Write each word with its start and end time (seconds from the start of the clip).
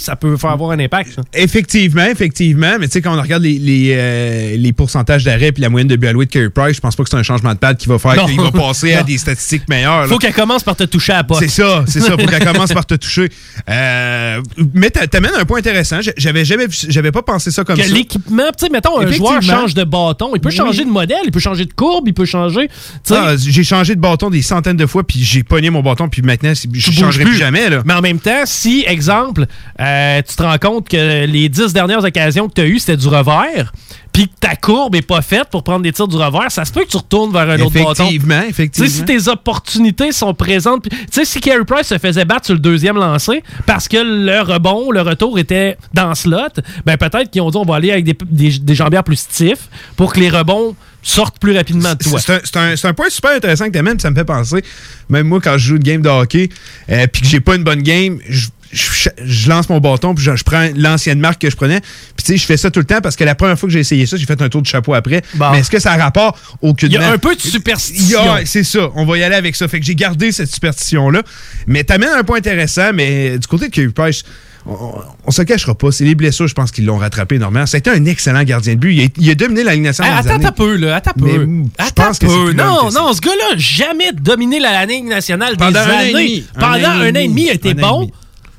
ça 0.00 0.16
peut 0.16 0.36
faire 0.36 0.50
avoir 0.50 0.72
un 0.72 0.78
impact. 0.80 1.14
ça. 1.14 1.22
Effectivement, 1.32 2.04
effectivement. 2.04 2.76
Mais 2.78 2.88
tu 2.88 2.92
sais, 2.92 3.00
quand 3.00 3.16
on 3.16 3.22
regarde 3.22 3.42
les, 3.42 3.58
les, 3.58 3.92
euh, 3.94 4.54
les 4.58 4.74
pourcentages 4.74 5.24
d'arrêt 5.24 5.48
et 5.48 5.60
la 5.60 5.70
moyenne 5.70 5.88
de 5.88 6.06
alloués 6.06 6.26
de 6.26 6.30
Carey 6.30 6.50
Price, 6.50 6.76
je 6.76 6.80
pense 6.82 6.94
pas 6.94 7.04
que 7.04 7.08
c'est 7.08 7.16
un 7.16 7.22
changement 7.22 7.54
de 7.54 7.58
pad 7.58 7.78
qui 7.78 7.88
va 7.88 7.98
faire 7.98 8.22
qu'il 8.26 8.38
va 8.38 8.50
passer 8.52 8.92
à 8.92 9.02
des 9.02 9.16
statistiques 9.16 9.66
meilleures. 9.66 10.06
Faut 10.06 10.18
qu'elle 10.18 10.34
commence 10.34 10.62
par 10.62 10.76
te 10.76 10.84
toucher 10.84 11.14
à 11.14 11.16
la 11.16 11.24
pote. 11.24 11.38
C'est 11.38 11.48
ça, 11.48 11.84
c'est 11.86 12.00
ça. 12.00 12.18
Faut 12.18 12.26
qu'elle 12.26 12.44
commence 12.44 12.70
par 12.74 12.84
te 12.84 12.96
toucher. 12.96 13.30
Euh, 13.70 14.42
mais 14.74 14.90
t'a- 14.90 15.06
t'amènes 15.06 15.34
un 15.40 15.46
point 15.46 15.60
intéressant. 15.60 16.00
J'avais 16.18 16.44
jamais, 16.44 16.66
j'avais 16.88 17.10
pas 17.12 17.22
pensé 17.22 17.50
ça 17.50 17.64
comme 17.64 17.76
que 17.78 17.82
ça. 17.82 17.94
l'équipement, 17.94 18.50
tu 18.58 18.66
sais, 18.66 18.70
mettons, 18.70 19.00
un 19.00 19.10
joueur 19.10 19.40
change 19.40 19.72
de 19.72 19.84
bâton, 19.84 20.32
il 20.34 20.40
peut 20.42 20.50
Oui. 20.50 20.54
changer 20.54 20.84
de 20.84 20.90
modèle, 20.90 21.16
il 21.24 21.30
peut 21.30 21.40
changer 21.40 21.64
de 21.64 21.72
courbe, 21.72 22.04
il 22.08 22.14
peut 22.14 22.26
changer. 22.26 22.68
Ah, 23.10 23.36
j'ai 23.38 23.64
changé 23.64 23.94
de 23.96 24.00
bâton 24.02 24.28
des 24.28 24.42
centaines 24.42 24.76
de 24.76 24.86
fois, 24.86 25.02
puis 25.06 25.22
j'ai 25.24 25.42
pogné 25.44 25.70
mon 25.70 25.80
bâton, 25.82 26.10
puis 26.10 26.20
maintenant, 26.20 26.52
je 26.54 26.90
changerai 26.92 27.24
plus 27.24 27.38
jamais. 27.38 27.70
Là. 27.70 27.82
Mais 27.86 27.94
en 27.94 28.02
même 28.02 28.18
temps, 28.20 28.42
si, 28.44 28.84
exemple, 28.86 29.46
euh, 29.80 30.22
tu 30.28 30.34
te 30.36 30.42
rends 30.42 30.58
compte 30.58 30.88
que 30.88 31.24
les 31.26 31.48
dix 31.48 31.72
dernières 31.72 32.04
occasions 32.04 32.48
que 32.48 32.54
tu 32.54 32.60
as 32.62 32.66
eues, 32.66 32.78
c'était 32.78 32.96
du 32.96 33.08
revers, 33.08 33.72
puis 34.12 34.26
que 34.26 34.32
ta 34.40 34.56
courbe 34.56 34.96
est 34.96 35.02
pas 35.06 35.22
faite 35.22 35.44
pour 35.50 35.62
prendre 35.62 35.82
des 35.82 35.92
tirs 35.92 36.08
du 36.08 36.16
revers, 36.16 36.50
ça 36.50 36.64
se 36.64 36.72
peut 36.72 36.82
que 36.84 36.88
tu 36.90 36.96
retournes 36.96 37.32
vers 37.32 37.48
un 37.48 37.60
autre 37.60 37.72
bâton. 37.74 37.92
Effectivement, 38.08 38.34
Tu 38.40 38.42
sais, 38.44 38.48
effectivement. 38.50 38.90
si 38.90 39.04
tes 39.04 39.28
opportunités 39.28 40.10
sont 40.12 40.34
présentes, 40.34 40.88
tu 40.88 40.96
sais, 41.12 41.24
si 41.24 41.40
Carey 41.40 41.64
Price 41.64 41.86
se 41.86 41.98
faisait 41.98 42.24
battre 42.24 42.46
sur 42.46 42.54
le 42.54 42.60
deuxième 42.60 42.96
lancé 42.96 43.44
parce 43.66 43.86
que 43.86 43.98
le 43.98 44.40
rebond, 44.40 44.90
le 44.90 45.02
retour 45.02 45.38
était 45.38 45.76
dans 45.94 46.14
slot, 46.16 46.38
ben 46.84 46.96
peut-être 46.96 47.30
qu'ils 47.30 47.42
ont 47.42 47.50
dit 47.50 47.56
on 47.58 47.64
va 47.64 47.76
aller 47.76 47.92
avec 47.92 48.04
des, 48.04 48.16
des, 48.28 48.58
des 48.58 48.74
jambières 48.74 49.04
plus 49.04 49.16
stiffs 49.20 49.68
pour 49.96 50.12
que 50.12 50.18
les 50.18 50.30
rebonds 50.30 50.74
sortent 51.00 51.38
plus 51.38 51.56
rapidement 51.56 51.94
de 51.94 52.02
toi. 52.02 52.18
C'est 52.20 52.56
un, 52.56 52.74
un- 52.90 52.94
point 52.94 53.08
super 53.08 53.30
intéressant 53.30 53.66
que 53.66 53.70
tu 53.72 53.78
amènes, 53.78 54.00
ça 54.00 54.10
me 54.10 54.16
fait 54.16 54.24
penser. 54.24 54.62
Même 55.08 55.28
moi, 55.28 55.38
quand 55.40 55.52
je 55.56 55.68
joue 55.68 55.76
une 55.76 55.82
game 55.82 56.02
de 56.02 56.08
hockey, 56.08 56.48
euh, 56.90 57.06
puis 57.06 57.22
que 57.22 57.28
j'ai 57.28 57.40
pas 57.40 57.54
une 57.54 57.62
bonne 57.64 57.82
game, 57.82 58.18
je, 58.28 58.48
je- 58.72 59.08
je 59.24 59.48
lance 59.48 59.68
mon 59.68 59.78
bâton, 59.80 60.14
puis 60.14 60.24
je, 60.24 60.36
je 60.36 60.44
prends 60.44 60.68
l'ancienne 60.76 61.18
marque 61.20 61.40
que 61.40 61.50
je 61.50 61.56
prenais. 61.56 61.80
Puis 61.80 62.24
tu 62.24 62.32
sais, 62.32 62.36
je 62.36 62.44
fais 62.46 62.56
ça 62.56 62.70
tout 62.70 62.80
le 62.80 62.86
temps 62.86 63.00
parce 63.00 63.16
que 63.16 63.24
la 63.24 63.34
première 63.34 63.58
fois 63.58 63.68
que 63.68 63.72
j'ai 63.72 63.80
essayé 63.80 64.06
ça, 64.06 64.16
j'ai 64.16 64.26
fait 64.26 64.40
un 64.42 64.48
tour 64.48 64.62
de 64.62 64.66
chapeau 64.66 64.94
après. 64.94 65.22
Bon. 65.34 65.50
Mais 65.52 65.60
est-ce 65.60 65.70
que 65.70 65.78
ça 65.78 65.92
a 65.92 65.96
rapport 65.96 66.38
aucunement? 66.62 66.96
Il 66.98 67.00
y 67.02 67.04
a 67.04 67.12
un 67.12 67.18
peu 67.18 67.34
de 67.34 67.40
superstition. 67.40 68.20
C'est 68.44 68.64
ça, 68.64 68.90
on 68.94 69.04
va 69.04 69.18
y 69.18 69.22
aller 69.22 69.36
avec 69.36 69.56
ça. 69.56 69.68
Fait 69.68 69.80
que 69.80 69.86
j'ai 69.86 69.94
gardé 69.94 70.32
cette 70.32 70.52
superstition-là. 70.52 71.22
Mais 71.66 71.84
t'amènes 71.84 72.10
un 72.10 72.24
point 72.24 72.38
intéressant, 72.38 72.92
mais 72.94 73.38
du 73.38 73.46
côté 73.46 73.68
de 73.68 73.74
Carey 73.74 73.88
Price, 73.88 74.22
on, 74.66 75.30
se 75.30 75.42
cachera 75.42 75.74
pas. 75.74 75.90
C'est 75.92 76.04
les 76.04 76.14
blessures, 76.14 76.46
je 76.46 76.54
pense 76.54 76.70
qu'ils 76.70 76.84
l'ont 76.84 76.98
rattrapé 76.98 77.36
énormément. 77.36 77.64
C'était 77.64 77.90
un 77.90 78.04
excellent 78.04 78.42
gardien 78.42 78.74
de 78.74 78.78
but. 78.78 78.92
Il 78.94 79.04
a, 79.04 79.08
il 79.16 79.30
a 79.30 79.34
dominé 79.34 79.64
la 79.64 79.72
Ligue 79.74 79.84
nationale. 79.84 80.18
Attends 80.18 80.44
un 80.44 80.52
peu, 80.52 80.76
là. 80.76 80.96
Attends 80.96 81.12
peu. 81.18 81.48
Attends 81.78 82.12
peu. 82.20 82.52
Non, 82.52 82.90
non, 82.90 83.12
ce 83.14 83.20
gars-là, 83.20 83.56
jamais 83.56 84.12
dominé 84.12 84.60
la 84.60 84.84
Ligue 84.84 85.06
nationale 85.06 85.56
Pendant 85.56 85.70
des 85.72 85.78
un 85.78 85.82
an 85.86 85.90
et 85.90 85.94
années. 86.02 86.12
demi. 86.12 86.46
Un 86.56 86.60
Pendant 86.60 86.88
un 86.88 87.00
an 87.00 87.14
et 87.14 87.28
demi, 87.28 87.48
il 87.50 87.66
et 87.70 87.74
bon. 87.74 88.10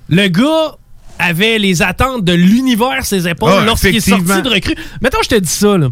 Le 0.09 0.27
gars 0.27 0.75
avait 1.19 1.59
les 1.59 1.81
attentes 1.81 2.23
de 2.23 2.33
l'univers 2.33 3.05
ses 3.05 3.27
épaules 3.27 3.52
Ah, 3.53 3.65
lorsqu'il 3.65 3.95
est 3.95 3.99
sorti 3.99 4.41
de 4.41 4.49
recrue. 4.49 4.75
Mettons, 5.01 5.19
je 5.23 5.29
te 5.29 5.35
dis 5.35 5.49
ça, 5.49 5.77
là. 5.77 5.89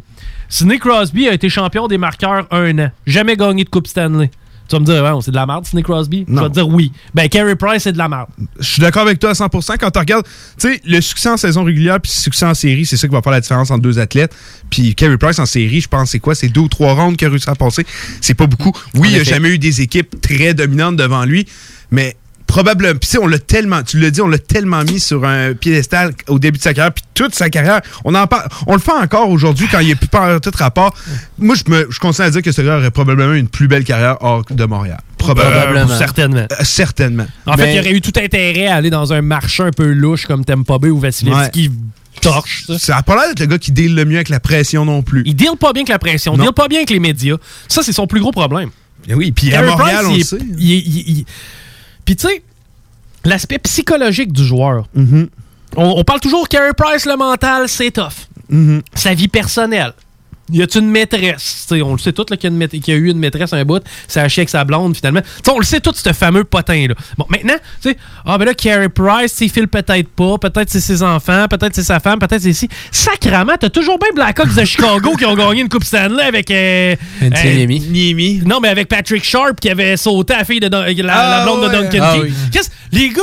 Sidney 0.50 0.80
Crosby 0.80 1.28
a 1.28 1.34
été 1.34 1.50
champion 1.50 1.88
des 1.88 1.98
marqueurs 1.98 2.48
un 2.52 2.80
an. 2.80 2.92
Jamais 3.06 3.36
gagné 3.36 3.66
de 3.66 3.70
Coupe 3.70 3.88
Stanley. 3.88 4.32
Tu 4.70 4.76
vas 4.76 4.80
me 4.80 4.86
dire, 4.86 5.02
ouais, 5.02 5.22
c'est 5.22 5.32
de 5.32 5.36
la 5.36 5.46
merde, 5.46 5.66
Sidney 5.66 5.84
Crosby? 5.84 6.26
Non. 6.28 6.38
Je 6.38 6.44
vais 6.44 6.50
te 6.50 6.54
dire 6.56 6.68
oui. 6.68 6.92
Ben, 7.14 7.30
Carey 7.30 7.56
Price, 7.56 7.84
c'est 7.84 7.94
de 7.94 7.98
la 7.98 8.10
merde. 8.10 8.28
Je 8.60 8.66
suis 8.66 8.82
d'accord 8.82 9.04
avec 9.04 9.20
toi 9.20 9.30
à 9.30 9.34
100%. 9.34 9.78
Quand 9.78 9.92
tu 9.92 10.00
regardes, 10.00 10.26
tu 10.26 10.74
sais, 10.74 10.82
le 10.86 11.00
succès 11.00 11.30
en 11.30 11.38
saison 11.38 11.64
régulière 11.64 12.00
puis 12.02 12.12
le 12.14 12.22
succès 12.22 12.46
en 12.46 12.54
série, 12.54 12.86
c'est 12.86 12.98
ça 12.98 13.08
qui 13.08 13.14
va 13.14 13.22
faire 13.22 13.32
la 13.32 13.40
différence 13.42 13.72
entre 13.72 13.82
deux 13.82 14.00
athlètes. 14.00 14.36
Puis 14.70 14.94
Carey 14.96 15.18
Price 15.18 15.40
en 15.40 15.46
série, 15.46 15.80
je 15.82 15.88
pense, 15.88 16.12
c'est 16.12 16.20
quoi? 16.20 16.36
C'est 16.36 16.50
deux 16.50 16.62
ou 16.62 16.68
trois 16.70 16.94
rounds 16.94 17.16
qu'il 17.18 17.28
a 17.28 17.32
réussi 17.32 17.50
à 17.50 17.56
passer. 17.56 17.86
C'est 18.20 18.34
pas 18.34 18.48
beaucoup. 18.48 18.74
Oui, 18.96 19.10
il 19.12 19.16
a 19.16 19.22
effet. 19.22 19.32
jamais 19.32 19.50
eu 19.50 19.60
des 19.60 19.82
équipes 19.82 20.20
très 20.22 20.54
dominantes 20.54 20.98
devant 20.98 21.24
lui, 21.24 21.46
mais 21.92 22.16
probablement. 22.58 22.92
Puis 23.00 23.02
tu 23.02 23.08
sais, 23.10 23.18
on 23.20 23.28
l'a 23.28 23.38
tellement, 23.40 23.84
tu 23.84 24.00
l'as 24.00 24.10
dit, 24.10 24.22
on 24.22 24.28
l'a 24.28 24.40
tellement 24.40 24.84
mis 24.84 25.00
sur 25.00 25.24
un 25.26 25.54
piédestal 25.54 26.14
au 26.28 26.40
début 26.40 26.58
de 26.58 26.64
sa 26.64 26.74
carrière, 26.74 26.92
puis 26.94 27.04
toute 27.14 27.36
sa 27.36 27.50
carrière. 27.50 27.82
On 28.04 28.16
en 28.16 28.26
parle, 28.26 28.48
on 28.66 28.74
le 28.74 28.80
fait 28.80 28.92
encore 28.92 29.30
aujourd'hui 29.30 29.68
quand 29.72 29.80
il 29.80 29.92
est 29.92 29.96
plus 29.96 30.08
par 30.08 30.42
tout 30.42 30.52
rapport. 30.58 30.94
Moi, 31.38 31.56
je 31.56 31.70
me, 31.72 31.88
je 31.90 32.00
continue 32.00 32.28
à 32.28 32.32
dire 32.32 32.42
que 32.42 32.52
ce 32.52 32.62
gars 32.62 32.78
aurait 32.78 32.90
probablement 32.92 33.34
une 33.34 33.48
plus 33.48 33.68
belle 33.68 33.84
carrière 33.84 34.18
hors 34.22 34.44
de 34.50 34.66
Montréal. 34.66 35.00
Probablement. 35.18 35.92
Euh, 35.92 35.98
certainement. 35.98 36.48
Euh, 36.52 36.64
certainement. 36.64 37.28
En 37.46 37.56
fait, 37.58 37.74
il 37.76 37.80
aurait 37.80 37.92
eu 37.94 38.02
tout 38.02 38.14
intérêt 38.20 38.68
à 38.68 38.76
aller 38.76 38.90
dans 38.90 39.14
un 39.14 39.22
marché 39.22 39.62
un 39.64 39.72
peu 39.72 39.92
louche 39.92 40.26
comme 40.26 40.44
Tampa 40.44 40.78
Bay 40.80 40.90
ou 40.90 41.00
Vasilevski 41.00 41.72
torche. 42.22 42.64
ça. 42.68 42.80
Ça 42.80 42.98
a 42.98 43.04
pas 43.04 43.16
l'air 43.16 43.28
d'être 43.30 43.40
le 43.42 43.46
gars 43.46 43.58
qui 43.60 43.72
deal 43.72 43.94
le 43.94 44.04
mieux 44.06 44.16
avec 44.16 44.30
la 44.30 44.40
pression 44.40 44.84
non 44.86 45.04
plus. 45.04 45.22
Il 45.28 45.36
deal 45.36 45.52
pas 45.60 45.74
bien 45.74 45.82
avec 45.82 45.90
la 45.90 46.00
pression, 46.00 46.34
il 46.36 46.42
deal 46.42 46.52
pas 46.54 46.68
bien 46.68 46.80
avec 46.80 46.90
les 46.90 47.00
médias. 47.00 47.36
Ça, 47.68 47.84
c'est 47.84 47.94
son 47.94 48.08
plus 48.08 48.20
gros 48.20 48.32
problème. 48.32 48.70
Eh 49.08 49.14
oui, 49.14 49.32
puis 49.32 49.54
à 49.54 49.62
Montréal, 49.62 50.06
Price, 50.06 50.08
on 50.08 50.12
il 50.12 50.16
le 50.16 50.20
est- 50.20 50.24
sait. 50.24 50.38
il 50.58 50.72
est- 50.72 50.78
il- 50.86 51.18
il- 51.20 51.26
Puis 52.06 52.16
tu 52.16 52.28
sais, 52.28 52.42
l'aspect 53.28 53.60
psychologique 53.60 54.32
du 54.32 54.44
joueur. 54.44 54.86
Mm-hmm. 54.98 55.28
on, 55.76 55.94
on 55.98 56.04
parle 56.04 56.20
toujours 56.20 56.48
Carey 56.48 56.72
Price, 56.76 57.06
le 57.06 57.16
mental, 57.16 57.68
c'est 57.68 57.92
tough. 57.92 58.28
Mm-hmm. 58.52 58.82
Sa 58.96 59.14
vie 59.14 59.28
personnelle. 59.28 59.94
Y 60.52 60.62
a-tu 60.62 60.80
une 60.80 60.90
maîtresse? 60.90 61.66
T'sais, 61.68 61.82
on 61.82 61.92
le 61.94 61.98
sait 61.98 62.14
tout 62.14 62.24
qu'il 62.24 62.50
y, 62.52 62.64
a 62.64 62.68
y 62.88 62.92
a 62.92 62.96
eu 62.96 63.10
une 63.10 63.20
maîtresse 63.20 63.52
un 63.52 63.66
bout, 63.66 63.84
c'est 64.08 64.22
un 64.22 64.24
avec 64.26 64.48
sa 64.50 64.64
blonde 64.64 64.96
finalement. 64.96 65.20
T'sais, 65.42 65.52
on 65.52 65.60
le 65.60 65.66
sait 65.66 65.82
tout, 65.82 65.92
ce 65.94 66.14
fameux 66.14 66.44
potin-là. 66.46 66.94
Bon, 67.18 67.26
maintenant, 67.30 67.56
tu 67.82 67.90
sais, 67.92 67.98
ah 68.26 68.38
ben 68.38 68.46
là, 68.46 68.54
Carey 68.54 68.88
Price, 68.90 69.36
il 69.42 69.50
file 69.50 69.68
peut-être 69.68 70.08
pas, 70.10 70.38
peut-être 70.38 70.70
c'est 70.70 70.80
ses 70.80 71.04
enfants, 71.04 71.48
peut-être 71.50 71.76
c'est 71.76 71.84
sa 71.84 72.00
femme, 72.00 72.20
peut-être 72.20 72.42
c'est 72.42 72.50
ici. 72.50 72.70
Sacrament, 72.92 73.58
t'as 73.60 73.70
toujours 73.70 74.00
bien 74.00 74.10
Blackhawks 74.16 74.56
de 74.56 74.64
Chicago 74.66 75.16
qui 75.18 75.26
ont 75.26 75.36
gagné 75.36 75.62
une 75.62 75.70
Coupe 75.70 75.84
Stanley 75.84 76.24
avec. 76.24 76.50
Euh, 76.52 76.96
euh, 77.24 77.30
Niemi. 77.44 77.80
Niemi. 77.82 78.42
non, 78.46 78.60
mais 78.62 78.70
avec 78.70 78.88
Patrick 78.88 79.24
Sharp 79.24 79.60
qui 79.60 79.70
avait 79.70 79.98
sauté 79.98 80.34
à 80.34 80.40
la 80.40 80.46
fille 80.46 80.60
de 80.62 80.68
Dun- 80.70 80.86
la, 80.86 81.04
la 81.04 81.42
Ah, 81.42 81.44
blonde 81.44 81.64
de. 81.64 81.68
Duncan 81.70 82.00
Ah 82.02 82.14
Keith. 82.14 82.24
oui. 82.24 82.34
Qu'est-ce- 82.52 82.70
Les 82.92 83.10
gars, 83.10 83.22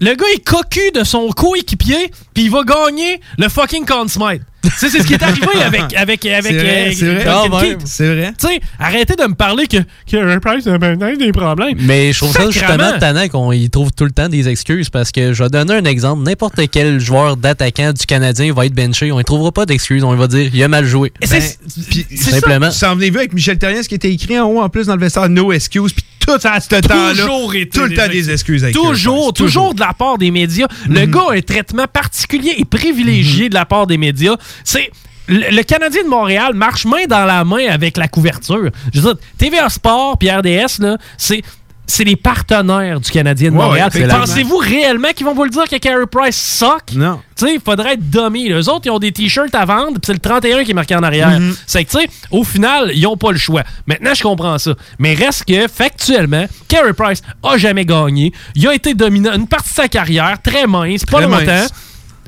le 0.00 0.14
gars 0.14 0.26
est 0.34 0.44
cocu 0.44 0.90
de 0.94 1.04
son 1.04 1.28
coéquipier, 1.30 2.10
puis 2.34 2.44
il 2.44 2.50
va 2.50 2.62
gagner 2.64 3.20
le 3.38 3.48
fucking 3.48 3.84
Conn 3.84 4.08
Smythe. 4.08 4.42
Tu 4.62 4.70
sais, 4.76 4.88
c'est 4.90 5.02
ce 5.02 5.06
qui 5.08 5.14
est 5.14 5.22
arrivé 5.22 5.46
avec, 5.64 5.92
avec, 5.96 6.24
avec 6.24 6.52
C'est 6.52 6.58
vrai, 6.58 6.88
euh, 6.88 6.92
c'est 6.94 7.48
vrai. 7.48 7.68
Keith. 7.68 7.80
C'est 7.84 8.14
vrai. 8.14 8.32
Tu 8.38 8.46
sais, 8.46 8.60
arrêtez 8.78 9.16
de 9.16 9.24
me 9.24 9.34
parler 9.34 9.66
que 9.66 9.78
Carey 10.06 10.38
Price 10.40 10.66
a 10.68 10.78
maintenant 10.78 11.12
des 11.16 11.32
problèmes. 11.32 11.76
Mais 11.80 12.12
je 12.12 12.18
trouve 12.18 12.32
ça 12.32 12.48
justement 12.48 12.96
tannant 13.00 13.28
qu'on 13.28 13.50
y 13.50 13.68
trouve 13.70 13.90
tout 13.90 14.04
le 14.04 14.12
temps 14.12 14.28
des 14.28 14.48
excuses 14.48 14.88
parce 14.88 15.10
que 15.10 15.32
je 15.32 15.42
vais 15.42 15.50
donner 15.50 15.74
un 15.74 15.84
exemple. 15.84 16.22
N'importe 16.22 16.60
quel 16.70 17.00
joueur 17.00 17.36
d'attaquant 17.36 17.92
du 17.92 18.06
Canadien 18.06 18.52
va 18.54 18.66
être 18.66 18.74
benché. 18.74 19.10
On 19.10 19.18
ne 19.18 19.22
trouvera 19.24 19.50
pas 19.50 19.66
d'excuses. 19.66 20.04
On 20.04 20.14
va 20.14 20.28
dire 20.28 20.48
il 20.54 20.62
a 20.62 20.68
mal 20.68 20.84
joué. 20.84 21.12
Et 21.20 21.26
Ben, 21.26 21.42
c'est 21.42 22.16
ça. 22.16 22.30
simplement. 22.30 22.68
Vous 22.68 22.84
en 22.84 22.94
venez-vous 22.94 23.18
avec 23.18 23.32
Michel 23.32 23.58
Terrien, 23.58 23.82
ce 23.82 23.88
qui 23.88 23.96
était 23.96 24.12
écrit 24.12 24.38
en 24.38 24.46
haut 24.46 24.60
en 24.60 24.68
plus 24.68 24.86
dans 24.86 24.94
le 24.94 25.00
vestiaire 25.00 25.28
No 25.28 25.52
Excuse, 25.52 25.92
puis 25.92 26.04
tout 26.20 26.38
ça, 26.38 26.60
ce 26.60 26.68
temps-là. 26.68 27.10
Toujours 27.10 27.54
été 27.54 27.78
Tout 27.78 27.82
le 27.82 27.88
des 27.90 27.96
temps 27.96 28.08
des 28.08 28.30
excuses 28.30 28.64
Toujours, 28.72 29.32
toujours 29.32 29.74
de 29.74 29.80
la 29.80 29.92
part 29.92 30.18
des 30.18 30.30
médias. 30.30 30.68
Le 30.88 31.04
gars 31.06 31.24
a 31.30 31.34
un 31.34 31.40
traitement 31.40 31.86
particulier 31.92 32.21
et 32.58 32.64
privilégié 32.64 33.48
de 33.48 33.54
la 33.54 33.64
part 33.64 33.86
des 33.86 33.98
médias. 33.98 34.36
C'est. 34.64 34.90
Le, 35.28 35.62
Canadien 35.62 36.02
de 36.02 36.08
Montréal 36.08 36.52
marche 36.52 36.84
main 36.84 37.04
dans 37.08 37.24
la 37.24 37.44
main 37.44 37.68
avec 37.70 37.96
la 37.96 38.08
couverture. 38.08 38.70
Je 38.92 39.00
veux 39.00 39.14
dire, 39.14 39.22
TVA 39.38 39.68
Sport 39.68 40.18
puis 40.18 40.30
RDS, 40.30 40.80
c'est. 41.16 41.42
C'est 41.84 42.04
les 42.04 42.16
partenaires 42.16 43.00
du 43.00 43.10
Canadien 43.10 43.50
de 43.50 43.56
Montréal. 43.56 43.90
ouais. 43.92 44.06
Pensez-vous 44.06 44.56
réellement 44.56 45.08
qu'ils 45.14 45.26
vont 45.26 45.34
vous 45.34 45.44
le 45.44 45.50
dire 45.50 45.64
que 45.68 45.76
Carey 45.76 46.06
Price 46.10 46.36
sock? 46.36 46.92
Non. 46.94 47.20
Tu 47.36 47.44
sais, 47.44 47.54
il 47.54 47.60
faudrait 47.60 47.94
être 47.94 48.08
dummy. 48.08 48.48
Les 48.48 48.68
autres, 48.68 48.82
ils 48.84 48.90
ont 48.90 49.00
des 49.00 49.10
t-shirts 49.10 49.54
à 49.54 49.64
vendre, 49.64 49.94
puis 49.94 50.00
c'est 50.06 50.12
le 50.12 50.20
31 50.20 50.62
qui 50.64 50.70
est 50.70 50.74
marqué 50.74 50.94
en 50.94 51.02
arrière. 51.02 51.38
Mhm. 51.40 51.54
C'est 51.66 51.84
que, 51.84 51.90
tu 51.90 51.98
sais, 51.98 52.08
au 52.30 52.44
final, 52.44 52.92
ils 52.94 53.04
ont 53.06 53.16
pas 53.16 53.32
le 53.32 53.36
choix. 53.36 53.64
Maintenant, 53.86 54.14
je 54.14 54.22
comprends 54.22 54.56
ça. 54.58 54.74
Mais 55.00 55.12
reste 55.14 55.44
que, 55.44 55.66
factuellement, 55.68 56.46
Carey 56.68 56.92
Price 56.94 57.20
a 57.42 57.58
jamais 57.58 57.84
gagné. 57.84 58.32
Il 58.54 58.66
a 58.68 58.74
été 58.74 58.94
dominant 58.94 59.34
une 59.34 59.48
partie 59.48 59.70
de 59.70 59.74
sa 59.74 59.88
carrière, 59.88 60.38
très 60.40 60.66
mince, 60.68 61.04
pas 61.04 61.18
Très 61.18 61.26
longtemps. 61.26 61.44
mince. 61.44 61.70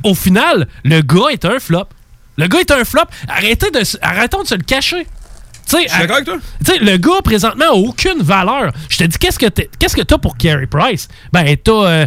Au 0.04 0.14
final, 0.14 0.68
le 0.84 1.00
gars 1.02 1.28
est 1.32 1.44
un 1.44 1.58
flop. 1.58 1.86
Le 2.36 2.46
gars 2.46 2.60
est 2.60 2.70
un 2.70 2.84
flop. 2.84 3.02
Arrêtez 3.28 3.70
de, 3.70 3.84
se- 3.84 3.96
arrêtons 4.02 4.42
de 4.42 4.46
se 4.48 4.54
le 4.54 4.62
cacher. 4.62 5.06
Tu 5.68 5.76
sais, 5.78 5.84
Je 5.86 5.88
suis 5.92 6.00
d'accord 6.00 6.16
avec 6.16 6.26
toi. 6.28 6.36
tu 6.64 6.72
sais, 6.72 6.78
le 6.78 6.96
gars, 6.98 7.22
présentement, 7.24 7.64
a 7.70 7.74
aucune 7.74 8.20
valeur. 8.22 8.70
Je 8.90 8.98
te 8.98 9.04
dis, 9.04 9.16
qu'est-ce 9.18 9.38
que 9.38 9.46
t'es- 9.46 9.70
qu'est-ce 9.78 9.96
que 9.96 10.02
t'as 10.02 10.18
pour 10.18 10.36
Carey 10.36 10.66
Price? 10.66 11.08
Ben, 11.32 11.56
t'as... 11.56 11.72
euh, 11.72 12.06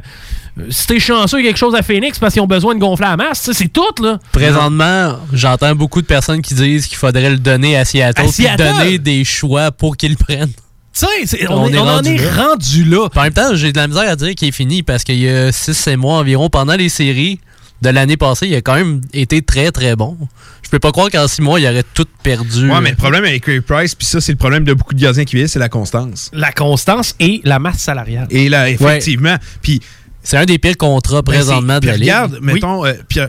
si 0.70 0.88
t'es 0.88 1.00
chanceux, 1.00 1.40
il 1.40 1.46
y 1.46 1.48
a 1.48 1.52
quelque 1.52 1.58
chose 1.60 1.76
à 1.76 1.82
Phoenix 1.84 2.18
parce 2.20 2.34
qu'ils 2.34 2.42
ont 2.42 2.48
besoin 2.48 2.76
de 2.76 2.80
gonfler 2.80 3.08
la 3.08 3.18
masse. 3.18 3.50
C'est 3.54 3.68
tout, 3.72 3.84
là. 4.04 4.20
Présentement, 4.32 5.18
j'entends 5.34 5.74
beaucoup 5.76 6.02
de 6.02 6.08
personnes 6.08 6.42
qui 6.42 6.54
disent 6.56 6.88
qu'il 6.88 6.98
faudrait 6.98 7.30
le 7.32 7.38
donner 7.38 7.78
à 7.78 7.86
Seattle, 7.86 8.22
À 8.22 8.32
puis 8.32 8.48
donner 8.58 8.98
des 9.00 9.24
choix 9.24 9.72
pour 9.72 9.98
qu'il 9.98 10.12
le 10.12 10.18
prenne. 10.18 10.50
Tu 10.50 11.06
sais, 11.06 11.26
c'est- 11.26 11.48
on, 11.48 11.64
On 11.64 11.68
est- 11.70 11.78
on 11.78 11.82
en 11.88 11.96
rendu 11.98 12.16
est 12.16 12.18
là. 12.36 12.48
rendu 12.50 12.84
là. 12.86 13.08
En 13.16 13.22
même 13.24 13.34
temps, 13.34 13.56
j'ai 13.56 13.72
de 13.72 13.78
la 13.78 13.88
misère 13.88 14.10
à 14.10 14.16
dire 14.16 14.34
qu'il 14.36 14.48
est 14.48 14.52
fini 14.52 14.82
parce 14.84 15.04
qu'il 15.04 15.18
y 15.20 15.30
a 15.30 15.52
6-7 15.52 15.96
mois 15.96 16.18
environ, 16.18 16.50
pendant 16.50 16.76
les 16.76 16.90
séries 16.90 17.40
de 17.82 17.90
l'année 17.90 18.18
passée, 18.18 18.48
il 18.48 18.56
a 18.56 18.62
quand 18.62 18.76
même 18.76 19.02
été 19.14 19.42
très 19.42 19.72
très 19.72 19.96
bon. 19.96 20.18
Je 20.64 20.70
peux 20.70 20.80
pas 20.80 20.92
croire 20.92 21.10
qu'en 21.10 21.28
6 21.28 21.42
mois, 21.42 21.60
il 21.60 21.68
aurait 21.68 21.86
tout 21.94 22.08
perdu. 22.24 22.70
Ouais, 22.70 22.82
mais 22.82 22.90
le 22.92 22.96
problème 22.96 23.24
avec 23.24 23.46
Carey 23.46 23.62
Price, 23.62 23.96
puis 23.96 24.08
ça, 24.08 24.20
c'est 24.20 24.32
le 24.32 24.38
problème 24.38 24.64
de 24.64 24.74
beaucoup 24.74 24.94
de 24.94 25.00
gardiens 25.00 25.26
qui 25.26 25.36
viennent, 25.36 25.48
c'est 25.48 25.60
la 25.60 25.70
constance. 25.70 26.30
La 26.34 26.52
constance 26.52 27.16
et 27.20 27.42
la 27.44 27.60
masse 27.60 27.80
salariale. 27.80 28.28
Et 28.30 28.50
là, 28.50 28.70
effectivement. 28.70 29.38
Puis 29.62 29.82
C'est 30.24 30.38
un 30.38 30.46
des 30.46 30.58
pires 30.58 30.78
contrats 30.78 31.22
Ben, 31.22 31.34
présentement 31.34 31.80
de 31.80 31.88
la 31.88 31.94
Ligue. 31.94 32.04
Regarde, 32.04 32.40
mettons, 32.42 32.86
euh, 32.86 32.94
puis, 33.08 33.20
euh, 33.22 33.28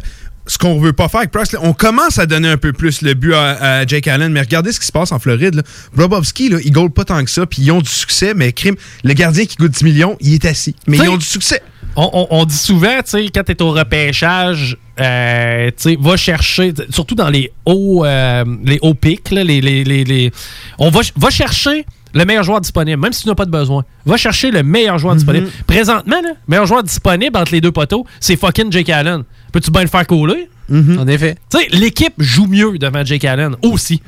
ce 0.48 0.58
qu'on 0.58 0.80
veut 0.80 0.94
pas 0.94 1.08
faire 1.08 1.20
avec 1.20 1.30
Price, 1.30 1.52
là, 1.52 1.60
on 1.62 1.74
commence 1.74 2.18
à 2.18 2.26
donner 2.26 2.48
un 2.48 2.56
peu 2.56 2.72
plus 2.72 3.02
le 3.02 3.14
but 3.14 3.34
à, 3.34 3.80
à 3.80 3.86
Jake 3.86 4.08
Allen, 4.08 4.32
mais 4.32 4.40
regardez 4.40 4.72
ce 4.72 4.80
qui 4.80 4.86
se 4.86 4.92
passe 4.92 5.12
en 5.12 5.18
Floride. 5.18 5.54
Là. 5.54 5.62
Brobovski, 5.94 6.48
là, 6.48 6.58
ils 6.64 6.72
goal 6.72 6.90
pas 6.90 7.04
tant 7.04 7.22
que 7.22 7.30
ça, 7.30 7.46
puis 7.46 7.62
ils 7.62 7.70
ont 7.70 7.82
du 7.82 7.90
succès, 7.90 8.32
mais 8.34 8.52
crime, 8.52 8.74
le 9.04 9.12
gardien 9.12 9.44
qui 9.44 9.56
coûte 9.56 9.70
10 9.70 9.84
millions, 9.84 10.16
il 10.20 10.34
est 10.34 10.44
assis. 10.46 10.74
Mais 10.86 10.96
T'sais, 10.96 11.06
ils 11.06 11.10
ont 11.10 11.18
du 11.18 11.26
succès. 11.26 11.62
On, 11.98 12.10
on- 12.12 12.26
on 12.30 12.44
dit 12.44 12.56
souvent, 12.56 12.96
tu 12.98 13.10
sais, 13.10 13.26
quand 13.34 13.42
t'es 13.44 13.60
au 13.60 13.72
repêchage, 13.72 14.76
euh, 15.00 15.66
tu 15.68 15.74
sais, 15.76 15.98
va 16.00 16.16
chercher, 16.16 16.72
surtout 16.90 17.14
dans 17.14 17.28
les 17.28 17.50
hauts, 17.66 18.04
euh, 18.04 18.44
les 18.64 18.78
hauts 18.82 18.94
pics, 18.94 19.30
là, 19.30 19.42
les, 19.44 19.60
les, 19.60 19.84
les, 19.84 20.04
les- 20.04 20.30
on 20.78 20.90
va, 20.90 21.02
ch- 21.02 21.12
va 21.16 21.30
chercher 21.30 21.84
le 22.14 22.24
meilleur 22.24 22.44
joueur 22.44 22.60
disponible, 22.60 23.00
même 23.02 23.12
si 23.12 23.22
tu 23.22 23.28
n'as 23.28 23.34
pas 23.34 23.44
de 23.44 23.50
besoin. 23.50 23.84
Va 24.06 24.16
chercher 24.16 24.50
le 24.50 24.62
meilleur 24.62 24.98
joueur 24.98 25.14
disponible. 25.16 25.48
Présentement, 25.66 26.20
le 26.22 26.30
meilleur 26.46 26.66
joueur 26.66 26.82
disponible 26.82 27.36
entre 27.36 27.52
les 27.52 27.60
deux 27.60 27.72
poteaux, 27.72 28.06
c'est 28.20 28.36
fucking 28.36 28.72
Jake 28.72 28.88
Allen. 28.90 29.24
Peux-tu 29.52 29.70
bien 29.70 29.82
le 29.82 29.88
faire 29.88 30.06
couler? 30.06 30.48
En 30.98 31.06
effet. 31.08 31.34
Tu 31.50 31.58
sais, 31.58 31.66
l'équipe 31.72 32.14
joue 32.18 32.46
mieux 32.46 32.78
devant 32.78 33.04
Jake 33.04 33.24
Allen 33.24 33.56
aussi. 33.62 34.00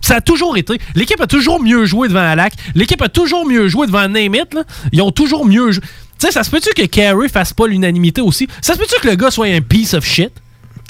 Ça 0.00 0.16
a 0.16 0.20
toujours 0.20 0.56
été. 0.56 0.78
L'équipe 0.94 1.20
a 1.20 1.26
toujours 1.26 1.60
mieux 1.60 1.84
joué 1.84 2.06
devant 2.08 2.20
Alak. 2.20 2.52
L'équipe 2.76 3.02
a 3.02 3.08
toujours 3.08 3.44
mieux 3.44 3.66
joué 3.68 3.86
devant 3.88 4.06
là. 4.54 4.62
Ils 4.92 5.02
ont 5.02 5.10
toujours 5.10 5.44
mieux 5.44 5.72
joué. 5.72 5.82
Tu 6.18 6.26
sais, 6.26 6.32
ça 6.32 6.42
se 6.42 6.50
peut-tu 6.50 6.70
que 6.74 6.86
Carey 6.86 7.28
fasse 7.28 7.52
pas 7.52 7.66
l'unanimité 7.66 8.20
aussi? 8.20 8.48
Ça 8.60 8.74
se 8.74 8.78
peut-tu 8.78 9.00
que 9.00 9.08
le 9.08 9.14
gars 9.14 9.30
soit 9.30 9.46
un 9.46 9.60
piece 9.60 9.94
of 9.94 10.04
shit? 10.04 10.30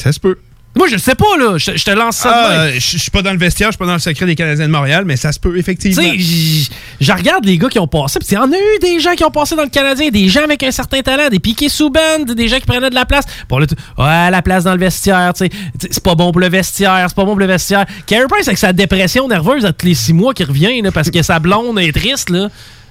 Ça 0.03 0.13
se 0.13 0.21
peut. 0.21 0.39
Moi, 0.77 0.87
je 0.87 0.97
sais 0.97 1.17
pas, 1.17 1.37
là. 1.39 1.59
Je 1.59 1.73
je 1.77 1.85
te 1.85 1.91
lance 1.91 2.19
ça 2.19 2.29
de 2.29 2.35
Ah, 2.37 2.65
même. 2.67 2.75
je 2.75 2.79
je 2.79 2.99
suis 2.99 3.11
pas 3.11 3.21
dans 3.23 3.33
le 3.33 3.39
vestiaire, 3.39 3.69
je 3.69 3.73
suis 3.73 3.79
pas 3.79 3.87
dans 3.87 3.95
le 3.95 3.99
secret 3.99 4.27
des 4.27 4.37
Canadiens 4.37 4.67
de 4.67 4.71
Montréal, 4.71 5.03
mais 5.05 5.17
ça 5.17 5.33
se 5.33 5.41
peut, 5.41 5.53
Tu 5.55 5.59
effectivement. 5.59 6.01
sais, 6.03 6.17
j- 6.19 6.69
je 7.01 7.13
regarde 7.13 7.45
les 7.47 7.59
gars 7.59 7.69
qui 7.69 7.81
ont 7.81 7.89
passé, 7.89 8.21
y 8.31 8.37
en 8.37 8.53
a 8.53 8.57
eu 8.57 8.79
des 8.81 9.01
gens 9.01 9.15
qui 9.15 9.25
ont 9.25 9.31
passé 9.31 9.57
dans 9.57 9.65
le 9.65 9.71
Canadien, 9.71 10.11
des 10.11 10.29
gens 10.29 10.45
avec 10.45 10.63
un 10.63 10.71
certain 10.71 11.01
talent, 11.01 11.31
des 11.31 11.41
piquets 11.41 11.69
sous 11.69 11.91
band, 11.91 12.25
des 12.33 12.47
gens 12.47 12.59
qui 12.61 12.67
prenaient 12.67 12.91
de 12.91 12.95
la 12.95 13.07
place. 13.07 13.25
Bon, 13.49 13.59
là, 13.59 13.67
tu- 13.67 13.75
ouais, 14.01 14.31
la 14.31 14.41
place 14.43 14.65
dans 14.65 14.75
le 14.75 14.79
vestiaire, 14.79 15.33
tu 15.35 15.45
sais, 15.45 15.49
Tu 15.49 15.57
sais, 15.81 15.89
c'est 15.91 16.03
pas 16.03 16.15
bon 16.15 16.31
pour 16.31 16.41
le 16.41 16.49
vestiaire, 16.49 17.07
c'est 17.09 17.17
pas 17.17 17.25
bon 17.25 17.33
pour 17.33 17.41
le 17.41 17.47
vestiaire. 17.47 17.85
Carey 18.07 18.27
Price 18.29 18.47
avec 18.47 18.59
sa 18.59 18.73
dépression 18.73 19.27
nerveuse 19.27 19.65
à 19.65 19.73
tous 19.73 19.87
les 19.87 19.95
six 19.95 20.13
mois 20.13 20.33
qui 20.33 20.45
revient, 20.45 20.81
là, 20.83 20.93
parce 20.93 21.11
que 21.11 21.23
sa 21.23 21.41
blonde 21.41 21.77
est 21.81 21.93
triste, 21.93 22.31
là. 22.31 22.49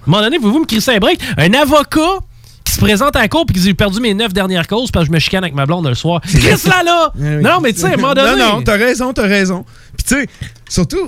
À 0.07 0.09
un 0.09 0.13
moment 0.13 0.23
donné, 0.23 0.39
pouvez-vous 0.39 0.61
me 0.61 0.65
crisser 0.65 0.91
un 0.91 0.99
break? 0.99 1.19
Un 1.37 1.53
avocat 1.53 2.19
qui 2.63 2.71
se 2.71 2.79
présente 2.79 3.13
à 3.17 3.19
la 3.19 3.27
cour 3.27 3.45
puis 3.45 3.53
qui 3.55 3.59
dit 3.59 3.67
j'ai 3.67 3.73
perdu 3.73 3.99
mes 3.99 4.13
neuf 4.13 4.31
dernières 4.31 4.65
causes 4.65 4.89
parce 4.89 5.03
que 5.03 5.07
je 5.07 5.13
me 5.13 5.19
chicane 5.19 5.43
avec 5.43 5.53
ma 5.53 5.65
blonde 5.65 5.85
le 5.85 5.95
soir. 5.95 6.21
Chris 6.21 6.61
là 6.65 6.81
là! 6.81 7.11
Oui, 7.15 7.27
oui. 7.27 7.43
Non, 7.43 7.59
mais 7.61 7.73
tu 7.73 7.81
sais, 7.81 7.87
à 7.87 7.93
un 7.93 7.97
moment 7.97 8.13
donné. 8.13 8.39
Non, 8.39 8.55
non, 8.55 8.61
t'as 8.63 8.77
raison, 8.77 9.11
t'as 9.11 9.27
raison. 9.27 9.65
Puis 9.97 10.05
tu 10.07 10.15
sais, 10.15 10.27
surtout, 10.69 11.05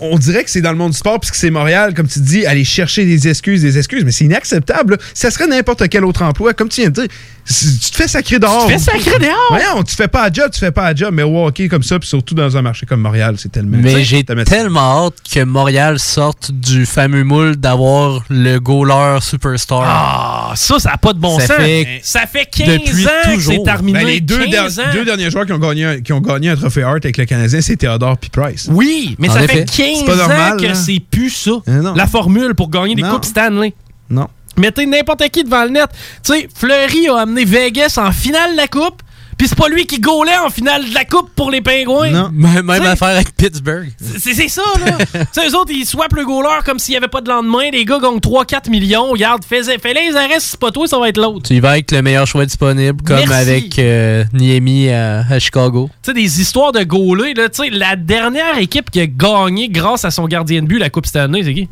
on 0.00 0.18
dirait 0.18 0.44
que 0.44 0.50
c'est 0.50 0.60
dans 0.60 0.72
le 0.72 0.78
monde 0.78 0.92
du 0.92 0.98
sport, 0.98 1.18
puisque 1.20 1.34
c'est 1.36 1.50
Montréal, 1.50 1.94
comme 1.94 2.06
tu 2.08 2.20
dis, 2.20 2.46
aller 2.46 2.64
chercher 2.64 3.04
des 3.04 3.28
excuses, 3.28 3.62
des 3.62 3.78
excuses, 3.78 4.04
mais 4.04 4.12
c'est 4.12 4.24
inacceptable. 4.24 4.94
là. 4.94 4.98
Ça 5.14 5.30
serait 5.30 5.46
n'importe 5.46 5.88
quel 5.88 6.04
autre 6.04 6.22
emploi, 6.22 6.54
comme 6.54 6.68
tu 6.68 6.80
viens 6.82 6.90
de 6.90 6.94
dire. 7.02 7.08
si 7.44 7.78
Tu 7.78 7.90
te 7.90 7.96
fais 7.96 8.08
sacrer 8.08 8.38
dehors. 8.38 8.66
Tu 8.66 8.74
te 8.74 8.78
fais 8.80 8.90
sacrer 8.98 9.18
dehors! 9.20 9.46
Voyons, 9.50 9.82
tu 9.82 9.94
fais 9.94 10.08
pas 10.08 10.22
à 10.24 10.32
job, 10.32 10.50
tu 10.52 10.58
fais 10.58 10.72
pas 10.72 10.86
à 10.86 10.94
job, 10.94 11.10
mais 11.14 11.22
au 11.22 11.46
hockey 11.46 11.68
comme 11.68 11.82
ça, 11.82 11.98
puis 11.98 12.08
surtout 12.08 12.34
dans 12.34 12.56
un 12.56 12.62
marché 12.62 12.86
comme 12.86 13.00
Montréal, 13.00 13.36
c'est 13.38 13.50
tellement. 13.52 13.76
Mais 13.80 14.02
j'ai 14.04 14.24
tellement 14.24 15.06
hâte 15.06 15.14
que 15.32 15.44
Montréal 15.44 15.98
sorte 15.98 16.50
du 16.52 16.86
fameux 16.86 17.24
moule 17.24 17.56
d'avoir 17.56 18.24
le 18.30 18.58
goaler 18.58 19.18
superstar. 19.20 19.82
Ah, 19.86 20.52
ça, 20.56 20.78
ça 20.78 20.90
n'a 20.90 20.96
pas 20.98 21.12
de 21.12 21.18
bon 21.18 21.38
Ça 21.38 21.46
sens. 21.48 21.56
fait- 21.56 22.00
ça 22.02 22.26
fait 22.26 22.46
15 22.46 22.66
depuis 22.68 23.06
ans 23.06 23.10
que 23.24 23.34
toujours. 23.34 23.54
c'est 23.54 23.62
terminé. 23.64 23.98
Ben, 24.00 24.06
les 24.06 24.20
deux, 24.20 24.44
15 24.46 24.76
der- 24.76 24.84
ans. 24.86 24.92
deux 24.92 25.04
derniers 25.04 25.30
joueurs 25.30 25.46
qui 25.46 25.52
ont 25.52 25.58
gagné 25.58 25.84
un, 25.84 26.00
qui 26.00 26.12
ont 26.12 26.20
gagné 26.20 26.50
un 26.50 26.56
trophée 26.56 26.82
Hart 26.82 27.04
avec 27.04 27.16
le 27.16 27.24
Canadien, 27.24 27.60
c'est 27.60 27.76
Theodore 27.76 28.18
puis 28.18 28.30
Price. 28.30 28.66
Oui, 28.70 29.14
mais 29.18 29.28
En 29.28 29.34
ça 29.34 29.44
effet. 29.44 29.58
fait 29.58 29.64
15 29.64 29.85
C'est 29.94 30.04
pas 30.06 30.16
normal, 30.16 30.52
ans 30.54 30.56
que 30.56 30.74
c'est 30.74 31.00
plus 31.00 31.30
ça. 31.30 31.52
Eh. 31.66 31.70
La 31.94 32.06
formule 32.06 32.54
pour 32.54 32.68
gagner 32.70 32.94
des 32.94 33.02
Non. 33.02 33.10
coupes 33.10 33.24
Stanley. 33.24 33.74
Non. 34.10 34.28
Mettez 34.56 34.86
n'importe 34.86 35.28
qui 35.28 35.44
devant 35.44 35.64
le 35.64 35.70
net. 35.70 35.88
Tu 36.24 36.32
sais, 36.32 36.48
Fleury 36.54 37.08
a 37.08 37.18
amené 37.20 37.44
Vegas 37.44 37.98
en 37.98 38.10
finale 38.10 38.52
de 38.52 38.56
la 38.56 38.68
coupe, 38.68 39.02
puis 39.38 39.48
c'est 39.48 39.56
pas 39.58 39.68
lui 39.68 39.86
qui 39.86 40.00
gaulait 40.00 40.36
en 40.38 40.50
finale 40.50 40.88
de 40.88 40.94
la 40.94 41.04
coupe 41.04 41.30
pour 41.34 41.50
les 41.50 41.60
Pingouins. 41.60 42.10
Non. 42.10 42.30
Même 42.32 42.66
T'sais- 42.66 42.86
affaire 42.86 43.08
avec 43.08 43.36
Pittsburgh. 43.36 43.90
C'est 44.18 44.48
ça, 44.48 44.62
là. 44.84 44.96
tu 45.12 45.18
sais, 45.32 45.48
eux 45.48 45.54
autres, 45.56 45.72
ils 45.72 45.84
swappent 45.86 46.14
le 46.14 46.24
goaler 46.24 46.60
comme 46.64 46.78
s'il 46.78 46.92
n'y 46.92 46.96
avait 46.96 47.08
pas 47.08 47.20
de 47.20 47.28
lendemain. 47.28 47.70
Les 47.72 47.84
gars 47.84 47.98
gagnent 48.00 48.18
3-4 48.18 48.70
millions. 48.70 49.10
Regarde, 49.10 49.44
fais- 49.44 49.62
fais-les 49.78 50.10
les 50.10 50.16
arrêts, 50.16 50.40
si 50.40 50.48
c'est 50.50 50.60
pas 50.60 50.70
toi, 50.70 50.86
ça 50.86 50.98
va 50.98 51.08
être 51.08 51.18
l'autre. 51.18 51.48
Tu 51.48 51.54
y 51.54 51.60
vas 51.60 51.70
avec 51.72 51.90
le 51.90 52.02
meilleur 52.02 52.26
choix 52.26 52.46
disponible, 52.46 53.02
comme 53.02 53.16
Merci. 53.18 53.32
avec 53.32 53.78
euh, 53.78 54.24
Niemi 54.32 54.88
à, 54.90 55.24
à 55.28 55.38
Chicago. 55.38 55.90
Tu 56.02 56.10
sais, 56.10 56.14
des 56.14 56.40
histoires 56.40 56.72
de 56.72 56.82
goaler, 56.82 57.34
là. 57.34 57.48
Tu 57.48 57.64
sais, 57.64 57.70
la 57.70 57.96
dernière 57.96 58.56
équipe 58.58 58.90
qui 58.90 59.00
a 59.00 59.06
gagné 59.06 59.68
grâce 59.68 60.04
à 60.04 60.10
son 60.10 60.26
gardien 60.26 60.62
de 60.62 60.66
but 60.66 60.78
la 60.78 60.90
Coupe 60.90 61.06
Stanley, 61.06 61.42
c'est 61.44 61.54
qui? 61.54 61.68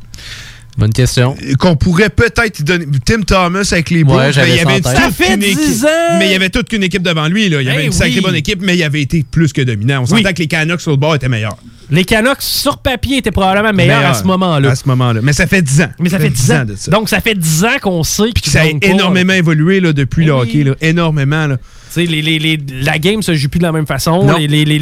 Bonne 0.77 0.93
question. 0.93 1.37
qu'on 1.61 1.77
pourrait 1.77 2.09
peut-être 2.11 2.63
donner 2.65 2.87
Tim 3.05 3.21
Thomas 3.23 3.69
avec 3.71 3.91
les 3.91 4.03
Bulls, 4.03 4.17
Ouais, 4.17 4.31
mais 4.37 4.49
il 4.51 4.57
y 4.57 4.61
avait 4.61 4.81
toute 4.81 5.39
10 5.39 5.45
équipe. 5.47 5.85
ans! 5.85 6.19
Mais 6.19 6.27
il 6.27 6.33
y 6.33 6.35
avait 6.35 6.51
toute 6.51 6.69
qu'une 6.69 6.83
équipe 6.83 7.03
devant 7.03 7.29
lui. 7.29 7.49
Là. 7.49 7.63
Il 7.63 7.67
y 7.67 7.71
avait 7.71 7.85
Eh 7.85 7.87
une 7.87 7.93
sacrée 7.93 8.15
oui. 8.17 8.21
bonne 8.23 8.35
équipe, 8.35 8.59
mais 8.61 8.77
il 8.77 8.83
avait 8.83 9.01
été 9.03 9.25
plus 9.31 9.53
que 9.53 9.63
dominant. 9.63 10.01
On 10.01 10.13
Oui. 10.13 10.23
s'entend 10.23 10.33
que 10.35 10.39
les 10.41 10.49
Canucks 10.49 10.81
sur 10.81 10.91
le 10.91 10.97
bord 10.97 11.15
étaient 11.15 11.29
meilleurs. 11.29 11.57
Les 11.91 12.05
Canucks, 12.05 12.41
sur 12.41 12.79
papier, 12.79 13.19
étaient 13.19 13.31
probablement 13.31 13.73
meilleurs 13.73 14.05
à 14.05 14.15
ce 14.15 14.25
moment-là. 14.25 14.71
À 14.71 14.75
ce 14.75 14.89
moment-là. 14.89 15.21
Mais 15.23 15.33
ça 15.33 15.47
fait 15.47 15.63
10 15.63 15.83
ans. 15.83 15.91
Mais 16.01 16.09
ça 16.09 16.19
fait 16.19 16.31
10 16.31 16.51
ans. 16.53 16.65
de 16.65 16.75
ça. 16.75 16.91
Donc, 16.91 17.09
ça 17.09 17.21
fait 17.21 17.35
10 17.35 17.65
ans 17.65 17.77
qu'on 17.81 18.03
sait 18.03 18.31
Puis 18.35 18.43
qu'ils 18.43 18.53
ça 18.53 18.63
a 18.63 18.65
pas. 18.65 18.71
énormément 18.83 19.35
évolué 19.35 19.79
là, 19.81 19.93
depuis 19.93 20.25
Eh 20.25 20.27
le 20.27 20.33
hockey. 20.33 20.65
Là. 20.65 20.75
Énormément. 20.81 21.47
Là. 21.47 21.57
Tu 21.59 21.63
sais, 21.91 22.07
les, 22.07 22.21
les- 22.23 22.39
les- 22.41 22.59
la 22.83 22.99
game 22.99 23.23
se 23.23 23.35
joue 23.35 23.49
plus 23.49 23.59
de 23.59 23.65
la 23.65 23.73
même 23.73 23.87
façon. 23.87 24.25
Non. 24.25 24.39
Les, 24.39 24.81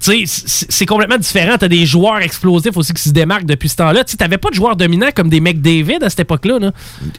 c'est 0.00 0.86
complètement 0.86 1.18
différent. 1.18 1.56
T'as 1.58 1.68
des 1.68 1.84
joueurs 1.86 2.18
explosifs 2.20 2.76
aussi 2.76 2.92
qui 2.94 3.02
se 3.02 3.10
démarquent 3.10 3.44
depuis 3.46 3.68
ce 3.68 3.76
temps-là. 3.76 4.04
Tu 4.04 4.16
t'avais 4.16 4.38
pas 4.38 4.48
de 4.50 4.54
joueurs 4.54 4.76
dominants 4.76 5.10
comme 5.14 5.28
des 5.28 5.40
McDavid 5.40 5.98
à 6.02 6.10
cette 6.10 6.20
époque-là. 6.20 6.58
là. 6.58 6.72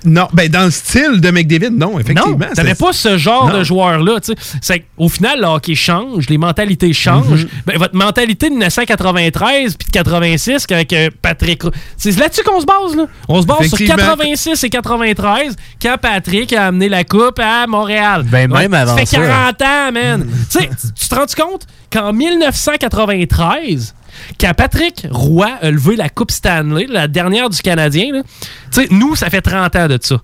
Non, 0.06 0.28
ben 0.34 0.50
dans 0.50 0.66
le 0.66 0.72
style 0.72 1.22
de 1.22 1.30
McDavid, 1.32 1.72
non, 1.72 2.00
effectivement. 2.00 2.38
Non, 2.38 2.48
t'avais 2.56 2.76
pas 2.76 2.94
ce 2.94 3.18
genre 3.18 3.50
Non. 3.52 3.60
de 3.60 3.64
joueur-là. 3.64 4.20
tu 4.20 4.34
sais. 4.34 4.58
C'est 4.62 4.86
Au 4.98 5.10
final, 5.10 5.40
le 5.42 5.46
hockey 5.48 5.76
change, 5.76 6.28
les 6.30 6.38
mentalités 6.38 6.94
changent. 6.94 7.48
Ben, 7.66 7.78
votre 7.78 7.96
mentalité 7.96 8.48
de 8.50 8.54
1993 8.54 9.76
puis 9.78 9.88
de 9.88 9.92
86 9.92 10.66
avec 10.72 10.94
euh, 10.94 11.10
Patrick... 11.22 11.62
C'est 11.98 12.18
là-dessus 12.18 12.42
qu'on 12.44 12.60
se 12.60 12.66
base. 12.66 12.96
Là. 12.96 13.06
On 13.28 13.42
se 13.42 13.46
base 13.48 13.68
sur 13.68 13.76
Effectivement. 13.80 13.96
86 14.16 14.64
et 14.64 14.70
93 14.70 15.56
quand 15.82 15.96
Patrick 16.02 16.54
a 16.54 16.68
amené 16.68 16.90
la 16.90 17.04
coupe 17.04 17.40
à 17.40 17.68
Montréal. 17.68 18.24
Ben, 18.30 18.52
même 18.52 18.74
avant 18.74 18.94
Ça 18.94 18.98
fait 18.98 19.06
ça. 19.06 19.18
40 19.18 19.62
ans, 19.62 19.92
man. 19.94 20.28
tu 20.50 20.60
sais, 20.60 20.70
tu 21.00 21.08
te 21.08 21.16
rends 21.16 21.26
compte? 21.38 21.68
Qu'en 21.92 22.14
1993... 22.14 23.96
Quand 24.40 24.54
Patrick 24.54 25.08
Roy 25.10 25.50
a 25.62 25.72
levé 25.72 25.96
la 25.96 26.10
Coupe 26.10 26.32
Stanley, 26.32 26.86
la 26.88 27.08
dernière 27.08 27.50
du 27.50 27.62
Canadien, 27.62 28.24
tu 28.72 28.82
sais, 28.82 28.88
nous, 28.92 29.16
ça 29.16 29.30
fait 29.30 29.42
30 29.42 29.76
ans 29.78 29.88
de 29.88 29.98
ça. 30.02 30.22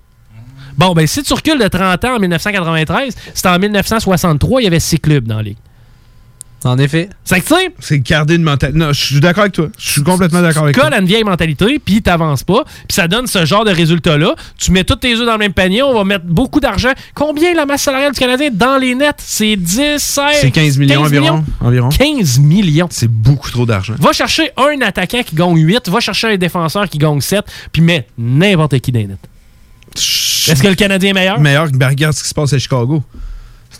Bon, 0.76 0.92
ben 0.92 1.06
si 1.06 1.22
tu 1.22 1.32
recules 1.32 1.58
de 1.58 1.66
30 1.66 2.04
ans 2.04 2.16
en 2.16 2.18
1993, 2.20 3.16
c'était 3.34 3.48
en 3.48 3.58
1963, 3.58 4.60
il 4.60 4.64
y 4.64 4.66
avait 4.66 4.78
six 4.78 5.00
clubs 5.00 5.26
dans 5.26 5.38
la 5.38 5.42
ligue. 5.42 5.56
En 6.64 6.76
effet. 6.78 7.08
C'est 7.24 7.40
que 7.40 7.46
tu 7.46 7.54
sais, 7.54 7.72
C'est 7.78 8.00
garder 8.00 8.34
une 8.34 8.42
mentalité. 8.42 8.78
Non, 8.78 8.92
je 8.92 9.04
suis 9.04 9.20
d'accord 9.20 9.42
avec 9.42 9.52
toi. 9.52 9.68
Je 9.78 9.90
suis 9.90 10.02
complètement 10.02 10.42
d'accord 10.42 10.64
avec 10.64 10.74
tu 10.74 10.80
toi. 10.80 10.90
colles 10.90 10.98
à 10.98 11.00
une 11.00 11.06
vieille 11.06 11.22
mentalité, 11.22 11.78
puis 11.78 12.02
t'avances 12.02 12.42
pas, 12.42 12.64
puis 12.64 12.94
ça 12.94 13.06
donne 13.06 13.26
ce 13.26 13.44
genre 13.44 13.64
de 13.64 13.70
résultat-là. 13.70 14.34
Tu 14.58 14.72
mets 14.72 14.82
tous 14.84 14.96
tes 14.96 15.14
œufs 15.14 15.24
dans 15.24 15.32
le 15.32 15.38
même 15.38 15.52
panier, 15.52 15.82
on 15.82 15.94
va 15.94 16.04
mettre 16.04 16.24
beaucoup 16.24 16.58
d'argent. 16.58 16.90
Combien 17.14 17.54
la 17.54 17.64
masse 17.64 17.82
salariale 17.82 18.12
du 18.12 18.18
Canadien 18.18 18.50
dans 18.52 18.76
les 18.76 18.94
nets? 18.94 19.14
C'est 19.18 19.56
10, 19.56 19.98
16... 19.98 20.24
C'est 20.40 20.50
15 20.50 20.78
millions 20.78 21.02
environ. 21.02 21.44
environ. 21.60 21.90
15 21.90 22.40
millions. 22.40 22.88
C'est 22.90 23.10
beaucoup 23.10 23.50
trop 23.50 23.64
d'argent. 23.64 23.94
Va 24.00 24.12
chercher 24.12 24.50
un 24.56 24.80
attaquant 24.80 25.22
qui 25.22 25.36
gagne 25.36 25.56
8, 25.56 25.88
va 25.88 26.00
chercher 26.00 26.28
un 26.28 26.36
défenseur 26.36 26.88
qui 26.88 26.98
gagne 26.98 27.20
7, 27.20 27.44
puis 27.72 27.82
mets 27.82 28.06
n'importe 28.18 28.78
qui 28.80 28.90
dans 28.90 28.98
les 28.98 29.06
nets. 29.06 29.18
Est-ce 29.94 30.62
que 30.62 30.68
le 30.68 30.74
Canadien 30.74 31.10
est 31.10 31.14
meilleur? 31.14 31.40
meilleur 31.40 31.70
que 31.70 31.76
ben, 31.76 31.88
regarde 31.88 32.14
ce 32.14 32.22
qui 32.22 32.28
se 32.28 32.34
passe 32.34 32.52
à 32.52 32.58
Chicago. 32.58 33.02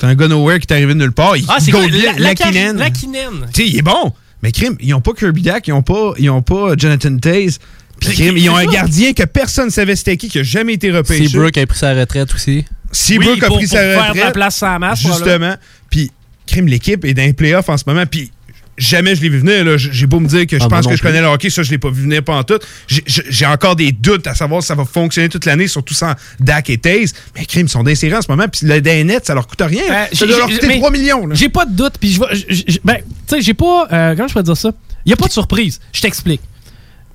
C'est 0.01 0.07
un 0.07 0.15
gars 0.15 0.29
nowhere 0.29 0.59
qui 0.61 0.67
est 0.69 0.73
arrivé 0.73 0.95
de 0.95 0.99
nulle 1.01 1.13
part. 1.13 1.37
Il 1.37 1.45
Ah, 1.49 1.57
c'est 1.61 1.71
quoi? 1.71 1.81
goal- 1.81 1.91
La- 1.93 2.13
la- 2.13 2.19
Lakinen. 2.19 2.77
Lakinen. 2.77 3.47
Tu 3.53 3.63
sais, 3.63 3.69
il 3.69 3.79
est 3.79 3.83
bon. 3.83 4.13
Mais 4.43 4.53
crime, 4.53 4.77
ils 4.81 4.95
ont 4.95 5.01
pas 5.01 5.13
Kirby 5.13 5.43
Dack, 5.43 5.67
ils 5.67 5.73
ont 5.73 5.83
pas, 5.83 6.13
ils 6.19 6.31
ont 6.31 6.43
pas 6.43 6.75
Jonathan 6.77 7.17
Taze. 7.19 7.59
Puis 8.01 8.11
crime, 8.15 8.37
ils 8.37 8.49
ont 8.49 8.57
un 8.57 8.67
gardien 8.67 9.13
que 9.13 9.25
personne 9.25 9.71
savait 9.71 9.97
c'était 9.97 10.17
qui, 10.17 10.29
qui 10.29 10.39
a 10.39 10.43
jamais 10.45 10.75
été 10.75 10.93
repêché. 10.93 11.27
Seabrook 11.29 11.57
a 11.59 11.67
pris 11.67 11.79
sa 11.79 11.95
retraite 11.95 12.33
aussi. 12.33 12.65
Seabrook 12.93 13.35
Oui, 13.35 13.41
a 13.43 13.47
pour- 13.49 13.57
pris 13.57 13.67
pour 13.67 13.77
sa 13.77 13.83
faire 13.83 14.03
de 14.05 14.09
retraite. 14.11 14.25
la 14.25 14.31
place 14.31 14.61
la 14.61 14.79
masse. 14.79 15.01
Justement. 15.01 15.55
Puis, 15.91 16.13
crime, 16.47 16.69
l'équipe 16.69 17.05
est 17.05 17.15
dans 17.15 17.25
les 17.25 17.33
playoffs 17.33 17.69
en 17.69 17.77
ce 17.77 17.83
moment. 17.87 18.05
Puis, 18.09 18.31
jamais 18.79 19.15
je 19.15 19.21
l'ai 19.23 19.29
vu 19.29 19.39
venir. 19.39 19.65
là. 19.65 19.77
J'ai 19.77 20.07
beau 20.07 20.21
me 20.21 20.27
dire 20.29 20.47
que 20.47 20.59
je 20.59 20.65
Ah, 20.65 20.69
pense 20.69 20.87
que 20.87 20.97
je 20.97 21.03
connais 21.03 21.21
le 21.21 21.27
hockey, 21.27 21.51
ça, 21.51 21.63
je 21.63 21.71
l'ai 21.71 21.79
pas 21.79 21.91
vu 21.91 22.03
venir 22.03 22.23
pendant 22.23 22.45
tout. 22.45 22.59
J'ai- 22.87 23.47
encore 23.47 23.77
des 23.77 23.93
doutes 23.93 24.27
à 24.27 24.35
savoir 24.35 24.63
si 24.63 24.69
ça 24.69 24.75
va 24.75 24.85
fonctionner 24.85 25.29
toute 25.29 25.45
l'année, 25.45 25.69
surtout 25.69 25.95
sans 25.95 26.13
Dak 26.41 26.71
et 26.71 26.79
Taze. 26.79 27.15
Mais, 27.37 27.45
crime, 27.45 27.67
ils 27.67 27.71
sont 27.71 27.83
d'insérer 27.83 28.17
en 28.17 28.23
ce 28.23 28.29
moment. 28.31 28.47
Puis, 28.49 28.67
le 28.67 28.81
des 28.81 29.05
nets, 29.05 29.27
ça 29.27 29.35
leur 29.35 29.47
coûte 29.47 29.61
rien. 29.63 29.83
Euh, 29.83 30.05
ça 30.05 30.09
j'ai- 30.13 30.27
doit 30.27 30.39
leur 30.39 30.49
coûter 30.49 30.67
mais 30.67 30.77
3 30.79 30.91
millions. 30.91 31.29
J'ai 31.33 31.49
pas 31.49 31.65
de 31.67 31.73
doute, 31.75 31.95
puis 32.01 32.13
je 32.13 32.21
vais. 32.21 32.79
Ben, 32.85 32.97
tu 32.97 33.03
sais, 33.37 33.41
j'ai 33.43 33.55
pas. 33.55 33.89
euh, 33.93 34.15
comment 34.17 34.29
je 34.29 34.35
peux 34.35 34.43
dire 34.43 34.57
ça? 34.57 34.71
Il 35.05 35.11
y 35.11 35.13
a 35.13 35.17
pas 35.17 35.27
de 35.27 35.33
surprise. 35.33 35.81
Je 35.93 36.01
t'explique. 36.01 36.41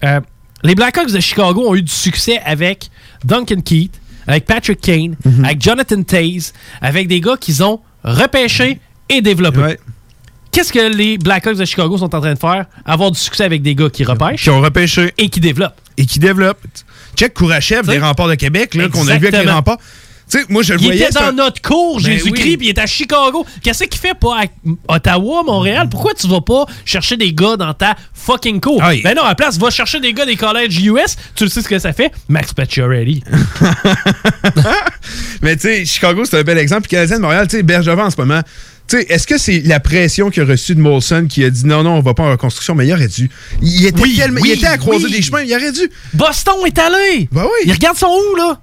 Euh, 0.03 0.20
les 0.63 0.75
Blackhawks 0.75 1.12
de 1.12 1.20
Chicago 1.20 1.63
ont 1.67 1.75
eu 1.75 1.82
du 1.82 1.91
succès 1.91 2.39
avec 2.46 2.89
Duncan 3.24 3.62
Keith, 3.63 3.93
avec 4.27 4.46
Patrick 4.46 4.79
Kane, 4.82 5.15
Mhm. 5.25 5.46
avec 5.46 5.62
Jonathan 5.62 6.01
Taze, 6.03 6.53
avec 6.82 7.08
des 7.08 7.22
gars 7.22 7.38
qu'ils 7.39 7.63
ont 7.63 7.79
repêchés 8.03 8.79
et 9.10 9.22
développés. 9.22 9.60
Ouais. 9.60 9.79
Qu'est-ce 10.53 10.72
que 10.72 10.95
les 10.95 11.17
Blackhawks 11.17 11.57
de 11.57 11.65
Chicago 11.65 11.98
sont 11.98 12.13
en 12.15 12.22
train 12.22 12.33
de 12.36 12.39
faire? 12.39 12.65
Avoir 12.86 13.10
du 13.12 13.19
succès 13.19 13.43
avec 13.43 13.62
des 13.63 13.74
gars 13.75 13.89
qui 13.89 14.03
repêchent? 14.05 14.43
Qui 14.43 14.50
ont 14.51 14.62
repêché. 14.62 15.12
et 15.17 15.27
qui 15.29 15.39
développent. 15.39 15.75
et 15.98 16.05
qui 16.05 16.19
développe. 16.19 16.60
Check 17.17 17.33
Kourachev 17.33 17.88
des 17.88 17.98
remparts 18.00 18.27
de 18.29 18.36
Québec, 18.36 18.75
là, 18.75 18.88
qu'on 18.88 19.07
a 19.07 19.17
vu 19.17 19.27
avec 19.27 19.43
les 19.45 19.51
remparts. 19.51 19.77
Tu 20.31 20.39
sais, 20.39 20.45
moi, 20.50 20.63
je 20.63 20.74
le 20.74 20.79
Il 20.79 20.86
voyais. 20.86 21.03
était 21.05 21.19
dans 21.19 21.33
notre 21.33 21.62
cours, 21.62 21.98
Ben 21.98 22.05
Jésus-Christ, 22.13 22.43
oui. 22.51 22.57
puis 22.57 22.67
il 22.67 22.69
est 22.69 22.79
à 22.79 22.86
Chicago. 22.88 23.45
Qu'est-ce 23.62 23.83
qu'il 23.83 24.00
fait 24.00 24.17
pas 24.17 24.43
à 24.43 24.45
Ottawa, 24.95 25.43
Montréal? 25.45 25.89
Pourquoi 25.91 26.13
tu 26.13 26.27
vas 26.27 26.39
pas 26.39 26.65
chercher 26.86 27.17
des 27.17 27.33
gars 27.33 27.57
dans 27.57 27.74
ta 27.74 27.95
fucking 28.13 28.62
cour? 28.62 28.79
Ah, 28.81 28.91
Ben 29.03 29.15
non, 29.15 29.24
à 29.24 29.29
la 29.29 29.36
place, 29.36 29.57
va 29.60 29.69
chercher 29.69 30.00
des 30.00 30.13
gars 30.13 30.25
des 30.25 30.38
collèges 30.38 30.79
US. 30.79 31.17
Tu 31.36 31.43
le 31.43 31.50
sais 31.50 31.62
ce 31.62 31.67
que 31.67 31.77
ça 31.77 31.91
fait? 31.93 32.10
Max 32.29 32.53
Pacioretty. 32.53 33.22
Mais 35.41 35.55
tu 35.55 35.62
sais, 35.63 35.86
Chicago, 35.86 36.24
c'est 36.25 36.39
un 36.39 36.43
bel 36.43 36.57
exemple. 36.57 36.83
Puis 36.83 36.91
Canadien 36.91 37.17
de 37.17 37.22
Montréal, 37.22 37.48
tu 37.48 37.57
sais, 37.57 37.63
Bergevin 37.63 38.05
en 38.05 38.10
ce 38.10 38.17
moment. 38.17 38.41
Tu 38.93 39.00
sais, 39.00 39.05
est-ce 39.12 39.25
que 39.25 39.39
c'est 39.39 39.62
la 39.62 39.79
pression 39.79 40.29
qu'il 40.29 40.43
a 40.43 40.45
reçue 40.45 40.75
de 40.75 40.79
Molson 40.79 41.25
qui 41.27 41.43
a 41.43 41.50
dit 41.50 41.65
non, 41.65 41.81
non, 41.81 41.95
on 41.95 42.01
va 42.01 42.13
pas 42.13 42.21
en 42.21 42.29
reconstruction, 42.29 42.75
mais 42.75 42.85
il 42.85 42.93
aurait 42.93 43.07
dû. 43.07 43.27
Il 43.63 43.88
était, 43.88 44.00
Oui, 44.00 44.15
tellement- 44.15 44.39
oui, 44.39 44.50
il 44.53 44.57
était 44.59 44.67
à 44.67 44.77
croiser 44.77 45.05
oui. 45.05 45.12
des 45.13 45.21
chemins, 45.23 45.41
il 45.41 45.51
aurait 45.51 45.71
dû. 45.71 45.89
Boston 46.13 46.53
est 46.67 46.77
allé! 46.77 47.27
Ben 47.31 47.41
oui. 47.43 47.50
Il 47.65 47.71
regarde 47.71 47.97
son 47.97 48.05
où, 48.05 48.35
là? 48.35 48.59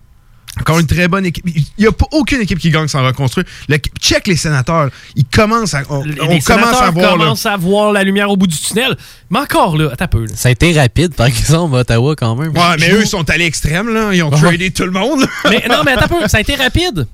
Encore 0.60 0.78
une 0.78 0.86
très 0.86 1.08
bonne 1.08 1.26
équipe. 1.26 1.44
Il 1.48 1.64
n'y 1.80 1.86
a 1.86 1.90
pas 1.90 2.06
aucune 2.12 2.40
équipe 2.42 2.60
qui 2.60 2.70
gagne 2.70 2.86
sans 2.86 3.04
reconstruire. 3.04 3.44
Le, 3.68 3.78
check 4.00 4.28
les 4.28 4.36
sénateurs. 4.36 4.90
Ils 5.16 5.24
commencent 5.24 5.74
à, 5.74 5.82
on, 5.90 6.04
Les 6.04 6.14
on 6.20 6.38
commence 6.38 6.80
à 6.80 6.90
voir. 6.92 7.16
là. 7.16 7.24
commencent 7.24 7.46
à 7.46 7.56
voir 7.56 7.92
la 7.92 8.04
lumière 8.04 8.30
au 8.30 8.36
bout 8.36 8.46
du 8.46 8.56
tunnel. 8.56 8.96
Mais 9.30 9.40
encore, 9.40 9.76
là, 9.76 9.90
attends 9.92 10.04
un 10.04 10.08
peu. 10.08 10.20
là. 10.26 10.32
Ça 10.36 10.48
a 10.48 10.52
été 10.52 10.72
rapide, 10.78 11.14
par 11.14 11.26
exemple, 11.26 11.74
à 11.74 11.80
Ottawa, 11.80 12.14
quand 12.14 12.36
même. 12.36 12.50
Ouais, 12.52 12.76
mais 12.78 12.92
eux, 12.92 13.00
ils 13.02 13.08
sont 13.08 13.28
allés 13.30 13.46
extrêmes, 13.46 13.88
là. 13.92 14.10
Ils 14.12 14.22
ont 14.22 14.30
tradé 14.30 14.70
tout 14.70 14.84
le 14.84 14.92
monde. 14.92 15.26
Mais 15.48 15.64
non, 15.68 15.82
mais 15.84 15.92
attends 15.92 16.04
un 16.16 16.20
peu, 16.20 16.28
ça 16.28 16.36
a 16.36 16.40
été 16.40 16.54
rapide. 16.54 17.06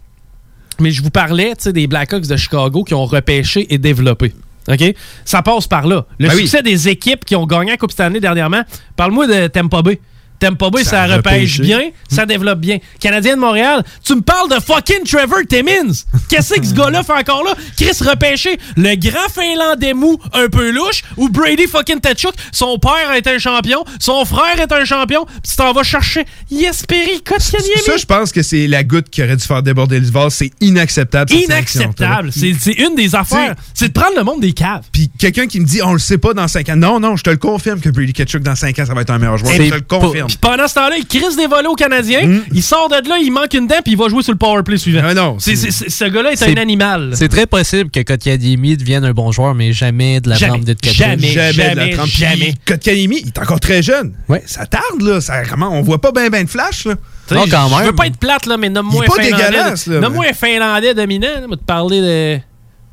Mais 0.80 0.90
je 0.90 1.02
vous 1.02 1.10
parlais, 1.10 1.54
des 1.66 1.86
Blackhawks 1.86 2.26
de 2.26 2.36
Chicago 2.36 2.84
qui 2.84 2.94
ont 2.94 3.06
repêché 3.06 3.72
et 3.72 3.78
développé. 3.78 4.32
OK? 4.68 4.94
Ça 5.24 5.42
passe 5.42 5.66
par 5.66 5.86
là. 5.86 6.06
Le 6.18 6.28
Ben 6.28 6.34
oui. 6.34 6.40
succès 6.42 6.62
des 6.62 6.88
équipes 6.88 7.24
qui 7.24 7.36
ont 7.36 7.46
gagné 7.46 7.70
la 7.70 7.76
Coupe 7.76 7.92
Stanley 7.92 8.20
dernièrement, 8.20 8.62
parle-moi 8.96 9.26
de 9.26 9.46
Tampa 9.46 9.82
Bay. 9.82 10.00
Tampa 10.38 10.70
Bay, 10.70 10.84
Ça 10.84 10.90
ça, 11.08 11.16
repêche 11.16 11.60
bien, 11.60 11.80
ça 12.10 12.26
développe 12.26 12.60
bien. 12.60 12.78
Canadien 13.00 13.34
de 13.36 13.40
Montréal, 13.40 13.84
tu 14.04 14.14
me 14.14 14.20
parles 14.20 14.48
de 14.50 14.56
fucking 14.60 15.04
Trevor 15.04 15.40
Timmins. 15.48 15.92
Qu'est-ce 16.28 16.54
que 16.54 16.66
ce 16.66 16.74
gars-là 16.74 17.02
fait 17.02 17.12
encore 17.12 17.44
là? 17.44 17.54
Chris 17.76 17.96
repêché, 18.00 18.58
le 18.76 18.94
grand 18.96 19.28
Finlandais 19.32 19.94
mou 19.94 20.18
un 20.32 20.48
peu 20.48 20.70
louche, 20.70 21.02
ou 21.16 21.28
Brady 21.28 21.66
fucking 21.66 22.00
Tatchuk, 22.00 22.34
son 22.52 22.78
père 22.78 23.12
est 23.16 23.26
un 23.26 23.38
champion, 23.38 23.84
son 24.00 24.24
frère 24.24 24.60
est 24.60 24.72
un 24.72 24.84
champion, 24.84 25.24
pis 25.42 25.50
tu 25.50 25.56
t'en 25.56 25.72
vas 25.72 25.82
chercher 25.82 26.24
Yesperi 26.50 27.22
Kotkaniemi. 27.22 27.82
Ça, 27.84 27.96
je 27.96 28.04
pense 28.06 28.32
que 28.32 28.42
c'est 28.42 28.66
la 28.66 28.84
goutte 28.84 29.08
qui 29.10 29.22
aurait 29.22 29.36
dû 29.36 29.44
faire 29.44 29.62
déborder 29.62 30.00
le 30.00 30.06
vase. 30.10 30.34
C'est 30.34 30.50
inacceptable. 30.60 31.32
Inacceptable. 31.32 32.30
C'est 32.32 32.72
une 32.72 32.94
des 32.96 33.14
affaires. 33.14 33.54
C'est 33.74 33.88
de 33.88 33.92
prendre 33.92 34.16
le 34.16 34.24
monde 34.24 34.40
des 34.40 34.52
caves. 34.52 34.82
Puis 34.92 35.10
quelqu'un 35.18 35.46
qui 35.46 35.60
me 35.60 35.64
dit, 35.66 35.82
on 35.82 35.92
le 35.92 35.98
sait 35.98 36.18
pas 36.18 36.34
dans 36.34 36.48
5 36.48 36.68
ans. 36.70 36.76
Non, 36.76 37.00
non, 37.00 37.16
je 37.16 37.22
te 37.22 37.30
le 37.30 37.36
confirme 37.36 37.80
que 37.80 37.88
Brady 37.88 38.12
Ketchuk, 38.12 38.42
dans 38.42 38.54
5 38.54 38.78
ans, 38.78 38.86
ça 38.86 38.94
va 38.94 39.02
être 39.02 39.10
un 39.10 39.18
meilleur 39.18 39.36
joueur. 39.38 39.52
Je 39.52 39.58
te 39.70 39.74
le 39.74 39.80
pas- 39.80 39.98
Puis 40.26 40.36
pendant 40.40 40.66
ce 40.68 40.74
temps-là, 40.74 40.96
il 40.98 41.06
crisse 41.06 41.36
des 41.36 41.46
volets 41.46 41.68
aux 41.68 41.74
Canadiens. 41.74 42.24
Mm. 42.26 42.42
Il 42.52 42.62
sort 42.62 42.88
de 42.88 43.08
là, 43.08 43.18
il 43.18 43.30
manque 43.32 43.52
une 43.54 43.66
dent, 43.66 43.76
puis 43.82 43.92
il 43.92 43.98
va 43.98 44.08
jouer 44.08 44.22
sur 44.22 44.32
le 44.32 44.38
power 44.38 44.62
play 44.62 44.76
suivant. 44.76 45.02
Ah 45.04 45.14
non, 45.14 45.36
ce 45.38 46.04
gars-là 46.08 46.32
est, 46.32 46.36
C'est- 46.36 46.50
un 46.56 46.60
animal. 46.60 47.12
C'est 47.14 47.28
très 47.28 47.46
possible 47.46 47.90
que 47.90 48.00
Kotkaniemi 48.00 48.76
devienne 48.76 49.04
un 49.04 49.12
bon 49.12 49.32
joueur, 49.32 49.54
mais 49.54 49.72
jamais 49.72 50.20
de 50.20 50.28
la 50.30 50.36
Jamais, 50.36 50.52
trempe 50.54 50.64
de 50.64 50.72
Tkachuk. 50.74 50.96
jamais. 50.96 51.28
jamais, 51.28 51.74
de 51.74 51.96
la 51.96 52.04
jamais. 52.06 52.54
Kotkaniemi, 52.66 53.20
il 53.22 53.28
est 53.28 53.38
encore 53.38 53.60
très 53.60 53.82
jeune. 53.82 54.14
Ouais. 54.28 54.42
Ça 54.46 54.66
tarde, 54.66 55.00
là. 55.00 55.20
Ça, 55.20 55.42
comment, 55.44 55.70
on 55.70 55.82
voit 55.82 56.00
pas 56.00 56.12
ben 56.12 56.28
ben 56.30 56.44
de 56.44 56.50
flash, 56.50 56.84
là. 56.86 56.94
Non, 57.30 57.44
quand 57.50 57.66
je- 57.68 57.72
Je 57.72 57.78
même. 57.78 57.86
veux 57.86 57.94
pas 57.94 58.06
être 58.06 58.18
plate, 58.18 58.46
là, 58.46 58.56
mais 58.56 58.68
nomme-moi 58.68 59.04
un 59.04 59.22
Finlandais. 59.22 60.00
Nomme-moi 60.00 60.24
mais- 60.26 60.30
un 60.30 60.32
Finlandais 60.34 60.94
dominant. 60.94 61.26
là. 61.40 61.46
Moi, 61.48 61.56
te 61.56 61.64
parler 61.64 62.00
de 62.00 62.38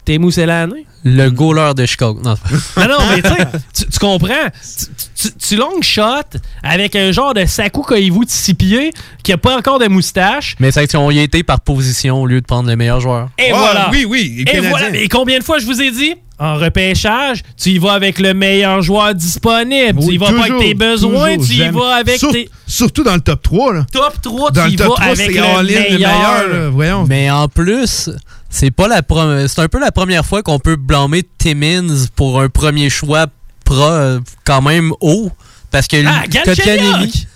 Teemu 0.05 0.31
Selänne. 0.31 0.73
Le 1.05 1.29
goaler 1.29 1.73
de 1.75 1.85
Chicago. 1.85 2.19
Non, 2.23 2.35
Non, 2.77 2.87
non, 2.87 2.97
mais 3.09 3.21
tu 3.21 3.29
tu- 3.83 3.89
tu 3.89 3.99
comprends. 3.99 4.27
Tu, 4.77 4.85
tu, 5.29 5.33
tu 5.37 5.55
long 5.57 5.81
shot 5.81 6.37
avec 6.63 6.95
un 6.95 7.11
genre 7.11 7.33
de 7.33 7.45
Saku 7.45 7.81
Koivu 7.81 8.25
de 8.25 8.29
six 8.29 8.53
pieds 8.53 8.91
qui 9.21 9.33
a 9.33 9.37
pas 9.37 9.57
encore 9.57 9.79
de 9.79 9.87
moustache. 9.87 10.55
mais 10.59 10.71
c'est 10.71 10.89
qu'on 10.91 11.11
y 11.11 11.19
a 11.19 11.23
été 11.23 11.43
par 11.43 11.59
position 11.59 12.21
au 12.21 12.25
lieu 12.27 12.39
de 12.39 12.45
prendre 12.45 12.69
le 12.69 12.75
meilleur 12.77 13.01
joueur. 13.01 13.29
Et 13.37 13.51
voilà. 13.51 13.89
Oui, 13.91 14.05
oui. 14.07 14.45
Et 14.51 14.59
voilà. 14.61 14.95
Et 14.95 15.07
combien 15.09 15.39
de 15.39 15.43
fois 15.43 15.59
je 15.59 15.65
vous 15.65 15.81
ai 15.81 15.91
dit? 15.91 16.15
En 16.39 16.55
repêchage, 16.55 17.43
tu 17.61 17.69
y 17.69 17.77
vas 17.77 17.93
avec 17.93 18.19
le 18.19 18.33
meilleur 18.33 18.81
joueur 18.81 19.13
disponible. 19.13 19.99
tu 20.03 20.13
y 20.13 20.17
vas 20.17 20.31
pas 20.31 20.39
avec 20.45 20.57
tes 20.57 20.73
besoins, 20.73 21.35
toujours, 21.35 21.45
tu 21.55 21.61
y 21.61 21.69
vas 21.69 21.95
avec 21.95 22.17
Sur- 22.17 22.31
tes 22.31 22.49
Surtout 22.65 23.03
dans 23.03 23.13
le 23.13 23.21
top 23.21 23.41
3, 23.43 23.73
là. 23.73 23.85
top 23.91 24.21
3, 24.21 24.51
Dans 24.51 24.61
tu 24.63 24.67
le 24.69 24.73
y 24.73 24.75
top 24.77 24.87
vas 24.87 24.93
3, 24.95 25.05
avec 25.05 25.17
c'est 25.17 25.27
le 25.27 25.33
meilleur. 25.33 25.61
le 25.63 25.67
meilleur, 25.67 26.47
là. 26.49 26.69
Voyons. 26.69 27.05
Mais 27.07 27.29
en 27.29 27.47
plus, 27.47 28.09
c'est 28.53 28.69
pas 28.71 28.87
la 28.87 29.01
c'est 29.47 29.59
un 29.61 29.67
peu 29.67 29.79
la 29.79 29.91
première 29.91 30.25
fois 30.25 30.43
qu'on 30.43 30.59
peut 30.59 30.75
blâmer 30.75 31.23
Timmins 31.39 32.05
pour 32.15 32.39
un 32.39 32.49
premier 32.49 32.89
choix 32.89 33.25
pro 33.65 33.81
euh, 33.83 34.19
quand 34.45 34.61
même 34.61 34.93
haut. 35.01 35.31
Parce 35.71 35.87
que 35.87 35.97
Ah! 36.05 36.23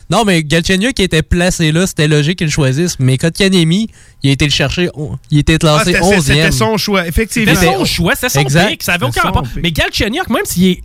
Non, 0.09 0.24
mais 0.24 0.43
Galchenyuk 0.43 0.93
qui 0.93 1.01
était 1.01 1.24
placé 1.24 1.71
là, 1.71 1.86
c'était 1.88 2.07
logique 2.07 2.38
qu'il 2.38 2.51
choisisse. 2.51 2.97
Mais 3.00 3.17
Kotkaniemi, 3.17 3.89
il 4.24 4.29
a 4.29 4.33
été 4.33 4.45
le 4.45 4.51
chercher, 4.51 4.89
il 5.31 5.39
était 5.39 5.55
Ah, 5.55 5.57
classé 5.57 5.93
c'était- 5.93 6.05
11e. 6.05 6.21
C'était 6.21 6.51
son 6.51 6.77
choix, 6.77 7.07
effectivement. 7.07 7.53
C'était 7.55 7.74
son 7.77 7.83
choix, 7.83 8.15
c'était 8.15 8.29
son 8.29 8.39
Exact. 8.41 8.69
pick, 8.69 8.83
ça 8.83 8.93
avait 8.93 9.05
aucun 9.05 9.21
rapport. 9.21 9.43
Mais 9.62 9.71
Galchenyuk, 9.71 10.29
même 10.29 10.45
s'il 10.45 10.65
est 10.67 10.81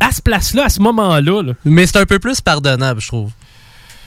à 0.00 0.10
ce 0.12 0.20
place-là, 0.20 0.64
à 0.64 0.68
ce 0.68 0.80
moment-là, 0.80 1.42
là, 1.42 1.52
Mais 1.64 1.86
c'est 1.86 1.96
un 1.98 2.04
peu 2.04 2.18
plus 2.18 2.40
pardonnable, 2.40 3.00
je 3.00 3.08
trouve. 3.08 3.30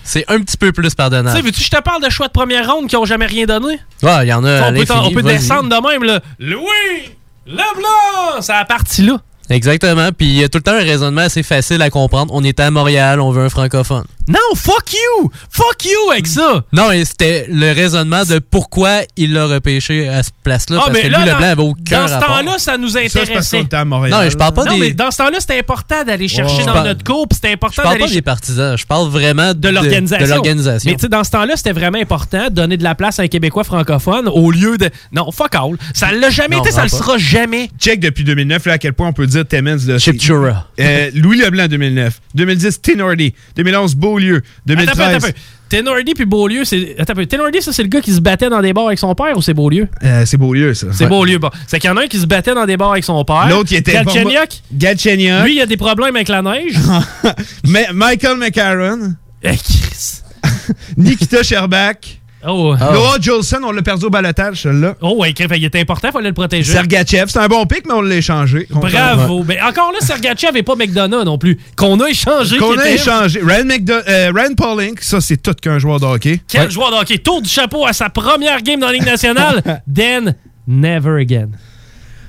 C'est 0.04 0.26
un 0.28 0.40
petit 0.40 0.58
peu 0.58 0.72
plus 0.72 0.84
tu 0.84 0.90
sais, 0.90 0.96
pardonnable. 0.96 1.42
veux-tu 1.42 1.60
que 1.60 1.66
je 1.66 1.70
te 1.70 1.82
parle 1.82 2.04
de 2.04 2.10
choix 2.10 2.28
de 2.28 2.32
première 2.32 2.72
ronde 2.72 2.88
qui 2.88 2.96
ont 2.98 3.06
jamais 3.06 3.26
rien 3.28 3.46
donné? 3.46 3.80
Ouais, 4.02 4.26
il 4.26 4.28
y 4.28 4.34
en 4.34 4.44
a 4.44 4.70
on 4.70 4.74
peut, 4.74 4.86
on 4.90 5.22
descendre 5.22 5.70
de 5.70 5.88
même, 5.90 6.04
là. 6.04 6.20
Louis 6.40 7.12
Leblanc! 7.46 8.42
C'est 8.42 8.54
la 8.54 8.66
partie 8.66 9.04
là. 9.04 9.22
Exactement. 9.50 10.10
Puis 10.12 10.28
il 10.28 10.36
y 10.36 10.44
a 10.44 10.50
tout 10.50 10.58
le 10.58 10.64
temps 10.64 10.74
un 10.74 10.84
raisonnement 10.84 11.22
assez 11.22 11.44
facile 11.44 11.82
à 11.82 11.90
comprendre. 11.90 12.34
On 12.34 12.44
était 12.44 12.64
à 12.64 12.72
Montréal, 12.72 13.20
on 13.20 13.32
veut 13.32 13.44
un 13.44 13.50
francophone. 13.50 14.06
Non, 14.28 14.38
fuck 14.56 14.94
you! 14.94 15.32
Fuck 15.50 15.86
you 15.86 16.12
avec 16.12 16.28
ça! 16.28 16.64
Non, 16.72 16.90
mais 16.90 17.04
c'était 17.06 17.48
le 17.50 17.72
raisonnement 17.74 18.24
de 18.24 18.40
pourquoi 18.40 19.02
il 19.18 19.34
l'a 19.34 19.46
repêché 19.48 20.08
à 20.08 20.24
cette 20.24 20.36
place-là. 20.44 20.78
Ah, 20.80 20.84
parce 20.86 20.94
mais 20.98 21.04
que 21.04 21.08
là, 21.08 21.18
lui, 21.20 21.26
dans- 21.26 21.32
Leblanc 21.34 21.48
avait 21.48 21.62
aucun 21.64 22.02
Dans 22.02 22.08
ce 22.08 22.26
temps-là, 22.26 22.58
ça 22.60 22.78
nous 22.78 22.98
intéressait. 22.98 23.62
était 23.62 23.76
à 23.76 23.84
Montréal. 23.86 24.12
Non, 24.18 24.24
mais 24.24 24.30
je 24.32 24.38
parle 24.38 24.54
pas 24.54 24.66
Non, 24.66 24.74
des... 24.74 24.80
mais 24.80 24.94
dans 24.94 25.12
ce 25.12 25.18
temps-là, 25.18 25.40
c'était 25.40 25.60
important 25.60 26.04
d'aller 26.06 26.28
chercher 26.28 26.58
Ouais. 26.58 26.66
dans 26.66 26.70
Je 26.70 26.74
parle- 26.74 26.88
notre 26.88 27.04
cours, 27.04 27.28
c'était 27.32 27.50
Je 27.50 27.54
important 27.54 27.82
parle 27.84 27.94
d'aller 27.96 28.00
pas 28.02 28.08
des 28.08 28.12
chercher 28.14 28.22
partisans, 28.22 28.78
je 28.78 28.86
parle 28.86 29.10
vraiment 29.10 29.54
de 29.54 29.70
l'organisation. 29.70 30.26
De, 30.26 30.30
l'organisation. 30.32 30.90
Mais 30.92 30.96
tu 30.96 31.02
sais, 31.02 31.10
dans 31.10 31.24
ce 31.24 31.32
temps-là, 31.32 31.58
c'était 31.58 31.72
vraiment 31.74 32.00
important 32.00 32.46
de 32.46 32.50
donner 32.54 32.78
de 32.78 32.84
la 32.84 32.96
place 32.96 33.20
à 33.20 33.24
un 33.24 33.28
Québécois 33.28 33.64
francophone 33.64 34.28
au 34.28 34.52
lieu 34.52 34.78
de. 34.78 34.90
Non, 35.12 35.32
fuck 35.32 35.56
all. 35.56 35.76
Ça 35.94 36.12
l'a 36.12 36.30
jamais 36.30 36.56
Non, 36.58 36.62
été, 36.64 36.72
ça 36.72 36.84
le 36.84 36.90
sera 36.90 37.18
jamais. 37.18 37.70
Check 37.80 38.00
depuis 38.00 38.24
2009, 38.24 38.66
là, 38.66 38.74
à 38.74 38.78
quel 38.78 38.94
point 38.94 39.08
on 39.08 39.14
peut 39.14 39.28
dire 39.28 39.46
Timmins 39.48 39.78
de 39.78 39.98
Chipchura. 39.98 40.68
Euh, 40.80 41.10
Louis 41.16 41.38
Leblanc 41.38 41.68
2009, 41.68 42.22
2010 42.36 42.82
Tinordi, 42.82 43.34
2011 43.56 43.96
Beaulieu, 44.12 44.38
Attends 44.38 44.74
un 44.74 44.76
peu, 44.76 44.86
2013 44.86 45.00
attends 45.00 45.16
un 45.16 45.32
peu. 45.32 45.38
Tenordi 45.70 46.14
puis 46.14 46.26
Beaulieu, 46.26 46.66
c'est. 46.66 46.96
Attends. 47.00 47.14
Tenordi, 47.26 47.62
ça, 47.62 47.72
c'est 47.72 47.84
le 47.84 47.88
gars 47.88 48.02
qui 48.02 48.12
se 48.12 48.20
battait 48.20 48.50
dans 48.50 48.62
des 48.62 48.74
bars 48.74 48.88
avec 48.88 49.00
son 49.00 49.16
père 49.16 49.38
ou 49.38 49.42
c'est 49.42 49.54
Beaulieu? 49.54 49.88
Euh, 50.04 50.26
c'est 50.26 50.36
Beaulieu 50.36 50.74
ça. 50.74 50.88
C'est 50.92 51.08
Beaulieu, 51.08 51.38
bon. 51.40 51.50
C'est 51.66 51.80
qu'il 51.80 51.90
y 51.90 51.94
en 51.94 51.96
a 51.98 52.04
un 52.04 52.08
qui 52.08 52.20
se 52.20 52.26
battait 52.26 52.54
dans 52.54 52.66
des 52.66 52.76
bars 52.76 52.92
avec 52.92 53.06
son 53.06 53.24
père. 53.24 53.48
L'autre, 53.50 53.70
il 53.72 53.78
était 53.78 53.94
Galchenyuk, 53.94 54.50
Galchenyuk, 54.74 55.44
lui, 55.46 55.56
il 55.56 55.62
a 55.62 55.66
des 55.66 55.78
problèmes 55.78 56.16
avec 56.16 56.28
la 56.28 56.42
neige. 56.42 56.74
Ma- 57.66 57.94
Michael 57.94 58.38
McCarron, 58.38 59.14
Eh, 59.44 59.56
Chris. 59.56 60.22
Nikita 60.98 61.42
Sherbak, 61.44 62.21
Oh. 62.48 62.74
Ah. 62.80 62.92
Noah 62.94 63.18
Jolson, 63.20 63.60
on 63.64 63.72
l'a 63.72 63.82
perdu 63.82 64.06
au 64.06 64.10
balotage 64.10 64.62
celui-là. 64.62 64.96
Oh, 65.02 65.16
ouais, 65.20 65.32
il 65.32 65.66
était 65.66 65.80
important, 65.80 66.12
fallait 66.12 66.30
le 66.30 66.34
protéger. 66.34 66.72
Sergachev, 66.72 67.26
c'est 67.28 67.40
un 67.40 67.48
bon 67.48 67.66
pic 67.66 67.84
mais 67.88 67.94
on 67.94 68.02
l'a 68.02 68.16
échangé. 68.16 68.68
Bravo. 68.70 69.44
Mais 69.48 69.62
encore 69.62 69.92
là, 69.92 70.00
Sergachev 70.02 70.58
et 70.58 70.64
pas 70.64 70.76
McDonough 70.76 71.24
non 71.24 71.38
plus. 71.38 71.58
Qu'on 71.76 72.00
a 72.00 72.10
échangé. 72.10 72.58
Qu'on 72.58 72.78
a 72.78 72.90
échangé. 72.90 73.42
Ryan, 73.44 73.66
McDo- 73.66 74.04
euh, 74.08 74.32
Ryan 74.34 74.56
ça 75.02 75.22
c'est 75.22 75.38
tout 75.42 75.54
qu'un 75.62 75.80
joueur 75.80 76.00
de 76.00 76.06
hockey. 76.06 76.42
Quel 76.48 76.72
joueur 76.72 76.92
de 76.92 76.96
hockey. 76.98 77.18
Tour 77.20 77.42
du 77.42 77.50
chapeau 77.50 77.86
à 77.86 77.94
sa 77.94 78.10
première 78.10 78.62
game 78.62 78.80
dans 78.80 78.88
la 78.88 78.94
Ligue 78.94 79.06
nationale. 79.06 79.84
Then, 79.94 80.36
never 80.68 81.20
again. 81.22 81.50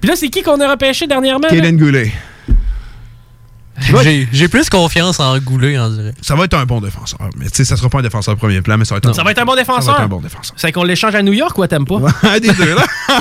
Puis 0.00 0.10
là, 0.10 0.16
c'est 0.16 0.28
qui 0.28 0.42
qu'on 0.42 0.60
a 0.60 0.70
repêché 0.70 1.06
dernièrement? 1.06 1.46
là? 1.48 1.54
Kaden 1.54 1.76
Goulet. 1.76 2.10
J'ai- 4.32 4.48
plus 4.48 4.68
confiance 4.68 5.18
en 5.20 5.38
Goulet, 5.38 5.78
on 5.78 5.88
dirait. 5.90 6.14
Ça 6.22 6.34
va 6.34 6.44
être 6.44 6.54
un 6.54 6.64
bon 6.66 6.80
défenseur. 6.80 7.18
Mais 7.36 7.46
tu 7.48 7.56
sais, 7.56 7.64
ça 7.64 7.76
sera 7.76 7.88
pas 7.88 7.98
un 7.98 8.02
défenseur 8.02 8.34
de 8.34 8.38
premier 8.38 8.60
plan, 8.60 8.76
mais 8.78 8.84
ça 8.84 8.94
va 8.94 8.98
être 8.98 9.08
un, 9.08 9.12
Ça 9.14 9.22
va 9.22 9.30
être 9.30 9.38
un 9.38 9.44
bon 9.44 9.52
ça 9.52 9.56
va 9.56 9.62
défenseur. 9.62 9.94
être 9.94 10.00
un 10.02 10.08
bon 10.08 10.20
défenseur. 10.20 10.54
C'est 10.56 10.72
qu'on 10.72 10.84
l'échange 10.84 11.14
à 11.14 11.22
New 11.22 11.32
York 11.32 11.56
ou 11.58 11.66
t'aimes 11.66 11.86
pas? 11.86 11.98
Un 12.22 12.38
des 12.38 12.52
deux, 12.52 12.74
là. 12.74 12.84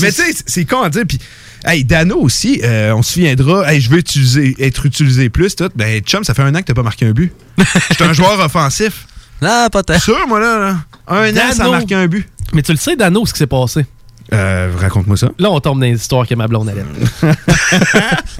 Mais 0.00 0.12
tu 0.12 0.22
sais, 0.22 0.34
c'est 0.46 0.64
con 0.64 0.82
à 0.82 0.88
dire. 0.90 1.02
Puis, 1.08 1.18
hey, 1.64 1.84
Dano 1.84 2.16
aussi, 2.20 2.60
euh, 2.62 2.92
on 2.94 3.02
se 3.02 3.14
souviendra, 3.14 3.72
hey, 3.72 3.80
je 3.80 3.90
veux 3.90 3.98
utiliser, 3.98 4.54
être 4.60 4.86
utilisé 4.86 5.28
plus, 5.30 5.56
tout. 5.56 5.70
Ben, 5.74 6.00
chum, 6.02 6.22
ça 6.24 6.34
fait 6.34 6.42
un 6.42 6.54
an 6.54 6.60
que 6.60 6.66
t'as 6.66 6.74
pas 6.74 6.82
marqué 6.82 7.06
un 7.06 7.12
but. 7.12 7.32
J'étais 7.90 8.04
un 8.04 8.12
joueur 8.12 8.38
offensif. 8.40 9.06
Ah, 9.42 9.68
pas 9.72 9.82
tant. 9.82 9.98
Sûr, 9.98 10.26
moi, 10.28 10.38
là. 10.40 10.58
là. 10.58 10.76
Un 11.08 11.30
an 11.36 11.50
sans 11.52 11.58
Dano. 11.58 11.70
marquer 11.72 11.94
un 11.96 12.06
but. 12.06 12.28
Mais 12.52 12.62
tu 12.62 12.70
le 12.72 12.78
sais, 12.78 12.94
Dano, 12.96 13.26
ce 13.26 13.32
qui 13.32 13.38
s'est 13.38 13.46
passé. 13.46 13.84
Euh, 14.32 14.70
raconte-moi 14.78 15.16
ça. 15.16 15.28
Là, 15.38 15.50
on 15.50 15.60
tombe 15.60 15.78
dans 15.80 15.86
les 15.86 15.92
histoires 15.94 16.26
que 16.26 16.34
ma 16.34 16.48
blonde 16.48 16.68
allait. 16.68 16.84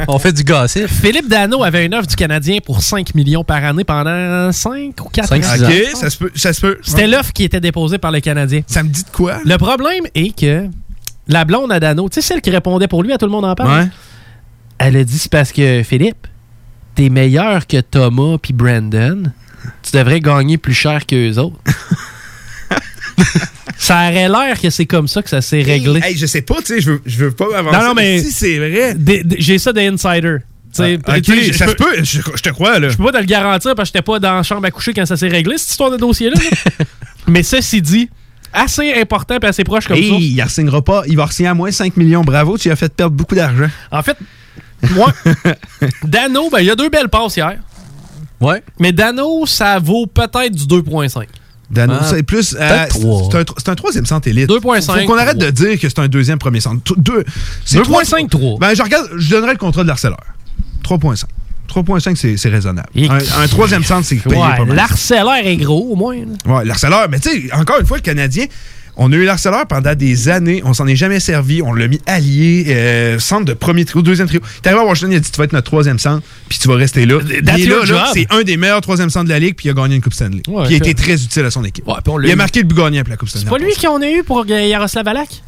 On 0.08 0.18
fait 0.18 0.32
du 0.32 0.42
gossip. 0.42 0.86
Philippe 0.86 1.28
Dano 1.28 1.62
avait 1.62 1.84
une 1.84 1.94
offre 1.94 2.06
du 2.06 2.16
Canadien 2.16 2.58
pour 2.64 2.82
5 2.82 3.14
millions 3.14 3.44
par 3.44 3.62
année 3.64 3.84
pendant 3.84 4.50
5 4.52 4.94
ou 5.04 5.08
4 5.10 5.24
ans. 5.24 5.28
Cinq, 5.28 5.44
six 5.44 5.62
Ok, 5.62 5.70
ans. 5.70 5.98
ça 6.00 6.10
se 6.10 6.16
peut. 6.18 6.30
Ça 6.34 6.52
se 6.52 6.60
peut. 6.60 6.78
C'était 6.82 7.06
l'offre 7.06 7.32
qui 7.32 7.44
était 7.44 7.60
déposée 7.60 7.98
par 7.98 8.10
le 8.10 8.20
Canadien. 8.20 8.62
Ça 8.66 8.82
me 8.82 8.88
dit 8.88 9.04
de 9.04 9.10
quoi? 9.10 9.38
Le 9.44 9.56
problème 9.58 10.04
est 10.14 10.34
que 10.34 10.66
la 11.28 11.44
blonde 11.44 11.70
à 11.70 11.78
Dano, 11.78 12.08
tu 12.08 12.14
sais, 12.14 12.22
celle 12.26 12.40
qui 12.40 12.50
répondait 12.50 12.88
pour 12.88 13.02
lui, 13.02 13.12
à 13.12 13.18
tout 13.18 13.26
le 13.26 13.32
monde 13.32 13.44
en 13.44 13.54
parle, 13.54 13.82
Ouais. 13.82 13.88
elle 14.78 14.96
a 14.96 15.04
dit 15.04 15.18
c'est 15.18 15.30
parce 15.30 15.52
que 15.52 15.82
Philippe, 15.82 16.26
t'es 16.94 17.10
meilleur 17.10 17.66
que 17.66 17.80
Thomas 17.80 18.38
puis 18.40 18.52
Brandon. 18.54 19.24
Tu 19.82 19.96
devrais 19.96 20.20
gagner 20.20 20.58
plus 20.58 20.74
cher 20.74 21.06
qu'eux 21.06 21.36
autres. 21.38 21.56
Ça 23.82 23.96
aurait 24.08 24.28
l'air 24.28 24.60
que 24.60 24.70
c'est 24.70 24.86
comme 24.86 25.08
ça 25.08 25.22
que 25.22 25.28
ça 25.28 25.40
s'est 25.42 25.62
réglé. 25.62 26.00
Hey, 26.04 26.16
je 26.16 26.26
sais 26.26 26.42
pas, 26.42 26.56
tu 26.60 26.66
sais, 26.66 26.80
je 26.80 26.92
veux, 26.92 27.02
je 27.04 27.24
veux 27.24 27.30
pas 27.32 27.46
avancer. 27.56 27.76
Non, 27.78 27.84
non, 27.88 27.94
mais- 27.94 28.18
si 28.22 28.30
c'est 28.30 28.58
vrai. 28.58 28.94
Des- 28.94 29.24
des- 29.24 29.40
J'ai 29.40 29.58
ça 29.58 29.72
sais, 30.76 30.98
Ah, 31.06 31.16
ok, 31.16 31.22
tu 31.22 31.34
sais, 31.34 31.52
je- 31.52 31.58
ça 31.58 31.66
je 31.66 31.70
se 31.70 31.76
peut, 31.76 31.96
je, 32.02 32.20
je 32.36 32.42
te 32.42 32.48
crois, 32.50 32.78
là. 32.78 32.88
Je 32.88 32.96
peux 32.96 33.04
pas 33.04 33.12
te 33.12 33.18
le 33.18 33.24
garantir 33.24 33.74
parce 33.74 33.90
que 33.90 33.98
j'étais 33.98 34.04
pas 34.04 34.18
dans 34.20 34.34
la 34.36 34.42
chambre 34.44 34.64
à 34.66 34.70
coucher 34.70 34.94
quand 34.94 35.04
ça 35.04 35.16
s'est 35.16 35.28
réglé, 35.28 35.58
cette 35.58 35.70
histoire 35.70 35.90
de 35.90 35.96
dossier-là. 35.96 36.36
là. 36.40 36.84
Mais 37.26 37.42
ceci 37.42 37.82
dit, 37.82 38.08
assez 38.52 38.94
important 38.94 39.36
et 39.42 39.46
assez 39.46 39.64
proche 39.64 39.86
comme 39.88 39.96
Hey, 39.96 40.08
ça. 40.10 40.14
il 40.20 40.34
ne 40.36 40.80
pas. 40.82 41.02
Il 41.08 41.16
va 41.16 41.26
signer 41.30 41.48
à 41.48 41.54
moins 41.54 41.70
5 41.72 41.96
millions. 41.96 42.22
Bravo, 42.22 42.56
tu 42.58 42.68
lui 42.68 42.72
as 42.72 42.76
fait 42.76 42.92
perdre 42.94 43.16
beaucoup 43.16 43.34
d'argent. 43.34 43.68
En 43.90 44.02
fait, 44.02 44.16
moi, 44.94 45.12
Dano, 46.04 46.50
ben, 46.50 46.60
il 46.60 46.66
y 46.66 46.70
a 46.70 46.76
deux 46.76 46.88
belles 46.88 47.08
passes 47.08 47.36
hier. 47.36 47.58
Ouais. 48.40 48.62
Mais 48.78 48.92
Dano, 48.92 49.44
ça 49.46 49.78
vaut 49.78 50.06
peut-être 50.06 50.52
du 50.54 50.64
2.5. 50.66 51.26
Dano, 51.72 51.94
Ah, 52.00 52.04
c'est 52.08 52.22
plus. 52.22 52.54
euh, 52.60 52.86
c'est 52.90 53.36
un, 53.38 53.44
c'est 53.56 53.68
un 53.70 53.74
troisième 53.74 54.04
centre 54.06 54.28
élite. 54.28 54.48
2.5, 54.48 55.00
Faut 55.00 55.06
qu'on 55.06 55.18
arrête 55.18 55.38
de 55.38 55.50
dire 55.50 55.78
que 55.80 55.88
c'est 55.88 55.98
un 55.98 56.08
deuxième 56.08 56.38
premier 56.38 56.60
centre. 56.60 56.82
T- 56.82 57.00
Deux, 57.00 57.24
c'est 57.64 57.78
2.5, 57.78 58.28
trois. 58.28 58.58
Ben, 58.60 58.74
je 58.74 58.82
regarde, 58.82 59.08
je 59.16 59.30
donnerais 59.30 59.52
le 59.52 59.58
contrat 59.58 59.82
de 59.82 59.88
l'harceleur. 59.88 60.20
3.5. 60.84 61.24
3.5, 61.68 62.16
c'est 62.16 62.36
c'est 62.36 62.50
raisonnable. 62.50 62.88
Un, 62.96 63.18
un 63.42 63.48
troisième 63.48 63.82
centre, 63.84 64.04
c'est 64.06 64.16
payé 64.16 64.36
pas 64.36 64.58
Ouais, 64.60 64.66
mal. 64.66 64.76
l'arcellaire 64.76 65.46
est 65.46 65.56
gros, 65.56 65.88
au 65.92 65.96
moins. 65.96 66.14
là. 66.16 66.54
Ouais, 66.56 66.64
l'harceleur. 66.66 67.06
Mais 67.10 67.18
tu 67.18 67.30
sais, 67.48 67.52
encore 67.54 67.80
une 67.80 67.86
fois, 67.86 67.96
le 67.96 68.02
Canadien, 68.02 68.44
on 68.96 69.12
a 69.12 69.16
eu 69.16 69.24
l'harceleur 69.24 69.66
pendant 69.66 69.94
des 69.94 70.28
années. 70.28 70.62
On 70.64 70.74
s'en 70.74 70.86
est 70.86 70.96
jamais 70.96 71.20
servi. 71.20 71.62
On 71.62 71.72
l'a 71.72 71.88
mis 71.88 72.00
allié, 72.06 72.66
euh, 72.68 73.18
centre 73.18 73.44
de 73.44 73.54
premier 73.54 73.84
trio, 73.84 74.02
deuxième 74.02 74.28
trio. 74.28 74.40
Est 74.62 74.66
arrivé 74.66 74.82
à 74.82 74.84
Washington, 74.84 75.12
il 75.12 75.16
a 75.16 75.20
dit 75.20 75.30
Tu 75.30 75.38
vas 75.38 75.44
être 75.44 75.52
notre 75.52 75.66
troisième 75.66 75.98
centre, 75.98 76.22
puis 76.48 76.58
tu 76.58 76.68
vas 76.68 76.76
rester 76.76 77.06
là. 77.06 77.18
That's 77.44 77.66
là, 77.66 78.10
c'est 78.12 78.26
un 78.30 78.42
des 78.42 78.56
meilleurs 78.56 78.80
troisième 78.80 79.10
centres 79.10 79.26
de 79.26 79.30
la 79.30 79.38
ligue, 79.38 79.54
puis 79.56 79.68
il 79.68 79.70
a 79.70 79.74
gagné 79.74 79.96
une 79.96 80.02
Coupe 80.02 80.14
Stanley. 80.14 80.42
Ouais, 80.48 80.64
puis 80.64 80.74
il 80.74 80.82
a 80.82 80.88
été 80.88 80.94
très 80.94 81.14
utile 81.14 81.44
à 81.44 81.50
son 81.50 81.64
équipe. 81.64 81.86
Ouais, 81.86 81.94
il 82.06 82.30
a 82.30 82.32
eu. 82.32 82.36
marqué 82.36 82.60
le 82.60 82.66
but 82.66 82.76
gagnant 82.76 83.02
pour 83.02 83.10
la 83.10 83.16
Coupe 83.16 83.28
Stanley. 83.28 83.46
C'est 83.46 83.58
pas 83.58 83.64
lui 83.64 83.74
qu'on 83.74 84.02
a 84.02 84.10
eu 84.10 84.22
pour 84.22 84.46
Yaroslav 84.46 85.08
Alak? 85.08 85.42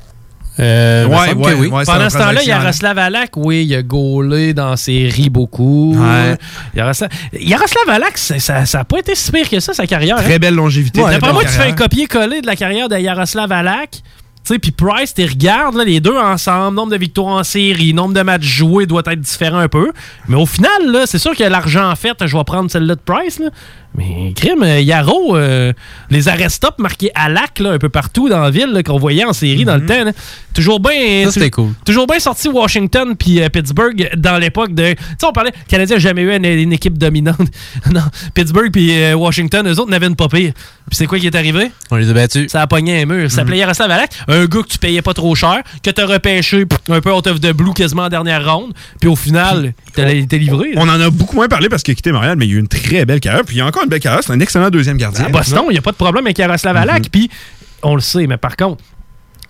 Euh, 0.60 1.06
Ouais, 1.06 1.34
ouais, 1.34 1.54
oui. 1.54 1.66
ouais, 1.68 1.84
Pendant 1.84 2.08
ce 2.10 2.16
temps-là. 2.18 2.42
Yaroslav 2.44 2.98
Alak, 2.98 3.36
oui, 3.36 3.64
il 3.64 3.74
a 3.74 3.82
gaulé 3.82 4.54
dans 4.54 4.76
série 4.76 5.28
beaucoup. 5.30 5.96
Ouais. 5.96 6.36
Yaroslav, 6.76 7.10
Yaroslav 7.32 7.88
Alak, 7.88 8.16
ça 8.18 8.62
n'a 8.72 8.84
pas 8.84 8.98
été 8.98 9.14
si 9.14 9.32
pire 9.32 9.48
que 9.48 9.58
ça, 9.60 9.72
sa 9.74 9.86
carrière. 9.86 10.16
hein. 10.18 10.22
Très 10.22 10.38
belle 10.38 10.54
longévité. 10.54 11.00
D'après 11.00 11.32
moi, 11.32 11.42
tu 11.42 11.50
fais 11.50 11.68
un 11.70 11.72
copier-coller 11.72 12.40
de 12.40 12.46
la 12.46 12.56
carrière 12.56 12.88
de 12.88 12.96
Yaroslav 12.96 13.50
Alak. 13.50 13.90
Tu 14.46 14.52
sais, 14.52 14.58
puis 14.58 14.72
Price, 14.72 15.14
tu 15.14 15.24
regardes 15.24 15.74
là, 15.74 15.84
les 15.84 16.00
deux 16.00 16.18
ensemble, 16.18 16.76
nombre 16.76 16.92
de 16.92 16.98
victoires 16.98 17.28
en 17.28 17.44
série, 17.44 17.94
nombre 17.94 18.12
de 18.12 18.20
matchs 18.20 18.42
joués 18.44 18.84
doit 18.84 19.00
être 19.06 19.20
différent 19.20 19.56
un 19.56 19.68
peu. 19.68 19.90
Mais 20.28 20.36
au 20.36 20.44
final, 20.44 20.70
c'est 21.06 21.18
sûr 21.18 21.34
que 21.34 21.44
l'argent 21.44 21.90
en 21.90 21.96
fait, 21.96 22.14
je 22.26 22.36
vais 22.36 22.44
prendre 22.44 22.70
celle-là 22.70 22.94
de 22.94 23.00
Price. 23.00 23.38
Là. 23.38 23.48
Mais 23.96 24.32
crime, 24.34 24.62
euh, 24.62 24.80
Yarrow, 24.80 25.36
euh, 25.36 25.72
les 26.10 26.28
arrêts 26.28 26.48
stop 26.48 26.78
marqués 26.78 27.10
à 27.14 27.28
lac 27.28 27.60
là, 27.60 27.70
un 27.72 27.78
peu 27.78 27.88
partout 27.88 28.28
dans 28.28 28.40
la 28.40 28.50
ville 28.50 28.82
qu'on 28.84 28.98
voyait 28.98 29.24
en 29.24 29.32
série 29.32 29.64
dans 29.64 29.76
le 29.76 29.86
temps. 29.86 30.04
là. 30.04 30.12
Toujours 30.54 30.78
bien. 30.78 31.24
Ça, 31.24 31.32
c'était 31.32 31.50
cool. 31.50 31.72
Toujours 31.84 32.06
bien 32.06 32.20
sorti 32.20 32.48
Washington 32.48 33.16
puis 33.16 33.42
euh, 33.42 33.48
Pittsburgh 33.48 34.10
dans 34.16 34.38
l'époque 34.38 34.72
de. 34.72 34.92
Tu 34.92 34.98
sais, 35.18 35.26
on 35.26 35.32
parlait. 35.32 35.50
Le 35.50 35.68
Canadien 35.70 35.96
n'a 35.96 36.00
jamais 36.00 36.22
eu 36.22 36.32
une, 36.32 36.44
une 36.44 36.72
équipe 36.72 36.96
dominante. 36.96 37.48
non, 37.92 38.02
Pittsburgh 38.34 38.70
puis 38.70 38.92
euh, 38.92 39.14
Washington, 39.14 39.66
eux 39.66 39.78
autres 39.80 39.90
n'avaient 39.90 40.06
une 40.06 40.14
pas 40.14 40.28
pire. 40.28 40.52
Puis 40.54 40.96
c'est 40.96 41.06
quoi 41.06 41.18
qui 41.18 41.26
est 41.26 41.34
arrivé? 41.34 41.72
On 41.90 41.96
les 41.96 42.08
a 42.08 42.12
battus. 42.12 42.50
Ça 42.52 42.62
a 42.62 42.66
pogné 42.68 43.02
un 43.02 43.06
mur. 43.06 43.28
Ça 43.30 43.38
s'appelait 43.38 43.58
Yaroslav 43.58 43.90
Alak. 43.90 44.12
Un 44.28 44.44
gars 44.44 44.62
que 44.62 44.68
tu 44.68 44.78
payais 44.78 45.02
pas 45.02 45.14
trop 45.14 45.34
cher, 45.34 45.62
que 45.82 45.90
t'as 45.90 46.06
repêché 46.06 46.66
pff, 46.66 46.78
un 46.88 47.00
peu 47.00 47.12
out 47.12 47.26
of 47.26 47.40
the 47.40 47.52
blue 47.52 47.74
quasiment 47.74 48.04
en 48.04 48.08
dernière 48.08 48.44
ronde. 48.48 48.72
Puis 49.00 49.08
au 49.08 49.16
final, 49.16 49.72
été 49.96 50.38
livré. 50.38 50.72
On 50.76 50.88
en 50.88 51.00
a 51.00 51.10
beaucoup 51.10 51.34
moins 51.36 51.48
parlé 51.48 51.68
parce 51.68 51.82
qu'il 51.82 51.92
a 51.92 51.94
quitté 51.96 52.12
Montréal, 52.12 52.36
mais 52.38 52.46
il 52.46 52.52
a 52.52 52.54
eu 52.54 52.58
une 52.60 52.68
très 52.68 53.04
belle 53.04 53.20
carrière. 53.20 53.44
Puis 53.44 53.56
il 53.56 53.60
a 53.60 53.66
encore 53.66 53.83
une 53.84 53.90
belle 53.90 54.22
un 54.28 54.40
excellent 54.40 54.70
deuxième 54.70 54.96
gardien. 54.96 55.26
À 55.26 55.28
Boston, 55.28 55.64
il 55.68 55.72
n'y 55.72 55.78
a 55.78 55.82
pas 55.82 55.92
de 55.92 55.96
problème 55.96 56.26
avec 56.26 56.38
Yaroslav 56.38 56.76
Alak. 56.76 57.08
Puis 57.10 57.30
on 57.82 57.94
le 57.94 58.00
sait, 58.00 58.26
mais 58.26 58.36
par 58.36 58.56
contre, 58.56 58.82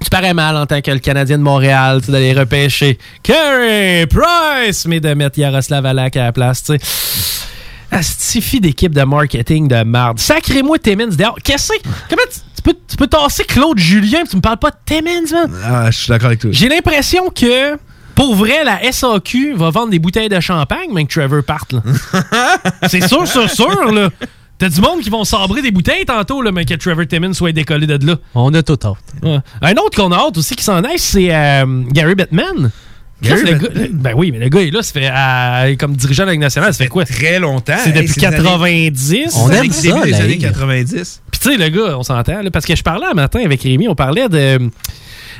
tu 0.02 0.10
parais 0.10 0.34
mal 0.34 0.56
en 0.56 0.66
tant 0.66 0.80
que 0.80 0.90
le 0.90 0.98
Canadien 0.98 1.38
de 1.38 1.42
Montréal, 1.42 2.00
d'aller 2.02 2.32
repêcher 2.32 2.98
Carey 3.22 4.06
Price, 4.06 4.86
mais 4.86 5.00
de 5.00 5.14
mettre 5.14 5.38
Yaroslav 5.38 5.86
Alak 5.86 6.16
à 6.16 6.24
la 6.24 6.32
place, 6.32 6.64
tu 6.64 6.78
sais. 6.78 6.80
Astifi 7.90 8.60
d'équipe 8.60 8.92
de 8.92 9.02
marketing 9.04 9.68
de 9.68 9.84
marde. 9.84 10.18
Sacré-moi 10.18 10.78
Timmins 10.80 11.14
dehors. 11.16 11.38
Qu'est-ce 11.44 11.68
que 11.68 11.74
c'est? 11.76 11.90
Comment 12.10 12.22
tu, 12.28 12.40
tu 12.56 12.62
peux, 12.62 12.74
tu 12.88 12.96
peux 12.96 13.06
tasser 13.06 13.44
Claude 13.44 13.78
Julien 13.78 14.24
tu 14.28 14.36
me 14.36 14.40
parles 14.40 14.58
pas 14.58 14.70
de 14.70 14.76
Timmins, 14.84 15.30
man? 15.32 15.50
Ah, 15.64 15.90
je 15.90 15.98
suis 15.98 16.08
d'accord 16.08 16.26
avec 16.26 16.40
toi. 16.40 16.50
J'ai 16.52 16.68
l'impression 16.68 17.30
que, 17.30 17.78
pour 18.14 18.34
vrai, 18.36 18.64
la 18.64 18.80
SAQ 18.92 19.54
va 19.54 19.70
vendre 19.70 19.90
des 19.90 19.98
bouteilles 19.98 20.28
de 20.28 20.40
champagne, 20.40 20.88
mais 20.92 21.04
que 21.04 21.12
Trevor 21.12 21.42
parte. 21.42 21.72
là. 21.72 21.82
C'est 22.88 23.06
sûr, 23.06 23.26
sûr, 23.26 23.50
sûr. 23.50 23.92
là. 23.92 24.08
T'as 24.56 24.68
du 24.68 24.80
monde 24.80 25.00
qui 25.00 25.10
vont 25.10 25.24
sabrer 25.24 25.62
des 25.62 25.72
bouteilles 25.72 26.04
tantôt, 26.06 26.40
là, 26.40 26.52
mais 26.52 26.64
que 26.64 26.74
Trevor 26.74 27.06
Timmins 27.08 27.32
soit 27.32 27.50
décollé 27.52 27.86
de 27.88 28.06
là. 28.06 28.16
On 28.36 28.54
a 28.54 28.62
tout 28.62 28.78
hâte. 28.84 28.96
Ouais. 29.22 29.38
Un 29.62 29.72
autre 29.72 29.96
qu'on 30.00 30.12
a 30.12 30.16
hâte 30.16 30.38
aussi 30.38 30.54
qui 30.54 30.62
s'en 30.62 30.82
aille, 30.84 30.98
c'est 30.98 31.34
euh, 31.34 31.82
Gary 31.90 32.14
Bettman. 32.14 32.70
Gary 33.20 33.42
Chris, 33.42 33.50
le 33.52 33.58
Bettman. 33.58 33.82
gars- 33.82 33.88
ben 33.92 34.12
oui, 34.16 34.30
mais 34.30 34.38
le 34.38 34.48
gars 34.48 34.60
est 34.60 34.70
là, 34.70 34.82
ça 34.82 34.92
fait, 34.92 35.10
euh, 35.10 35.76
comme 35.76 35.96
dirigeant 35.96 36.22
de 36.22 36.26
la 36.28 36.32
Ligue 36.32 36.40
nationale, 36.42 36.72
ça 36.72 36.84
fait 36.84 36.88
quoi? 36.88 37.04
Très 37.04 37.40
longtemps. 37.40 37.74
C'est 37.82 37.90
Hey, 37.96 38.02
depuis 38.06 38.20
des 38.20 38.26
années- 38.26 38.36
90. 38.36 39.34
On 39.36 39.50
aime 39.50 39.70
ça, 39.72 39.82
début 39.82 40.00
des 40.04 40.14
années 40.14 40.28
Ligue. 40.28 40.42
90. 40.42 41.22
Puis 41.32 41.40
tu 41.40 41.50
sais, 41.50 41.56
le 41.56 41.68
gars, 41.68 41.98
on 41.98 42.02
s'entend, 42.04 42.40
là, 42.42 42.50
parce 42.52 42.64
que 42.64 42.76
je 42.76 42.82
parlais 42.84 43.06
un 43.06 43.14
matin 43.14 43.40
avec 43.44 43.60
Rémi, 43.62 43.88
on 43.88 43.94
parlait 43.96 44.28
de... 44.28 44.70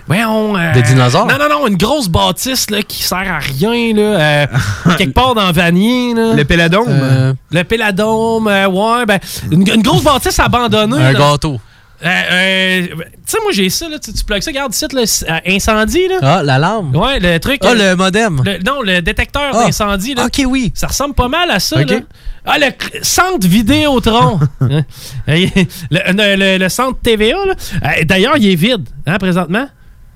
Voyons, 0.06 0.56
euh, 0.56 0.72
Des 0.74 0.82
dinosaures? 0.82 1.26
Non, 1.26 1.36
non, 1.38 1.48
non, 1.48 1.66
une 1.66 1.76
grosse 1.78 2.08
bâtisse 2.08 2.68
là, 2.70 2.82
qui 2.82 3.02
sert 3.02 3.18
à 3.18 3.38
rien, 3.38 3.94
là, 3.94 4.02
euh, 4.02 4.46
quelque 4.98 5.14
part 5.14 5.34
dans 5.34 5.50
Vanier. 5.50 6.12
Là. 6.14 6.34
Le 6.34 6.44
Péladome? 6.44 6.86
Euh, 6.88 7.32
Le 7.50 7.64
Péladome, 7.64 8.46
euh, 8.48 8.66
ouais, 8.68 9.06
ben, 9.06 9.18
une, 9.50 9.66
une 9.66 9.82
grosse 9.82 10.02
bâtisse 10.02 10.38
abandonnée. 10.38 10.96
un 10.98 11.12
là. 11.12 11.18
gâteau. 11.18 11.58
Euh, 12.04 12.08
euh, 12.08 12.86
tu 12.88 12.96
sais, 13.24 13.38
moi, 13.42 13.52
j'ai 13.52 13.70
ça, 13.70 13.88
là, 13.88 13.98
tu, 13.98 14.12
tu 14.12 14.24
plugues 14.24 14.42
ça, 14.42 14.50
regarde 14.50 14.74
ici, 14.74 14.84
là, 14.92 15.02
c'est, 15.06 15.30
euh, 15.30 15.38
incendie, 15.46 16.06
là. 16.08 16.16
Ah, 16.20 16.42
l'alarme. 16.42 16.94
Ouais, 16.94 17.18
le 17.18 17.38
truc. 17.38 17.60
Ah, 17.64 17.68
euh, 17.68 17.92
le 17.92 17.96
modem. 17.96 18.42
le- 18.44 18.58
non, 18.62 18.82
le 18.82 19.00
détecteur 19.00 19.52
Ah. 19.54 19.64
d'incendie, 19.64 20.14
là. 20.14 20.26
Ok, 20.26 20.42
oui. 20.46 20.70
Ça 20.74 20.88
ressemble 20.88 21.14
pas 21.14 21.28
mal 21.28 21.50
à 21.50 21.60
ça, 21.60 21.80
Ok. 21.80 21.88
là. 21.90 21.96
Ah, 22.44 22.58
le 22.58 22.66
centre 23.00 23.46
Vidéotron. 23.48 24.38
Hein? 24.60 24.82
le, 25.26 25.46
le- 25.90 26.36
le- 26.36 26.58
le 26.58 26.68
centre 26.68 26.98
TVA, 27.02 27.36
là. 27.46 27.54
Euh, 27.84 28.04
D'ailleurs, 28.04 28.36
il 28.36 28.50
est 28.52 28.54
vide, 28.56 28.86
hein, 29.06 29.16
présentement. 29.16 29.66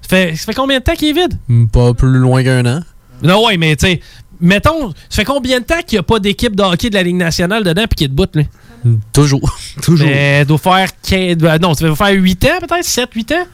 Ça 0.09 0.17
fait, 0.17 0.37
ça 0.37 0.45
fait 0.47 0.55
combien 0.55 0.79
de 0.79 0.85
temps 0.85 0.95
qu'il 0.95 1.09
est 1.09 1.21
vide? 1.21 1.35
Hmm, 1.49 1.67
Pas 1.67 1.93
plus 1.95 2.19
loin 2.19 2.43
qu'un 2.43 2.65
an. 2.67 2.81
Non, 3.23 3.45
ouais, 3.47 3.57
mais 3.59 3.77
tu 3.77 3.87
sais, 3.87 4.01
mettons, 4.41 4.89
ça 5.11 5.17
fait 5.17 5.25
combien 5.25 5.61
de 5.61 5.65
temps 5.65 5.81
qu'il 5.87 5.97
n'y 5.97 6.01
a 6.01 6.03
pas 6.03 6.19
d'équipe 6.19 6.55
de 6.57 6.63
hockey 6.63 6.89
de 6.89 6.95
la 6.95 7.03
Ligue 7.03 7.17
nationale 7.17 7.63
dedans 7.65 7.83
puis 7.89 7.97
qu'il 7.97 8.05
est 8.07 8.09
debout, 8.09 8.27
là? 8.35 8.43
Hmm, 8.85 8.97
Toujours. 9.13 9.59
Toujours. 9.83 10.07
Mais, 10.09 10.45
doit 10.45 10.59
faire 10.59 10.89
15, 11.03 11.37
ben, 11.37 11.59
non, 11.59 11.75
ça 11.75 11.87
doit 11.87 11.97
faire 11.97 12.13
8 12.15 12.45
ans, 12.47 12.67
peut-être, 12.67 12.85
7, 12.85 13.11
8 13.15 13.33
ans? 13.33 13.47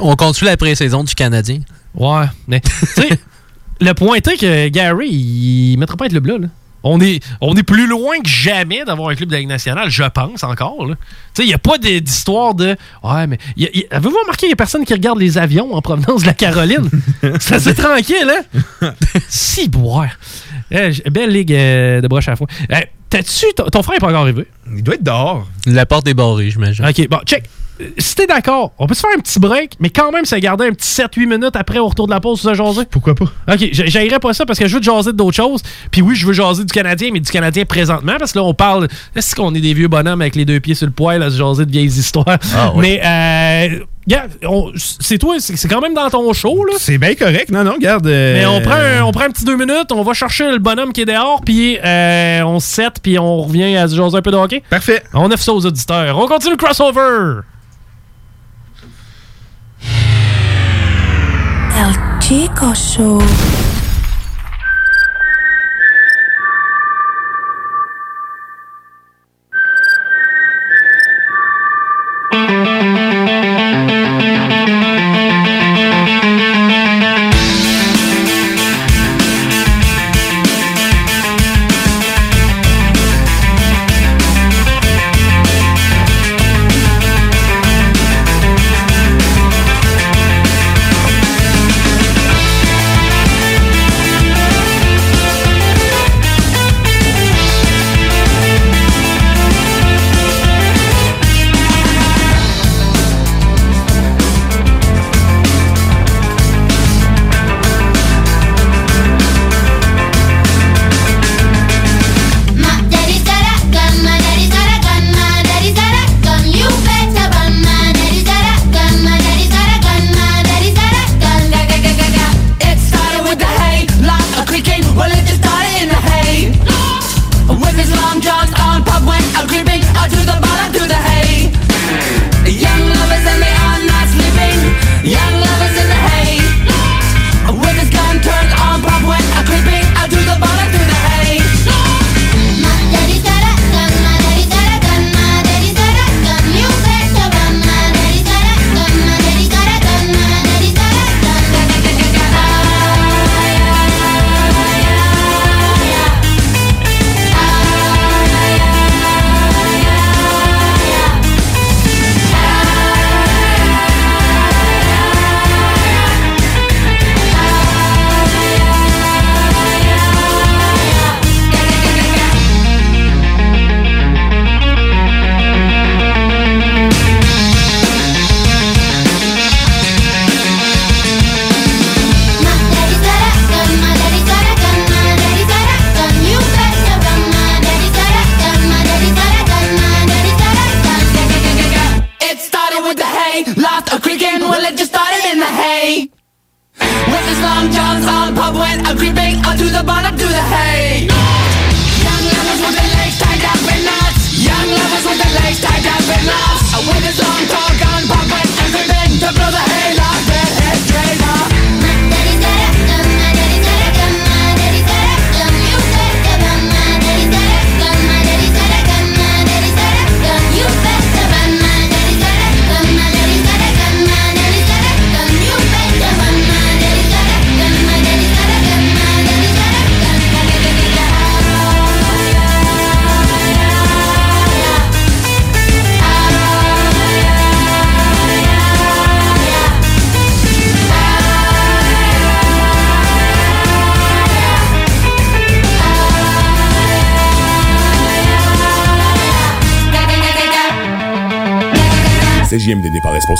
On 0.00 0.16
continue 0.16 0.48
la 0.48 0.56
pré-saison 0.56 1.04
du 1.04 1.14
Canadien. 1.14 1.60
Ouais, 1.94 2.24
mais, 2.48 2.60
tu 2.60 2.70
sais, 2.86 3.08
le 3.80 3.92
point 3.92 4.16
est 4.16 4.36
que 4.40 4.68
Gary, 4.68 5.08
il 5.10 5.76
mettra 5.78 5.96
pas 5.96 6.06
être 6.06 6.12
le 6.14 6.20
bleu, 6.20 6.38
là. 6.38 6.46
On 6.84 7.00
est, 7.00 7.22
on 7.40 7.54
est 7.56 7.62
plus 7.62 7.86
loin 7.86 8.16
que 8.22 8.28
jamais 8.28 8.84
d'avoir 8.84 9.10
un 9.10 9.14
club 9.14 9.28
de 9.28 9.34
la 9.34 9.40
Ligue 9.40 9.48
nationale, 9.48 9.88
je 9.90 10.02
pense 10.04 10.42
encore. 10.42 10.86
là. 10.86 10.94
Tu 10.96 11.02
sais, 11.34 11.42
il 11.44 11.48
n'y 11.48 11.54
a 11.54 11.58
pas 11.58 11.78
de- 11.78 11.98
d'histoire 12.00 12.54
de. 12.54 12.76
Ouais, 13.02 13.26
mais. 13.26 13.38
y 13.56 13.66
a- 13.66 13.70
y 13.76 13.86
a- 13.90 13.96
Avez-vous 13.96 14.16
remarqué 14.20 14.40
qu'il 14.40 14.48
n'y 14.48 14.52
a 14.54 14.56
personne 14.56 14.84
qui 14.84 14.92
regarde 14.92 15.18
les 15.18 15.38
avions 15.38 15.74
en 15.74 15.80
provenance 15.82 16.22
de 16.22 16.26
la 16.26 16.34
Caroline? 16.34 16.88
C'est 17.40 17.54
assez 17.54 17.74
tranquille, 17.74 18.30
hein? 18.82 18.92
si 19.28 19.68
boire. 19.68 20.10
Eh, 20.70 20.90
belle 21.10 21.30
ligue 21.30 21.52
euh, 21.52 22.00
de 22.00 22.08
broche 22.08 22.28
à 22.28 22.36
foin. 22.36 22.46
Eh, 22.70 22.86
T'as-tu. 23.10 23.44
Ton, 23.54 23.64
ton 23.64 23.82
frère 23.82 23.96
n'est 23.96 24.00
pas 24.00 24.08
encore 24.08 24.22
arrivé? 24.22 24.46
Il 24.74 24.82
doit 24.82 24.94
être 24.94 25.02
dehors. 25.02 25.46
La 25.66 25.84
porte 25.84 26.08
est 26.08 26.14
barrée, 26.14 26.50
j'imagine. 26.50 26.84
Ok, 26.86 27.06
bon, 27.08 27.18
check. 27.26 27.44
Euh, 27.82 27.88
Si 27.98 28.14
t'es 28.14 28.26
d'accord, 28.26 28.72
on 28.78 28.86
peut 28.86 28.94
se 28.94 29.00
faire 29.00 29.10
un 29.16 29.20
petit 29.20 29.38
break, 29.40 29.72
mais 29.80 29.90
quand 29.90 30.10
même 30.12 30.24
se 30.24 30.36
garder 30.36 30.66
un 30.66 30.72
petit 30.72 30.88
7-8 30.88 31.26
minutes 31.26 31.56
après 31.56 31.78
au 31.78 31.88
retour 31.88 32.06
de 32.06 32.12
la 32.12 32.20
pause 32.20 32.40
sur 32.40 32.50
se 32.50 32.54
jaser. 32.54 32.84
Pourquoi 32.90 33.14
pas? 33.14 33.24
OK, 33.52 33.58
j- 33.58 33.72
j'aillerais 33.86 34.20
pas 34.20 34.32
ça 34.32 34.46
parce 34.46 34.58
que 34.58 34.66
je 34.66 34.74
veux 34.74 34.80
te 34.80 34.84
jaser 34.86 35.12
d'autres 35.12 35.36
choses. 35.36 35.62
Puis 35.90 36.02
oui, 36.02 36.14
je 36.14 36.26
veux 36.26 36.32
jaser 36.32 36.64
du 36.64 36.72
Canadien, 36.72 37.10
mais 37.12 37.20
du 37.20 37.30
Canadien 37.30 37.64
présentement, 37.64 38.14
parce 38.18 38.32
que 38.32 38.38
là, 38.38 38.44
on 38.44 38.54
parle. 38.54 38.88
Est-ce 39.16 39.34
qu'on 39.34 39.54
est 39.54 39.60
des 39.60 39.74
vieux 39.74 39.88
bonhommes 39.88 40.20
avec 40.20 40.36
les 40.36 40.44
deux 40.44 40.60
pieds 40.60 40.74
sur 40.74 40.86
le 40.86 40.92
poil 40.92 41.22
à 41.22 41.30
se 41.30 41.36
jaser 41.38 41.66
de 41.66 41.70
vieilles 41.70 41.86
histoires? 41.86 42.38
Ah 42.56 42.72
oui. 42.74 42.82
Mais, 42.82 43.00
euh, 43.04 43.78
c'est 44.76 45.18
toi, 45.18 45.36
c'est 45.38 45.68
quand 45.68 45.80
même 45.80 45.94
dans 45.94 46.10
ton 46.10 46.32
show, 46.32 46.64
là. 46.64 46.74
C'est 46.78 46.98
bien 46.98 47.14
correct. 47.14 47.50
Non, 47.50 47.62
non, 47.62 47.76
garde. 47.78 48.06
euh, 48.06 48.34
Mais 48.34 48.46
on 48.46 48.60
prend, 48.60 48.74
un, 48.74 49.02
on 49.04 49.12
prend 49.12 49.24
un 49.24 49.30
petit 49.30 49.44
deux 49.44 49.56
minutes, 49.56 49.92
on 49.92 50.02
va 50.02 50.12
chercher 50.12 50.50
le 50.50 50.58
bonhomme 50.58 50.92
qui 50.92 51.02
est 51.02 51.06
dehors, 51.06 51.40
puis 51.44 51.78
euh, 51.84 52.42
on 52.42 52.58
se 52.58 52.66
set, 52.66 52.94
puis 53.02 53.18
on 53.18 53.42
revient 53.42 53.76
à 53.76 53.86
se 53.86 53.94
jaser 53.94 54.16
un 54.16 54.22
peu 54.22 54.30
de 54.32 54.36
hockey. 54.36 54.62
Parfait. 54.68 55.02
On 55.14 55.30
offre 55.30 55.42
ça 55.44 55.52
aux 55.52 55.64
auditeurs. 55.64 56.18
On 56.18 56.26
continue 56.26 56.52
le 56.52 56.56
crossover! 56.56 57.42
El 61.76 62.18
Chico 62.18 62.74
Show. 62.74 63.20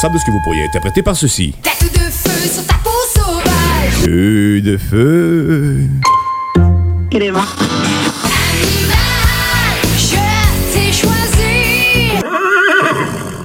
Responsable 0.02 0.14
de 0.14 0.18
ce 0.20 0.24
que 0.26 0.30
vous 0.32 0.40
pourriez 0.40 0.64
interpréter 0.64 1.02
par 1.02 1.16
ceci. 1.16 1.54
Tête 1.62 1.92
de 1.92 1.98
feu 1.98 2.48
sur 2.48 2.66
ta 2.66 2.74
peau 2.74 2.90
sauvage. 3.14 4.04
Feu 4.04 4.60
de 4.60 4.76
feu. 4.76 5.88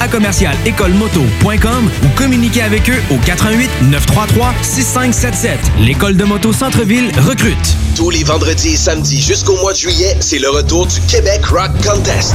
à 0.00 0.08
commercial 0.08 0.56
écolemoto.com 0.66 1.90
ou 2.04 2.08
communiquez 2.16 2.62
avec 2.62 2.88
eux 2.90 3.00
au 3.10 3.18
88 3.18 3.70
933 3.90 4.54
6577. 4.62 5.58
L'école 5.80 6.16
de 6.16 6.24
moto 6.24 6.52
Centre-ville 6.52 7.10
recrute. 7.18 7.76
Tous 7.94 8.10
les 8.10 8.24
vendredis 8.24 8.74
et 8.74 8.76
samedis 8.76 9.20
jusqu'au 9.20 9.56
mois 9.56 9.72
de 9.72 9.78
juillet, 9.78 10.16
c'est 10.20 10.38
le 10.38 10.50
retour 10.50 10.86
du 10.86 11.00
Québec 11.02 11.44
Rock 11.46 11.70
Contest. 11.84 12.34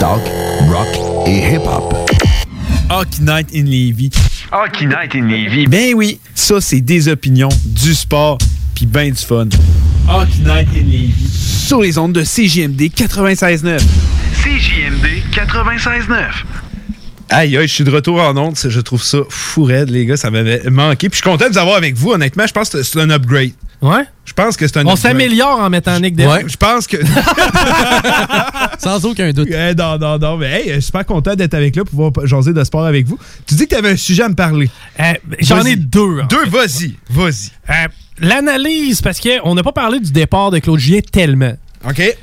Talk, 0.00 0.20
rock 0.68 0.88
et 1.26 1.54
hip-hop. 1.54 1.94
Hockey 2.90 3.22
Night 3.22 3.48
in 3.54 3.64
Levy. 3.64 4.10
Hockey 4.52 4.86
Night 4.86 5.14
in 5.14 5.26
Levy. 5.26 5.66
Ben 5.66 5.94
oui, 5.94 6.20
ça, 6.34 6.60
c'est 6.60 6.80
des 6.80 7.08
opinions, 7.08 7.48
du 7.64 7.94
sport, 7.94 8.38
puis 8.74 8.86
ben 8.86 9.10
du 9.10 9.20
fun. 9.20 9.48
Hockey 10.08 10.38
Night 10.44 10.68
in 10.74 10.84
Levy. 10.84 11.28
Sur 11.66 11.80
les 11.80 11.98
ondes 11.98 12.12
de 12.12 12.22
CJMD 12.22 12.82
96.9. 12.94 13.80
CJMD 14.42 15.22
96.9. 15.32 16.44
Aïe, 17.30 17.56
aïe, 17.56 17.66
je 17.66 17.72
suis 17.72 17.84
de 17.84 17.90
retour 17.90 18.20
en 18.20 18.36
ondes. 18.36 18.56
Je 18.62 18.80
trouve 18.80 19.02
ça 19.02 19.18
fou 19.28 19.64
raide, 19.64 19.88
les 19.88 20.04
gars. 20.06 20.16
Ça 20.16 20.30
m'avait 20.30 20.62
manqué. 20.70 21.08
Puis 21.08 21.18
je 21.18 21.22
suis 21.22 21.30
content 21.30 21.46
de 21.48 21.52
vous 21.52 21.58
avoir 21.58 21.76
avec 21.76 21.96
vous, 21.96 22.12
honnêtement. 22.12 22.46
Je 22.46 22.52
pense 22.52 22.68
que 22.68 22.82
c'est 22.82 23.00
un 23.00 23.10
upgrade. 23.10 23.52
Ouais? 23.84 24.04
Je 24.24 24.32
pense 24.32 24.56
que 24.56 24.66
c'est 24.66 24.78
un 24.78 24.86
On 24.86 24.96
s'améliore 24.96 25.60
en 25.60 25.68
mettant 25.68 26.00
Nick. 26.00 26.16
Ouais, 26.18 26.44
je 26.46 26.56
pense 26.56 26.86
que. 26.86 26.96
Sans 28.78 29.04
aucun 29.04 29.30
doute. 29.30 29.48
Eh, 29.50 29.74
non, 29.74 29.98
non, 29.98 30.18
non. 30.18 30.38
Mais 30.38 30.46
hey, 30.52 30.68
je 30.68 30.72
suis 30.74 30.82
super 30.84 31.04
content 31.04 31.34
d'être 31.34 31.52
avec 31.52 31.76
là 31.76 31.84
pour 31.84 32.10
pouvoir 32.10 32.26
jaser 32.26 32.54
de 32.54 32.64
sport 32.64 32.86
avec 32.86 33.06
vous. 33.06 33.18
Tu 33.46 33.54
dis 33.56 33.64
que 33.64 33.74
tu 33.74 33.76
avais 33.76 33.90
un 33.90 33.96
sujet 33.96 34.22
à 34.22 34.30
me 34.30 34.34
parler. 34.34 34.70
Euh, 35.00 35.12
J'en 35.40 35.62
ai 35.66 35.76
deux. 35.76 36.20
en 36.22 36.26
Deux, 36.28 36.46
vas-y. 36.46 36.94
Vas-y. 37.10 37.50
Euh, 37.68 37.88
l'analyse, 38.20 39.02
parce 39.02 39.20
qu'on 39.20 39.54
n'a 39.54 39.62
pas 39.62 39.72
parlé 39.72 40.00
du 40.00 40.12
départ 40.12 40.50
de 40.50 40.60
Claude 40.60 40.78
Julien 40.80 41.00
tellement. 41.12 41.52
OK. 41.86 42.16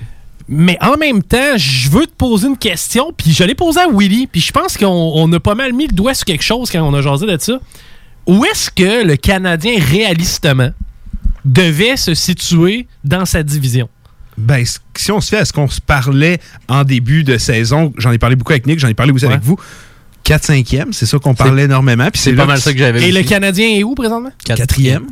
Mais 0.49 0.79
en 0.81 0.97
même 0.97 1.21
temps, 1.21 1.57
je 1.57 1.91
veux 1.91 2.07
te 2.07 2.15
poser 2.17 2.47
une 2.47 2.57
question, 2.57 3.13
puis 3.15 3.33
je 3.33 3.43
l'ai 3.43 3.53
posée 3.53 3.81
à 3.81 3.87
Willy, 3.87 4.25
puis 4.25 4.41
je 4.41 4.51
pense 4.51 4.79
qu'on 4.79 4.87
on 4.87 5.31
a 5.31 5.39
pas 5.39 5.53
mal 5.53 5.73
mis 5.73 5.85
le 5.85 5.93
doigt 5.93 6.15
sur 6.15 6.25
quelque 6.25 6.43
chose 6.43 6.71
quand 6.71 6.81
on 6.81 6.93
a 6.95 7.03
jasé 7.03 7.27
de 7.27 7.37
ça. 7.39 7.59
Où 8.25 8.43
est-ce 8.45 8.71
que 8.71 9.05
le 9.05 9.15
Canadien, 9.15 9.73
réalistement, 9.79 10.71
devait 11.45 11.97
se 11.97 12.13
situer 12.13 12.87
dans 13.03 13.25
sa 13.25 13.43
division? 13.43 13.89
Ben, 14.37 14.63
si 14.95 15.11
on 15.11 15.21
se 15.21 15.29
fait 15.29 15.37
à 15.37 15.45
ce 15.45 15.53
qu'on 15.53 15.69
se 15.69 15.81
parlait 15.81 16.39
en 16.67 16.83
début 16.83 17.23
de 17.23 17.37
saison, 17.37 17.93
j'en 17.97 18.11
ai 18.11 18.17
parlé 18.17 18.35
beaucoup 18.35 18.53
avec 18.53 18.65
Nick, 18.65 18.79
j'en 18.79 18.87
ai 18.87 18.93
parlé 18.93 19.11
aussi 19.11 19.25
avec 19.25 19.41
vous. 19.41 19.57
4-5e, 20.25 20.91
c'est 20.91 21.05
ça 21.05 21.17
qu'on 21.19 21.33
parlait 21.33 21.63
énormément. 21.63 22.09
puis 22.11 22.21
c'est 22.21 22.33
pas 22.33 22.45
mal 22.45 22.59
ça 22.59 22.71
que 22.71 22.79
j'avais 22.79 23.07
Et 23.07 23.11
le. 23.11 23.23
Canadien 23.23 23.69
est 23.69 23.83
où 23.83 23.95
présentement? 23.95 24.31
Quatrième. 24.43 25.07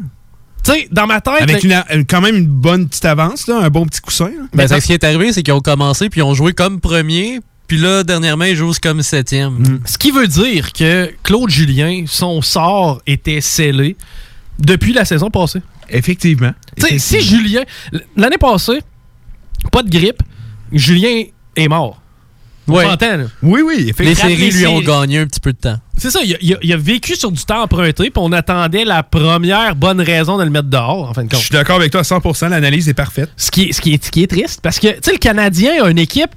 Tu 0.63 0.71
sais, 0.71 0.87
dans 0.91 1.07
ma 1.07 1.21
tête. 1.21 1.41
Avec 1.41 1.63
une, 1.63 2.05
quand 2.05 2.21
même 2.21 2.35
une 2.35 2.47
bonne 2.47 2.87
petite 2.87 3.05
avance, 3.05 3.47
là, 3.47 3.59
un 3.59 3.69
bon 3.69 3.85
petit 3.85 4.01
coussin. 4.01 4.25
là. 4.25 4.43
Ben, 4.53 4.67
ce 4.67 4.85
qui 4.85 4.93
est 4.93 5.03
arrivé, 5.03 5.31
c'est 5.31 5.41
qu'ils 5.41 5.53
ont 5.53 5.61
commencé 5.61 6.09
puis 6.09 6.19
ils 6.19 6.23
ont 6.23 6.33
joué 6.33 6.53
comme 6.53 6.79
premier. 6.79 7.39
Puis 7.67 7.77
là, 7.77 8.03
dernièrement, 8.03 8.45
ils 8.45 8.55
jouent 8.55 8.73
comme 8.81 9.01
septième. 9.03 9.79
Ce 9.85 9.97
qui 9.97 10.11
veut 10.11 10.27
dire 10.27 10.73
que 10.73 11.11
Claude 11.23 11.49
Julien, 11.49 12.05
son 12.07 12.41
sort 12.41 13.01
était 13.05 13.41
scellé 13.41 13.95
depuis 14.57 14.91
la 14.91 15.05
saison 15.05 15.29
passée. 15.29 15.61
Effectivement. 15.91 16.51
Si 16.97 17.21
Julien. 17.21 17.61
L'année 18.15 18.37
passée, 18.37 18.79
pas 19.71 19.83
de 19.83 19.89
grippe, 19.89 20.21
Julien 20.71 21.23
est 21.55 21.67
mort. 21.67 22.01
Ouais. 22.67 22.85
Oui, 23.41 23.61
oui, 23.65 23.91
Les 23.97 24.13
séries 24.13 24.51
lui 24.51 24.67
ont 24.67 24.79
gagné 24.81 25.17
un 25.17 25.25
petit 25.25 25.39
peu 25.39 25.51
de 25.53 25.57
temps. 25.57 25.79
C'est 25.97 26.11
ça, 26.11 26.19
il 26.23 26.35
a, 26.35 26.37
il 26.39 26.53
a- 26.53 26.57
il 26.61 26.71
a 26.71 26.77
vécu 26.77 27.15
sur 27.15 27.31
du 27.31 27.43
temps 27.43 27.63
emprunté, 27.63 28.03
puis 28.11 28.13
on 28.17 28.31
attendait 28.31 28.85
la 28.85 29.01
première 29.01 29.75
bonne 29.75 29.99
raison 29.99 30.37
de 30.37 30.43
le 30.43 30.51
mettre 30.51 30.67
dehors, 30.67 31.09
en 31.09 31.13
fin 31.15 31.23
de 31.23 31.29
Je 31.31 31.35
compte. 31.35 31.41
suis 31.45 31.51
d'accord 31.51 31.77
avec 31.77 31.91
toi 31.91 32.01
à 32.01 32.03
100%, 32.03 32.47
l'analyse 32.49 32.87
est 32.87 32.93
parfaite. 32.93 33.31
Ce 33.37 33.49
qui 33.49 33.63
est, 33.63 33.71
ce 33.73 33.81
qui 33.81 33.95
est, 33.95 34.03
ce 34.05 34.11
qui 34.11 34.21
est 34.21 34.27
triste, 34.27 34.59
parce 34.61 34.77
que, 34.77 34.87
tu 34.87 34.99
sais, 35.03 35.11
le 35.13 35.17
Canadien 35.17 35.83
a 35.83 35.89
une 35.89 35.97
équipe, 35.97 36.29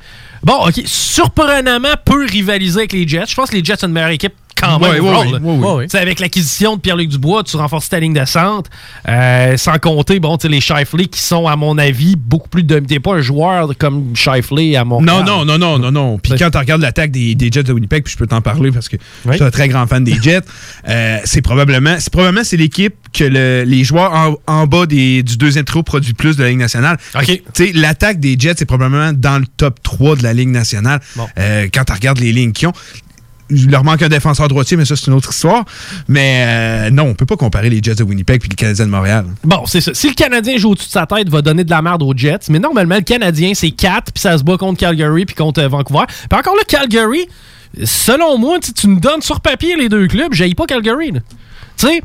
bon, 0.43 0.55
OK, 0.67 0.81
surprenamment 0.87 1.95
peut 2.03 2.25
rivaliser 2.25 2.79
avec 2.79 2.93
les 2.95 3.07
Jets. 3.07 3.27
Je 3.29 3.35
pense 3.35 3.51
que 3.51 3.57
les 3.57 3.63
Jets 3.65 3.85
ont 3.85 3.89
une 3.89 3.93
meilleure 3.93 4.09
équipe 4.09 4.33
quand 4.63 4.79
même. 4.79 5.05
Ouais. 5.45 5.85
Tu 5.85 5.91
sais, 5.91 5.99
Avec 5.99 6.21
l'acquisition 6.21 6.77
de 6.77 6.81
Pierre-Luc 6.81 7.09
Dubois, 7.11 7.43
tu 7.43 7.57
renforces 7.57 7.89
ta 7.89 8.01
ligne 8.01 8.15
de 8.15 8.25
centre, 8.25 8.71
euh, 9.09 9.57
sans 9.57 9.79
compter, 9.79 10.21
bon, 10.21 10.37
tu 10.39 10.49
les 10.49 10.61
Shifley 10.61 11.07
qui 11.07 11.21
sont, 11.21 11.47
à 11.47 11.57
mon 11.57 11.77
avis, 11.79 12.17
beaucoup 12.17 12.49
plus 12.49 12.63
de... 12.63 12.79
T'es 12.79 13.01
pas 13.01 13.15
un 13.15 13.21
joueur 13.21 13.71
comme 13.79 14.15
Shifley 14.15 14.77
à 14.77 14.85
mon 14.85 15.03
Non, 15.03 15.23
non, 15.25 15.45
non, 15.45 15.59
non, 15.59 15.79
non, 15.79 15.91
non. 15.93 16.19
Puis 16.19 16.33
quand 16.39 16.51
tu 16.51 16.59
regardes 16.59 16.81
l'attaque 16.83 17.11
des, 17.11 17.35
des 17.35 17.51
Jets 17.51 17.65
de 17.65 17.73
Winnipeg, 17.73 18.05
puis 18.05 18.13
je 18.13 18.19
peux 18.19 18.27
t'en 18.27 18.41
parler 18.41 18.71
parce 18.73 18.89
que 18.89 18.97
Oui. 19.25 19.33
je 19.33 19.37
suis 19.37 19.45
un 19.45 19.51
très 19.51 19.69
grand 19.69 19.87
fan 19.87 20.05
des 20.05 20.21
Jets, 20.21 20.41
euh, 20.89 21.19
c'est 21.25 21.43
probablement, 21.43 21.97
c'est 21.99 22.13
probablement 22.13 22.45
c'est 22.45 22.57
l'équipe 22.57 22.95
que 23.13 23.25
le- 23.25 23.65
les 23.67 23.85
joueurs 23.85 24.13
en, 24.13 24.35
en 24.47 24.67
bas 24.67 24.87
des- 24.87 25.23
du 25.23 25.37
deuxième 25.37 25.65
trio 25.65 25.83
produisent 25.83 26.15
plus 26.15 26.37
de 26.37 26.43
la 26.43 26.49
Ligue 26.51 26.59
nationale. 26.59 26.99
OK. 27.15 27.25
Tu 27.27 27.43
sais, 27.55 27.73
l'attaque 27.75 28.21
des 28.21 28.37
Jets 28.39 28.55
c'est 28.59 28.65
probablement 28.67 29.13
dans 29.13 29.39
le 29.39 29.47
top 29.57 29.83
3 29.83 30.17
de 30.17 30.23
la 30.23 30.33
Ligue 30.33 30.49
nationale. 30.51 31.01
Bon. 31.17 31.27
Euh, 31.39 31.67
quand 31.73 31.85
tu 31.85 31.93
regardes 31.93 32.19
les 32.21 32.33
lignes 32.33 32.53
qu'ils 32.53 32.69
ont. 32.69 32.73
Il 33.53 33.71
leur 33.71 33.85
manque 33.85 34.03
un 34.03 34.09
défenseur 34.09 34.49
droitier, 34.49 34.77
mais 34.77 34.85
ça, 34.85 34.97
c'est 34.97 35.07
une 35.07 35.13
autre 35.15 35.31
histoire. 35.31 35.65
Mais 36.09 36.45
euh, 36.47 36.91
non, 36.91 37.05
on 37.05 37.15
peut 37.15 37.27
pas 37.27 37.37
comparer 37.37 37.71
les 37.71 37.81
Jets 37.83 37.97
de 37.97 38.03
Winnipeg 38.03 38.41
puis 38.41 38.49
les 38.49 38.57
Canadiens 38.57 38.87
de 38.87 38.91
Montréal. 38.91 39.27
Bon, 39.45 39.65
c'est 39.67 39.81
ça. 39.81 39.93
Si 39.95 40.09
le 40.09 40.15
Canadien 40.15 40.57
joue 40.57 40.71
au-dessus 40.71 40.89
de 40.89 40.93
sa 40.93 41.07
tête, 41.07 41.29
va 41.29 41.43
donner 41.43 41.65
de 41.65 41.71
la 41.71 41.83
merde 41.83 42.03
aux 42.03 42.15
Jets. 42.17 42.49
Mais 42.49 42.59
normalement, 42.59 42.97
le 42.97 43.03
Canadien, 43.03 43.53
c'est 43.55 43.71
4, 43.71 44.13
puis 44.13 44.21
ça 44.21 44.37
se 44.39 44.43
bat 44.43 44.57
contre 44.57 44.81
Calgary, 44.81 45.27
puis 45.27 45.35
contre 45.35 45.61
euh, 45.61 45.69
Vancouver. 45.69 46.05
Puis 46.09 46.39
encore 46.39 46.57
là, 46.57 46.63
Calgary, 46.67 47.29
selon 47.85 48.39
moi, 48.39 48.59
tu 48.61 48.89
me 48.89 48.99
donnes 48.99 49.23
sur 49.23 49.41
papier 49.41 49.77
les 49.77 49.89
deux 49.89 50.07
clubs, 50.07 50.33
j'aille 50.33 50.55
pas 50.55 50.67
Calgary. 50.67 51.13
là. 51.13 51.21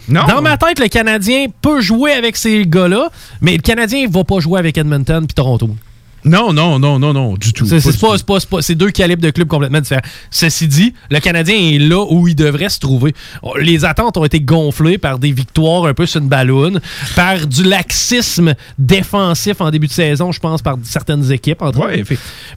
Non. 0.08 0.26
dans 0.28 0.42
ma 0.42 0.58
tête, 0.58 0.80
le 0.80 0.88
Canadien 0.88 1.48
peut 1.62 1.82
jouer 1.82 2.14
avec 2.14 2.36
ces 2.36 2.66
gars-là, 2.66 3.10
mais 3.42 3.54
le 3.54 3.62
Canadien 3.62 4.08
va 4.10 4.24
pas 4.24 4.40
jouer 4.40 4.60
avec 4.60 4.78
Edmonton 4.78 5.26
puis 5.28 5.36
Toronto. 5.36 5.70
Non, 6.26 6.52
non, 6.52 6.80
non, 6.80 7.00
non, 7.00 7.14
non, 7.14 7.36
du 7.36 7.54
tout. 7.54 7.66
C'est 7.66 7.76
Pas 7.76 7.82
c'est 7.92 8.00
pas, 8.00 8.18
c'est 8.18 8.26
pas- 8.26 8.40
c'est 8.40 8.50
pas- 8.50 8.62
c'est 8.62 8.76
deux 8.76 8.92
calibres 8.92 9.22
de 9.22 9.30
clubs 9.30 9.48
complètement 9.48 9.80
différents. 9.80 10.02
Ceci 10.32 10.68
dit, 10.68 10.94
le 11.10 11.20
Canadien 11.20 11.56
est 11.56 11.80
là 11.80 12.04
où 12.10 12.28
il 12.28 12.36
devrait 12.36 12.70
se 12.70 12.80
trouver. 12.80 13.14
Oh, 13.44 13.56
Les 13.58 13.86
attentes 13.86 14.18
ont 14.18 14.26
été 14.26 14.40
gonflées 14.42 14.98
par 14.98 15.20
des 15.20 15.32
victoires 15.32 15.86
un 15.86 15.94
peu 15.94 16.06
sur 16.06 16.22
une 16.22 16.28
balloune, 16.28 16.82
par 17.16 17.46
du 17.48 17.64
laxisme 17.64 18.56
défensif 18.78 19.62
en 19.62 19.70
début 19.72 19.88
de 19.88 19.92
saison, 19.94 20.32
je 20.32 20.40
pense, 20.40 20.62
par 20.62 20.78
certaines 20.84 21.32
équipes. 21.32 21.62
Entre 21.62 21.80
Ouais. 21.80 22.04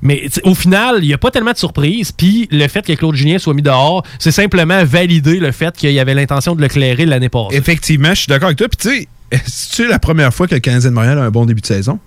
Mais 0.03 0.27
au 0.45 0.55
final, 0.55 0.97
il 1.03 1.07
n'y 1.09 1.15
a 1.15 1.19
pas 1.19 1.31
tellement 1.31 1.53
de 1.53 1.59
surprises. 1.59 2.13
Puis 2.13 2.49
le 2.51 2.67
fait 2.69 2.85
que 2.85 2.93
Claude 2.95 3.15
Julien 3.15 3.39
soit 3.39 3.55
mis 3.55 3.63
dehors, 3.63 4.05
c'est 4.19 4.33
simplement 4.33 4.85
valider 4.85 5.39
le 5.39 5.53
fait 5.53 5.77
qu'il 5.77 5.93
y 5.93 6.01
avait 6.01 6.15
l'intention 6.15 6.55
de 6.55 6.61
le 6.63 6.69
clairer 6.69 7.07
l'année 7.07 7.29
passée. 7.29 7.57
Effectivement, 7.57 8.11
je 8.11 8.21
suis 8.21 8.27
d'accord 8.29 8.47
avec 8.47 8.59
toi. 8.59 8.69
Puis 8.69 8.79
tu 8.79 8.89
sais, 9.01 9.09
est-ce 9.31 9.83
la 9.83 9.99
première 9.99 10.33
fois 10.35 10.47
que 10.49 10.55
le 10.55 10.61
Canadien 10.61 10.91
de 10.91 10.95
Montréal 10.95 11.19
a 11.19 11.23
un 11.23 11.31
bon 11.31 11.45
début 11.47 11.61
de 11.61 11.67
saison? 11.67 11.99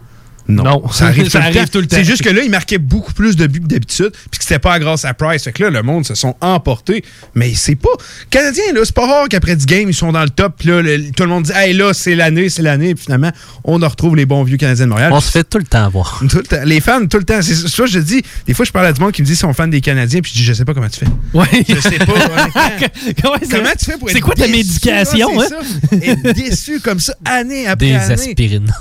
Non. 0.48 0.64
Non. 0.64 0.92
Ça 0.92 1.06
arrive, 1.08 1.30
Ça 1.30 1.40
tout, 1.40 1.44
le 1.44 1.44
arrive 1.50 1.62
temps. 1.64 1.72
tout 1.74 1.80
le 1.80 1.88
temps. 1.88 1.96
C'est 1.98 2.04
juste 2.04 2.22
que 2.24 2.30
là, 2.30 2.42
il 2.44 2.50
marquait 2.50 2.78
beaucoup 2.78 3.14
plus 3.14 3.36
de 3.36 3.48
buts 3.48 3.62
que 3.62 3.68
d'habitude, 3.68 4.12
puis 4.32 4.38
que 4.40 4.44
c'était 4.44 4.60
pas 4.60 4.78
grâce 4.80 5.06
à 5.06 5.14
Price. 5.14 5.44
Fait 5.44 5.52
que 5.54 5.64
là, 5.64 5.70
le 5.70 5.82
monde 5.84 6.06
se 6.06 6.16
sont 6.16 6.36
emportés. 6.42 7.04
Mais 7.36 7.54
c'est 7.56 7.76
pas. 7.76 7.90
Canadiens, 8.30 8.64
là, 8.74 8.82
c'est 8.84 8.94
pas 8.96 9.08
rare 9.08 9.30
qu'après 9.30 9.56
10 9.56 9.66
games, 9.66 9.90
ils 9.90 9.94
sont 9.94 10.12
dans 10.12 10.24
le 10.24 10.30
top, 10.30 10.56
puis 10.60 10.70
là, 10.70 10.82
le- 10.82 11.12
tout 11.12 11.24
le 11.24 11.30
monde 11.30 11.44
dit, 11.44 11.52
hey, 11.56 11.74
là, 11.74 11.94
c'est 11.94 12.16
l'année, 12.16 12.50
c'est 12.50 12.62
l'année, 12.62 12.94
puis 12.96 13.06
finalement, 13.06 13.32
on 13.64 13.82
en 13.82 13.88
retrouve 13.88 14.16
les 14.16 14.26
bons 14.26 14.44
vieux 14.44 14.58
Canadiens 14.58 14.86
de 14.86 14.90
Montréal. 14.90 15.12
On 15.14 15.22
se 15.22 15.32
fait 15.32 15.44
tout 15.44 15.58
le 15.60 15.64
temps 15.66 15.90
voir. 15.90 16.20
Tout 16.30 16.38
le 16.38 16.44
temps. 16.44 16.64
Les 16.66 16.82
fans, 16.82 17.06
tout 17.08 17.18
le 17.18 17.24
temps. 17.24 17.42
C'est 17.42 17.56
ça, 17.56 17.86
je 17.86 18.00
dis. 18.00 18.22
Des 18.46 18.54
fois, 18.54 18.66
je 18.66 18.72
parle 18.72 18.88
à 18.88 18.94
du 18.94 19.00
monde 19.02 19.12
qui 19.12 19.22
me 19.22 19.26
dit 19.28 19.32
qu'ils 19.34 19.40
sont 19.40 19.54
fans 19.54 19.68
des 19.68 19.82
Canadiens, 19.82 20.22
puis 20.22 20.32
je 20.34 20.38
dis, 20.40 20.44
je 20.44 20.54
sais 20.54 20.66
pas 20.66 20.74
comment 20.74 20.90
tu 20.90 21.00
fais. 21.00 21.08
Ouais. 21.34 21.48
Je 21.68 21.80
sais 21.80 21.98
pas. 22.00 22.14
Comment 23.22 23.36
Comment 23.50 23.70
tu 23.78 23.86
fais 23.86 23.98
pour 23.98 24.10
être 24.10 24.16
C'est 24.16 24.22
quoi 24.22 24.36
ta 24.36 24.46
déçu, 24.48 24.58
médication, 24.58 25.40
là, 25.40 25.46
hein? 25.52 25.64
c'est 25.90 26.00
ça. 26.00 26.06
Être 26.12 26.34
déçu 26.34 26.80
comme 26.80 27.00
ça, 27.00 27.14
année 27.26 27.68
après 27.68 27.88
Des 27.88 27.96
année. 27.96 28.14
aspirines. 28.14 28.74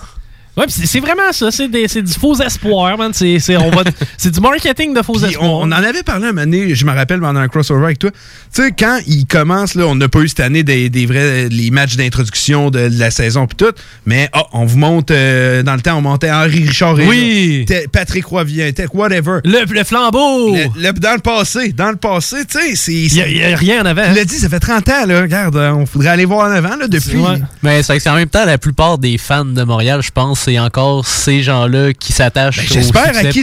Ouais, 0.56 0.66
pis 0.66 0.72
c'est 0.86 1.00
vraiment 1.00 1.32
ça. 1.32 1.50
C'est 1.50 1.68
des- 1.68 1.88
c'est 1.88 2.02
du 2.02 2.12
faux 2.12 2.34
espoir, 2.40 2.98
man. 2.98 3.10
C'est 3.14 3.38
c'est- 3.38 3.56
on 3.56 3.70
va- 3.70 3.84
c'est 4.18 4.30
du 4.30 4.40
marketing 4.40 4.92
de 4.94 5.00
faux 5.00 5.14
Puis 5.14 5.24
espoir. 5.30 5.50
on, 5.50 5.62
on 5.62 5.66
en 5.68 5.72
avait 5.72 6.02
parlé 6.02 6.26
un 6.26 6.32
moment 6.32 6.42
donné, 6.42 6.74
je 6.74 6.84
me 6.84 6.92
rappelle 6.92 7.20
pendant 7.20 7.40
un 7.40 7.48
crossover 7.48 7.84
avec 7.86 7.98
toi. 7.98 8.10
Tu 8.54 8.62
sais, 8.62 8.70
quand 8.78 8.98
il 9.06 9.24
commence, 9.26 9.74
là, 9.74 9.86
on 9.86 9.94
n'a 9.94 10.08
pas 10.08 10.18
eu 10.20 10.28
cette 10.28 10.40
année 10.40 10.62
des, 10.62 10.90
des 10.90 11.06
vrais 11.06 11.48
les 11.48 11.70
matchs 11.70 11.96
d'introduction 11.96 12.70
de, 12.70 12.88
de 12.90 12.98
la 12.98 13.10
saison 13.10 13.46
puis 13.46 13.56
tout, 13.56 13.72
mais 14.04 14.28
ah, 14.34 14.44
on 14.52 14.66
vous 14.66 14.76
monte 14.76 15.10
euh, 15.10 15.62
dans 15.62 15.74
le 15.74 15.80
temps, 15.80 15.96
on 15.96 16.02
montait 16.02 16.30
Henri 16.30 16.64
Richard 16.64 17.00
et 17.00 17.06
Oui. 17.06 17.64
là, 17.68 17.76
Patrick 17.90 18.26
Roivien, 18.26 18.70
whatever. 18.92 19.38
Le, 19.44 19.64
le 19.72 19.84
flambeau! 19.84 20.54
Le- 20.54 20.64
le- 20.82 20.92
dans 20.92 21.14
le 21.14 21.20
passé, 21.20 21.72
dans 21.72 21.90
le 21.90 21.96
passé, 21.96 22.36
tu 22.44 22.58
sais, 22.58 22.76
c'est. 22.76 22.92
Il 22.92 23.14
y 23.38 23.42
a- 23.42 23.56
rien 23.56 23.82
en 23.82 23.86
avant. 23.86 24.02
Tu 24.10 24.16
l'as 24.16 24.24
dit, 24.26 24.36
ça 24.36 24.50
fait 24.50 24.60
30 24.60 24.86
ans, 24.90 25.06
là. 25.06 25.22
Regarde, 25.22 25.56
euh, 25.56 25.72
on 25.72 25.86
faudrait 25.86 26.08
aller 26.10 26.26
voir 26.26 26.46
en 26.50 26.52
avant, 26.52 26.76
là, 26.76 26.88
depuis. 26.88 27.16
Ouais. 27.16 27.40
Mais 27.62 27.82
c'est 27.82 27.96
que 27.96 28.02
c'est 28.02 28.10
en 28.10 28.16
même 28.16 28.28
temps, 28.28 28.44
la 28.44 28.58
plupart 28.58 28.98
des 28.98 29.16
fans 29.16 29.46
de 29.46 29.62
Montréal, 29.62 30.00
je 30.02 30.10
pense, 30.10 30.41
c'est 30.44 30.58
encore 30.58 31.06
ces 31.06 31.42
gens-là 31.42 31.92
qui 31.94 32.12
s'attachent 32.12 32.56
Ben, 32.56 32.66
J'espère 32.68 33.16
à 33.16 33.24
qui 33.24 33.42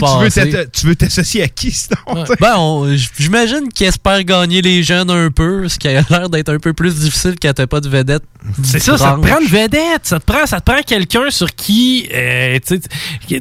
tu 0.72 0.86
veux 0.86 0.94
t'associer 0.94 1.42
à 1.42 1.48
qui, 1.48 1.70
sinon. 1.72 1.96
tu 2.24 2.26
sais? 2.26 2.34
Ben, 2.40 2.96
j'imagine 3.18 3.68
qu'ils 3.74 3.86
espèrent 3.86 4.22
gagner 4.24 4.60
les 4.62 4.82
jeunes 4.82 5.10
un 5.10 5.30
peu, 5.30 5.68
ce 5.68 5.78
qui 5.78 5.88
a 5.88 6.02
l'air 6.08 6.28
d'être 6.28 6.50
un 6.50 6.58
peu 6.58 6.72
plus 6.72 6.94
difficile 7.00 7.34
quand 7.40 7.52
t'as 7.54 7.66
pas 7.66 7.80
de 7.80 7.88
vedette. 7.88 8.22
C'est 8.62 8.78
ça, 8.78 8.96
ça 8.98 9.16
te 9.20 9.26
prend 9.26 9.40
une 9.40 9.46
vedette. 9.48 10.02
Ça 10.04 10.18
te 10.18 10.24
prend, 10.24 10.46
ça 10.46 10.60
te 10.60 10.70
prend 10.70 10.80
quelqu'un 10.82 11.30
sur 11.30 11.54
qui. 11.54 12.08
euh, 12.14 12.58
tu 12.66 12.80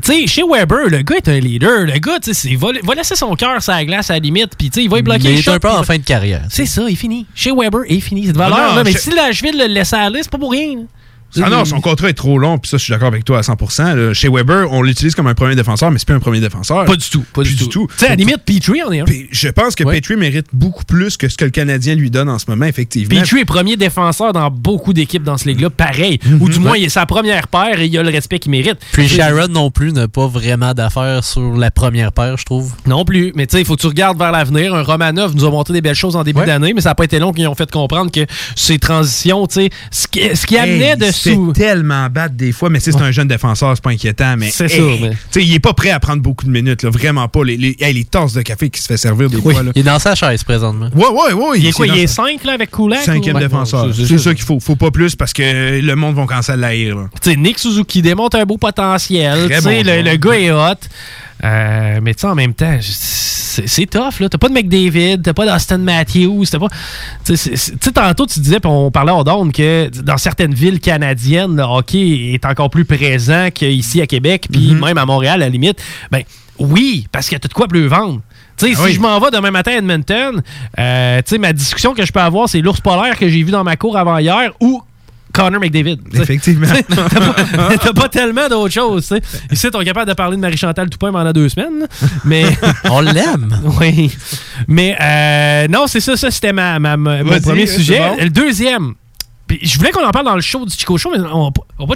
sais- 0.03 0.27
chez 0.27 0.43
Weber, 0.43 0.87
le 0.89 1.01
gars 1.01 1.15
est 1.17 1.27
un 1.29 1.39
leader. 1.39 1.85
Le 1.85 1.99
gars, 1.99 2.19
tu 2.21 2.33
sais, 2.33 2.49
il 2.49 2.57
va, 2.57 2.69
va 2.83 2.95
laisser 2.95 3.15
son 3.15 3.35
cœur 3.35 3.61
sur 3.61 3.73
la 3.73 3.85
glace 3.85 4.09
à 4.09 4.13
la 4.13 4.19
limite. 4.19 4.51
Puis, 4.57 4.69
tu 4.69 4.79
sais, 4.79 4.83
il 4.85 4.89
va 4.89 4.99
y 4.99 5.01
bloquer 5.01 5.23
Mais 5.29 5.33
il 5.35 5.39
est 5.39 5.47
un 5.49 5.59
peu 5.59 5.69
en 5.69 5.83
fin 5.83 5.97
de 5.97 6.03
carrière. 6.03 6.43
C'est 6.49 6.65
ça, 6.65 6.83
il 6.89 6.97
finit. 6.97 7.25
Chez 7.35 7.51
Weber, 7.51 7.81
il 7.89 8.01
finit. 8.01 8.25
C'est 8.27 8.33
de 8.33 8.37
valeur. 8.37 8.57
Ah 8.59 8.69
non, 8.69 8.75
là, 8.77 8.83
mais 8.83 8.91
je- 8.91 8.97
si 8.97 9.11
la 9.11 9.31
cheville 9.31 9.57
le 9.57 9.67
laissait 9.67 9.95
aller, 9.95 10.19
c'est 10.21 10.31
pas 10.31 10.37
pour 10.37 10.51
rien. 10.51 10.75
là. 10.75 10.81
Ah 11.41 11.49
non, 11.49 11.65
son 11.65 11.79
contrat 11.81 12.09
est 12.09 12.13
trop 12.13 12.37
long, 12.39 12.57
puis 12.57 12.69
ça, 12.69 12.77
je 12.77 12.83
suis 12.83 12.91
d'accord 12.91 13.07
avec 13.07 13.23
toi 13.25 13.37
à 13.39 13.41
100%. 13.41 13.95
là. 13.95 14.13
Chez 14.13 14.29
Weber, 14.29 14.71
on 14.71 14.81
l'utilise 14.81 15.15
comme 15.15 15.27
un 15.27 15.33
premier 15.35 15.55
défenseur, 15.55 15.91
mais 15.91 15.99
c'est 15.99 16.05
plus 16.07 16.15
un 16.15 16.19
premier 16.19 16.39
défenseur. 16.39 16.85
Pas 16.85 16.95
du 16.95 17.09
tout. 17.09 17.23
Pas 17.33 17.43
du 17.43 17.55
du 17.55 17.67
tout. 17.69 17.87
Tu 17.91 17.97
sais, 17.97 18.05
à 18.07 18.09
la 18.09 18.15
limite, 18.15 18.39
Petrie 18.45 18.81
en 18.83 18.91
est 18.91 19.01
un. 19.01 19.05
Je 19.31 19.49
pense 19.49 19.75
que 19.75 19.83
Ouais. 19.83 19.99
Petrie 20.01 20.15
mérite 20.17 20.47
beaucoup 20.53 20.83
plus 20.85 21.17
que 21.17 21.29
ce 21.29 21.37
que 21.37 21.45
le 21.45 21.51
Canadien 21.51 21.95
lui 21.95 22.09
donne 22.11 22.29
en 22.29 22.37
ce 22.39 22.45
moment, 22.49 22.65
effectivement. 22.65 23.19
Petrie 23.19 23.39
est 23.41 23.45
premier 23.45 23.77
défenseur 23.77 24.33
dans 24.33 24.49
beaucoup 24.51 24.93
d'équipes 24.93 25.23
dans 25.23 25.37
ce 25.37 25.47
ligue-là, 25.47 25.69
pareil. 25.69 26.19
Ou 26.39 26.49
du 26.49 26.59
moins, 26.59 26.77
il 26.77 26.83
est 26.85 26.89
sa 26.89 27.05
première 27.05 27.47
paire 27.47 27.79
et 27.79 27.85
il 27.87 27.97
a 27.97 28.03
le 28.03 28.09
respect 28.09 28.39
qu'il 28.39 28.51
mérite. 28.51 28.77
Puis 28.91 29.07
Sharon 29.07 29.47
non 29.49 29.71
plus 29.71 29.91
n'a 29.93 30.07
pas 30.07 30.27
vraiment 30.27 30.73
d'affaires 30.73 31.23
sur 31.23 31.53
la 31.57 31.71
première 31.71 32.11
paire, 32.11 32.37
je 32.37 32.45
trouve. 32.45 32.73
Non 32.87 33.05
plus. 33.05 33.31
Mais 33.35 33.47
tu 33.47 33.53
sais, 33.55 33.61
il 33.61 33.65
faut 33.65 33.75
que 33.75 33.81
tu 33.81 33.87
regardes 33.87 34.17
vers 34.17 34.31
l'avenir. 34.31 34.73
Un 34.75 34.83
Romanov 34.83 35.35
nous 35.35 35.45
a 35.45 35.49
montré 35.51 35.73
des 35.73 35.81
belles 35.81 35.95
choses 35.95 36.15
en 36.15 36.23
début 36.23 36.39
Ouais. 36.39 36.45
d'année, 36.45 36.73
mais 36.73 36.81
ça 36.81 36.89
n'a 36.89 36.95
pas 36.95 37.03
été 37.05 37.19
long 37.19 37.31
qu'ils 37.33 37.47
ont 37.47 37.55
fait 37.55 37.69
comprendre 37.69 38.11
que 38.11 38.25
ces 38.55 38.79
transitions, 38.79 39.45
tu 39.47 39.55
sais, 39.55 39.69
ce 39.91 40.07
qui, 40.07 40.21
ce 40.35 40.45
qui 40.45 40.55
Hey, 40.55 40.61
amenait 40.61 40.95
de 40.95 41.11
se 41.19 41.29
fait 41.29 41.35
sous. 41.35 41.53
tellement 41.53 42.07
battre 42.09 42.35
des 42.35 42.51
fois, 42.51 42.69
mais 42.69 42.79
sais, 42.79 42.91
c'est 42.91 43.01
un 43.01 43.11
jeune 43.11 43.27
défenseur, 43.27 43.71
c'est 43.75 43.83
pas 43.83 43.91
inquiétant, 43.91 44.35
mais. 44.37 44.49
C'est 44.51 44.65
hey, 44.65 44.69
ça, 44.79 44.83
mais- 45.01 45.09
Tu 45.11 45.17
sais, 45.31 45.43
il 45.45 45.53
est 45.53 45.59
pas 45.59 45.73
prêt 45.73 45.89
à 45.91 45.99
prendre 45.99 46.21
beaucoup 46.21 46.45
de 46.45 46.51
minutes, 46.51 46.83
là, 46.83 46.89
vraiment 46.89 47.27
pas. 47.27 47.43
Les, 47.43 47.57
les, 47.57 47.75
hey, 47.79 47.93
les 47.93 48.05
tasses 48.05 48.33
de 48.33 48.41
café 48.41 48.69
qui 48.69 48.81
se 48.81 48.87
fait 48.87 48.97
servir 48.97 49.29
des 49.29 49.37
Oui. 49.37 49.53
fois, 49.53 49.63
là. 49.63 49.71
Il 49.75 49.79
est 49.81 49.83
dans 49.83 49.99
sa 49.99 50.15
chaise 50.15 50.43
présentement. 50.43 50.89
Ouais, 50.95 51.07
ouais, 51.07 51.33
ouais. 51.33 51.59
Il 51.59 51.65
est 51.67 51.71
quoi? 51.71 51.87
Il 51.87 51.97
est 51.97 52.07
sa- 52.07 52.23
5 52.23 52.43
là 52.43 52.53
avec 52.53 52.71
Kulak? 52.71 53.01
Cinquième 53.03 53.35
ou- 53.35 53.39
défenseur. 53.39 53.85
Ouais, 53.87 53.93
c'est 53.93 54.17
ça 54.17 54.33
qu'il 54.33 54.43
faut. 54.45 54.59
Faut 54.59 54.75
pas 54.75 54.91
plus 54.91 55.15
parce 55.15 55.33
que 55.33 55.79
le 55.81 55.95
monde 55.95 56.15
va 56.15 56.25
commencer 56.25 56.51
à 56.51 56.55
l'haïr. 56.55 56.95
là. 56.97 57.05
Tu 57.21 57.31
sais, 57.31 57.35
Nick 57.37 57.59
Suzuki 57.59 58.01
démontre 58.01 58.37
un 58.37 58.45
beau 58.45 58.57
potentiel. 58.57 59.49
Bon 59.63 59.69
le, 59.69 60.01
le 60.01 60.15
gars 60.17 60.33
est 60.39 60.51
hot. 60.51 60.75
Euh, 61.43 61.99
mais 62.01 62.13
tu 62.13 62.21
sais, 62.21 62.27
en 62.27 62.35
même 62.35 62.53
temps, 62.53 62.77
c'est 62.81 63.85
tough, 63.89 64.19
là. 64.19 64.29
T'as 64.29 64.37
pas 64.37 64.49
de 64.49 64.53
McDavid, 64.53 65.21
t'as 65.21 65.33
pas 65.33 65.45
d'Austin 65.45 65.77
Matthews, 65.79 66.45
t'as 66.51 66.59
pas. 66.59 66.67
Tu 67.25 67.35
sais, 67.37 67.73
tantôt, 67.93 68.25
tu 68.25 68.39
disais, 68.39 68.59
puis 68.59 68.69
on 68.69 68.91
parlait 68.91 69.11
hors 69.11 69.23
d'onde, 69.23 69.51
que 69.51 69.89
dans 70.01 70.17
certaines 70.17 70.53
villes 70.53 70.79
canadiennes, 70.79 71.55
le 71.55 71.63
hockey 71.63 72.33
est 72.33 72.45
encore 72.45 72.69
plus 72.69 72.85
présent 72.85 73.49
qu'ici 73.53 74.01
à 74.01 74.07
Québec, 74.07 74.47
puis 74.51 74.73
Mhm. 74.73 74.79
même 74.85 74.97
à 74.97 75.05
Montréal, 75.05 75.35
à 75.41 75.45
la 75.45 75.49
limite. 75.49 75.81
Ben, 76.11 76.23
oui, 76.59 77.07
parce 77.11 77.29
que 77.29 77.35
t'as 77.37 77.47
de 77.47 77.53
quoi 77.53 77.67
plus 77.67 77.87
vendre. 77.87 78.21
Tu 78.57 78.65
sais, 78.67 78.73
Ah 78.75 78.79
si 78.79 78.83
oui. 78.83 78.93
je 78.93 78.99
m'en 78.99 79.17
vais 79.19 79.31
demain 79.31 79.51
matin 79.51 79.71
à 79.71 79.75
Edmonton, 79.75 80.41
euh, 80.77 81.17
tu 81.19 81.23
sais, 81.29 81.37
ma 81.37 81.53
discussion 81.53 81.93
que 81.93 82.05
je 82.05 82.11
peux 82.11 82.19
avoir, 82.19 82.49
c'est 82.49 82.59
l'ours 82.59 82.81
polaire 82.81 83.17
que 83.17 83.29
j'ai 83.29 83.41
vu 83.43 83.51
dans 83.51 83.63
ma 83.63 83.77
cour 83.77 83.97
avant 83.97 84.17
hier 84.17 84.51
ou 84.59 84.81
Connor 85.31 85.59
McDavid. 85.61 85.97
Tu 86.09 86.17
sais. 86.17 86.23
Effectivement. 86.23 86.67
T'as 86.89 87.05
pas, 87.05 87.77
t'as 87.77 87.93
pas 87.93 88.09
tellement 88.09 88.47
d'autres 88.49 88.73
choses. 88.73 89.07
tu 89.07 89.15
sais. 89.15 89.21
Ici, 89.51 89.67
on 89.73 89.81
est 89.81 89.85
capable 89.85 90.09
de 90.09 90.15
parler 90.15 90.35
de 90.35 90.41
Marie-Chantal 90.41 90.89
Toupin 90.89 91.11
pendant 91.11 91.31
deux 91.31 91.49
semaines. 91.49 91.87
Mais. 92.25 92.45
On 92.89 93.01
l'aime. 93.01 93.55
oui. 93.79 94.11
Mais 94.67 94.95
euh, 94.99 95.67
non, 95.67 95.85
c'est 95.87 95.99
ça. 95.99 96.17
Ça, 96.17 96.31
c'était 96.31 96.53
ma, 96.53 96.79
ma- 96.79 96.97
ma- 96.97 97.23
mon 97.23 97.39
premier 97.41 97.67
sujet. 97.67 97.99
bon. 97.99 98.17
Le 98.19 98.29
deuxième. 98.29 98.93
Puis 99.47 99.59
je 99.63 99.77
voulais 99.79 99.91
qu'on 99.91 100.05
en 100.05 100.11
parle 100.11 100.25
dans 100.25 100.35
le 100.35 100.41
show 100.41 100.63
du 100.65 100.71
Chico 100.75 100.97
Show, 100.97 101.11
mais 101.11 101.19
on 101.31 101.45
va 101.45 101.51
pas- 101.51 101.61
on 101.79 101.85
va. 101.85 101.95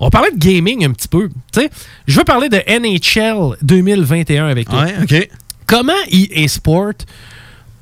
On 0.00 0.06
va 0.06 0.10
parler 0.10 0.30
de 0.32 0.38
gaming 0.38 0.84
un 0.86 0.90
petit 0.92 1.08
peu. 1.08 1.28
Tu 1.52 1.60
sais, 1.60 1.70
je 2.06 2.16
veux 2.18 2.24
parler 2.24 2.48
de 2.48 2.58
NHL 2.68 3.56
2021 3.62 4.46
avec 4.48 4.68
toi. 4.68 4.84
Ouais, 4.84 4.94
OK. 5.02 5.28
Comment 5.66 5.92
EA 6.10 6.48
Sport 6.48 6.92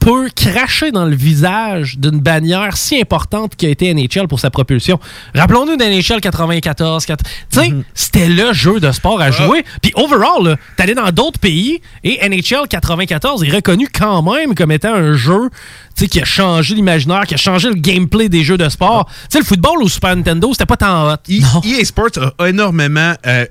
peut 0.09 0.29
cracher 0.35 0.91
dans 0.91 1.05
le 1.05 1.15
visage 1.15 1.99
d'une 1.99 2.21
bannière 2.21 2.77
si 2.79 2.99
importante 3.01 3.57
qui 3.57 3.67
a 3.67 3.69
été 3.69 3.93
NHL 3.93 4.27
pour 4.27 4.41
sa 4.41 4.49
propulsion. 4.51 4.99
Rappelons-nous 5.35 5.77
d'NHL 5.77 6.21
94. 6.23 7.05
quatre- 7.05 7.25
Tu 7.53 7.59
sais, 7.61 7.73
c'était 7.95 8.29
le 8.29 8.53
jeu 8.55 8.81
de 8.81 8.91
sport 8.91 9.21
à 9.21 9.31
jouer. 9.31 9.65
Puis 9.83 9.93
overall, 9.97 10.57
t'allais 10.77 10.95
dans 10.95 11.11
d'autres 11.11 11.39
pays 11.39 11.81
et 12.05 12.19
NHL 12.27 12.69
94 12.69 13.45
est 13.45 13.51
reconnu 13.51 13.89
quand 13.93 14.23
même 14.23 14.55
comme 14.55 14.73
étant 14.73 14.95
un 14.95 15.13
jeu 15.15 15.51
qui 15.95 16.21
a 16.21 16.25
changé 16.25 16.75
l'imaginaire, 16.77 17.25
qui 17.27 17.35
a 17.35 17.39
changé 17.39 17.69
le 17.69 17.75
gameplay 17.75 18.29
des 18.29 18.45
jeux 18.45 18.57
de 18.57 18.69
sport. 18.69 19.07
Tu 19.07 19.15
sais, 19.31 19.39
le 19.41 19.45
football 19.45 19.83
au 19.83 19.89
Super 19.89 20.15
Nintendo, 20.17 20.49
c'était 20.53 20.65
pas 20.65 20.77
tant 20.77 21.11
hot. 21.13 21.17
E- 21.29 21.41
EA 21.65 21.85
Sports 21.85 22.33
a 22.39 22.49
énormément 22.49 23.15
euh, 23.27 23.45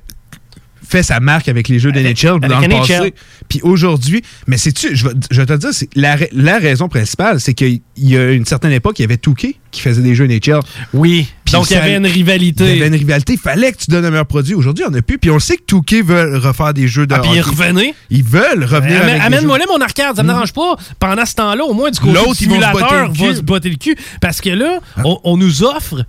fait 0.88 1.04
sa 1.04 1.20
marque 1.20 1.48
avec 1.50 1.68
les 1.68 1.80
jeux 1.80 1.92
de 1.92 2.00
NHL 2.00 2.40
dans 2.40 2.60
le 2.60 2.68
NHL. 2.68 2.80
passé. 2.80 3.14
Puis 3.50 3.60
aujourd'hui, 3.64 4.22
mais 4.48 4.58
c'est-tu, 4.58 4.96
je 4.96 5.08
vais, 5.08 5.14
je 5.30 5.42
vais 5.42 5.46
te 5.46 5.54
dire, 5.54 5.70
c'est 5.72 5.90
la, 5.96 6.18
la 6.32 6.58
raison 6.60 6.88
principale, 6.88 7.40
c'est 7.40 7.54
qu'il 7.54 7.82
y 7.98 8.16
a 8.18 8.32
une 8.32 8.46
certaine 8.46 8.72
époque, 8.72 9.00
il 9.00 9.04
y 9.04 9.06
avait 9.06 9.18
Touquet 9.18 9.56
qui 9.72 9.82
faisait 9.82 10.02
des 10.02 10.16
jeux 10.16 10.28
NHL. 10.28 10.60
Oui. 10.94 11.28
Donc, 11.52 11.70
il 11.70 11.74
y 11.74 11.78
avait 11.78 11.96
une 11.96 12.06
rivalité. 12.08 12.64
Il 12.66 12.76
y 12.76 12.78
avait 12.80 12.88
une 12.88 12.96
rivalité. 12.96 13.34
Il 13.34 13.40
fallait 13.40 13.72
que 13.72 13.78
tu 13.78 13.92
donnes 13.92 14.06
un 14.06 14.10
meilleur 14.10 14.26
produit. 14.26 14.54
Aujourd'hui, 14.54 14.84
on 14.88 14.92
n'a 14.92 15.02
plus. 15.02 15.18
Puis 15.18 15.30
on 15.30 15.40
sait 15.40 15.58
que 15.58 15.64
Touquet 15.64 16.02
veulent 16.02 16.38
refaire 16.38 16.74
des 16.74 16.88
jeux 16.88 17.06
de 17.06 17.14
Ah, 17.14 17.20
puis 17.20 17.32
ils 17.36 17.42
revenaient. 17.42 17.94
Ils 18.10 18.24
veulent 18.24 18.64
revenir 18.64 19.02
Amène-moi 19.24 19.58
là 19.58 19.66
mon 19.70 19.82
arcade, 19.82 20.16
ça 20.16 20.24
me 20.24 20.28
dérange 20.30 20.54
pas. 20.54 20.76
Pendant 21.00 21.26
ce 21.26 21.36
temps-là, 21.36 21.64
au 21.64 21.74
moins 21.74 21.92
du 21.92 22.00
côté 22.00 22.14
L'autre, 22.14 22.32
du 22.32 22.46
simulateur 22.46 23.12
va 23.12 23.36
se 23.36 23.42
botter 23.42 23.70
le 23.70 23.76
cul. 23.76 23.96
Parce 24.22 24.42
que 24.42 24.50
là, 24.50 24.80
on, 25.04 25.20
on 25.24 25.38
nous 25.38 25.64
offre. 25.64 26.06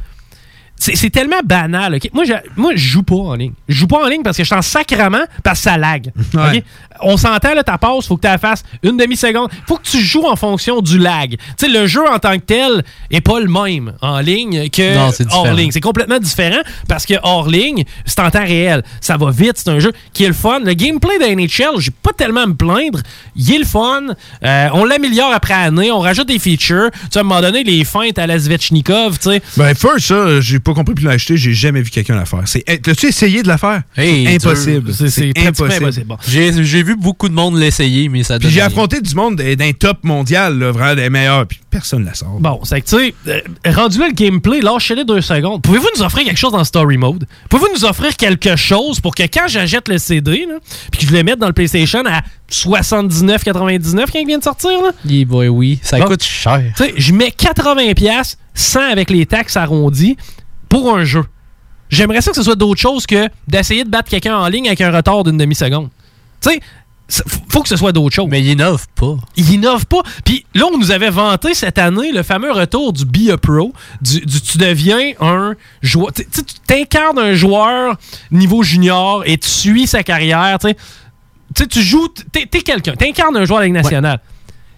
C'est 0.78 1.10
tellement 1.10 1.40
banal. 1.44 1.96
ok? 1.96 2.08
Moi, 2.12 2.24
je, 2.24 2.32
moi, 2.56 2.72
je 2.74 2.88
joue 2.88 3.02
pas 3.02 3.16
en 3.16 3.34
ligne. 3.34 3.52
Je 3.68 3.74
joue 3.74 3.86
pas 3.86 4.04
en 4.04 4.06
ligne 4.08 4.22
parce 4.22 4.36
que 4.36 4.44
je 4.44 4.46
suis 4.48 4.56
en 4.56 4.62
sacrament 4.62 5.24
parce 5.42 5.58
que 5.58 5.64
ça 5.64 5.76
lag. 5.76 6.10
Ouais. 6.34 6.62
On 7.00 7.16
s'entend, 7.16 7.54
là, 7.54 7.62
ta 7.62 7.78
passe, 7.78 8.06
faut 8.06 8.16
que 8.16 8.22
tu 8.22 8.26
la 8.28 8.38
fasses 8.38 8.62
une 8.82 8.96
demi-seconde. 8.96 9.50
faut 9.66 9.76
que 9.76 9.82
tu 9.88 9.98
joues 10.00 10.26
en 10.26 10.36
fonction 10.36 10.80
du 10.80 10.98
lag. 10.98 11.36
Sais, 11.56 11.68
le 11.68 11.86
jeu 11.86 12.02
en 12.08 12.18
tant 12.18 12.34
que 12.34 12.42
tel 12.44 12.84
est 13.10 13.20
pas 13.20 13.40
le 13.40 13.48
même 13.48 13.92
en 14.00 14.20
ligne 14.20 14.68
que 14.70 14.94
Non, 14.96 15.10
hors 15.30 15.52
ligne. 15.52 15.70
C'est 15.72 15.80
complètement 15.80 16.18
différent 16.18 16.60
parce 16.88 17.06
que 17.06 17.14
hors 17.22 17.48
ligne, 17.48 17.84
c'est 18.04 18.20
en 18.20 18.30
temps 18.30 18.44
réel. 18.44 18.82
Ça 19.00 19.16
va 19.16 19.30
vite, 19.30 19.54
c'est 19.56 19.68
un 19.70 19.78
jeu 19.78 19.92
qui 20.12 20.24
est 20.24 20.28
le 20.28 20.34
fun. 20.34 20.60
Le 20.60 20.74
gameplay 20.74 21.18
de 21.18 21.24
NHL, 21.34 21.80
j'ai 21.80 21.90
pas 21.90 22.12
tellement 22.12 22.42
à 22.42 22.46
me 22.46 22.54
plaindre. 22.54 23.00
Il 23.36 23.52
est 23.52 23.58
le 23.58 23.64
fun. 23.64 24.02
Euh, 24.44 24.68
on 24.72 24.84
l'améliore 24.84 25.32
après 25.32 25.54
année, 25.54 25.90
on 25.90 26.00
rajoute 26.00 26.28
des 26.28 26.38
features. 26.38 26.90
Tu 27.10 27.18
à 27.18 27.20
un 27.20 27.24
moment 27.24 27.40
donné, 27.40 27.64
les 27.64 27.84
feintes 27.84 28.18
à 28.18 28.26
la 28.26 28.38
sais. 28.38 29.42
Ben, 29.56 29.74
first, 29.74 30.06
ça, 30.06 30.40
j'ai 30.40 30.58
pas 30.68 30.74
compris 30.74 30.94
puis 30.94 31.04
l'acheter. 31.04 31.36
J'ai 31.36 31.52
jamais 31.54 31.80
vu 31.82 31.90
quelqu'un 31.90 32.14
la 32.16 32.24
faire. 32.24 32.42
C'est- 32.46 32.64
T'as-tu 32.82 33.06
essayé 33.06 33.42
de 33.42 33.48
la 33.48 33.58
faire? 33.58 33.82
Hey, 33.96 34.26
impossible. 34.34 34.92
C'est- 34.94 35.32
impossible. 35.38 36.04
Bon. 36.06 36.16
J'ai 36.26 36.82
vu 36.82 36.94
beaucoup 36.96 37.28
de 37.28 37.34
monde 37.34 37.56
l'essayer, 37.58 38.08
mais 38.08 38.22
ça 38.22 38.38
Puis 38.38 38.50
j'ai 38.50 38.60
affronté 38.60 39.00
du 39.00 39.14
monde 39.14 39.36
d'un 39.36 39.54
d'un 39.54 39.72
top 39.72 40.04
mondial, 40.04 40.58
là, 40.58 40.70
vraiment 40.72 40.94
des 40.94 41.10
meilleurs. 41.10 41.46
Puis 41.46 41.60
personne 41.70 42.00
ne 42.02 42.06
la 42.06 42.14
sort. 42.14 42.38
Bon, 42.40 42.60
c'est 42.64 42.80
que, 42.80 42.86
tu 42.88 42.96
sais, 42.96 43.14
euh, 43.28 43.40
rendu 43.72 43.98
là 43.98 44.08
le 44.08 44.14
gameplay, 44.14 44.60
lâchez-les 44.60 45.04
deux 45.04 45.20
secondes. 45.20 45.62
Pouvez-vous 45.62 45.88
nous 45.96 46.02
offrir 46.02 46.24
quelque 46.24 46.38
chose 46.38 46.52
dans 46.52 46.64
Story 46.64 46.96
Mode? 46.96 47.26
Pouvez-vous 47.50 47.72
nous 47.74 47.84
offrir 47.84 48.16
quelque 48.16 48.56
chose 48.56 49.00
pour 49.00 49.14
que 49.14 49.22
quand 49.24 49.46
j'achète 49.48 49.88
le 49.88 49.98
CD, 49.98 50.46
là, 50.48 50.56
puis 50.92 51.00
que 51.00 51.06
je 51.06 51.12
le 51.16 51.22
mette 51.22 51.38
dans 51.38 51.46
le 51.46 51.52
PlayStation 51.52 52.02
à 52.06 52.22
79,99 52.50 54.10
quand 54.12 54.18
il 54.18 54.26
vient 54.26 54.38
de 54.38 54.44
sortir, 54.44 54.70
là, 54.82 54.90
Yeah, 55.04 55.24
boy, 55.24 55.48
oui, 55.48 55.78
ça 55.82 55.98
Bon. 55.98 56.04
coûte 56.06 56.22
cher. 56.22 56.62
tu 56.76 56.84
sais, 56.84 56.94
je 56.96 57.12
mets 57.12 57.30
80$, 57.30 57.94
piastres, 57.94 58.36
100 58.54 58.80
avec 58.90 59.10
les 59.10 59.26
taxes 59.26 59.56
arrondies, 59.56 60.16
pour 60.68 60.96
un 60.96 61.04
jeu. 61.04 61.24
J'aimerais 61.90 62.20
ça 62.20 62.30
que 62.30 62.36
ce 62.36 62.42
soit 62.42 62.54
d'autre 62.56 62.80
chose 62.80 63.06
que 63.06 63.28
d'essayer 63.46 63.84
de 63.84 63.88
battre 63.90 64.10
quelqu'un 64.10 64.36
en 64.36 64.48
ligne 64.48 64.66
avec 64.66 64.80
un 64.82 64.90
retard 64.90 65.24
d'une 65.24 65.38
demi-seconde. 65.38 65.88
Tu 66.40 66.50
sais, 66.50 66.60
faut- 67.48 67.62
que 67.62 67.68
ce 67.68 67.76
soit 67.76 67.92
d'autre 67.92 68.14
chose. 68.14 68.26
Mais 68.28 68.40
il 68.40 68.48
innove 68.48 68.86
pas. 68.94 69.16
Il 69.36 69.50
innove 69.50 69.86
pas. 69.86 70.02
Puis 70.24 70.44
là, 70.54 70.66
on 70.72 70.76
nous 70.78 70.90
avait 70.90 71.08
vanté 71.10 71.54
cette 71.54 71.78
année 71.78 72.12
le 72.12 72.22
fameux 72.22 72.52
retour 72.52 72.92
du 72.92 73.04
Be 73.06 73.30
a 73.30 73.38
Pro, 73.38 73.72
du, 74.02 74.20
du- 74.20 74.40
tu 74.42 74.58
deviens 74.58 75.12
un 75.20 75.54
joueur. 75.80 76.12
Tu 76.12 76.24
t'incarnes 76.66 77.18
un 77.18 77.32
joueur 77.34 77.96
niveau 78.30 78.62
junior 78.62 79.22
et 79.26 79.38
tu 79.38 79.48
suis 79.48 79.86
sa 79.86 80.02
carrière. 80.02 80.58
Tu 80.60 80.68
sais, 81.56 81.66
Tu 81.66 81.80
joues, 81.82 82.08
t'es 82.30 82.42
es 82.52 82.60
quelqu'un, 82.62 82.94
t'incarnes 82.94 83.36
un 83.38 83.46
joueur 83.46 83.60
de 83.60 83.62
la 83.62 83.66
Ligue 83.68 83.74
nationale. 83.82 84.20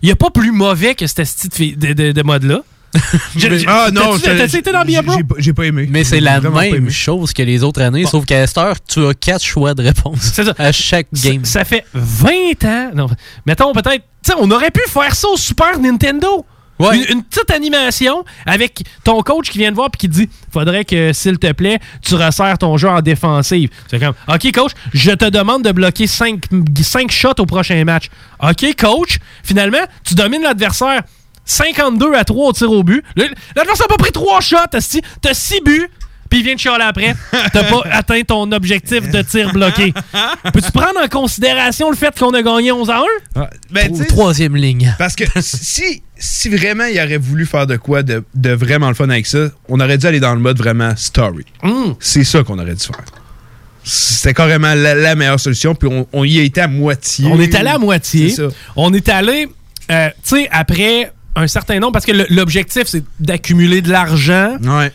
Il 0.02 0.06
n'y 0.06 0.12
a 0.12 0.16
pas 0.16 0.30
plus 0.30 0.52
mauvais 0.52 0.94
que 0.94 1.06
ce 1.08 1.24
style 1.24 1.50
de, 1.50 1.54
fi- 1.54 1.76
de, 1.76 1.92
de- 1.92 2.12
de 2.12 2.22
mode-là. 2.22 2.60
Ah 3.66 3.88
non, 3.92 4.18
t'as-tu- 4.18 4.56
été 4.58 4.72
dans 4.72 4.84
Be 4.84 4.96
a 4.96 5.02
Pro? 5.02 5.14
j'ai 5.38 5.52
pas- 5.52 5.64
aimé. 5.66 5.86
Mais 5.90 6.04
c'est 6.04 6.20
la 6.20 6.40
même 6.40 6.90
chose 6.90 7.32
que 7.32 7.42
les 7.42 7.62
autres 7.62 7.82
années, 7.82 8.04
sauf 8.06 8.24
qu'à 8.24 8.46
cette 8.46 8.58
heure, 8.58 8.76
tu 8.86 9.06
as 9.06 9.14
quatre 9.14 9.44
choix 9.44 9.74
de 9.74 9.82
réponse 9.82 10.20
C'est 10.34 10.44
ça. 10.44 10.54
à 10.58 10.72
chaque 10.72 11.06
game. 11.12 11.44
Ça, 11.44 11.60
ça 11.60 11.64
fait 11.64 11.84
20 11.94 12.64
ans. 12.64 12.90
Non, 12.94 13.06
mettons 13.46 13.72
peut-être. 13.72 14.04
Tu 14.24 14.32
sais, 14.32 14.34
on 14.38 14.50
aurait 14.50 14.70
pu 14.70 14.80
faire 14.88 15.14
ça 15.14 15.28
au 15.28 15.36
Super 15.36 15.78
Nintendo. 15.78 16.44
Ouais. 16.78 16.96
Une, 16.96 17.18
une 17.18 17.22
petite 17.22 17.50
animation 17.50 18.24
avec 18.46 18.82
ton 19.04 19.20
coach 19.20 19.50
qui 19.50 19.58
vient 19.58 19.68
te 19.70 19.74
voir 19.74 19.88
et 19.92 19.96
qui 19.98 20.08
te 20.08 20.14
dit 20.14 20.30
faudrait 20.50 20.86
que, 20.86 21.12
s'il 21.12 21.38
te 21.38 21.52
plaît, 21.52 21.78
tu 22.00 22.14
resserres 22.14 22.56
ton 22.56 22.78
jeu 22.78 22.88
en 22.88 23.02
défensive. 23.02 23.68
C'est 23.90 23.98
comme 24.00 24.14
OK, 24.28 24.50
coach, 24.52 24.72
je 24.94 25.10
te 25.10 25.26
demande 25.28 25.62
de 25.62 25.72
bloquer 25.72 26.06
5, 26.06 26.40
shots 27.10 27.34
au 27.38 27.44
prochain 27.44 27.84
match. 27.84 28.06
OK, 28.42 28.64
coach, 28.78 29.18
finalement, 29.44 29.84
tu 30.04 30.14
domines 30.14 30.42
l'adversaire 30.42 31.02
52 31.50 32.14
à 32.14 32.24
3 32.24 32.48
au 32.48 32.52
tir 32.52 32.70
au 32.70 32.82
but. 32.82 33.02
Le- 33.16 33.24
L'adversaire 33.56 33.86
n'a 33.88 33.96
pas 33.96 34.02
pris 34.02 34.12
3 34.12 34.40
shots. 34.40 34.56
T'as 34.70 34.80
6 35.34 35.60
buts. 35.64 35.88
Puis 36.28 36.38
il 36.38 36.44
vient 36.44 36.54
de 36.54 36.60
chialer 36.60 36.84
après. 36.84 37.16
T'as 37.52 37.64
pas 37.64 37.80
atteint 37.90 38.20
ton 38.22 38.52
objectif 38.52 39.10
de 39.10 39.20
tir 39.22 39.52
bloqué. 39.52 39.92
Peux-tu 40.52 40.70
prendre 40.70 41.00
en 41.02 41.08
considération 41.08 41.90
le 41.90 41.96
fait 41.96 42.16
qu'on 42.16 42.32
a 42.34 42.40
gagné 42.42 42.70
11 42.70 42.88
à 42.88 42.98
1? 42.98 43.02
Ah, 43.34 43.50
ben, 43.72 44.06
Troisième 44.06 44.54
ligne. 44.54 44.94
Parce 44.96 45.16
que 45.16 45.24
si, 45.40 46.04
si 46.16 46.48
vraiment 46.48 46.84
il 46.84 47.00
aurait 47.00 47.18
voulu 47.18 47.46
faire 47.46 47.66
de 47.66 47.76
quoi 47.76 48.04
de, 48.04 48.22
de 48.36 48.50
vraiment 48.52 48.86
le 48.88 48.94
fun 48.94 49.10
avec 49.10 49.26
ça, 49.26 49.48
on 49.68 49.80
aurait 49.80 49.98
dû 49.98 50.06
aller 50.06 50.20
dans 50.20 50.34
le 50.34 50.40
mode 50.40 50.56
vraiment 50.58 50.94
story. 50.94 51.46
Hum. 51.64 51.96
C'est 51.98 52.22
ça 52.22 52.44
qu'on 52.44 52.60
aurait 52.60 52.74
dû 52.76 52.84
faire. 52.86 53.04
C'était 53.82 54.34
carrément 54.34 54.74
la, 54.74 54.94
la 54.94 55.14
meilleure 55.16 55.40
solution, 55.40 55.74
puis 55.74 55.88
on, 55.90 56.06
on 56.12 56.22
y 56.22 56.38
a 56.38 56.42
été 56.42 56.60
à 56.60 56.68
moitié. 56.68 57.26
On 57.28 57.40
est 57.40 57.54
allé 57.56 57.70
à 57.70 57.78
moitié. 57.78 58.30
Ça. 58.30 58.44
On 58.76 58.94
est 58.94 59.08
allé, 59.08 59.48
euh, 59.90 60.08
tu 60.22 60.36
sais, 60.36 60.48
après 60.52 61.12
un 61.36 61.46
certain 61.46 61.78
nombre, 61.78 61.92
parce 61.92 62.06
que 62.06 62.12
l'objectif, 62.34 62.84
c'est 62.86 63.04
d'accumuler 63.20 63.82
de 63.82 63.90
l'argent. 63.90 64.56
Ouais. 64.62 64.92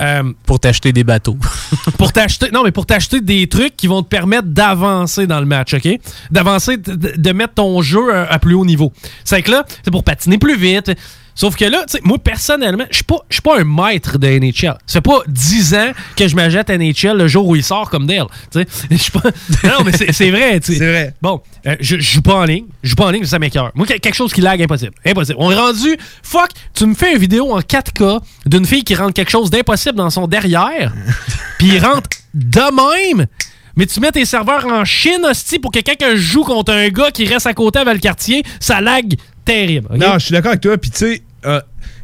euh, 0.00 0.22
Pour 0.46 0.58
t'acheter 0.60 0.92
des 0.92 1.04
bateaux. 1.04 1.36
pour 1.98 2.12
t'acheter 2.12 2.50
non 2.52 2.62
mais 2.64 2.70
pour 2.72 2.86
t'acheter 2.86 3.20
des 3.20 3.46
trucs 3.48 3.76
qui 3.76 3.86
vont 3.86 4.02
te 4.02 4.08
permettre 4.08 4.48
d'avancer 4.48 5.26
dans 5.26 5.40
le 5.40 5.46
match 5.46 5.74
ok? 5.74 5.88
D'avancer 6.30 6.76
de, 6.76 6.94
de- 6.94 7.14
de 7.16 7.32
mettre 7.32 7.54
ton 7.54 7.82
jeu 7.82 8.12
à, 8.14 8.24
à 8.32 8.38
plus 8.38 8.54
haut 8.54 8.64
niveau 8.64 8.92
c'est 9.24 9.42
que 9.42 9.50
là 9.50 9.64
c'est 9.84 9.90
pour 9.90 10.02
patiner 10.04 10.38
plus 10.38 10.56
vite 10.56 10.90
sauf 11.34 11.56
que 11.56 11.64
là 11.64 11.84
moi 12.04 12.18
personnellement 12.18 12.84
je 12.90 12.96
suis 12.96 13.04
pas 13.04 13.18
je 13.28 13.34
suis 13.34 13.42
pas 13.42 13.58
un 13.58 13.64
maître 13.64 14.18
de 14.18 14.28
NHL 14.28 14.76
fait 14.86 15.00
pas 15.00 15.20
10 15.26 15.74
ans 15.74 15.92
que 16.16 16.28
je 16.28 16.36
m'achète 16.36 16.68
NHL 16.70 17.16
le 17.16 17.28
jour 17.28 17.46
où 17.46 17.56
il 17.56 17.64
sort 17.64 17.90
comme 17.90 18.06
Dale 18.06 18.26
pas 18.52 18.62
non 19.64 19.84
mais 19.84 19.92
c'est 19.92 20.12
c'est 20.22 20.30
vrai. 20.30 20.60
C'est 20.62 20.76
vrai. 20.76 21.14
Bon, 21.20 21.40
euh, 21.66 21.76
je, 21.80 21.98
joue 21.98 22.22
pas 22.22 22.34
en 22.34 22.44
ligne. 22.44 22.66
Je 22.82 22.90
joue 22.90 22.96
pas 22.96 23.06
en 23.06 23.10
ligne, 23.10 23.24
ça 23.24 23.38
m'écœure. 23.38 23.72
Moi, 23.74 23.86
que- 23.86 23.98
quelque 23.98 24.14
chose 24.14 24.32
qui 24.32 24.40
lag, 24.40 24.60
impossible. 24.62 24.92
Impossible. 25.04 25.36
On 25.40 25.50
est 25.50 25.56
rendu. 25.56 25.96
Fuck, 26.22 26.50
tu 26.74 26.86
me 26.86 26.94
fais 26.94 27.12
une 27.12 27.18
vidéo 27.18 27.52
en 27.52 27.60
4K 27.60 28.20
d'une 28.46 28.64
fille 28.64 28.84
qui 28.84 28.94
rentre 28.94 29.14
quelque 29.14 29.30
chose 29.30 29.50
d'impossible 29.50 29.96
dans 29.96 30.10
son 30.10 30.26
derrière, 30.26 30.92
puis 31.58 31.68
il 31.74 31.84
rentre 31.84 32.08
de 32.34 33.16
même. 33.16 33.26
Mais 33.74 33.86
tu 33.86 34.00
mets 34.00 34.12
tes 34.12 34.26
serveurs 34.26 34.66
en 34.66 34.84
Chine, 34.84 35.24
hostie, 35.24 35.58
pour 35.58 35.72
que 35.72 35.80
quelqu'un 35.80 36.14
joue 36.14 36.44
contre 36.44 36.72
un 36.72 36.88
gars 36.88 37.10
qui 37.10 37.24
reste 37.24 37.46
à 37.46 37.54
côté 37.54 37.78
avec 37.78 37.94
le 37.94 38.00
quartier, 38.00 38.42
ça 38.60 38.82
lag 38.82 39.14
terrible. 39.44 39.88
Non, 39.96 40.14
je 40.14 40.24
suis 40.26 40.32
d'accord 40.32 40.50
avec 40.50 40.60
toi. 40.60 40.76
Puis 40.78 40.90
tu 40.90 40.98
sais, 40.98 41.22
euh, 41.46 41.60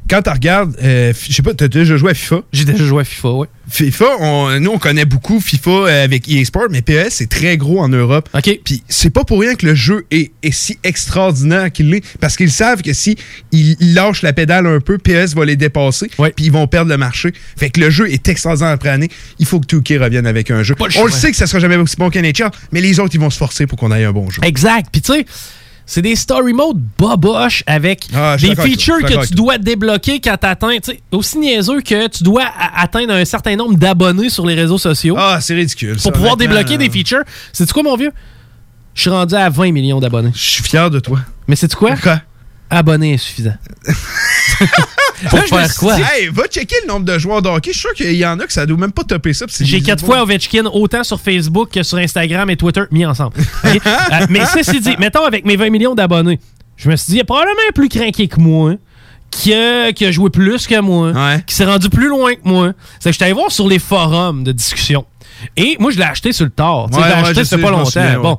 quand 0.08 0.22
tu 0.22 0.30
regardes, 0.30 0.74
euh, 0.82 1.12
je 1.28 1.32
sais 1.34 1.42
pas, 1.42 1.52
tu 1.52 1.64
as 1.64 1.68
déjà 1.68 1.96
joué 1.98 2.12
à 2.12 2.14
FIFA? 2.14 2.36
J'ai 2.50 2.64
déjà 2.64 2.84
joué 2.84 3.02
à 3.02 3.04
FIFA, 3.04 3.28
oui. 3.30 3.46
FIFA, 3.68 4.06
on- 4.20 4.58
nous, 4.60 4.70
on 4.70 4.78
connaît 4.78 5.04
beaucoup 5.04 5.38
FIFA 5.38 5.70
euh, 5.70 6.04
avec 6.04 6.26
EA 6.30 6.42
Sport, 6.46 6.68
mais 6.70 6.80
PES, 6.80 7.10
c'est 7.10 7.28
très 7.28 7.58
gros 7.58 7.80
en 7.80 7.88
Europe. 7.90 8.26
OK. 8.34 8.58
Puis 8.64 8.82
c'est 8.88 9.10
pas 9.10 9.24
pour 9.24 9.40
rien 9.40 9.54
que 9.54 9.66
le 9.66 9.74
jeu 9.74 10.06
est, 10.10 10.32
est 10.42 10.50
si 10.50 10.78
extraordinaire 10.82 11.70
qu'il 11.70 11.90
l'est, 11.90 12.02
parce 12.20 12.36
qu'ils 12.36 12.50
savent 12.50 12.80
que 12.80 12.94
si 12.94 13.16
ils, 13.52 13.76
lâchent 13.94 14.22
la 14.22 14.32
pédale 14.32 14.66
un 14.66 14.80
peu, 14.80 14.96
PES 14.96 15.34
va 15.36 15.44
les 15.44 15.56
dépasser, 15.56 16.08
puis 16.08 16.46
ils 16.46 16.52
vont 16.52 16.66
perdre 16.66 16.90
le 16.90 16.96
marché. 16.96 17.32
Fait 17.58 17.68
que 17.68 17.78
le 17.80 17.90
jeu 17.90 18.10
est 18.10 18.26
extraordinaire 18.28 18.72
après 18.72 18.88
année. 18.88 19.08
Il 19.38 19.44
faut 19.44 19.60
que 19.60 19.66
2K 19.66 19.98
revienne 19.98 20.26
avec 20.26 20.50
un 20.50 20.62
jeu. 20.62 20.74
le 20.78 20.86
on 20.86 20.88
choix. 20.90 21.04
le 21.04 21.10
sait 21.10 21.30
que 21.30 21.36
ça 21.36 21.46
sera 21.46 21.58
jamais 21.58 21.76
aussi 21.76 21.96
bon 21.96 22.08
qu'un 22.08 22.22
mais 22.72 22.80
les 22.80 22.98
autres, 22.98 23.14
ils 23.14 23.20
vont 23.20 23.30
se 23.30 23.38
forcer 23.38 23.66
pour 23.66 23.78
qu'on 23.78 23.92
ait 23.92 24.04
un 24.04 24.12
bon 24.12 24.30
jeu. 24.30 24.40
Exact. 24.42 24.88
Puis 24.90 25.02
tu 25.02 25.12
sais, 25.12 25.26
c'est 25.90 26.02
des 26.02 26.14
story 26.16 26.52
mode 26.52 26.80
boboche 26.98 27.64
avec 27.66 28.08
Ah, 28.14 28.36
des 28.38 28.54
features 28.54 29.00
que 29.00 29.26
tu 29.26 29.32
dois 29.34 29.56
débloquer 29.56 30.20
quand 30.20 30.36
t'atteins. 30.36 30.76
Tu 30.76 30.92
sais, 30.92 31.00
aussi 31.10 31.38
niaiseux 31.38 31.80
que 31.80 32.08
tu 32.08 32.22
dois 32.22 32.44
atteindre 32.76 33.14
un 33.14 33.24
certain 33.24 33.56
nombre 33.56 33.74
d'abonnés 33.78 34.28
sur 34.28 34.44
les 34.44 34.54
réseaux 34.54 34.76
sociaux. 34.76 35.16
Ah, 35.18 35.38
c'est 35.40 35.54
ridicule. 35.54 35.94
Pour 35.94 36.02
ça, 36.02 36.12
pouvoir 36.12 36.36
débloquer 36.36 36.76
des 36.76 36.90
features. 36.90 37.22
C'est 37.54 37.72
quoi, 37.72 37.82
mon 37.82 37.96
vieux? 37.96 38.12
Je 38.94 39.00
suis 39.00 39.10
rendu 39.10 39.34
à 39.34 39.48
20 39.48 39.72
millions 39.72 39.98
d'abonnés. 39.98 40.32
Je 40.34 40.38
suis 40.50 40.62
fier 40.62 40.90
de 40.90 41.00
toi. 41.00 41.20
Mais 41.46 41.56
c'est 41.56 41.74
quoi? 41.74 41.96
Quoi? 41.96 42.20
Abonnés 42.70 43.14
insuffisant. 43.14 43.54
Pour 45.30 45.38
Là, 45.38 45.44
je 45.48 45.54
me 45.54 45.66
suis 45.68 45.86
dit- 45.96 46.10
Hey, 46.12 46.28
va 46.28 46.46
checker 46.46 46.76
le 46.82 46.88
nombre 46.88 47.04
de 47.04 47.18
joueurs 47.18 47.42
de 47.42 47.48
hockey. 47.48 47.72
Je 47.72 47.78
suis 47.78 47.88
sûr 47.88 47.94
qu'il 47.94 48.12
y 48.14 48.24
en 48.26 48.38
a 48.38 48.46
que 48.46 48.52
ça 48.52 48.66
doit 48.66 48.76
même 48.76 48.92
pas 48.92 49.02
topper 49.04 49.32
ça. 49.32 49.46
J'ai 49.60 49.80
quatre 49.80 50.04
fois 50.04 50.22
Ovechkin 50.22 50.64
autant 50.66 51.02
sur 51.02 51.20
Facebook 51.20 51.70
que 51.72 51.82
sur 51.82 51.98
Instagram 51.98 52.48
et 52.50 52.56
Twitter 52.56 52.82
mis 52.90 53.04
ensemble. 53.06 53.34
Euh, 53.64 54.26
mais 54.30 54.44
ceci 54.46 54.80
dit, 54.80 54.96
mettons 54.98 55.24
avec 55.24 55.44
mes 55.44 55.56
20 55.56 55.70
millions 55.70 55.94
d'abonnés, 55.94 56.38
je 56.76 56.88
me 56.88 56.96
suis 56.96 57.06
dit, 57.06 57.12
il 57.14 57.18
y 57.18 57.20
a 57.20 57.24
probablement 57.24 57.58
un 57.68 57.72
plus 57.72 57.88
craqué 57.88 58.28
que 58.28 58.40
moi, 58.40 58.74
qui 59.30 59.52
a, 59.54 59.92
qui 59.92 60.04
a 60.06 60.12
joué 60.12 60.30
plus 60.30 60.66
que 60.66 60.80
moi, 60.80 61.12
qui 61.46 61.54
s'est 61.54 61.64
rendu 61.64 61.88
plus 61.90 62.08
loin 62.08 62.34
que 62.34 62.40
moi. 62.44 62.72
C'est 63.00 63.10
que 63.10 63.12
je 63.12 63.16
suis 63.16 63.24
allé 63.24 63.32
voir 63.34 63.50
sur 63.50 63.68
les 63.68 63.78
forums 63.78 64.44
de 64.44 64.52
discussion. 64.52 65.04
Et 65.56 65.76
moi, 65.78 65.90
je 65.90 65.98
l'ai 65.98 66.04
acheté 66.04 66.32
sur 66.32 66.44
le 66.46 66.50
tard. 66.50 66.84
Ouais, 66.86 66.90
je 66.92 66.96
l'ai 66.98 67.02
ouais, 67.04 67.12
acheté 67.12 67.44
ça 67.44 67.56
fait 67.56 67.62
pas 67.62 67.70
longtemps. 67.70 67.84
souviens, 67.86 68.16
ouais. 68.16 68.22
Bon. 68.22 68.38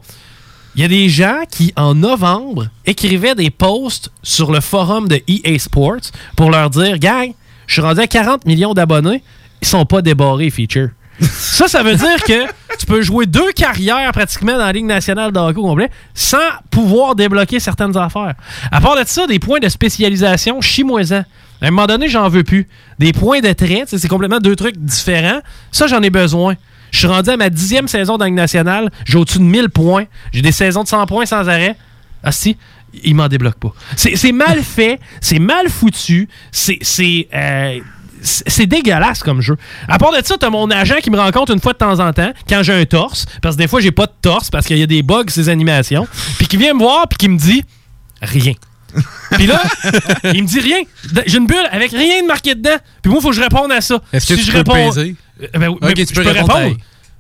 Il 0.76 0.82
y 0.82 0.86
a 0.86 0.88
des 0.88 1.10
gens 1.10 1.42
qui, 1.50 1.74
en 1.76 1.96
novembre, 1.96 2.68
écrivaient 2.86 3.36
des 3.36 3.50
posts 3.50 4.12
sur 4.22 4.52
le 4.52 4.62
forum 4.62 5.08
de 5.08 5.22
EA 5.28 5.58
Sports 5.58 6.12
pour 6.36 6.52
leur 6.52 6.70
dire 6.70 7.00
Gang, 7.00 7.34
je 7.68 7.74
suis 7.74 7.82
rendu 7.82 8.02
à 8.02 8.08
40 8.08 8.46
millions 8.46 8.74
d'abonnés, 8.74 9.24
ils 9.62 9.68
sont 9.68 9.86
pas 9.86 10.02
débarrés, 10.02 10.50
feature. 10.50 10.90
ça, 11.22 11.68
ça 11.68 11.84
veut 11.84 11.96
dire 11.96 12.24
que 12.24 12.46
tu 12.78 12.86
peux 12.86 13.02
jouer 13.02 13.26
deux 13.26 13.52
carrières 13.52 14.12
pratiquement 14.14 14.54
dans 14.54 14.66
la 14.66 14.72
Ligue 14.72 14.86
nationale 14.86 15.32
de 15.32 15.40
hockey 15.40 15.60
complet 15.62 15.90
sans 16.14 16.38
pouvoir 16.72 17.16
débloquer 17.16 17.60
certaines 17.60 17.98
affaires. 17.98 18.36
À 18.72 18.80
part 18.80 18.96
de 18.96 19.04
ça, 19.06 19.28
des 19.28 19.40
points 19.40 19.60
de 19.60 19.68
spécialisation, 19.68 20.62
chimoisant. 20.62 21.26
À 21.62 21.68
un 21.68 21.72
moment 21.72 21.88
donné, 21.88 22.08
j'en 22.08 22.30
veux 22.30 22.44
plus. 22.44 22.68
Des 23.00 23.12
points 23.12 23.42
de 23.42 23.52
trait, 23.52 23.84
c'est 23.86 24.08
complètement 24.08 24.40
deux 24.40 24.56
trucs 24.56 24.78
différents. 24.78 25.42
Ça, 25.72 25.88
j'en 25.88 26.02
ai 26.02 26.10
besoin. 26.10 26.56
Je 26.92 27.00
suis 27.00 27.08
rendu 27.08 27.30
à 27.30 27.38
ma 27.38 27.50
dixième 27.50 27.88
saison 27.88 28.18
dans 28.18 28.26
Ligue 28.26 28.34
nationale. 28.34 28.90
J'ai 29.06 29.18
au-dessus 29.18 29.40
de 29.40 29.44
1000 29.44 29.70
points. 29.70 30.06
J'ai 30.32 30.42
des 30.42 30.52
saisons 30.52 30.84
de 30.84 30.88
100 30.88 31.06
points 31.06 31.26
sans 31.26 31.48
arrêt. 31.48 31.76
Ah 32.24 32.32
si, 32.32 32.58
il 33.04 33.16
m'en 33.16 33.28
débloque 33.28 33.60
pas. 33.60 33.74
C'est 33.96 34.32
mal 34.32 34.62
fait, 34.64 35.00
c'est 35.22 35.40
mal 35.40 35.70
foutu, 35.70 36.28
euh, 36.70 36.74
c'est 36.82 37.28
c'est 38.22 38.66
dégueulasse 38.66 39.24
comme 39.24 39.42
jeu. 39.42 39.56
À 39.88 39.98
part 39.98 40.12
de 40.12 40.18
ça, 40.24 40.36
t'as 40.38 40.50
mon 40.50 40.70
agent 40.70 40.98
qui 41.02 41.10
me 41.10 41.18
rencontre 41.18 41.54
une 41.54 41.62
fois 41.62 41.72
de 41.72 41.78
temps 41.78 42.00
en 42.00 42.12
temps 42.12 42.34
quand 42.50 42.64
j'ai 42.64 42.74
un 42.74 42.86
torse, 42.86 43.26
parce 43.42 43.56
que 43.56 43.62
des 43.62 43.68
fois 43.70 43.80
j'ai 43.80 43.92
pas 43.92 44.08
de 44.08 44.14
torse 44.22 44.50
parce 44.50 44.66
qu'il 44.66 44.78
y 44.78 44.84
a 44.84 44.88
des 44.88 45.04
bugs 45.04 45.24
ces 45.30 45.48
animations, 45.48 46.06
puis 46.38 46.48
qui 46.48 46.58
vient 46.58 46.74
me 46.74 46.80
voir 46.80 47.08
puis 47.08 47.18
qui 47.18 47.30
me 47.30 47.38
dit 47.38 47.64
rien. 48.22 48.54
Puis 49.32 49.48
là, 49.48 49.62
il 50.34 50.44
me 50.44 50.48
dit 50.48 50.60
rien. 50.60 50.80
J'ai 51.26 51.38
une 51.38 51.48
bulle 51.48 51.68
avec 51.72 51.92
rien 51.92 52.22
de 52.22 52.28
marqué 52.28 52.56
dedans. 52.56 52.78
Puis 53.02 53.10
moi, 53.12 53.20
il 53.20 53.24
faut 53.24 53.30
que 53.30 53.36
je 53.36 53.42
réponde 53.42 53.72
à 53.72 53.82
ça. 53.82 54.02
Est-ce 54.14 54.28
que 54.28 54.36
Si 54.36 54.40
tu 54.42 54.48
je 54.48 54.52
peux 54.52 54.58
réponds? 54.72 54.98
Euh, 54.98 55.14
ben, 55.54 55.70
Ok, 55.70 55.78
mais 55.82 55.94
tu 55.94 56.14
je 56.14 56.22
peux 56.22 56.30
répondre. 56.30 56.76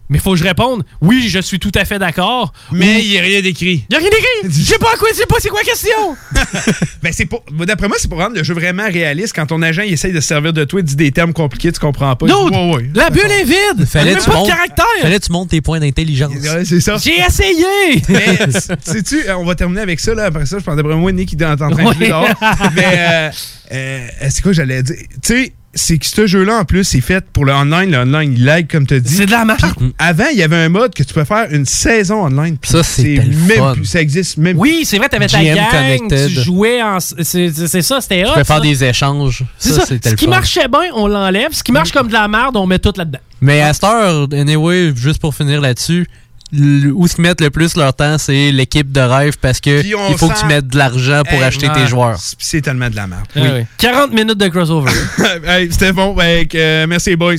Mais 0.09 0.17
il 0.17 0.21
faut 0.21 0.31
que 0.31 0.37
je 0.37 0.43
réponde. 0.43 0.83
Oui, 1.01 1.27
je 1.29 1.39
suis 1.39 1.59
tout 1.59 1.71
à 1.75 1.85
fait 1.85 1.99
d'accord. 1.99 2.51
Mais 2.71 3.03
il 3.03 3.09
n'y 3.11 3.17
a 3.19 3.21
rien 3.21 3.41
d'écrit. 3.41 3.85
Il 3.89 3.91
n'y 3.91 3.95
a 3.95 3.99
rien 3.99 4.09
d'écrit. 4.09 4.59
Je 4.61 4.65
sais 4.65 4.79
pas 4.79 4.93
à 4.93 4.97
quoi, 4.97 5.09
sais 5.13 5.25
pas 5.27 5.35
c'est 5.39 5.49
quoi 5.49 5.59
la 5.59 5.65
question. 5.69 6.17
Ben, 7.01 7.13
c'est 7.13 7.25
pour. 7.25 7.43
D'après 7.51 7.87
moi, 7.87 7.95
c'est 7.99 8.09
pour 8.09 8.17
rendre 8.19 8.35
le 8.35 8.43
jeu 8.43 8.53
vraiment 8.53 8.85
réaliste. 8.85 9.33
Quand 9.33 9.45
ton 9.45 9.61
agent 9.61 9.83
il 9.83 9.93
essaye 9.93 10.11
de 10.11 10.19
se 10.19 10.27
servir 10.27 10.51
de 10.51 10.65
toi, 10.65 10.81
il 10.81 10.83
dit 10.83 10.95
des 10.97 11.11
termes 11.11 11.31
compliqués, 11.31 11.71
tu 11.71 11.79
comprends 11.79 12.13
pas. 12.15 12.25
Non, 12.25 12.73
Ouais, 12.73 12.89
la 12.93 13.09
bulle 13.09 13.31
est 13.31 13.45
vide. 13.45 13.85
Fallait 13.87 14.15
tu 14.15 14.25
pas 14.25 14.31
de 14.31 14.35
montes- 14.37 14.47
caractère. 14.49 14.85
Fallait 15.01 15.19
que 15.19 15.25
tu 15.25 15.31
montes 15.31 15.49
tes 15.49 15.61
points 15.61 15.79
d'intelligence. 15.79 16.33
Ouais, 16.33 16.65
c'est 16.65 16.81
ça. 16.81 16.97
J'ai 16.97 17.19
essayé. 17.21 17.65
Mais, 18.09 18.37
sais-tu, 18.83 19.21
on 19.31 19.45
va 19.45 19.55
terminer 19.55 19.81
avec 19.81 19.99
ça, 20.01 20.13
là. 20.13 20.25
Après 20.25 20.45
ça, 20.45 20.59
je 20.59 20.63
pense 20.65 20.75
d'après 20.75 20.95
moi, 20.95 21.11
Nick, 21.13 21.31
il 21.33 21.41
est 21.41 21.45
en 21.45 21.55
train 21.55 21.69
de 21.69 22.05
dehors. 22.05 22.27
Mais, 22.75 22.83
euh, 22.97 23.29
euh, 23.71 24.07
c'est 24.29 24.41
quoi, 24.41 24.51
j'allais 24.51 24.83
dire? 24.83 24.95
Tu 25.21 25.43
sais, 25.45 25.53
c'est 25.79 25.97
que 25.97 26.05
ce 26.05 26.27
jeu-là, 26.27 26.59
en 26.59 26.65
plus, 26.65 26.83
c'est 26.83 27.01
fait 27.01 27.23
pour 27.31 27.45
le 27.45 27.53
online. 27.53 27.91
Le 27.91 27.97
online, 27.99 28.33
il 28.37 28.45
lag, 28.45 28.67
comme 28.69 28.85
tu 28.85 28.95
as 28.95 28.99
dit. 28.99 29.13
C'est 29.15 29.25
de 29.25 29.31
la 29.31 29.45
merde. 29.45 29.59
Avant, 29.97 30.25
il 30.31 30.37
y 30.37 30.43
avait 30.43 30.55
un 30.57 30.69
mode 30.69 30.93
que 30.93 31.03
tu 31.03 31.13
peux 31.13 31.23
faire 31.23 31.47
une 31.51 31.65
saison 31.65 32.23
online. 32.25 32.57
Ça, 32.63 32.81
le 32.97 33.19
même 33.47 33.57
fun. 33.57 33.73
plus- 33.73 33.85
Ça 33.85 34.01
existe 34.01 34.37
même 34.37 34.57
Oui, 34.57 34.81
c'est 34.85 34.97
vrai, 34.97 35.09
t'avais 35.09 35.27
ta 35.27 35.43
gang, 35.43 35.57
Connected. 35.71 36.27
tu 36.29 36.41
jouais 36.41 36.81
en... 36.81 36.99
C'est 36.99 37.23
c'est- 37.23 37.67
c'est 37.67 37.81
ça, 37.81 38.01
c'était 38.01 38.23
Tu 38.23 38.29
hot. 38.29 38.33
peux 38.35 38.43
faire 38.43 38.61
des 38.61 38.83
échanges. 38.83 39.43
C'est 39.57 39.69
Ça, 39.69 39.79
ça. 39.81 39.85
c'était 39.87 40.09
Ce 40.11 40.15
qui 40.15 40.25
fun. 40.25 40.31
marchait 40.31 40.67
bien, 40.67 40.91
on 40.95 41.07
l'enlève. 41.07 41.51
Ce 41.53 41.63
qui 41.63 41.71
marche 41.71 41.91
comme 41.91 42.07
de 42.07 42.13
la 42.13 42.27
merde, 42.27 42.55
on 42.57 42.65
met 42.67 42.79
tout 42.79 42.93
là-dedans. 42.95 43.19
Mais 43.41 43.61
à 43.61 43.73
cette 43.73 43.83
heure, 43.85 44.27
anyway, 44.33 44.91
juste 44.95 45.19
pour 45.19 45.33
finir 45.33 45.61
là-dessus, 45.61 46.07
où 46.51 47.05
ils 47.07 47.21
mettent 47.21 47.41
le 47.41 47.49
plus 47.49 47.75
leur 47.77 47.93
temps, 47.93 48.17
c'est 48.17 48.51
l'équipe 48.51 48.91
de 48.91 49.01
rêve 49.01 49.37
parce 49.39 49.59
que 49.59 49.83
il 49.85 50.17
faut 50.17 50.29
que 50.29 50.39
tu 50.39 50.45
mettes 50.45 50.67
de 50.67 50.77
l'argent 50.77 51.21
pour 51.23 51.37
Hey, 51.39 51.43
acheter 51.43 51.69
tes 51.73 51.87
joueurs. 51.87 52.17
c'est- 52.39 52.61
tellement 52.61 52.89
de 52.89 52.95
la 52.95 53.07
merde. 53.07 53.25
Ah 53.35 53.39
oui. 53.55 53.65
40 53.77 54.11
minutes 54.13 54.37
de 54.37 54.47
crossover. 54.47 54.91
hey, 55.45 55.71
C'était 55.71 55.93
bon. 55.93 56.15
Euh, 56.19 56.87
merci, 56.87 57.15
boys. 57.15 57.35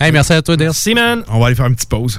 Hey, 0.00 0.12
merci 0.12 0.32
à 0.32 0.42
toi, 0.42 0.56
Dale. 0.56 0.68
Merci, 0.68 0.94
man. 0.94 1.22
On 1.28 1.38
va 1.40 1.46
aller 1.46 1.54
faire 1.54 1.66
une 1.66 1.74
petite 1.74 1.88
pause. 1.88 2.18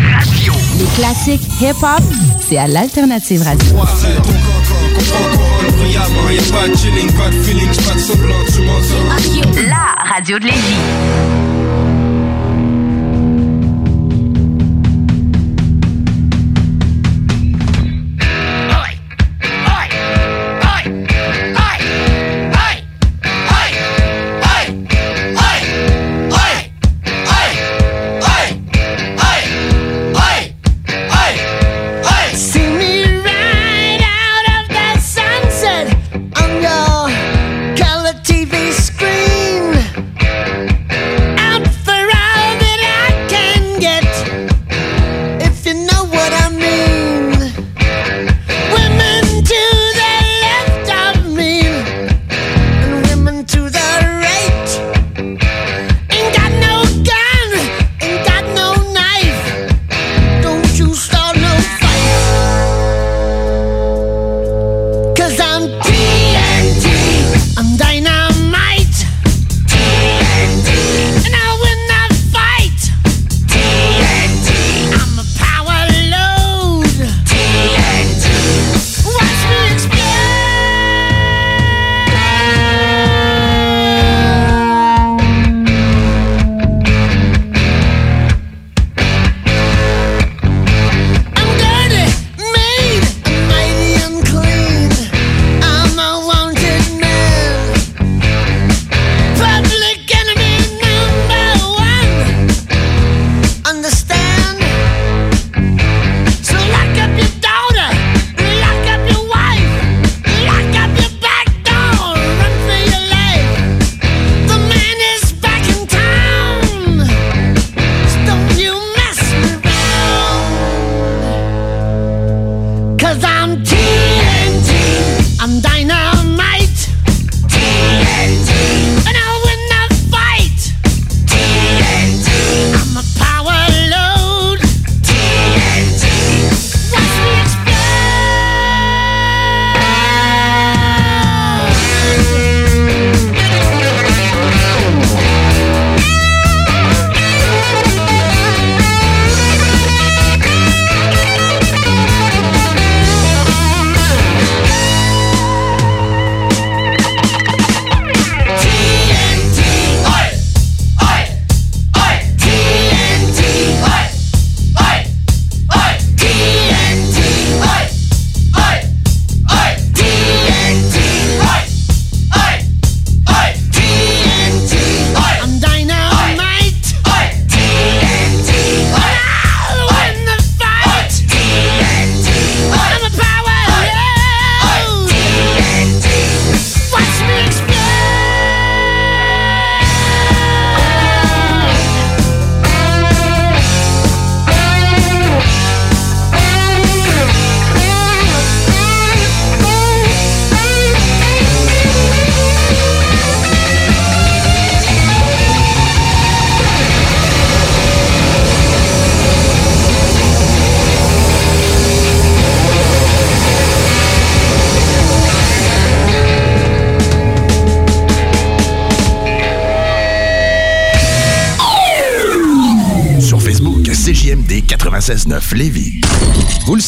classiques 0.95 1.47
hip-hop, 1.61 2.03
c'est 2.47 2.57
à 2.57 2.67
l'Alternative 2.67 3.43
Radio. 3.43 3.75
La 9.67 10.13
radio 10.13 10.39
de 10.39 10.45
Lévis. 10.45 11.30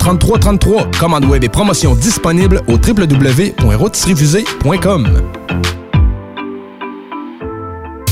3333. 0.00 0.90
Commande 0.98 1.26
web 1.26 1.44
et 1.44 1.48
promotion 1.48 1.94
disponible 1.94 2.60
au 2.66 2.72
www.rôtisseriefusée.com. 2.72 5.08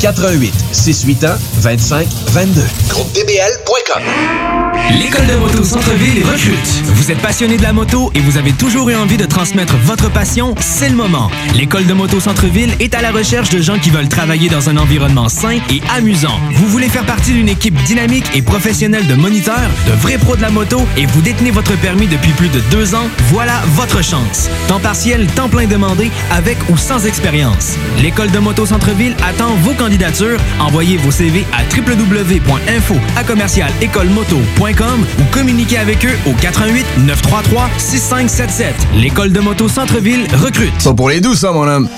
88 0.00 0.52
681 0.72 1.38
25 1.60 2.08
22. 2.32 2.62
GroupeDBL.com. 2.88 4.02
L'école 5.00 5.26
de 5.26 5.36
moto 5.36 5.64
Centre-ville 5.64 6.22
recrute. 6.24 6.82
Vous 6.84 7.10
êtes 7.10 7.20
passionné 7.20 7.56
de 7.56 7.62
la 7.62 7.72
moto 7.72 8.10
et 8.14 8.20
vous 8.20 8.36
avez 8.36 8.52
toujours 8.52 8.90
eu 8.90 8.94
envie 8.94 9.16
de 9.16 9.24
transmettre 9.24 9.76
votre 9.78 10.10
passion, 10.10 10.54
c'est 10.60 10.88
le 10.88 10.94
moment. 10.94 11.30
L'école 11.54 11.86
de 11.86 11.94
moto 11.94 12.20
Centre-ville 12.20 12.74
est 12.80 12.94
à 12.94 13.00
la 13.00 13.10
recherche 13.10 13.48
de 13.50 13.62
gens 13.62 13.78
qui 13.78 13.90
veulent 13.90 14.08
travailler 14.08 14.48
dans 14.48 14.68
un 14.68 14.76
environnement 14.76 15.28
sain 15.28 15.58
et 15.70 15.80
amusant. 15.96 16.38
Vous 16.52 16.66
voulez 16.66 16.88
faire 16.88 17.06
partie 17.06 17.32
d'une 17.32 17.48
équipe 17.48 17.74
dynamique 17.84 18.26
et 18.34 18.42
professionnelle 18.42 19.06
de 19.06 19.14
moniteurs, 19.14 19.70
de 19.86 19.92
vrais 19.92 20.18
pros 20.18 20.36
de 20.36 20.42
la 20.42 20.50
moto 20.50 20.82
et 20.96 21.06
vous 21.06 21.22
détenez 21.22 21.50
votre 21.50 21.76
permis 21.78 22.06
depuis 22.06 22.32
plus 22.32 22.48
de 22.48 22.60
deux 22.70 22.94
ans, 22.94 23.08
voilà 23.30 23.62
votre 23.74 24.02
chance. 24.02 24.50
Temps 24.68 24.80
partiel, 24.80 25.26
temps 25.28 25.48
plein 25.48 25.66
demandé, 25.66 26.10
avec 26.30 26.58
ou 26.68 26.76
sans 26.76 27.06
expérience. 27.06 27.74
L'école 28.02 28.30
de 28.30 28.38
moto 28.38 28.66
Centre-ville 28.66 29.16
attend 29.26 29.54
vos 29.62 29.72
Envoyez 30.60 30.96
vos 30.96 31.10
CV 31.10 31.44
à 31.52 31.62
www.info 31.76 32.94
à 33.16 33.24
commercial 33.24 33.70
écolemoto.com 33.80 35.06
ou 35.20 35.24
communiquez 35.32 35.78
avec 35.78 36.04
eux 36.04 36.16
au 36.26 36.32
88 36.32 36.86
933 36.98 37.70
6577. 37.78 38.74
L'école 38.94 39.32
de 39.32 39.40
moto 39.40 39.68
Centre-ville 39.68 40.26
recrute. 40.34 40.72
Pas 40.82 40.94
pour 40.94 41.10
les 41.10 41.20
douces, 41.20 41.40
ça, 41.40 41.52
mon 41.52 41.68
homme. 41.68 41.88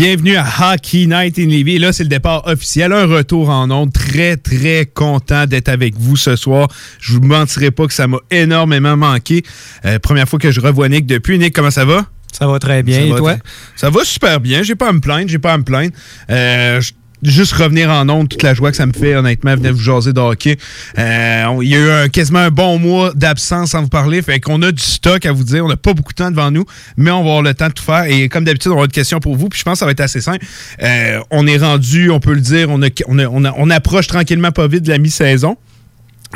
Bienvenue 0.00 0.36
à 0.36 0.46
Hockey 0.74 1.06
Night 1.06 1.40
in 1.40 1.46
Levy. 1.46 1.74
Et 1.74 1.78
là, 1.80 1.92
c'est 1.92 2.04
le 2.04 2.08
départ 2.08 2.46
officiel. 2.46 2.92
Un 2.92 3.06
retour 3.06 3.48
en 3.50 3.68
ondes. 3.72 3.92
Très, 3.92 4.36
très 4.36 4.86
content 4.86 5.44
d'être 5.44 5.68
avec 5.68 5.96
vous 5.98 6.14
ce 6.16 6.36
soir. 6.36 6.68
Je 7.00 7.14
vous 7.14 7.20
mentirai 7.20 7.72
pas 7.72 7.84
que 7.88 7.92
ça 7.92 8.06
m'a 8.06 8.18
énormément 8.30 8.96
manqué. 8.96 9.42
Euh, 9.84 9.98
première 9.98 10.28
fois 10.28 10.38
que 10.38 10.52
je 10.52 10.60
revois 10.60 10.88
Nick 10.88 11.04
depuis. 11.06 11.36
Nick, 11.36 11.52
comment 11.52 11.72
ça 11.72 11.84
va? 11.84 12.06
Ça 12.30 12.46
va 12.46 12.60
très 12.60 12.84
bien. 12.84 13.00
Ça 13.00 13.06
Et 13.06 13.08
toi? 13.16 13.32
très- 13.34 13.42
Ça 13.74 13.90
va 13.90 14.04
super 14.04 14.38
bien. 14.38 14.62
J'ai 14.62 14.76
pas 14.76 14.88
à 14.88 14.92
me 14.92 15.00
plaindre. 15.00 15.28
J'ai 15.28 15.40
pas 15.40 15.52
à 15.52 15.58
me 15.58 15.64
plaindre. 15.64 15.90
Euh, 16.30 16.80
je- 16.80 16.92
Juste 17.22 17.52
revenir 17.52 17.90
en 17.90 18.08
ondes, 18.08 18.28
toute 18.28 18.42
la 18.44 18.54
joie 18.54 18.70
que 18.70 18.76
ça 18.76 18.86
me 18.86 18.92
fait, 18.92 19.16
honnêtement, 19.16 19.54
venir 19.56 19.72
vous 19.74 19.80
jaser 19.82 20.12
de 20.12 20.20
hockey. 20.20 20.56
Euh, 20.98 21.58
il 21.62 21.68
y 21.68 21.74
a 21.74 22.06
eu 22.06 22.10
quasiment 22.10 22.38
un 22.38 22.50
bon 22.50 22.78
mois 22.78 23.12
d'absence 23.14 23.70
sans 23.70 23.82
vous 23.82 23.88
parler. 23.88 24.22
Fait 24.22 24.38
qu'on 24.38 24.62
a 24.62 24.70
du 24.70 24.82
stock 24.82 25.26
à 25.26 25.32
vous 25.32 25.42
dire. 25.42 25.64
On 25.64 25.68
n'a 25.68 25.76
pas 25.76 25.94
beaucoup 25.94 26.12
de 26.12 26.16
temps 26.18 26.30
devant 26.30 26.50
nous, 26.52 26.64
mais 26.96 27.10
on 27.10 27.16
va 27.24 27.30
avoir 27.30 27.42
le 27.42 27.54
temps 27.54 27.66
de 27.68 27.72
tout 27.72 27.82
faire. 27.82 28.04
Et 28.04 28.28
comme 28.28 28.44
d'habitude, 28.44 28.68
on 28.70 28.74
avoir 28.74 28.86
des 28.88 28.92
questions 28.94 29.18
pour 29.18 29.36
vous. 29.36 29.48
Puis 29.48 29.58
je 29.58 29.64
pense 29.64 29.74
que 29.74 29.78
ça 29.80 29.84
va 29.84 29.90
être 29.90 30.00
assez 30.00 30.20
simple. 30.20 30.44
Euh, 30.82 31.18
on 31.30 31.46
est 31.48 31.58
rendu, 31.58 32.10
on 32.10 32.20
peut 32.20 32.34
le 32.34 32.40
dire, 32.40 32.68
on, 32.70 32.82
a- 32.82 32.88
on, 33.08 33.18
a- 33.18 33.26
on 33.26 33.44
a- 33.44 33.54
on 33.56 33.68
approche 33.70 34.06
tranquillement 34.06 34.52
pas 34.52 34.68
vite 34.68 34.84
de 34.84 34.90
la 34.90 34.98
mi-saison. 34.98 35.56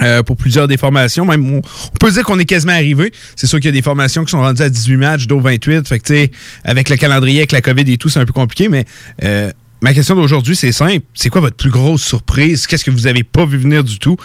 euh, 0.00 0.22
pour 0.22 0.36
plusieurs 0.38 0.68
des 0.68 0.78
formations. 0.78 1.26
Même, 1.26 1.44
on, 1.56 1.60
peut 2.00 2.10
dire 2.10 2.22
qu'on 2.24 2.38
est 2.38 2.46
quasiment 2.46 2.72
arrivé. 2.72 3.12
C'est 3.36 3.46
sûr 3.46 3.58
qu'il 3.60 3.66
y 3.66 3.68
a 3.68 3.72
des 3.72 3.82
formations 3.82 4.24
qui 4.24 4.30
sont 4.30 4.40
rendues 4.40 4.62
à 4.62 4.70
18 4.70 4.96
matchs, 4.96 5.26
d'autres 5.26 5.42
28. 5.44 5.86
Fait 5.86 5.98
que, 6.00 6.28
avec 6.64 6.88
le 6.88 6.96
calendrier, 6.96 7.40
avec 7.40 7.52
la 7.52 7.60
COVID 7.60 7.84
et 7.92 7.98
tout, 7.98 8.08
c'est 8.08 8.18
un 8.18 8.24
peu 8.24 8.32
compliqué, 8.32 8.68
mais 8.70 8.86
euh, 9.22 9.50
ma 9.82 9.92
question 9.92 10.14
d'aujourd'hui, 10.14 10.56
c'est 10.56 10.70
simple. 10.70 11.00
C'est 11.12 11.28
quoi 11.28 11.40
votre 11.40 11.56
plus 11.56 11.70
grosse 11.70 12.02
surprise? 12.02 12.68
Qu'est-ce 12.68 12.84
que 12.84 12.92
vous 12.92 13.08
avez 13.08 13.24
pas 13.24 13.44
vu 13.44 13.58
venir 13.58 13.82
du 13.82 13.98
tout? 13.98 14.16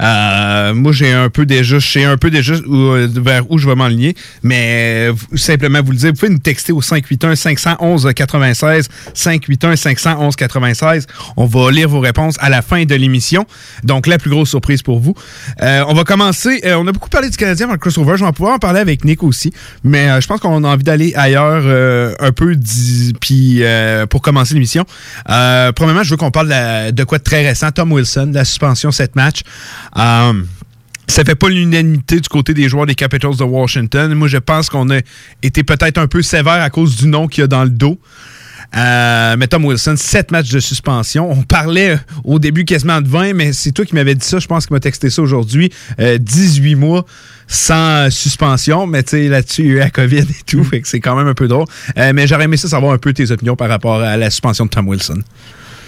Euh, 0.00 0.72
moi, 0.72 0.92
j'ai 0.92 1.12
un 1.12 1.28
peu 1.28 1.44
déjà, 1.44 1.80
je 1.80 1.86
sais 1.86 2.04
un 2.04 2.16
peu 2.16 2.30
déjà 2.30 2.54
euh, 2.54 3.08
vers 3.12 3.50
où 3.50 3.58
je 3.58 3.68
vais 3.68 3.74
m'enligner, 3.74 4.14
mais 4.44 5.08
simplement 5.34 5.82
vous 5.82 5.90
le 5.90 5.98
dire, 5.98 6.10
vous 6.10 6.16
pouvez 6.16 6.32
nous 6.32 6.38
texter 6.38 6.72
au 6.72 6.80
581-511-96, 6.80 8.86
581-511-96. 9.16 11.06
On 11.36 11.46
va 11.46 11.72
lire 11.72 11.88
vos 11.88 12.00
réponses 12.00 12.36
à 12.38 12.48
la 12.48 12.62
fin 12.62 12.84
de 12.84 12.94
l'émission. 12.94 13.46
Donc, 13.82 14.06
la 14.06 14.18
plus 14.18 14.30
grosse 14.30 14.50
surprise 14.50 14.82
pour 14.82 15.00
vous. 15.00 15.14
Euh, 15.60 15.82
on 15.88 15.94
va 15.94 16.04
commencer. 16.04 16.60
on 16.64 16.86
a 16.86 16.92
beaucoup 16.92 17.08
parlé 17.08 17.30
du 17.30 17.36
Canadien 17.36 17.66
dans 17.66 17.76
crossover. 17.78 18.16
Je 18.16 18.22
vais 18.22 18.28
en 18.28 18.32
pouvoir 18.32 18.54
en 18.54 18.60
parler 18.60 18.78
avec 18.78 19.04
Nick 19.04 19.24
aussi. 19.24 19.52
Mais 19.82 20.20
je 20.20 20.26
pense 20.28 20.38
qu'on 20.38 20.62
a 20.62 20.68
envie 20.68 20.84
d'aller 20.84 21.12
ailleurs 21.16 21.64
un 22.20 22.32
peu 22.32 22.54
puis 23.20 23.64
pour 24.08 24.22
commencer 24.22 24.54
l'émission. 24.54 24.86
Euh, 25.28 25.72
premièrement, 25.72 26.02
je 26.02 26.10
veux 26.10 26.16
qu'on 26.16 26.30
parle 26.30 26.48
de, 26.92 27.04
quoi 27.04 27.18
de 27.18 27.22
très 27.22 27.46
récent. 27.46 27.70
Tom 27.70 27.92
Wilson, 27.92 28.30
la 28.32 28.44
suspension 28.44 28.90
7 28.90 29.16
matchs. 29.16 29.42
Euh, 29.96 30.32
ça 31.06 31.24
fait 31.24 31.34
pas 31.34 31.48
l'unanimité 31.48 32.20
du 32.20 32.28
côté 32.28 32.54
des 32.54 32.68
joueurs 32.68 32.86
des 32.86 32.94
Capitals 32.94 33.36
de 33.36 33.42
Washington. 33.42 34.14
Moi, 34.14 34.28
je 34.28 34.38
pense 34.38 34.70
qu'on 34.70 34.90
a 34.90 35.00
été 35.42 35.64
peut-être 35.64 35.98
un 35.98 36.06
peu 36.06 36.22
sévère 36.22 36.62
à 36.62 36.70
cause 36.70 36.96
du 36.96 37.08
nom 37.08 37.26
qu'il 37.26 37.42
y 37.42 37.44
a 37.44 37.48
dans 37.48 37.64
le 37.64 37.70
dos. 37.70 37.98
Euh, 38.76 39.36
mais 39.36 39.48
Tom 39.48 39.64
Wilson, 39.64 39.94
7 39.96 40.30
matchs 40.30 40.50
de 40.50 40.60
suspension. 40.60 41.30
On 41.30 41.42
parlait 41.42 41.90
euh, 41.90 41.98
au 42.24 42.38
début 42.38 42.64
quasiment 42.64 43.00
de 43.00 43.08
20, 43.08 43.32
mais 43.34 43.52
c'est 43.52 43.72
toi 43.72 43.84
qui 43.84 43.94
m'avais 43.94 44.14
dit 44.14 44.24
ça. 44.24 44.38
Je 44.38 44.46
pense 44.46 44.66
qu'il 44.66 44.74
m'a 44.74 44.80
texté 44.80 45.10
ça 45.10 45.22
aujourd'hui. 45.22 45.72
Euh, 45.98 46.18
18 46.18 46.76
mois 46.76 47.04
sans 47.52 48.06
euh, 48.06 48.10
suspension, 48.10 48.86
mais 48.86 49.02
tu 49.02 49.10
sais, 49.10 49.28
là-dessus, 49.28 49.62
il 49.62 49.66
y 49.66 49.70
a 49.70 49.74
eu 49.74 49.78
la 49.78 49.90
COVID 49.90 50.18
et 50.20 50.42
tout, 50.46 50.62
fait 50.62 50.80
que 50.80 50.88
c'est 50.88 51.00
quand 51.00 51.16
même 51.16 51.26
un 51.26 51.34
peu 51.34 51.48
drôle. 51.48 51.66
Euh, 51.98 52.12
mais 52.14 52.26
j'aurais 52.28 52.44
aimé 52.44 52.56
ça 52.56 52.68
savoir 52.68 52.92
un 52.92 52.98
peu 52.98 53.12
tes 53.12 53.30
opinions 53.32 53.56
par 53.56 53.68
rapport 53.68 54.00
à 54.00 54.16
la 54.16 54.30
suspension 54.30 54.64
de 54.66 54.70
Tom 54.70 54.86
Wilson. 54.88 55.20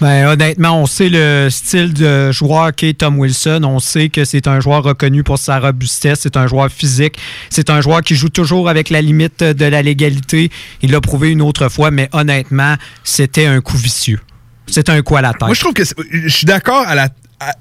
Ben, 0.01 0.27
honnêtement, 0.27 0.81
on 0.81 0.85
sait 0.85 1.07
le 1.07 1.47
style 1.49 1.93
de 1.93 2.31
joueur 2.33 2.73
qu'est 2.75 2.97
Tom 2.97 3.17
Wilson. 3.19 3.61
On 3.63 3.79
sait 3.79 4.09
que 4.09 4.25
c'est 4.25 4.47
un 4.47 4.59
joueur 4.59 4.83
reconnu 4.83 5.23
pour 5.23 5.37
sa 5.37 5.59
robustesse. 5.59 6.19
C'est 6.23 6.35
un 6.35 6.45
joueur 6.47 6.69
physique. 6.69 7.17
C'est 7.49 7.69
un 7.69 7.79
joueur 7.79 8.01
qui 8.01 8.15
joue 8.15 8.27
toujours 8.27 8.67
avec 8.67 8.89
la 8.89 9.01
limite 9.01 9.41
de 9.43 9.65
la 9.65 9.81
légalité. 9.81 10.51
Il 10.81 10.91
l'a 10.91 10.99
prouvé 10.99 11.29
une 11.31 11.41
autre 11.41 11.69
fois, 11.69 11.89
mais 11.91 12.09
honnêtement, 12.11 12.75
c'était 13.05 13.45
un 13.45 13.61
coup 13.61 13.77
vicieux. 13.77 14.19
C'était 14.67 14.91
un 14.91 15.01
coup 15.03 15.15
à 15.15 15.21
la 15.21 15.31
tête. 15.31 15.43
Moi, 15.43 15.53
je 15.53 15.59
trouve 15.61 15.73
que 15.73 15.85
c'est- 15.85 15.95
je 16.11 16.27
suis 16.27 16.45
d'accord 16.45 16.85
à 16.87 16.95
la 16.95 17.07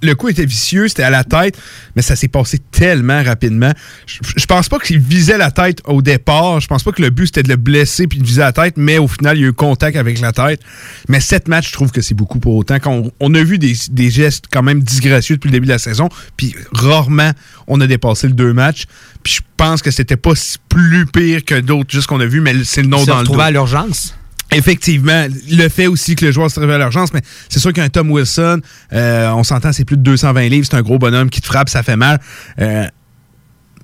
le 0.03 0.15
coup 0.15 0.29
était 0.29 0.47
vicieux, 0.47 0.89
c'était 0.89 1.03
à 1.03 1.11
la 1.11 1.25
tête, 1.25 1.59
mais 1.97 2.03
ça 2.03 2.17
s'est 2.17 2.29
passé 2.29 2.59
tellement 2.71 3.23
rapidement. 3.23 3.73
Je, 4.07 4.19
je 4.37 4.47
pense 4.47 4.69
pas 4.69 4.79
qu'il 4.79 4.99
visait 4.99 5.39
la 5.39 5.51
tête 5.51 5.81
au 5.85 6.03
départ. 6.03 6.61
Je 6.61 6.67
pense 6.67 6.83
pas 6.83 6.93
que 6.93 7.03
le 7.03 7.11
but 7.11 7.27
c'était 7.27 7.43
de 7.43 7.49
le 7.49 7.57
blesser 7.57 8.07
puis 8.07 8.19
de 8.19 8.25
viser 8.25 8.41
la 8.41 8.53
tête, 8.53 8.75
mais 8.77 8.99
au 8.99 9.09
final, 9.09 9.37
il 9.37 9.43
y 9.43 9.45
a 9.45 9.49
eu 9.49 9.53
contact 9.53 9.97
avec 9.97 10.21
la 10.21 10.33
tête. 10.33 10.61
Mais 11.09 11.21
sept 11.21 11.49
matchs, 11.49 11.69
je 11.69 11.73
trouve 11.73 11.93
que 11.93 12.01
c'est 12.01 12.15
beaucoup 12.15 12.39
pour 12.39 12.57
autant. 12.57 12.77
Quand 12.77 13.05
on, 13.21 13.35
a 13.35 13.43
vu 13.43 13.59
des, 13.59 13.75
des 13.91 14.11
gestes 14.11 14.45
quand 14.51 14.63
même 14.63 14.83
disgracieux 14.83 15.37
depuis 15.37 15.49
le 15.49 15.53
début 15.53 15.67
de 15.67 15.73
la 15.73 15.79
saison, 15.79 16.09
puis 16.37 16.55
rarement 16.73 17.33
on 17.67 17.81
a 17.81 17.87
dépassé 17.87 18.27
le 18.27 18.35
deux 18.35 18.53
matchs. 18.53 18.87
Puis 19.23 19.35
je 19.35 19.41
pense 19.57 19.83
que 19.83 19.91
c'était 19.91 20.17
pas 20.17 20.33
plus 20.69 21.07
pire 21.07 21.45
que 21.45 21.61
d'autres, 21.61 21.91
juste 21.91 22.07
qu'on 22.07 22.21
a 22.21 22.27
vu, 22.27 22.41
mais 22.41 22.65
c'est 22.65 22.83
le 22.83 22.89
nom 22.89 23.05
dans 23.05 23.21
le 23.21 23.27
dos. 23.27 23.41
à 23.41 23.51
l'urgence? 23.51 24.15
Effectivement, 24.53 25.27
le 25.51 25.69
fait 25.69 25.87
aussi 25.87 26.15
que 26.15 26.27
le 26.27 26.33
joueur 26.33 26.51
se 26.51 26.61
réveille 26.61 26.77
à 26.77 26.79
l'urgence, 26.79 27.13
mais 27.13 27.21
c'est 27.49 27.59
sûr 27.59 27.73
qu'un 27.73 27.89
Tom 27.89 28.11
Wilson, 28.11 28.61
euh, 28.93 29.31
on 29.31 29.45
s'entend, 29.45 29.73
c'est 29.73 29.85
plus 29.85 29.97
de 29.97 30.03
220 30.03 30.49
livres, 30.49 30.67
c'est 30.71 30.77
un 30.77 30.83
gros 30.83 30.99
bonhomme 30.99 31.31
qui 31.31 31.41
te 31.41 31.47
frappe, 31.47 31.69
ça 31.69 31.83
fait 31.83 31.97
mal. 31.97 32.21
Euh, 32.61 32.87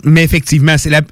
mais 0.04 0.22
effectivement, 0.22 0.76
c'est 0.78 0.90
la, 0.90 1.02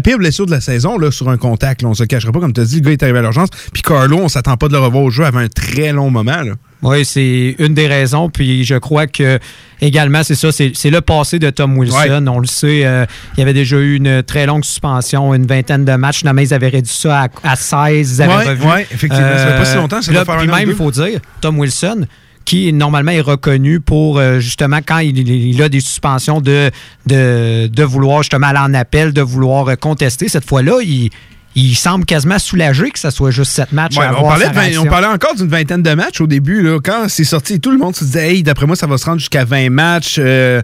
pire 0.00 0.18
blessure 0.18 0.46
de 0.46 0.50
la 0.50 0.60
saison 0.60 0.98
là, 0.98 1.10
sur 1.10 1.30
un 1.30 1.38
contact. 1.38 1.82
Là, 1.82 1.88
on 1.88 1.94
se 1.94 2.04
cachera 2.04 2.32
pas, 2.32 2.40
comme 2.40 2.52
tu 2.52 2.60
as 2.60 2.64
dit, 2.64 2.76
le 2.76 2.80
gars 2.82 2.90
est 2.92 3.02
arrivé 3.02 3.18
à 3.18 3.22
l'urgence. 3.22 3.48
Puis 3.72 3.82
Carlo, 3.82 4.18
on 4.18 4.28
s'attend 4.28 4.56
pas 4.56 4.68
de 4.68 4.74
le 4.74 4.80
revoir 4.80 5.04
au 5.04 5.10
jeu 5.10 5.24
avant 5.24 5.38
un 5.38 5.48
très 5.48 5.92
long 5.92 6.10
moment. 6.10 6.42
Oui, 6.82 7.04
c'est 7.04 7.54
une 7.58 7.74
des 7.74 7.86
raisons. 7.86 8.28
Puis 8.28 8.64
je 8.64 8.74
crois 8.74 9.06
que 9.06 9.38
également, 9.80 10.22
c'est 10.24 10.34
ça, 10.34 10.50
c'est 10.52 10.90
le 10.90 11.00
passé 11.00 11.38
de 11.38 11.48
Tom 11.50 11.78
Wilson. 11.78 12.26
On 12.28 12.40
le 12.40 12.46
sait, 12.46 12.84
euh, 12.84 13.06
il 13.36 13.40
y 13.40 13.42
avait 13.42 13.52
déjà 13.54 13.76
eu 13.76 13.94
une 13.96 14.22
très 14.22 14.46
longue 14.46 14.64
suspension, 14.64 15.32
une 15.34 15.46
vingtaine 15.46 15.84
de 15.84 15.94
matchs. 15.94 16.18
Finalement, 16.18 16.42
ils 16.42 16.52
avaient 16.54 16.68
réduit 16.68 16.92
ça 16.94 17.22
à, 17.22 17.28
à 17.52 17.56
16. 17.56 18.16
Ils 18.18 18.22
avaient 18.22 18.32
Ouais, 18.34 18.48
revu. 18.50 18.62
Euh, 18.66 18.74
ouais, 18.74 18.86
effectivement, 18.90 19.36
ça 19.36 19.46
fait 19.46 19.58
pas 19.58 19.64
si 19.64 19.76
longtemps, 19.76 20.02
ça 20.02 20.12
là, 20.12 20.24
doit 20.24 20.34
faire 20.34 20.42
puis 20.42 20.50
un 20.52 20.58
même, 20.58 20.70
il 20.70 20.76
faut 20.76 20.90
dire, 20.90 21.20
Tom 21.40 21.58
Wilson, 21.58 22.06
qui 22.44 22.72
normalement 22.72 23.12
est 23.12 23.20
reconnu 23.20 23.78
pour 23.78 24.18
euh, 24.18 24.40
justement 24.40 24.78
quand 24.84 24.98
il, 24.98 25.16
il 25.28 25.62
a 25.62 25.68
des 25.68 25.78
suspensions 25.80 26.40
de, 26.40 26.70
de, 27.06 27.68
de 27.68 27.82
vouloir 27.84 28.22
justement 28.24 28.48
aller 28.48 28.58
en 28.58 28.74
appel, 28.74 29.12
de 29.12 29.22
vouloir 29.22 29.68
euh, 29.68 29.74
contester. 29.76 30.28
Cette 30.28 30.44
fois-là, 30.48 30.80
il, 30.82 31.10
il 31.54 31.74
semble 31.74 32.04
quasiment 32.04 32.38
soulagé 32.38 32.90
que 32.90 32.98
ça 32.98 33.10
soit 33.10 33.30
juste 33.30 33.52
sept 33.52 33.72
matchs. 33.72 33.96
Ouais, 33.96 34.06
à 34.06 34.18
on, 34.18 34.26
parlait 34.26 34.48
de 34.48 34.78
on 34.78 34.86
parlait 34.86 35.06
encore 35.06 35.34
d'une 35.34 35.48
vingtaine 35.48 35.82
de 35.82 35.94
matchs 35.94 36.20
au 36.20 36.26
début. 36.26 36.62
Là, 36.62 36.78
quand 36.82 37.06
c'est 37.08 37.24
sorti, 37.24 37.60
tout 37.60 37.70
le 37.70 37.78
monde 37.78 37.94
se 37.94 38.04
disait 38.04 38.32
Hey, 38.34 38.42
d'après 38.42 38.66
moi, 38.66 38.76
ça 38.76 38.86
va 38.86 38.98
se 38.98 39.04
rendre 39.04 39.18
jusqu'à 39.18 39.44
20 39.44 39.70
matchs. 39.70 40.16
euh, 40.18 40.62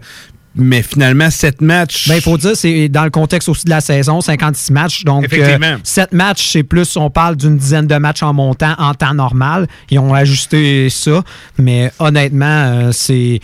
mais 0.55 0.81
finalement, 0.81 1.29
7 1.29 1.61
matchs. 1.61 2.07
Ben, 2.07 2.15
il 2.15 2.21
faut 2.21 2.37
dire, 2.37 2.55
c'est 2.55 2.89
dans 2.89 3.03
le 3.03 3.11
contexte 3.11 3.47
aussi 3.49 3.65
de 3.65 3.69
la 3.69 3.81
saison, 3.81 4.19
56 4.19 4.73
matchs. 4.73 5.03
Donc, 5.03 5.23
Effectivement. 5.25 5.77
7 5.83 6.11
matchs, 6.11 6.49
c'est 6.51 6.63
plus, 6.63 6.97
on 6.97 7.09
parle 7.09 7.35
d'une 7.35 7.55
dizaine 7.55 7.87
de 7.87 7.95
matchs 7.95 8.23
en 8.23 8.33
montant 8.33 8.73
en 8.77 8.93
temps 8.93 9.13
normal. 9.13 9.67
Ils 9.91 9.99
ont 9.99 10.13
ajusté 10.13 10.89
ça. 10.89 11.23
Mais 11.57 11.91
honnêtement, 11.99 12.45
euh, 12.45 12.91
c'est. 12.91 13.39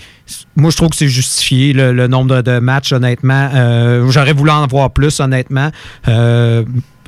Moi, 0.56 0.72
je 0.72 0.78
trouve 0.78 0.90
que 0.90 0.96
c'est 0.96 1.08
justifié, 1.08 1.74
le, 1.74 1.94
le 1.94 2.08
nombre 2.08 2.38
de, 2.38 2.42
de 2.42 2.60
matchs, 2.60 2.92
honnêtement. 2.92 3.50
Euh, 3.54 4.10
J'aurais 4.10 4.34
voulu 4.34 4.50
en 4.50 4.66
voir 4.66 4.90
plus, 4.92 5.20
honnêtement. 5.20 5.70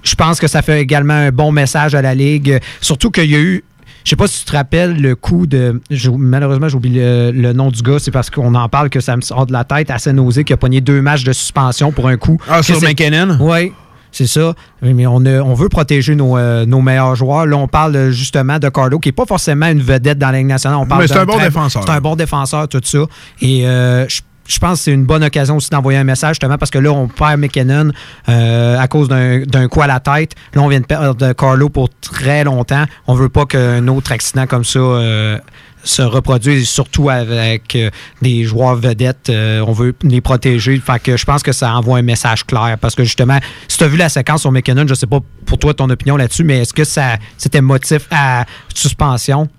Je 0.08 0.16
pense 0.16 0.40
que 0.40 0.48
ça 0.48 0.62
fait 0.62 0.82
également 0.82 1.14
un 1.14 1.32
bon 1.32 1.52
message 1.52 1.94
à 1.96 2.02
la 2.02 2.16
Ligue. 2.16 2.60
Surtout 2.82 3.12
qu'il 3.12 3.30
y 3.30 3.36
a 3.36 3.40
eu. 3.40 3.64
Je 4.04 4.12
sais 4.12 4.16
pas 4.16 4.28
si 4.28 4.40
tu 4.40 4.46
te 4.52 4.56
rappelles 4.56 5.02
le 5.02 5.16
coup 5.16 5.48
de. 5.48 5.82
Malheureusement, 6.18 6.70
j'ai 6.70 6.76
oublié 6.78 7.02
le, 7.02 7.32
le 7.32 7.54
nom 7.54 7.70
du 7.72 7.82
gars. 7.82 7.98
C'est 8.00 8.12
parce 8.12 8.30
qu'on 8.30 8.56
en 8.56 8.70
parle 8.70 8.90
que 8.90 9.00
ça 9.02 9.16
me 9.18 9.22
sort 9.22 9.46
de 9.46 9.52
la 9.54 9.64
tête. 9.66 9.92
assez 9.92 10.14
nausée 10.14 10.44
qui 10.46 10.54
a 10.54 10.58
pogné 10.58 10.80
deux 10.82 11.02
matchs 11.02 11.24
de 11.26 11.34
suspension 11.34 11.92
pour 11.92 12.08
un 12.08 12.16
coup. 12.18 12.38
Ah, 12.50 12.64
sur 12.64 12.80
McKinnon? 12.82 13.38
Oui. 13.42 13.74
C'est 14.10 14.26
ça. 14.26 14.54
Mais 14.82 15.06
on, 15.06 15.26
a- 15.26 15.42
on 15.42 15.54
veut 15.54 15.68
protéger 15.68 16.16
nos, 16.16 16.38
euh, 16.38 16.66
nos 16.66 16.82
meilleurs 16.82 17.16
joueurs. 17.16 17.46
Là, 17.46 17.58
on 17.58 17.68
parle 17.68 17.96
euh, 17.98 18.12
justement 18.12 18.58
de 18.58 18.70
Carlo, 18.70 18.98
qui 19.00 19.10
n'est 19.10 19.14
pas 19.14 19.26
forcément 19.26 19.68
une 19.68 19.82
vedette 19.82 20.18
dans 20.18 20.32
la 20.32 20.38
Ligue 20.38 20.48
nationale. 20.48 20.80
On 20.80 20.86
parle 20.88 21.02
Mais 21.02 21.08
c'est 21.08 21.18
un 21.18 21.26
bon 21.26 21.38
défenseur. 21.38 21.84
C'est 21.86 21.92
un 21.92 22.00
bon 22.02 22.16
défenseur, 22.16 22.68
tout 22.70 22.80
ça. 22.84 23.00
Et 23.42 23.68
euh, 23.68 24.08
je 24.08 24.22
je 24.48 24.60
pense 24.60 24.80
que 24.80 24.86
c'est 24.86 24.92
une 24.92 25.06
bonne 25.06 25.24
occasion 25.24 25.58
aussi 25.58 25.70
d'envoyer 25.70 26.00
un 26.00 26.04
message, 26.04 26.36
justement, 26.36 26.58
parce 26.58 26.72
que 26.72 26.80
là, 26.80 26.92
on 26.92 27.08
perd 27.08 27.40
McKinnon 27.40 27.92
euh, 28.30 28.80
à 28.80 28.88
cause 28.88 29.10
d'un 29.10 29.68
coup 29.68 29.82
à 29.82 29.88
la 29.88 30.00
tête. 30.00 30.34
Là, 30.54 30.62
on 30.62 30.68
vient 30.68 30.80
de 30.80 30.86
perdre 30.86 31.34
Carlo 31.34 31.70
pour 31.70 31.90
très 31.90 32.44
longtemps. 32.44 32.86
On 33.08 33.14
veut 33.14 33.30
pas 33.30 33.46
qu'un 33.46 33.88
autre 33.88 34.12
accident 34.12 34.48
comme 34.48 34.64
ça 34.64 34.80
euh, 34.80 35.38
se 35.84 36.02
reproduise, 36.02 36.70
surtout 36.70 37.10
avec 37.10 37.76
euh, 37.76 37.90
des 38.22 38.46
joueurs 38.46 38.76
vedettes. 38.76 39.30
On 39.30 39.74
veut 39.74 39.94
les 40.04 40.22
protéger. 40.22 40.80
Fait 40.80 41.02
que 41.02 41.18
je 41.18 41.26
pense 41.26 41.44
que 41.44 41.52
ça 41.52 41.74
envoie 41.76 41.98
un 41.98 42.04
message 42.04 42.46
clair. 42.46 42.78
Parce 42.80 42.96
que 42.96 43.04
justement, 43.04 43.40
si 43.68 43.78
tu 43.78 43.84
as 43.84 43.88
vu 43.88 43.98
la 43.98 44.10
séquence 44.10 44.42
sur 44.42 44.52
McKinnon, 44.52 44.88
je 44.88 44.94
sais 44.94 45.08
pas 45.08 45.20
pour 45.46 45.58
toi 45.58 45.74
ton 45.74 45.90
opinion 45.90 46.16
là-dessus, 46.16 46.44
mais 46.44 46.60
est-ce 46.60 46.74
que 46.74 46.84
ça 46.84 47.18
c'était 47.38 47.62
motif 47.62 48.08
à 48.12 48.46
suspension? 48.74 49.50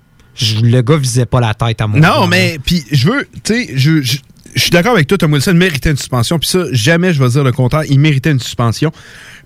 Le 0.62 0.82
gars 0.82 0.96
visait 0.96 1.26
pas 1.26 1.40
la 1.40 1.52
tête 1.52 1.80
à 1.80 1.88
mon 1.88 1.98
Non, 1.98 2.28
mais 2.28 2.60
puis 2.64 2.84
je 2.92 3.10
veux, 3.10 3.28
tu 3.42 3.66
sais, 3.66 3.70
je, 3.74 4.02
je, 4.02 4.18
je 4.54 4.60
suis 4.60 4.70
d'accord 4.70 4.92
avec 4.92 5.06
toi, 5.06 5.18
Tom 5.18 5.32
Wilson 5.32 5.54
méritait 5.54 5.90
une 5.90 5.96
suspension. 5.96 6.38
Puis 6.38 6.48
ça, 6.48 6.64
jamais 6.72 7.12
je 7.12 7.22
vais 7.22 7.28
dire 7.28 7.44
le 7.44 7.52
contraire, 7.52 7.82
il 7.88 7.98
méritait 8.00 8.30
une 8.30 8.40
suspension. 8.40 8.92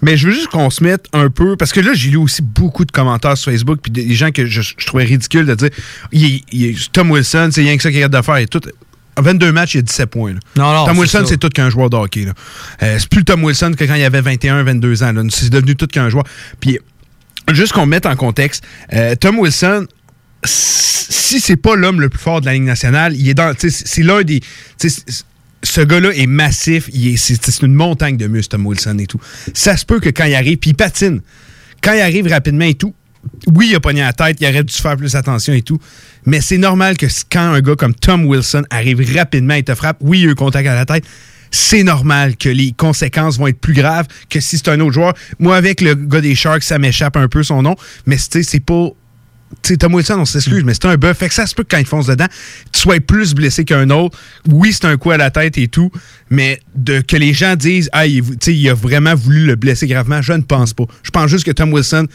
Mais 0.01 0.17
je 0.17 0.27
veux 0.29 0.33
juste 0.35 0.49
qu'on 0.49 0.71
se 0.71 0.83
mette 0.83 1.07
un 1.13 1.31
peu, 1.31 1.57
parce 1.57 1.73
que 1.73 1.81
là, 1.81 1.93
j'ai 1.95 2.11
lu 2.11 2.17
aussi 2.17 2.43
beaucoup 2.43 2.85
de 2.85 2.91
commentaires 2.93 3.37
sur 3.37 3.53
Facebook, 3.53 3.79
puis 3.83 3.93
des 3.93 4.15
gens 4.15 4.31
que 4.31 4.47
je, 4.47 4.61
je 4.63 4.87
trouvais 4.87 5.05
ridicule 5.05 5.47
de 5.47 5.55
dire, 5.55 5.71
il, 6.13 6.43
il- 6.51 6.77
Tom 6.91 7.11
Wilson, 7.11 7.51
c'est 7.53 7.61
rien 7.63 7.77
que 7.77 7.83
ça 7.83 7.91
qu'il 7.91 8.03
a 8.03 8.09
de 8.09 8.23
faire 8.23 8.37
et 8.37 8.47
tout. 8.47 8.61
En 9.17 9.23
22 9.23 9.53
matchs, 9.53 9.75
il 9.75 9.79
a 9.79 9.83
17 9.83 10.11
points. 10.11 10.33
là. 10.33 10.39
Non, 10.57 10.73
non, 10.73 10.87
Tom 10.87 10.99
Wilson, 10.99 11.19
c'est 11.27 11.37
tout 11.37 11.51
qu'un 11.51 11.69
joueur 11.71 11.91
de 11.91 11.97
hockey. 11.97 12.27
Euh, 12.83 12.97
c'est 12.99 13.09
plus 13.09 13.25
Tom 13.25 13.45
Wilson 13.45 13.73
que 13.77 13.85
quand 13.85 13.95
il 13.95 14.03
avait 14.05 14.23
21, 14.23 14.63
22 14.63 15.03
ans. 15.03 15.13
C'est 15.29 15.51
devenu 15.51 15.77
tout 15.77 15.87
qu'un 15.87 16.09
joueur. 16.09 16.25
Puis, 16.61 16.79
juste 17.53 17.73
qu'on 17.75 17.85
mette 17.87 18.07
en 18.07 18.17
contexte, 18.17 18.65
euh, 18.95 19.15
Tom 19.15 19.39
Wilson, 19.39 19.87
si 20.45 21.41
c'est 21.41 21.57
pas 21.57 21.77
l'homme 21.77 22.01
le 22.01 22.09
plus 22.09 22.21
fort 22.21 22.41
de 22.41 22.47
la 22.47 22.55
Ligue 22.55 22.63
nationale, 22.65 23.15
il 23.17 23.29
est 23.29 23.35
dans. 23.35 23.55
C'est 23.59 24.03
l'un 24.03 24.23
des. 24.23 24.41
Ce 25.65 25.81
gars-là 25.81 26.11
est 26.15 26.27
massif, 26.27 26.89
est- 26.93 27.17
c'est 27.17 27.41
c'est 27.45 27.63
une 27.63 27.75
montagne 27.75 28.17
de 28.17 28.27
muscles, 28.27 28.49
Tom 28.51 28.67
Wilson 28.67 28.99
et 28.99 29.07
tout. 29.07 29.21
Ça 29.55 29.77
se 29.77 29.85
peut 29.87 30.01
que 30.01 30.09
quand 30.09 30.25
il 30.25 30.35
arrive, 30.35 30.59
puis 30.59 30.71
il 30.71 30.75
patine. 30.75 31.21
Quand 31.83 31.93
il 31.95 32.01
arrive 32.01 32.27
rapidement 32.27 32.65
et 32.65 32.75
tout, 32.75 32.93
oui, 33.47 33.69
il 33.71 33.77
a 33.77 33.81
pogné 33.81 34.01
la 34.01 34.13
tête, 34.13 34.39
il 34.41 34.47
aurait 34.49 34.65
dû 34.65 34.75
faire 34.75 34.97
plus 34.97 35.15
attention 35.15 35.53
et 35.53 35.63
tout. 35.63 35.79
Mais 36.27 36.41
c'est 36.41 36.59
normal 36.59 36.97
que 36.97 37.07
quand 37.31 37.53
un 37.53 37.61
gars 37.61 37.77
comme 37.77 37.95
Tom 37.95 38.25
Wilson 38.27 38.65
arrive 38.71 39.01
rapidement 39.17 39.55
et 39.55 39.63
te 39.63 39.75
frappe, 39.75 39.99
oui, 40.01 40.23
il 40.23 40.29
a 40.29 40.33
eu 40.33 40.35
contact 40.35 40.67
à 40.69 40.75
la 40.75 40.85
tête. 40.85 41.05
C'est 41.53 41.83
normal 41.85 42.37
que 42.37 42.49
les 42.49 42.73
conséquences 42.73 43.39
vont 43.39 43.47
être 43.47 43.61
plus 43.61 43.75
graves 43.75 44.07
que 44.31 44.41
si 44.41 44.57
c'est 44.57 44.69
un 44.69 44.81
autre 44.81 44.93
joueur. 44.95 45.13
Moi, 45.39 45.57
avec 45.57 45.81
le 45.81 45.95
gars 45.95 46.21
des 46.23 46.35
Sharks, 46.35 46.63
ça 46.65 46.79
m'échappe 46.79 47.17
un 47.17 47.29
peu 47.29 47.43
son 47.43 47.63
nom, 47.63 47.77
mais 48.07 48.17
c'est 48.19 48.61
pas 48.61 48.89
sais, 49.63 49.77
Tom 49.77 49.95
Wilson, 49.95 50.17
on 50.19 50.25
s'excuse, 50.25 50.65
mais 50.65 50.75
c'est 50.75 50.87
un 50.87 50.97
bœuf. 50.97 51.19
Fait 51.19 51.29
que 51.29 51.35
ça 51.35 51.47
se 51.47 51.55
peut 51.55 51.63
que 51.63 51.69
quand 51.71 51.79
il 51.79 51.87
fonce 51.87 52.07
dedans, 52.07 52.27
tu 52.73 52.81
sois 52.81 53.01
plus 53.01 53.35
blessé 53.35 53.65
qu'un 53.65 53.91
autre. 53.91 54.19
Oui, 54.49 54.73
c'est 54.73 54.87
un 54.87 54.97
coup 54.97 55.11
à 55.11 55.17
la 55.17 55.31
tête 55.31 55.59
et 55.59 55.69
tout, 55.69 55.91
mais 56.31 56.61
de 56.75 57.01
que 57.01 57.17
les 57.17 57.33
gens 57.33 57.57
disent, 57.57 57.89
ah, 57.93 58.07
il, 58.07 58.23
tu 58.23 58.37
sais, 58.41 58.55
il 58.55 58.69
a 58.69 58.75
vraiment 58.75 59.15
voulu 59.15 59.47
le 59.47 59.57
blesser 59.57 59.87
gravement, 59.87 60.23
je 60.23 60.33
ne 60.33 60.43
pense 60.43 60.73
pas. 60.73 60.85
Je 61.03 61.11
pense 61.11 61.31
juste 61.31 61.45
que 61.45 61.51
Tom 61.51 61.73
Wilson, 61.73 62.07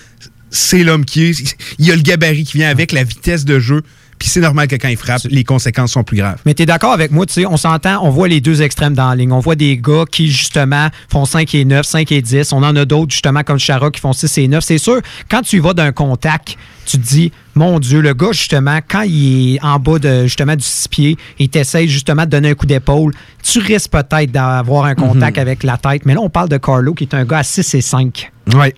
c'est 0.49 0.83
l'homme 0.83 1.05
qui 1.05 1.25
est. 1.25 1.55
Il 1.79 1.91
a 1.91 1.95
le 1.95 2.01
gabarit 2.01 2.43
qui 2.43 2.57
vient 2.57 2.69
avec, 2.69 2.91
la 2.91 3.03
vitesse 3.03 3.45
de 3.45 3.59
jeu. 3.59 3.83
Puis 4.19 4.29
c'est 4.29 4.39
normal 4.39 4.67
que 4.67 4.75
quand 4.75 4.87
il 4.87 4.97
frappe, 4.97 5.21
les 5.29 5.43
conséquences 5.43 5.91
sont 5.91 6.03
plus 6.03 6.17
graves. 6.17 6.39
Mais 6.45 6.53
tu 6.53 6.63
es 6.63 6.65
d'accord 6.65 6.91
avec 6.93 7.11
moi, 7.11 7.25
tu 7.25 7.33
sais, 7.33 7.45
on 7.45 7.57
s'entend, 7.57 8.03
on 8.03 8.09
voit 8.09 8.27
les 8.27 8.41
deux 8.41 8.61
extrêmes 8.61 8.93
dans 8.95 9.09
la 9.09 9.15
ligne. 9.15 9.31
On 9.31 9.39
voit 9.39 9.55
des 9.55 9.77
gars 9.77 10.05
qui, 10.11 10.29
justement, 10.31 10.87
font 11.11 11.25
5 11.25 11.53
et 11.53 11.65
9, 11.65 11.85
5 11.85 12.11
et 12.11 12.21
10. 12.21 12.51
On 12.53 12.63
en 12.63 12.75
a 12.75 12.85
d'autres, 12.85 13.11
justement, 13.11 13.43
comme 13.43 13.59
Chara, 13.59 13.91
qui 13.91 13.99
font 14.01 14.13
6 14.13 14.37
et 14.39 14.47
9. 14.47 14.63
C'est 14.63 14.79
sûr, 14.79 15.01
quand 15.29 15.41
tu 15.43 15.57
y 15.57 15.59
vas 15.59 15.73
d'un 15.73 15.91
contact, 15.91 16.57
tu 16.85 16.97
te 16.97 17.05
dis, 17.05 17.31
mon 17.53 17.79
Dieu, 17.79 18.01
le 18.01 18.13
gars, 18.13 18.31
justement, 18.31 18.79
quand 18.87 19.01
il 19.01 19.55
est 19.55 19.63
en 19.63 19.77
bas 19.77 19.99
de, 19.99 20.23
justement, 20.23 20.55
du 20.55 20.63
six 20.63 20.87
pieds 20.87 21.17
et 21.37 21.47
t'essayes, 21.47 21.87
justement, 21.89 22.23
de 22.25 22.29
donner 22.29 22.49
un 22.51 22.55
coup 22.55 22.65
d'épaule, 22.65 23.13
tu 23.43 23.59
risques 23.59 23.91
peut-être 23.91 24.31
d'avoir 24.31 24.85
un 24.85 24.95
contact 24.95 25.37
Mhm. 25.37 25.41
avec 25.41 25.63
la 25.63 25.77
tête. 25.77 26.05
Mais 26.05 26.13
là, 26.15 26.21
on 26.21 26.29
parle 26.29 26.49
de 26.49 26.57
Carlo, 26.57 26.93
qui 26.93 27.03
est 27.03 27.13
un 27.13 27.25
gars 27.25 27.39
à 27.39 27.43
6 27.43 27.73
et 27.75 27.81
5. 27.81 28.31
Ouais. 28.55 28.73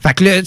Fait 0.00 0.14
que 0.14 0.24
là, 0.24 0.40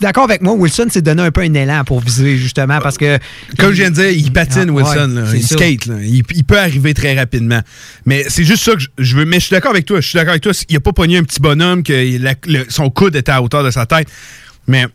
d'accord 0.00 0.24
avec 0.24 0.42
moi, 0.42 0.52
Wilson 0.54 0.86
s'est 0.90 1.02
donné 1.02 1.22
un 1.22 1.30
peu 1.30 1.40
un 1.42 1.54
élan 1.54 1.84
pour 1.84 2.00
viser, 2.00 2.36
justement, 2.36 2.78
parce 2.80 2.98
que. 2.98 3.18
Comme 3.58 3.70
je 3.72 3.82
viens 3.82 3.90
de 3.90 3.94
dire, 3.96 4.10
il 4.10 4.32
patine, 4.32 4.66
Ah, 4.68 4.72
Wilson. 4.72 5.10
ouais, 5.16 5.22
là. 5.22 5.26
c'est 5.30 5.36
il 5.38 5.46
skate. 5.46 5.86
là. 5.86 5.96
Il, 6.02 6.22
il 6.34 6.44
peut 6.44 6.58
arriver 6.58 6.94
très 6.94 7.14
rapidement. 7.18 7.60
Mais 8.04 8.24
c'est 8.28 8.44
juste 8.44 8.64
ça 8.64 8.72
que 8.74 8.80
je, 8.80 8.88
je 8.98 9.16
veux. 9.16 9.24
Mais 9.24 9.40
je 9.40 9.46
suis 9.46 9.54
d'accord 9.54 9.70
avec 9.72 9.86
toi. 9.86 10.00
Je 10.00 10.08
suis 10.08 10.16
d'accord 10.16 10.30
avec 10.32 10.42
toi. 10.42 10.52
Il 10.68 10.76
a 10.76 10.80
pas 10.80 10.92
pogné 10.92 11.18
un 11.18 11.22
petit 11.24 11.40
bonhomme 11.40 11.82
que 11.82 12.18
la- 12.22 12.34
le- 12.46 12.66
son 12.68 12.90
coude 12.90 13.16
était 13.16 13.32
à 13.32 13.42
hauteur 13.42 13.62
de 13.64 13.70
sa 13.70 13.86
tête. 13.86 14.08
Mais 14.68 14.86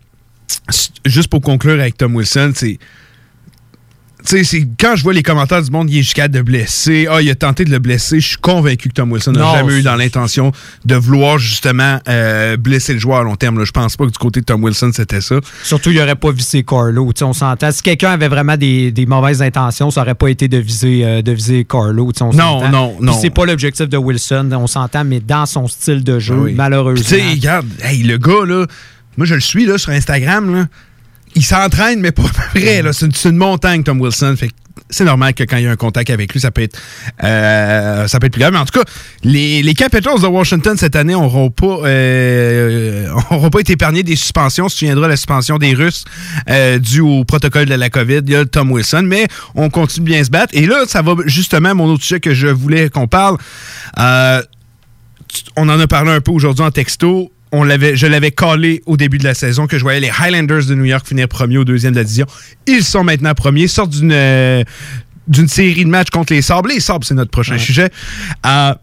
juste 1.05 1.27
pour 1.29 1.41
conclure 1.41 1.79
avec 1.79 1.97
Tom 1.97 2.15
Wilson, 2.15 2.51
c'est. 2.55 2.77
Tu 4.25 4.37
sais, 4.37 4.43
c'est- 4.43 4.67
quand 4.79 4.95
je 4.95 5.03
vois 5.03 5.13
les 5.13 5.23
commentaires 5.23 5.61
du 5.63 5.71
monde, 5.71 5.89
il 5.89 5.97
est 5.99 6.01
jusqu'à 6.03 6.27
de 6.27 6.41
blesser. 6.41 7.07
Ah, 7.09 7.21
il 7.21 7.29
a 7.29 7.35
tenté 7.35 7.65
de 7.65 7.71
le 7.71 7.79
blesser. 7.79 8.19
Je 8.19 8.27
suis 8.29 8.37
convaincu 8.37 8.89
que 8.89 8.93
Tom 8.93 9.11
Wilson 9.11 9.31
n'a 9.31 9.55
jamais 9.55 9.79
eu 9.79 9.81
dans 9.81 9.95
l'intention 9.95 10.51
de 10.85 10.95
vouloir 10.95 11.37
justement 11.39 11.99
euh, 12.07 12.55
blesser 12.57 12.93
le 12.93 12.99
joueur 12.99 13.19
à 13.19 13.23
long 13.23 13.35
terme. 13.35 13.63
Je 13.65 13.71
pense 13.71 13.97
pas 13.97 14.05
que 14.05 14.11
du 14.11 14.17
côté 14.17 14.41
de 14.41 14.45
Tom 14.45 14.63
Wilson, 14.63 14.91
c'était 14.93 15.21
ça. 15.21 15.35
Surtout, 15.63 15.89
il 15.91 15.97
n'aurait 15.97 16.15
pas 16.15 16.31
visé 16.31 16.63
Carlo. 16.63 17.11
On 17.21 17.33
s'entend. 17.33 17.71
Si 17.71 17.81
quelqu'un 17.81 18.11
avait 18.11 18.27
vraiment 18.27 18.57
des, 18.57 18.91
des 18.91 19.05
mauvaises 19.05 19.41
intentions, 19.41 19.89
ça 19.91 20.01
n'aurait 20.01 20.15
pas 20.15 20.27
été 20.29 20.47
de 20.47 20.57
viser, 20.57 21.01
euh, 21.03 21.21
de 21.21 21.31
viser 21.31 21.65
Carlo. 21.65 22.11
on 22.21 22.33
Non, 22.33 22.69
non, 22.69 22.97
non. 23.01 23.13
c'est 23.19 23.29
pas 23.31 23.45
l'objectif 23.45 23.89
de 23.89 23.97
Wilson, 23.97 24.49
on 24.53 24.67
s'entend, 24.67 25.03
mais 25.03 25.19
dans 25.19 25.45
son 25.45 25.67
style 25.67 26.03
de 26.03 26.19
jeu, 26.19 26.35
oui. 26.35 26.53
malheureusement. 26.55 27.03
Tu 27.03 27.15
sais, 27.15 27.29
regarde, 27.31 27.67
hey, 27.83 28.03
le 28.03 28.17
gars, 28.17 28.45
là, 28.45 28.65
moi, 29.17 29.25
je 29.25 29.33
le 29.35 29.41
suis 29.41 29.65
là, 29.65 29.77
sur 29.77 29.91
Instagram, 29.91 30.53
là, 30.53 30.65
il 31.35 31.45
s'entraîne, 31.45 31.99
mais 31.99 32.11
pas 32.11 32.23
vrai. 32.53 32.81
là. 32.81 32.93
C'est 32.93 33.25
une, 33.25 33.37
montagne, 33.37 33.83
Tom 33.83 33.99
Wilson. 34.01 34.35
Fait 34.37 34.49
c'est 34.89 35.05
normal 35.05 35.33
que 35.33 35.43
quand 35.43 35.57
il 35.57 35.63
y 35.63 35.67
a 35.67 35.71
un 35.71 35.77
contact 35.77 36.09
avec 36.09 36.33
lui, 36.33 36.39
ça 36.39 36.51
peut 36.51 36.63
être, 36.63 36.77
euh, 37.23 38.07
ça 38.07 38.19
peut 38.19 38.27
être 38.27 38.33
plus 38.33 38.41
grave. 38.41 38.53
Mais 38.53 38.59
en 38.59 38.65
tout 38.65 38.77
cas, 38.77 38.85
les, 39.23 39.63
les 39.63 39.73
Capitals 39.73 40.19
de 40.19 40.27
Washington 40.27 40.75
cette 40.77 40.95
année 40.95 41.13
n'auront 41.13 41.49
pas, 41.49 41.79
euh, 41.85 43.07
auront 43.29 43.49
pas 43.49 43.61
été 43.61 43.73
épargnés 43.73 44.03
des 44.03 44.15
suspensions. 44.15 44.69
Si 44.69 44.75
tu 44.75 44.79
souviendras 44.85 45.07
la 45.07 45.15
suspension 45.15 45.57
des 45.57 45.73
Russes 45.73 46.03
euh, 46.49 46.77
due 46.77 47.01
au 47.01 47.23
protocole 47.23 47.65
de 47.65 47.75
la 47.75 47.89
COVID, 47.89 48.21
il 48.25 48.31
y 48.31 48.35
a 48.35 48.45
Tom 48.45 48.71
Wilson. 48.71 49.03
Mais 49.05 49.27
on 49.55 49.69
continue 49.69 50.05
de 50.05 50.11
bien 50.11 50.23
se 50.23 50.29
battre. 50.29 50.53
Et 50.53 50.65
là, 50.65 50.83
ça 50.87 51.01
va 51.01 51.13
justement 51.25 51.73
mon 51.73 51.85
autre 51.85 52.03
sujet 52.03 52.19
que 52.19 52.33
je 52.33 52.47
voulais 52.47 52.89
qu'on 52.89 53.07
parle. 53.07 53.37
Euh, 53.97 54.41
on 55.55 55.69
en 55.69 55.79
a 55.79 55.87
parlé 55.87 56.11
un 56.11 56.21
peu 56.21 56.31
aujourd'hui 56.31 56.65
en 56.65 56.71
texto. 56.71 57.31
On 57.53 57.63
l'avait, 57.63 57.97
je 57.97 58.07
l'avais 58.07 58.31
collé 58.31 58.81
au 58.85 58.95
début 58.95 59.17
de 59.17 59.25
la 59.25 59.33
saison 59.33 59.67
que 59.67 59.77
je 59.77 59.83
voyais 59.83 59.99
les 59.99 60.09
Highlanders 60.09 60.65
de 60.65 60.73
New 60.75 60.85
York 60.85 61.05
finir 61.05 61.27
premier 61.27 61.57
au 61.57 61.65
deuxième 61.65 61.91
de 61.91 61.97
la 61.97 62.05
division. 62.05 62.25
Ils 62.65 62.83
sont 62.83 63.03
maintenant 63.03 63.33
premiers, 63.33 63.67
sortent 63.67 63.91
d'une 63.91 64.11
euh, 64.13 64.63
d'une 65.27 65.49
série 65.49 65.83
de 65.83 65.89
matchs 65.89 66.09
contre 66.11 66.33
les 66.33 66.41
Sabres. 66.41 66.69
Les 66.69 66.79
Sabres, 66.79 67.05
c'est 67.05 67.13
notre 67.13 67.31
prochain 67.31 67.57
sujet. 67.57 67.89
Euh, 68.45 68.73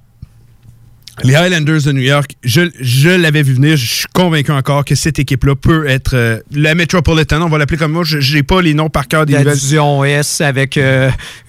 les 1.25 1.35
Highlanders 1.35 1.83
de 1.83 1.93
New 1.93 2.03
York, 2.03 2.37
je, 2.45 2.71
je 2.79 3.09
l'avais 3.09 3.43
vu 3.43 3.55
venir. 3.55 3.77
Je 3.77 3.87
suis 3.87 4.07
convaincu 4.13 4.53
encore 4.53 4.85
que 4.85 4.95
cette 4.95 5.19
équipe-là 5.19 5.57
peut 5.57 5.89
être 5.89 6.15
euh, 6.15 6.39
la 6.53 6.75
Metropolitan. 6.75 7.41
On 7.43 7.49
va 7.49 7.59
l'appeler 7.59 7.79
comme 7.79 7.93
moi. 7.93 8.05
Je 8.05 8.35
n'ai 8.35 8.43
pas 8.43 8.61
les 8.63 8.75
noms 8.75 8.89
par 8.91 9.09
cœur 9.09 9.25
des 9.27 9.33
la 9.33 9.41
nouvelles. 9.41 9.55
division 9.55 10.05
S 10.05 10.41
avec 10.43 10.79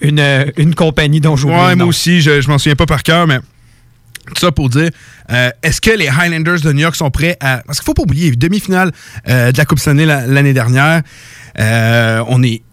une, 0.00 0.52
une 0.56 0.74
compagnie 0.74 1.20
dont 1.20 1.36
j'oublie 1.36 1.54
Ouais, 1.54 1.76
moi 1.76 1.86
aussi, 1.86 2.20
je, 2.20 2.40
je 2.40 2.48
m'en 2.48 2.58
souviens 2.58 2.76
pas 2.76 2.86
par 2.86 3.02
cœur, 3.02 3.26
mais 3.26 3.38
tout 4.26 4.40
ça 4.40 4.52
pour 4.52 4.68
dire, 4.70 4.90
euh, 5.30 5.50
est-ce 5.62 5.80
que 5.80 5.90
les 5.90 6.08
Highlanders 6.08 6.60
de 6.60 6.72
New 6.72 6.80
York 6.80 6.96
sont 6.96 7.10
prêts 7.10 7.36
à... 7.40 7.62
Parce 7.66 7.78
qu'il 7.78 7.86
faut 7.86 7.94
pas 7.94 8.02
oublier, 8.02 8.30
demi-finale 8.32 8.92
euh, 9.28 9.52
de 9.52 9.58
la 9.58 9.64
Coupe 9.64 9.78
Stanley 9.78 10.06
la- 10.06 10.26
l'année 10.26 10.52
dernière, 10.52 11.02
euh, 11.58 12.22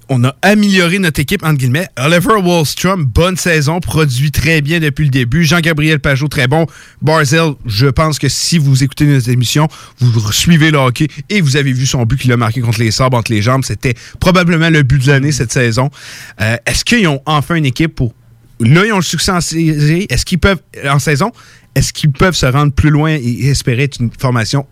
on 0.10 0.24
a 0.24 0.36
amélioré 0.42 1.00
notre 1.00 1.20
équipe, 1.20 1.44
entre 1.44 1.58
guillemets. 1.58 1.88
Oliver 1.98 2.36
Wallstrom, 2.42 3.04
bonne 3.04 3.36
saison, 3.36 3.82
produit 3.82 4.32
très 4.32 4.62
bien 4.62 4.80
depuis 4.80 5.04
le 5.04 5.10
début. 5.12 5.44
Jean-Gabriel 5.44 6.00
Pajot, 6.00 6.30
très 6.30 6.48
bon. 6.48 6.66
Barzell, 7.02 7.56
je 7.66 7.88
pense 7.88 8.18
que 8.18 8.30
si 8.30 8.58
vous 8.58 8.84
écoutez 8.86 9.06
nos 9.06 9.20
émissions, 9.20 9.68
vous 10.00 10.32
suivez 10.32 10.72
le 10.72 10.78
hockey 10.78 11.08
et 11.30 11.42
vous 11.42 11.58
avez 11.58 11.74
vu 11.74 11.86
son 11.86 12.04
but 12.04 12.18
qu'il 12.22 12.32
a 12.32 12.38
marqué 12.38 12.62
contre 12.62 12.80
les 12.80 12.92
sabres, 12.92 13.18
entre 13.18 13.34
les 13.34 13.42
jambes. 13.42 13.66
C'était 13.66 13.96
probablement 14.22 14.70
le 14.70 14.84
but 14.84 15.04
de 15.04 15.12
l'année 15.12 15.34
cette 15.34 15.52
saison. 15.52 15.90
Est-ce 16.40 16.86
qu'ils 16.86 17.06
ont 17.08 17.22
enfin 17.26 17.56
une 17.56 17.66
équipe 17.66 17.94
pour 17.94 18.14
Là, 18.60 18.86
ils 18.86 18.92
ont 18.92 18.98
le 18.98 19.02
succès 19.02 19.32
en 19.32 19.42
série. 19.42 20.08
Est-ce 20.10 20.26
qu'ils 20.26 20.40
peuvent, 20.40 20.62
en 20.86 21.00
saison, 21.00 21.32
est-ce 21.76 21.94
qu'ils 21.94 22.12
peuvent 22.12 22.36
se 22.36 22.46
rendre 22.46 22.74
plus 22.74 22.90
loin 22.90 23.12
et 23.12 23.48
espérer 23.48 23.90
une 24.00 24.10
formation 24.12 24.66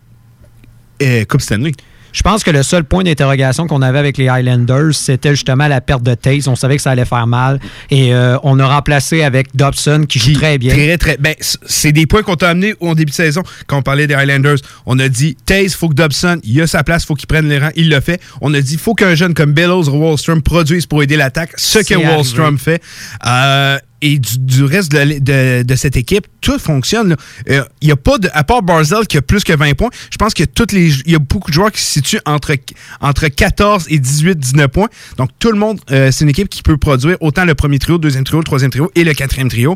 euh, 1.01 1.23
Coupe 1.25 1.41
Stanley? 1.41 1.73
Je 2.15 2.21
pense 2.21 2.45
que 2.45 2.49
le 2.51 2.63
seul 2.63 2.85
point 2.85 3.03
d'interrogation 3.03 3.67
qu'on 3.67 3.81
avait 3.81 3.99
avec 3.99 4.17
les 4.17 4.29
Highlanders, 4.29 4.93
c'était 4.93 5.31
justement 5.31 5.67
la 5.67 5.81
perte 5.81 6.01
de 6.01 6.13
Taze. 6.13 6.47
On 6.47 6.55
savait 6.55 6.77
que 6.77 6.81
ça 6.81 6.91
allait 6.91 7.03
faire 7.03 7.27
mal. 7.27 7.59
Et 7.91 8.13
euh, 8.13 8.37
on 8.43 8.57
a 8.57 8.65
remplacé 8.65 9.21
avec 9.21 9.53
Dobson, 9.53 10.05
qui 10.07 10.19
joue 10.19 10.31
très 10.31 10.57
bien. 10.57 10.73
Très, 10.73 10.97
très. 10.97 11.17
Ben, 11.17 11.35
c'est 11.39 11.91
des 11.91 12.05
points 12.05 12.23
qu'on 12.23 12.37
t'a 12.37 12.51
amenés 12.51 12.73
au 12.79 12.95
début 12.95 13.09
de 13.09 13.15
saison 13.15 13.43
quand 13.67 13.79
on 13.79 13.81
parlait 13.81 14.07
des 14.07 14.13
Highlanders. 14.13 14.59
On 14.85 14.97
a 14.97 15.09
dit, 15.09 15.35
Taze, 15.45 15.75
faut 15.75 15.89
que 15.89 15.93
Dobson, 15.93 16.39
il 16.45 16.61
a 16.61 16.67
sa 16.67 16.85
place, 16.85 17.03
faut 17.03 17.15
qu'il 17.15 17.27
prenne 17.27 17.49
les 17.49 17.59
rangs. 17.59 17.71
Il 17.75 17.89
l'a 17.89 17.99
fait. 17.99 18.21
On 18.39 18.53
a 18.53 18.61
dit, 18.61 18.77
faut 18.77 18.93
qu'un 18.93 19.13
jeune 19.15 19.33
comme 19.33 19.51
Bellows 19.51 19.89
ou 19.89 19.97
Wallstrom 19.97 20.41
produise 20.41 20.85
pour 20.85 21.03
aider 21.03 21.17
l'attaque. 21.17 21.51
Ce 21.57 21.79
que 21.79 21.95
Wallstrom 21.95 22.57
fait. 22.57 22.81
Euh, 23.27 23.77
et 24.05 24.19
du, 24.19 24.63
reste 24.63 24.91
de, 24.91 25.75
cette 25.75 25.97
équipe, 25.97 26.27
tout 26.41 26.59
fonctionne. 26.59 27.15
Euh, 27.49 27.63
Il 27.81 27.89
y 27.89 27.91
a 27.91 27.95
pas 27.95 28.17
à 28.33 28.43
part 28.43 28.61
Barzell 28.61 29.07
qui 29.07 29.17
a 29.17 29.21
plus 29.21 29.43
que 29.43 29.53
20 29.53 29.73
points, 29.73 29.89
je 30.11 30.17
pense 30.17 30.33
que 30.33 30.43
toutes 30.43 30.73
il 30.73 31.11
y 31.11 31.15
a 31.15 31.19
beaucoup 31.19 31.49
de 31.49 31.55
joueurs 31.55 31.71
qui 31.71 31.81
se 31.81 31.91
situent 31.91 32.21
entre, 32.25 32.55
entre 33.01 33.27
14 33.27 33.87
et 33.89 33.99
18, 33.99 34.37
19 34.37 34.67
points. 34.67 34.89
Donc 35.17 35.29
tout 35.39 35.51
le 35.51 35.57
monde, 35.57 35.79
euh, 35.91 36.11
c'est 36.11 36.23
une 36.23 36.29
équipe 36.29 36.49
qui 36.49 36.61
peut 36.61 36.77
produire 36.77 37.17
autant 37.21 37.45
le 37.45 37.55
premier 37.55 37.79
trio, 37.79 37.95
le 37.95 37.99
deuxième 37.99 38.23
trio, 38.23 38.39
le 38.39 38.43
troisième 38.43 38.71
trio 38.71 38.91
et 38.95 39.03
le 39.03 39.13
quatrième 39.13 39.49
trio. 39.49 39.75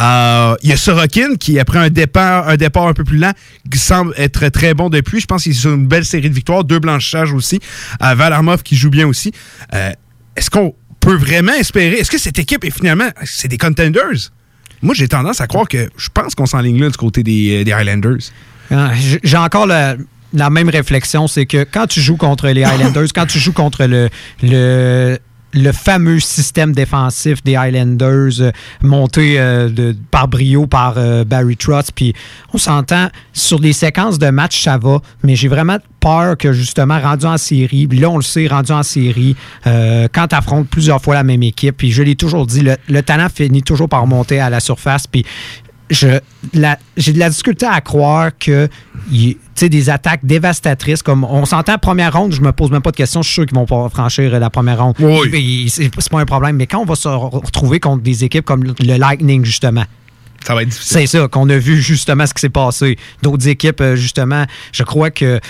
Euh, 0.00 0.54
Il 0.62 0.70
y 0.70 0.72
a 0.72 0.76
Sorokin 0.76 1.36
qui, 1.36 1.58
après 1.58 1.78
un 1.78 1.90
départ, 1.90 2.48
un 2.48 2.56
départ 2.56 2.86
un 2.86 2.94
peu 2.94 3.04
plus 3.04 3.18
lent, 3.18 3.32
semble 3.88 4.12
être 4.16 4.48
très 4.48 4.74
bon 4.74 4.90
depuis. 4.90 5.20
Je 5.20 5.26
pense 5.26 5.44
qu'il 5.44 5.52
est 5.52 5.64
une 5.64 5.86
belle 5.86 6.04
série 6.04 6.28
de 6.28 6.34
victoires, 6.34 6.64
deux 6.64 6.78
blanchissages 6.78 7.32
aussi. 7.32 7.60
Euh, 8.02 8.14
Valarmov 8.14 8.62
qui 8.62 8.76
joue 8.76 8.90
bien 8.90 9.06
aussi. 9.06 9.32
Euh, 9.74 9.92
Est-ce 10.36 10.50
qu'on 10.50 10.74
peut 11.08 11.16
vraiment 11.16 11.54
espérer? 11.54 11.96
Est-ce 11.96 12.10
que 12.10 12.18
cette 12.18 12.38
équipe 12.38 12.64
est 12.64 12.70
finalement. 12.70 13.08
C'est 13.24 13.48
des 13.48 13.56
contenders? 13.56 14.30
Moi, 14.82 14.94
j'ai 14.94 15.08
tendance 15.08 15.40
à 15.40 15.46
croire 15.46 15.66
que 15.66 15.88
je 15.96 16.08
pense 16.12 16.34
qu'on 16.34 16.46
s'enligne 16.46 16.80
là 16.80 16.90
du 16.90 16.96
côté 16.96 17.22
des, 17.22 17.60
euh, 17.60 17.64
des 17.64 17.72
Highlanders. 17.72 18.18
Ah, 18.70 18.90
J'ai 19.22 19.36
encore 19.38 19.66
la, 19.66 19.96
la 20.34 20.50
même 20.50 20.68
réflexion, 20.68 21.26
c'est 21.26 21.46
que 21.46 21.64
quand 21.64 21.86
tu 21.86 22.02
joues 22.02 22.18
contre 22.18 22.48
les 22.48 22.62
Highlanders, 22.70 23.08
quand 23.14 23.24
tu 23.26 23.38
joues 23.38 23.54
contre 23.54 23.86
le, 23.86 24.10
le, 24.42 25.18
le 25.54 25.72
fameux 25.72 26.20
système 26.20 26.72
défensif 26.72 27.42
des 27.42 27.56
Highlanders 27.56 28.40
euh, 28.40 28.50
monté 28.82 29.38
euh, 29.38 29.92
par 30.10 30.28
brio 30.28 30.66
par 30.66 30.94
euh, 30.96 31.24
Barry 31.24 31.56
Trotz, 31.56 31.90
puis 31.94 32.12
on 32.52 32.58
s'entend 32.58 33.08
sur 33.32 33.58
des 33.58 33.72
séquences 33.72 34.18
de 34.18 34.28
matchs, 34.28 34.62
ça 34.62 34.78
va, 34.78 35.00
mais 35.22 35.36
j'ai 35.36 35.48
vraiment 35.48 35.78
peur 36.00 36.36
que 36.36 36.52
justement, 36.52 37.00
rendu 37.00 37.26
en 37.26 37.38
série, 37.38 37.88
là 37.90 38.10
on 38.10 38.16
le 38.16 38.22
sait, 38.22 38.46
rendu 38.46 38.72
en 38.72 38.82
série, 38.82 39.36
quand 39.64 40.28
tu 40.28 40.34
affrontes 40.34 40.68
plusieurs 40.68 41.02
fois 41.02 41.14
la 41.14 41.24
même 41.24 41.42
équipe, 41.42 41.76
puis 41.76 41.90
je 41.90 42.02
l'ai 42.02 42.14
toujours 42.14 42.46
dit, 42.46 42.60
le, 42.60 42.76
le 42.88 43.02
talent 43.02 43.28
finit 43.34 43.62
toujours 43.62 43.88
par 43.88 44.06
monter 44.06 44.38
à 44.38 44.50
la 44.50 44.60
surface, 44.60 45.06
puis 45.06 45.24
j'ai 45.90 46.20
de 46.54 47.18
la 47.18 47.28
difficulté 47.30 47.66
à 47.66 47.80
croire 47.80 48.30
que 48.38 48.68
il- 49.10 49.34
tu 49.34 49.40
sais, 49.54 49.68
des 49.68 49.90
attaques 49.90 50.20
dévastatrices 50.24 51.02
comme 51.02 51.24
on 51.24 51.44
s'entend 51.44 51.78
première 51.78 52.12
ronde, 52.12 52.32
je 52.32 52.40
me 52.40 52.52
pose 52.52 52.70
même 52.70 52.82
pas 52.82 52.90
de 52.92 52.96
questions, 52.96 53.22
je 53.22 53.26
suis 53.28 53.34
sûr 53.34 53.46
qu'ils 53.46 53.56
vont 53.56 53.66
pas 53.66 53.88
franchir 53.88 54.38
la 54.38 54.50
première 54.50 54.82
ronde. 54.82 54.94
Oui. 55.00 55.66
C'est 55.68 55.90
pas 56.10 56.20
un 56.20 56.26
problème, 56.26 56.56
mais 56.56 56.66
quand 56.66 56.78
on 56.80 56.84
va 56.84 56.94
se 56.94 57.08
re- 57.08 57.44
retrouver 57.44 57.80
contre 57.80 58.02
des 58.02 58.24
équipes 58.24 58.44
comme 58.44 58.64
le 58.64 58.74
Lightning 58.96 59.44
justement. 59.44 59.84
Ça 60.46 60.54
va 60.54 60.62
être 60.62 60.68
difficile. 60.68 60.98
C'est 61.00 61.18
ça 61.18 61.26
qu'on 61.28 61.48
a 61.50 61.56
vu 61.58 61.80
justement 61.82 62.24
ce 62.26 62.32
qui 62.34 62.40
s'est 62.40 62.48
passé. 62.48 62.96
D'autres 63.22 63.48
équipes 63.48 63.80
euh, 63.80 63.96
justement, 63.96 64.44
je 64.72 64.84
crois 64.84 65.10
que 65.10 65.40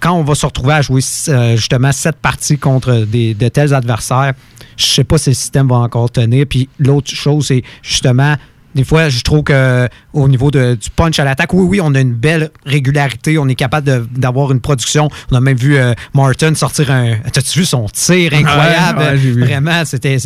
quand 0.00 0.12
on 0.12 0.22
va 0.24 0.34
se 0.34 0.46
retrouver 0.46 0.72
à 0.74 0.82
jouer 0.82 1.02
euh, 1.28 1.56
justement 1.56 1.92
cette 1.92 2.16
partie 2.16 2.56
contre 2.58 3.04
des, 3.06 3.34
de 3.34 3.48
tels 3.48 3.74
adversaires, 3.74 4.32
je 4.76 4.84
sais 4.86 5.04
pas 5.04 5.18
si 5.18 5.30
le 5.30 5.34
système 5.34 5.68
va 5.68 5.76
encore 5.76 6.10
tenir. 6.10 6.46
Puis 6.48 6.68
l'autre 6.78 7.10
chose, 7.10 7.46
c'est 7.48 7.62
justement 7.82 8.34
Des 8.74 8.84
fois, 8.84 9.08
je 9.08 9.20
trouve 9.22 9.42
que 9.44 9.88
au 10.12 10.28
niveau 10.28 10.50
de- 10.50 10.74
du 10.74 10.90
punch 10.90 11.18
à 11.18 11.24
l'attaque, 11.24 11.52
oui, 11.54 11.64
oui, 11.64 11.80
on 11.82 11.94
a 11.94 12.00
une 12.00 12.12
belle 12.14 12.50
régularité. 12.66 13.38
On 13.38 13.46
est 13.48 13.54
capable 13.54 14.06
d'avoir 14.16 14.50
une 14.52 14.60
production. 14.60 15.08
On 15.30 15.36
a 15.36 15.40
même 15.40 15.56
vu 15.56 15.76
euh, 15.76 15.94
Martin 16.12 16.54
sortir 16.54 16.90
un. 16.90 17.16
T'as-tu 17.32 17.60
vu 17.60 17.64
son 17.64 17.86
tir 17.92 18.32
incroyable? 18.34 18.98
Ouais, 18.98 19.04
ouais, 19.10 19.18
j'ai 19.18 19.30
vu. 19.32 19.40
Vraiment, 19.44 19.84
c'était. 19.84 20.16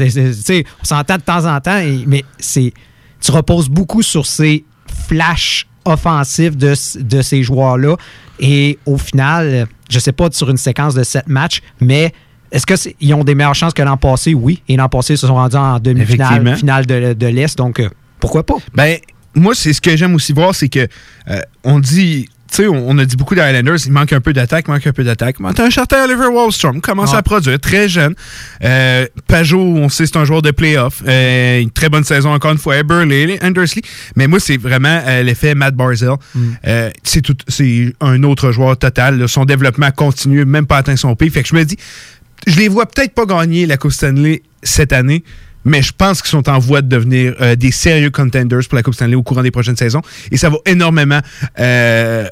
On 0.81 0.85
s'entend 0.85 1.17
de 1.17 1.23
temps 1.23 1.45
en 1.45 1.61
temps, 1.61 1.79
et- 1.79 2.05
mais 2.07 2.25
c'est. 2.39 2.73
Tu 3.21 3.31
reposes 3.33 3.69
beaucoup 3.69 4.03
sur 4.03 4.25
ces 4.27 4.65
flashs 5.09 5.67
offensifs 5.85 6.57
de, 6.57 6.75
de 7.01 7.23
ces 7.23 7.43
joueurs-là. 7.43 7.97
Et 8.41 8.79
au 8.87 8.97
final, 8.97 9.67
je 9.91 9.99
sais 9.99 10.13
pas 10.13 10.29
sur 10.31 10.49
une 10.51 10.57
séquence 10.57 10.95
de 10.95 11.03
sept 11.03 11.27
matchs, 11.29 11.61
mais 11.81 12.13
est-ce 12.53 12.65
qu'ils 12.67 13.15
ont 13.15 13.25
des 13.25 13.35
meilleures 13.35 13.55
chances 13.55 13.73
que 13.75 13.83
l'an 13.83 13.97
passé? 13.97 14.35
Oui. 14.35 14.63
Et 14.69 14.77
l'an 14.77 14.89
passé, 14.89 15.15
ils 15.15 15.19
se 15.19 15.27
sont 15.27 15.35
rendus 15.35 15.57
en 15.57 15.79
demi-finale 15.81 16.57
finale 16.57 16.87
de, 16.87 17.13
de 17.15 17.27
l'Est. 17.27 17.59
Donc, 17.59 17.81
euh, 17.81 17.89
pourquoi 18.21 18.45
pas? 18.45 18.57
Ben, 18.75 18.99
moi, 19.35 19.55
c'est 19.55 19.73
ce 19.73 19.81
que 19.81 19.97
j'aime 19.97 20.15
aussi 20.15 20.33
voir, 20.33 20.55
c'est 20.55 20.69
que 20.69 20.87
euh, 21.31 21.41
on 21.65 21.79
dit. 21.81 22.29
Tu 22.51 22.63
sais, 22.63 22.67
on, 22.67 22.97
a 22.97 23.05
dit 23.05 23.15
beaucoup 23.15 23.35
des 23.35 23.43
Highlanders, 23.43 23.77
il 23.85 23.93
manque 23.93 24.11
un 24.15 24.23
peu 24.23 24.33
d'attaque, 24.33 24.65
il 24.69 24.71
manque 24.71 24.87
un 24.87 24.93
peu 24.95 25.05
d'attaque. 25.05 25.39
Mais 25.39 25.53
t'as 25.53 25.67
un 25.67 25.71
certain 25.71 26.05
Oliver 26.05 26.29
Wallstrom, 26.29 26.81
commence 26.81 27.11
Ah. 27.13 27.19
à 27.19 27.23
produire, 27.23 27.61
très 27.61 27.91
jeune. 27.91 28.15
Euh, 28.65 29.07
Pajot, 29.27 29.61
on 29.61 29.91
sait, 29.91 30.07
c'est 30.07 30.17
un 30.17 30.25
joueur 30.25 30.41
de 30.41 30.51
playoff. 30.51 31.03
Euh, 31.07 31.61
une 31.61 31.71
très 31.71 31.91
bonne 31.91 32.05
saison, 32.05 32.33
encore 32.33 32.53
une 32.53 32.57
fois. 32.59 32.83
Burley, 32.83 33.39
Andersley. 33.43 33.83
Mais 34.17 34.27
moi, 34.29 34.41
c'est 34.41 34.57
vraiment 34.57 35.03
euh, 35.07 35.23
l'effet 35.23 35.55
Matt 35.55 35.75
Barzell. 35.75 36.15
Euh, 36.67 36.91
c'est 37.05 37.21
tout- 37.21 37.37
c'est 37.49 37.93
un 38.01 38.23
autre 38.23 38.51
joueur 38.51 38.79
total. 38.79 39.19
là. 39.19 39.29
Son 39.29 39.45
développement 39.45 39.91
continue, 39.91 40.47
même 40.47 40.67
pas 40.67 40.79
atteint 40.79 40.97
son 40.97 41.15
pic. 41.17 41.31
Fait 41.31 41.43
que 41.43 41.49
je 41.51 41.55
me 41.55 41.65
dis, 41.67 41.77
je 42.47 42.57
les 42.59 42.69
vois 42.69 42.87
peut-être 42.87 43.13
pas 43.13 43.27
gagner 43.27 43.67
la 43.67 43.77
Coupe 43.77 43.93
Stanley 43.93 44.43
cette 44.63 44.95
année, 44.95 45.23
mais 45.65 45.83
je 45.83 45.93
pense 45.97 46.23
qu'ils 46.23 46.31
sont 46.31 46.49
en 46.49 46.59
voie 46.59 46.81
de 46.83 46.89
devenir 46.89 47.35
euh, 47.41 47.55
des 47.57 47.71
sérieux 47.73 48.11
contenders 48.11 48.61
pour 48.69 48.77
la 48.77 48.83
Coupe 48.83 48.95
Stanley 48.95 49.15
au 49.17 49.23
courant 49.23 49.43
des 49.43 49.51
prochaines 49.51 49.77
saisons. 49.77 50.03
Et 50.31 50.37
ça 50.37 50.49
va 50.51 50.57
énormément 50.67 51.21
euh, 51.59 52.27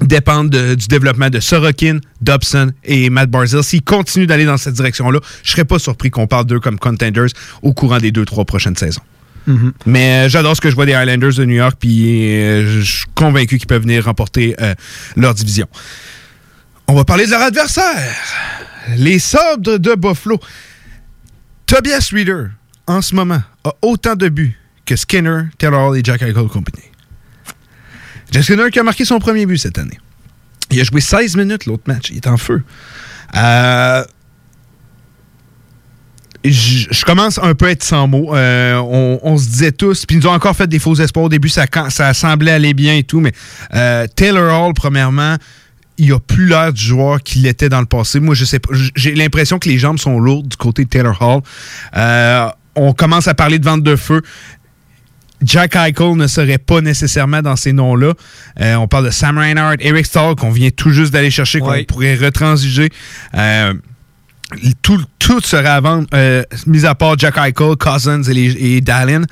dépendre 0.00 0.50
de- 0.50 0.74
du 0.74 0.86
développement 0.88 1.30
de 1.30 1.40
Sorokin, 1.40 1.98
Dobson 2.20 2.72
et 2.84 3.08
Matt 3.10 3.30
Barzell. 3.30 3.62
S'ils 3.62 3.82
continuent 3.82 4.26
d'aller 4.26 4.44
dans 4.44 4.56
cette 4.56 4.74
direction-là, 4.74 5.20
je 5.42 5.50
serais 5.52 5.64
pas 5.64 5.78
surpris 5.78 6.10
qu'on 6.10 6.26
parle 6.26 6.46
d'eux 6.46 6.60
comme 6.60 6.78
contenders 6.78 7.28
au 7.62 7.72
courant 7.72 7.98
des 7.98 8.10
deux, 8.12 8.24
trois 8.24 8.44
prochaines 8.44 8.76
saisons. 8.76 9.02
Mhm. 9.46 9.72
Mais 9.86 10.26
euh, 10.26 10.28
j'adore 10.28 10.56
ce 10.56 10.60
que 10.60 10.70
je 10.70 10.74
vois 10.74 10.86
des 10.86 10.94
Highlanders 10.94 11.34
de 11.34 11.44
New 11.44 11.54
York, 11.56 11.76
puis 11.78 12.02
je 12.66 12.80
suis 12.82 13.06
convaincu 13.14 13.58
qu'ils 13.58 13.66
peuvent 13.68 13.82
venir 13.82 14.04
remporter 14.04 14.56
leur 15.16 15.34
division. 15.34 15.66
On 16.88 16.94
va 16.94 17.04
parler 17.04 17.26
de 17.26 17.30
leur 17.30 17.42
adversaire, 17.42 18.14
les 18.96 19.18
Sabres 19.18 19.78
de 19.78 19.94
Buffalo. 19.94 20.38
Tobias 21.66 22.10
Reader, 22.12 22.50
en 22.86 23.02
ce 23.02 23.14
moment, 23.14 23.42
a 23.64 23.72
autant 23.82 24.14
de 24.14 24.28
buts 24.28 24.56
que 24.84 24.94
Skinner, 24.94 25.44
Taylor 25.58 25.90
Hall 25.90 25.98
et 25.98 26.00
Jack 26.04 26.22
Eichel 26.22 26.46
Company. 26.46 26.82
Jack 28.30 28.44
Skinner 28.44 28.70
qui 28.70 28.78
a 28.78 28.82
marqué 28.82 29.04
son 29.04 29.18
premier 29.18 29.46
but 29.46 29.58
cette 29.58 29.78
année. 29.78 29.98
Il 30.70 30.80
a 30.80 30.84
joué 30.84 31.00
16 31.00 31.36
minutes 31.36 31.66
l'autre 31.66 31.84
match. 31.86 32.10
Il 32.10 32.16
est 32.16 32.26
en 32.26 32.36
feu. 32.36 32.62
Euh, 33.36 34.04
je 36.44 37.04
commence 37.04 37.38
un 37.42 37.54
peu 37.54 37.66
à 37.66 37.70
être 37.70 37.82
sans 37.82 38.06
mots. 38.06 38.34
Euh, 38.34 38.76
on, 39.22 39.36
se 39.36 39.48
disait 39.48 39.72
tous, 39.72 40.06
puis 40.06 40.16
nous 40.16 40.26
ont 40.26 40.32
encore 40.32 40.56
fait 40.56 40.68
des 40.68 40.78
faux 40.78 40.94
espoirs. 40.94 41.26
Au 41.26 41.28
début, 41.28 41.48
ça 41.48 42.14
semblait 42.14 42.52
aller 42.52 42.74
bien 42.74 42.94
et 42.96 43.02
tout, 43.02 43.20
mais 43.20 43.32
euh, 43.74 44.06
Taylor 44.14 44.66
Hall, 44.66 44.74
premièrement, 44.74 45.36
il 45.98 46.12
a 46.12 46.18
plus 46.20 46.46
l'air 46.46 46.72
du 46.72 46.82
joueur 46.82 47.22
qu'il 47.22 47.46
était 47.46 47.68
dans 47.68 47.80
le 47.80 47.86
passé. 47.86 48.20
Moi, 48.20 48.34
je 48.34 48.44
sais 48.44 48.58
pas. 48.58 48.70
J'ai 48.94 49.14
l'impression 49.14 49.58
que 49.58 49.68
les 49.68 49.78
jambes 49.78 49.98
sont 49.98 50.18
lourdes 50.18 50.48
du 50.48 50.56
côté 50.56 50.84
de 50.84 50.88
Taylor 50.90 51.16
Hall. 51.22 51.40
Euh, 51.96 52.48
on 52.74 52.92
commence 52.92 53.28
à 53.28 53.34
parler 53.34 53.58
de 53.58 53.64
vente 53.64 53.82
de 53.82 53.96
feu. 53.96 54.20
Jack 55.42 55.76
Eichel 55.76 56.16
ne 56.16 56.26
serait 56.26 56.58
pas 56.58 56.80
nécessairement 56.80 57.42
dans 57.42 57.56
ces 57.56 57.72
noms-là. 57.72 58.14
Euh, 58.60 58.74
on 58.76 58.88
parle 58.88 59.06
de 59.06 59.10
Sam 59.10 59.36
Reinhardt, 59.38 59.76
Eric 59.80 60.06
Stahl, 60.06 60.34
qu'on 60.34 60.50
vient 60.50 60.70
tout 60.70 60.90
juste 60.90 61.12
d'aller 61.12 61.30
chercher, 61.30 61.60
qu'on 61.60 61.72
pourrait 61.84 62.14
retransiger. 62.16 62.88
Euh, 63.34 63.74
tout, 64.82 65.02
tout 65.18 65.40
serait 65.40 65.66
à 65.68 65.80
vendre, 65.80 66.06
mis 66.66 66.86
à 66.86 66.94
part 66.94 67.18
Jack 67.18 67.36
Eichel, 67.36 67.76
Cousins 67.78 68.22
et, 68.22 68.32
les- 68.34 68.76
et 68.76 68.80
Dallin. 68.80 69.22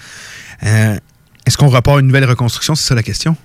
Est-ce 0.63 1.57
qu'on 1.59 1.69
repart 1.69 2.01
une 2.01 2.07
nouvelle 2.07 2.25
reconstruction? 2.25 2.75
C'est 2.75 2.87
ça 2.89 2.95
la 2.95 3.03
question? 3.03 3.37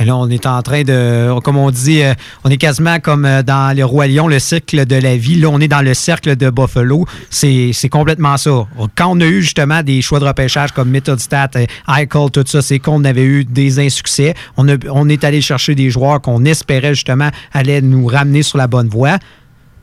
Et 0.00 0.04
là, 0.04 0.16
on 0.16 0.28
est 0.28 0.46
en 0.46 0.62
train 0.62 0.82
de, 0.82 1.38
comme 1.40 1.56
on 1.56 1.70
dit, 1.70 2.02
euh, 2.02 2.14
on 2.44 2.50
est 2.50 2.56
quasiment 2.56 3.00
comme 3.00 3.24
euh, 3.24 3.42
dans 3.42 3.76
le 3.76 3.84
Roi 3.84 4.06
Lion, 4.06 4.28
le 4.28 4.38
cercle 4.38 4.86
de 4.86 4.96
la 4.96 5.16
vie. 5.16 5.36
Là, 5.36 5.48
on 5.48 5.60
est 5.60 5.68
dans 5.68 5.82
le 5.82 5.92
cercle 5.94 6.36
de 6.36 6.50
Buffalo. 6.50 7.04
C'est 7.30 7.72
complètement 7.90 8.36
ça. 8.36 8.66
Quand 8.96 9.08
on 9.08 9.20
a 9.20 9.26
eu 9.26 9.42
justement 9.42 9.82
des 9.82 10.00
choix 10.00 10.20
de 10.20 10.24
repêchage 10.24 10.72
comme 10.72 10.90
Mittelstadt, 10.90 11.56
euh, 11.56 11.66
Eichel, 11.88 12.30
tout 12.32 12.44
ça, 12.46 12.62
c'est 12.62 12.78
qu'on 12.78 13.04
avait 13.04 13.24
eu 13.24 13.44
des 13.44 13.80
insuccès. 13.80 14.34
On, 14.56 14.66
on 14.90 15.08
est 15.08 15.24
allé 15.24 15.40
chercher 15.40 15.74
des 15.74 15.90
joueurs 15.90 16.20
qu'on 16.20 16.44
espérait 16.44 16.94
justement 16.94 17.30
allaient 17.52 17.80
nous 17.80 18.06
ramener 18.06 18.42
sur 18.42 18.58
la 18.58 18.68
bonne 18.68 18.88
voie. 18.88 19.18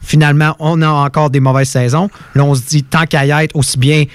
Finalement, 0.02 0.56
on 0.60 0.82
a 0.82 0.88
encore 0.88 1.30
des 1.32 1.40
mauvaises 1.40 1.70
saisons. 1.70 2.10
Là, 2.36 2.46
on 2.46 2.54
se 2.54 2.62
dit, 2.62 2.84
tant 2.84 3.06
qu'à 3.06 3.26
y 3.26 3.32
être, 3.32 3.56
aussi 3.56 3.80
bien 3.80 4.06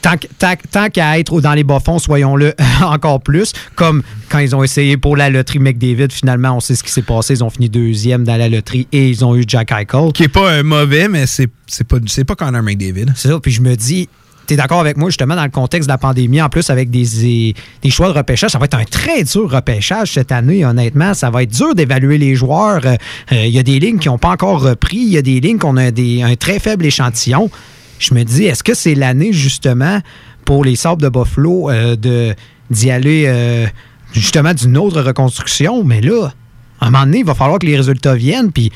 Tant, 0.00 0.16
que- 0.16 0.26
tant- 0.38 0.54
tant 0.70 0.88
qu'à 0.90 1.18
être 1.18 1.40
dans 1.40 1.54
les 1.54 1.64
bas-fonds, 1.64 1.98
soyons-le 1.98 2.54
encore 2.84 3.20
plus. 3.20 3.52
Comme 3.74 4.02
quand 4.28 4.38
ils 4.38 4.54
ont 4.54 4.62
essayé 4.62 4.96
pour 4.96 5.16
la 5.16 5.28
loterie 5.30 5.58
McDavid, 5.58 6.12
finalement, 6.12 6.56
on 6.56 6.60
sait 6.60 6.74
ce 6.76 6.84
qui 6.84 6.90
s'est 6.92 7.02
passé. 7.02 7.34
Ils 7.34 7.42
ont 7.44 7.50
fini 7.50 7.68
deuxième 7.68 8.24
dans 8.24 8.36
la 8.36 8.48
loterie 8.48 8.86
et 8.92 9.08
ils 9.08 9.24
ont 9.24 9.34
eu 9.34 9.44
Jack 9.46 9.72
Eichel. 9.72 10.12
Qui 10.12 10.24
est 10.24 10.28
pas 10.28 10.52
un 10.52 10.62
mauvais, 10.62 11.08
mais 11.08 11.26
c'est 11.26 11.48
pas, 11.84 11.96
pas 12.26 12.34
Connor 12.36 12.62
McDavid. 12.62 13.06
C'est 13.16 13.28
ça. 13.28 13.40
Puis 13.40 13.50
je 13.52 13.60
me 13.60 13.74
dis, 13.74 14.08
tu 14.46 14.54
es 14.54 14.56
d'accord 14.56 14.80
avec 14.80 14.96
moi, 14.96 15.10
justement, 15.10 15.34
dans 15.34 15.44
le 15.44 15.50
contexte 15.50 15.88
de 15.88 15.92
la 15.92 15.98
pandémie, 15.98 16.40
en 16.40 16.48
plus 16.48 16.70
avec 16.70 16.90
des, 16.90 17.04
des, 17.04 17.54
des 17.82 17.90
choix 17.90 18.08
de 18.08 18.16
repêchage, 18.16 18.50
ça 18.52 18.58
va 18.58 18.64
être 18.66 18.78
un 18.78 18.84
très 18.84 19.24
dur 19.24 19.50
repêchage 19.50 20.12
cette 20.12 20.30
année, 20.32 20.64
honnêtement. 20.64 21.12
Ça 21.12 21.28
va 21.30 21.42
être 21.42 21.50
dur 21.52 21.74
d'évaluer 21.74 22.16
les 22.18 22.34
joueurs. 22.36 22.80
Euh, 22.86 22.94
euh, 23.32 23.44
Il 23.46 23.52
y 23.52 23.58
a 23.58 23.62
des 23.64 23.78
lignes 23.80 23.98
qui 23.98 24.08
n'ont 24.08 24.16
pas 24.18 24.30
encore 24.30 24.60
repris. 24.62 24.96
Il 24.98 25.08
y 25.12 25.18
a 25.18 25.22
des 25.22 25.40
lignes 25.40 25.58
qu'on 25.58 25.76
a 25.76 25.90
des, 25.90 26.22
un 26.22 26.34
très 26.36 26.60
faible 26.60 26.86
échantillon. 26.86 27.50
Je 27.98 28.14
me 28.14 28.22
dis, 28.24 28.44
est-ce 28.44 28.62
que 28.62 28.74
c'est 28.74 28.94
l'année, 28.94 29.32
justement, 29.32 30.00
pour 30.44 30.64
les 30.64 30.76
Sabres 30.76 31.02
de 31.02 31.08
Buffalo 31.08 31.70
euh, 31.70 31.96
de, 31.96 32.34
d'y 32.70 32.90
aller, 32.90 33.24
euh, 33.26 33.66
justement, 34.12 34.54
d'une 34.54 34.76
autre 34.78 35.02
reconstruction? 35.02 35.84
Mais 35.84 36.00
là, 36.00 36.30
à 36.80 36.86
un 36.86 36.90
moment 36.90 37.04
donné, 37.04 37.18
il 37.18 37.24
va 37.24 37.34
falloir 37.34 37.58
que 37.58 37.66
les 37.66 37.76
résultats 37.76 38.14
viennent. 38.14 38.52
Puis 38.52 38.70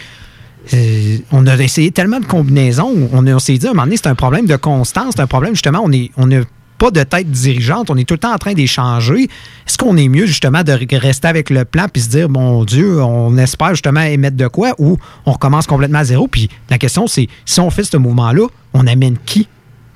euh, 0.74 1.18
on 1.30 1.46
a 1.46 1.56
essayé 1.56 1.90
tellement 1.90 2.20
de 2.20 2.24
combinaisons. 2.26 3.08
On, 3.12 3.26
a- 3.26 3.34
on 3.34 3.38
s'est 3.38 3.58
dit, 3.58 3.66
à 3.66 3.70
un 3.70 3.72
moment 3.74 3.84
donné, 3.84 3.96
c'est 3.96 4.08
un 4.08 4.14
problème 4.14 4.46
de 4.46 4.56
constance. 4.56 5.14
C'est 5.16 5.22
un 5.22 5.26
problème, 5.26 5.54
justement, 5.54 5.80
on 5.84 5.92
est 5.92 6.10
on 6.16 6.26
n'a 6.26 6.40
pas 6.82 6.90
de 6.90 7.04
tête 7.04 7.30
dirigeante. 7.30 7.90
On 7.90 7.96
est 7.96 8.02
tout 8.02 8.14
le 8.14 8.18
temps 8.18 8.34
en 8.34 8.38
train 8.38 8.54
d'échanger. 8.54 9.28
Est-ce 9.68 9.78
qu'on 9.78 9.96
est 9.96 10.08
mieux, 10.08 10.26
justement, 10.26 10.64
de 10.64 10.72
re- 10.72 10.98
rester 10.98 11.28
avec 11.28 11.48
le 11.48 11.64
plan 11.64 11.86
puis 11.86 12.02
se 12.02 12.08
dire, 12.08 12.28
mon 12.28 12.64
Dieu, 12.64 13.00
on 13.00 13.36
espère 13.36 13.70
justement 13.70 14.00
émettre 14.00 14.36
de 14.36 14.48
quoi 14.48 14.74
ou 14.78 14.98
on 15.24 15.30
recommence 15.30 15.68
complètement 15.68 16.00
à 16.00 16.04
zéro? 16.04 16.26
Puis 16.26 16.48
la 16.70 16.78
question, 16.78 17.06
c'est, 17.06 17.28
si 17.44 17.60
on 17.60 17.70
fait 17.70 17.84
ce 17.84 17.96
mouvement-là, 17.96 18.48
on 18.74 18.84
amène 18.88 19.16
qui? 19.24 19.46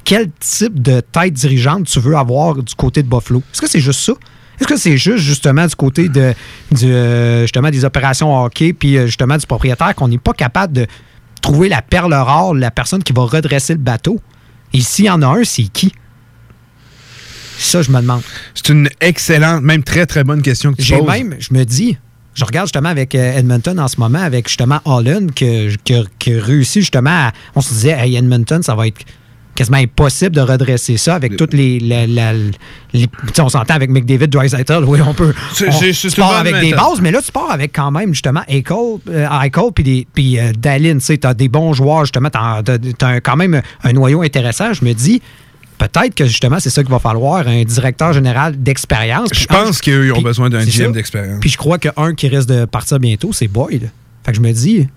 Quel 0.04 0.30
type 0.38 0.80
de 0.80 1.00
tête 1.00 1.32
dirigeante 1.32 1.86
tu 1.86 1.98
veux 1.98 2.16
avoir 2.16 2.54
du 2.54 2.74
côté 2.76 3.02
de 3.02 3.08
Buffalo? 3.08 3.42
Est-ce 3.52 3.62
que 3.62 3.68
c'est 3.68 3.80
juste 3.80 3.98
ça? 4.02 4.12
Est-ce 4.60 4.68
que 4.68 4.76
c'est 4.76 4.96
juste 4.96 5.24
justement 5.24 5.66
du 5.66 5.74
côté 5.74 6.08
de, 6.08 6.34
euh, 6.84 7.42
justement 7.42 7.70
des 7.70 7.84
opérations 7.84 8.44
hockey 8.44 8.72
puis 8.72 8.96
euh, 8.96 9.06
justement 9.06 9.36
du 9.36 9.44
propriétaire 9.44 9.92
qu'on 9.96 10.06
n'est 10.06 10.18
pas 10.18 10.34
capable 10.34 10.72
de 10.72 10.86
trouver 11.42 11.68
la 11.68 11.82
perle 11.82 12.14
rare, 12.14 12.54
la 12.54 12.70
personne 12.70 13.02
qui 13.02 13.12
va 13.12 13.22
redresser 13.22 13.72
le 13.74 13.80
bateau? 13.80 14.20
Et 14.72 14.80
s'il 14.80 15.06
y 15.06 15.10
en 15.10 15.20
a 15.22 15.26
un, 15.26 15.42
c'est 15.42 15.64
qui? 15.64 15.92
Ça, 17.58 17.82
je 17.82 17.90
me 17.90 18.00
demande. 18.00 18.22
C'est 18.54 18.68
une 18.70 18.88
excellente, 19.00 19.62
même 19.62 19.82
très 19.82 20.06
très 20.06 20.24
bonne 20.24 20.42
question 20.42 20.72
que 20.72 20.76
tu 20.76 20.82
J'ai 20.84 20.98
poses. 20.98 21.08
même, 21.08 21.36
je 21.38 21.48
me 21.52 21.64
dis, 21.64 21.96
je 22.34 22.44
regarde 22.44 22.66
justement 22.66 22.88
avec 22.90 23.14
euh, 23.14 23.38
Edmonton 23.38 23.78
en 23.80 23.88
ce 23.88 23.98
moment, 23.98 24.18
avec 24.20 24.48
justement 24.48 24.80
Holland, 24.84 25.32
que, 25.34 25.74
que, 25.76 26.04
que 26.18 26.38
réussit 26.38 26.82
justement 26.82 27.10
à, 27.28 27.32
On 27.54 27.60
se 27.60 27.72
disait, 27.72 27.96
hey, 27.98 28.16
Edmonton, 28.16 28.62
ça 28.62 28.74
va 28.74 28.86
être 28.88 28.98
quasiment 29.54 29.78
impossible 29.78 30.36
de 30.36 30.42
redresser 30.42 30.98
ça 30.98 31.14
avec 31.14 31.38
toutes 31.38 31.54
les. 31.54 31.80
la- 31.80 32.06
la- 32.06 32.34
les- 32.34 32.52
tu 32.92 33.08
sais, 33.32 33.40
on 33.40 33.48
s'entend 33.48 33.72
avec 33.72 33.88
McDavid, 33.88 34.28
Dreisaitl, 34.28 34.84
oui, 34.86 34.98
on 35.00 35.14
peut. 35.14 35.32
C'est- 35.54 35.68
on- 35.68 35.72
c'est- 35.72 35.92
tu 36.10 36.20
pars 36.20 36.36
avec 36.36 36.56
des 36.60 36.72
bases, 36.72 37.00
mais 37.00 37.10
là, 37.10 37.22
tu 37.24 37.32
pars 37.32 37.50
avec 37.50 37.72
quand 37.74 37.90
même 37.90 38.12
justement 38.12 38.42
Eichel, 38.48 38.98
euh, 39.08 39.70
puis 39.74 40.06
puis 40.12 40.38
euh, 40.38 40.52
Dallin, 40.58 40.98
tu 40.98 41.18
t'as 41.18 41.32
des 41.32 41.48
bons 41.48 41.72
joueurs, 41.72 42.04
justement, 42.04 42.28
t'as 42.28 42.60
un- 43.08 43.20
quand 43.20 43.36
même 43.36 43.62
un 43.82 43.92
noyau 43.94 44.20
intéressant. 44.20 44.74
Je 44.74 44.84
me 44.84 44.92
dis. 44.92 45.22
Peut-être 45.78 46.14
que 46.14 46.24
justement, 46.24 46.58
c'est 46.58 46.70
ça 46.70 46.82
qu'il 46.82 46.90
va 46.90 46.98
falloir, 46.98 47.46
un 47.46 47.62
directeur 47.64 48.12
général 48.12 48.56
d'expérience. 48.62 49.28
Je 49.32 49.46
pense 49.46 49.80
qu'eux, 49.80 50.06
ils 50.06 50.12
ont 50.12 50.22
besoin 50.22 50.48
d'un 50.48 50.64
GM 50.64 50.92
d'expérience. 50.92 51.38
Puis 51.40 51.50
je 51.50 51.58
crois 51.58 51.78
qu'un 51.78 52.14
qui 52.14 52.28
risque 52.28 52.48
de 52.48 52.64
partir 52.64 52.98
bientôt, 52.98 53.32
c'est 53.32 53.48
Boyd. 53.48 53.90
Fait 54.24 54.32
que 54.32 54.36
je 54.36 54.42
me 54.42 54.52
dis, 54.52 54.88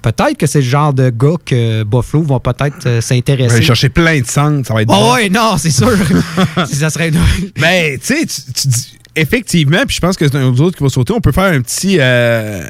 peut-être 0.00 0.36
que 0.36 0.46
c'est 0.46 0.60
le 0.60 0.64
genre 0.64 0.94
de 0.94 1.10
gars 1.10 1.34
que 1.44 1.82
Buffalo 1.82 2.22
va 2.22 2.38
peut-être 2.40 2.86
euh, 2.86 3.00
s'intéresser. 3.00 3.56
aller 3.56 3.64
chercher 3.64 3.88
plein 3.88 4.20
de 4.20 4.26
centres, 4.26 4.68
ça 4.68 4.74
va 4.74 4.82
être 4.82 4.90
Oh 4.92 4.94
bon. 4.94 5.14
ouais, 5.14 5.28
non, 5.28 5.56
c'est 5.58 5.70
sûr. 5.70 5.90
Si 6.66 6.76
ça 6.76 6.90
serait. 6.90 7.10
Ben, 7.60 7.98
tu 7.98 8.06
sais, 8.06 8.24
tu 8.54 8.68
dis- 8.68 8.96
effectivement, 9.16 9.82
puis 9.86 9.96
je 9.96 10.00
pense 10.00 10.16
que 10.16 10.28
c'est 10.28 10.36
un 10.36 10.44
autre 10.56 10.76
qui 10.76 10.84
va 10.84 10.88
sauter. 10.88 11.12
On 11.12 11.20
peut 11.20 11.32
faire 11.32 11.52
un 11.52 11.60
petit, 11.60 11.96
euh, 11.98 12.64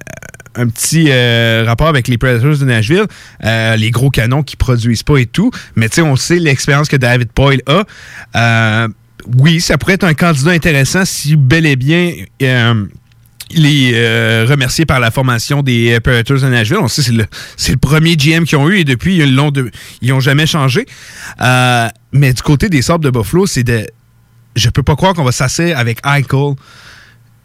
un 0.59 0.69
petit 0.69 1.07
euh, 1.09 1.65
rapport 1.67 1.89
avec 1.89 2.09
les 2.09 2.19
Predators 2.19 2.59
de 2.59 2.65
Nashville, 2.65 3.07
euh, 3.45 3.77
les 3.77 3.91
gros 3.91 4.11
canons 4.11 4.43
qui 4.43 4.57
produisent 4.57 5.03
pas 5.03 5.17
et 5.19 5.27
tout. 5.27 5.51
Mais 5.77 5.89
tu 5.89 5.97
sais, 5.97 6.03
on 6.03 6.17
sait 6.17 6.39
l'expérience 6.39 6.89
que 6.89 6.97
David 6.97 7.31
Poyle 7.33 7.63
a. 7.67 7.85
Euh, 8.37 8.89
oui, 9.39 9.61
ça 9.61 9.79
pourrait 9.79 9.95
être 9.95 10.05
un 10.05 10.15
candidat 10.15 10.51
intéressant 10.51 11.05
si 11.05 11.37
bel 11.37 11.65
et 11.67 11.77
bien 11.77 12.13
il 13.51 13.67
est 13.67 14.45
remercié 14.45 14.85
par 14.85 15.01
la 15.01 15.11
formation 15.11 15.63
des 15.63 15.99
Predators 16.01 16.41
de 16.41 16.49
Nashville. 16.49 16.79
On 16.79 16.89
sait 16.89 17.03
c'est 17.03 17.13
le, 17.13 17.25
c'est 17.57 17.73
le 17.73 17.79
premier 17.79 18.15
GM 18.17 18.45
qu'ils 18.45 18.59
ont 18.59 18.69
eu 18.69 18.79
et 18.79 18.85
depuis, 18.85 19.17
ils 19.17 19.35
n'ont 20.09 20.21
jamais 20.21 20.47
changé. 20.47 20.85
Mais 21.41 22.33
du 22.33 22.43
côté 22.43 22.69
des 22.69 22.83
Sabres 22.83 23.05
de 23.05 23.11
Buffalo, 23.11 23.47
c'est 23.47 23.65
de... 23.65 23.87
Je 24.57 24.71
peux 24.71 24.83
pas 24.83 24.97
croire 24.97 25.15
qu'on 25.15 25.25
va 25.25 25.33
s'asseoir 25.33 25.79
avec 25.79 25.99
Eichel, 26.05 26.55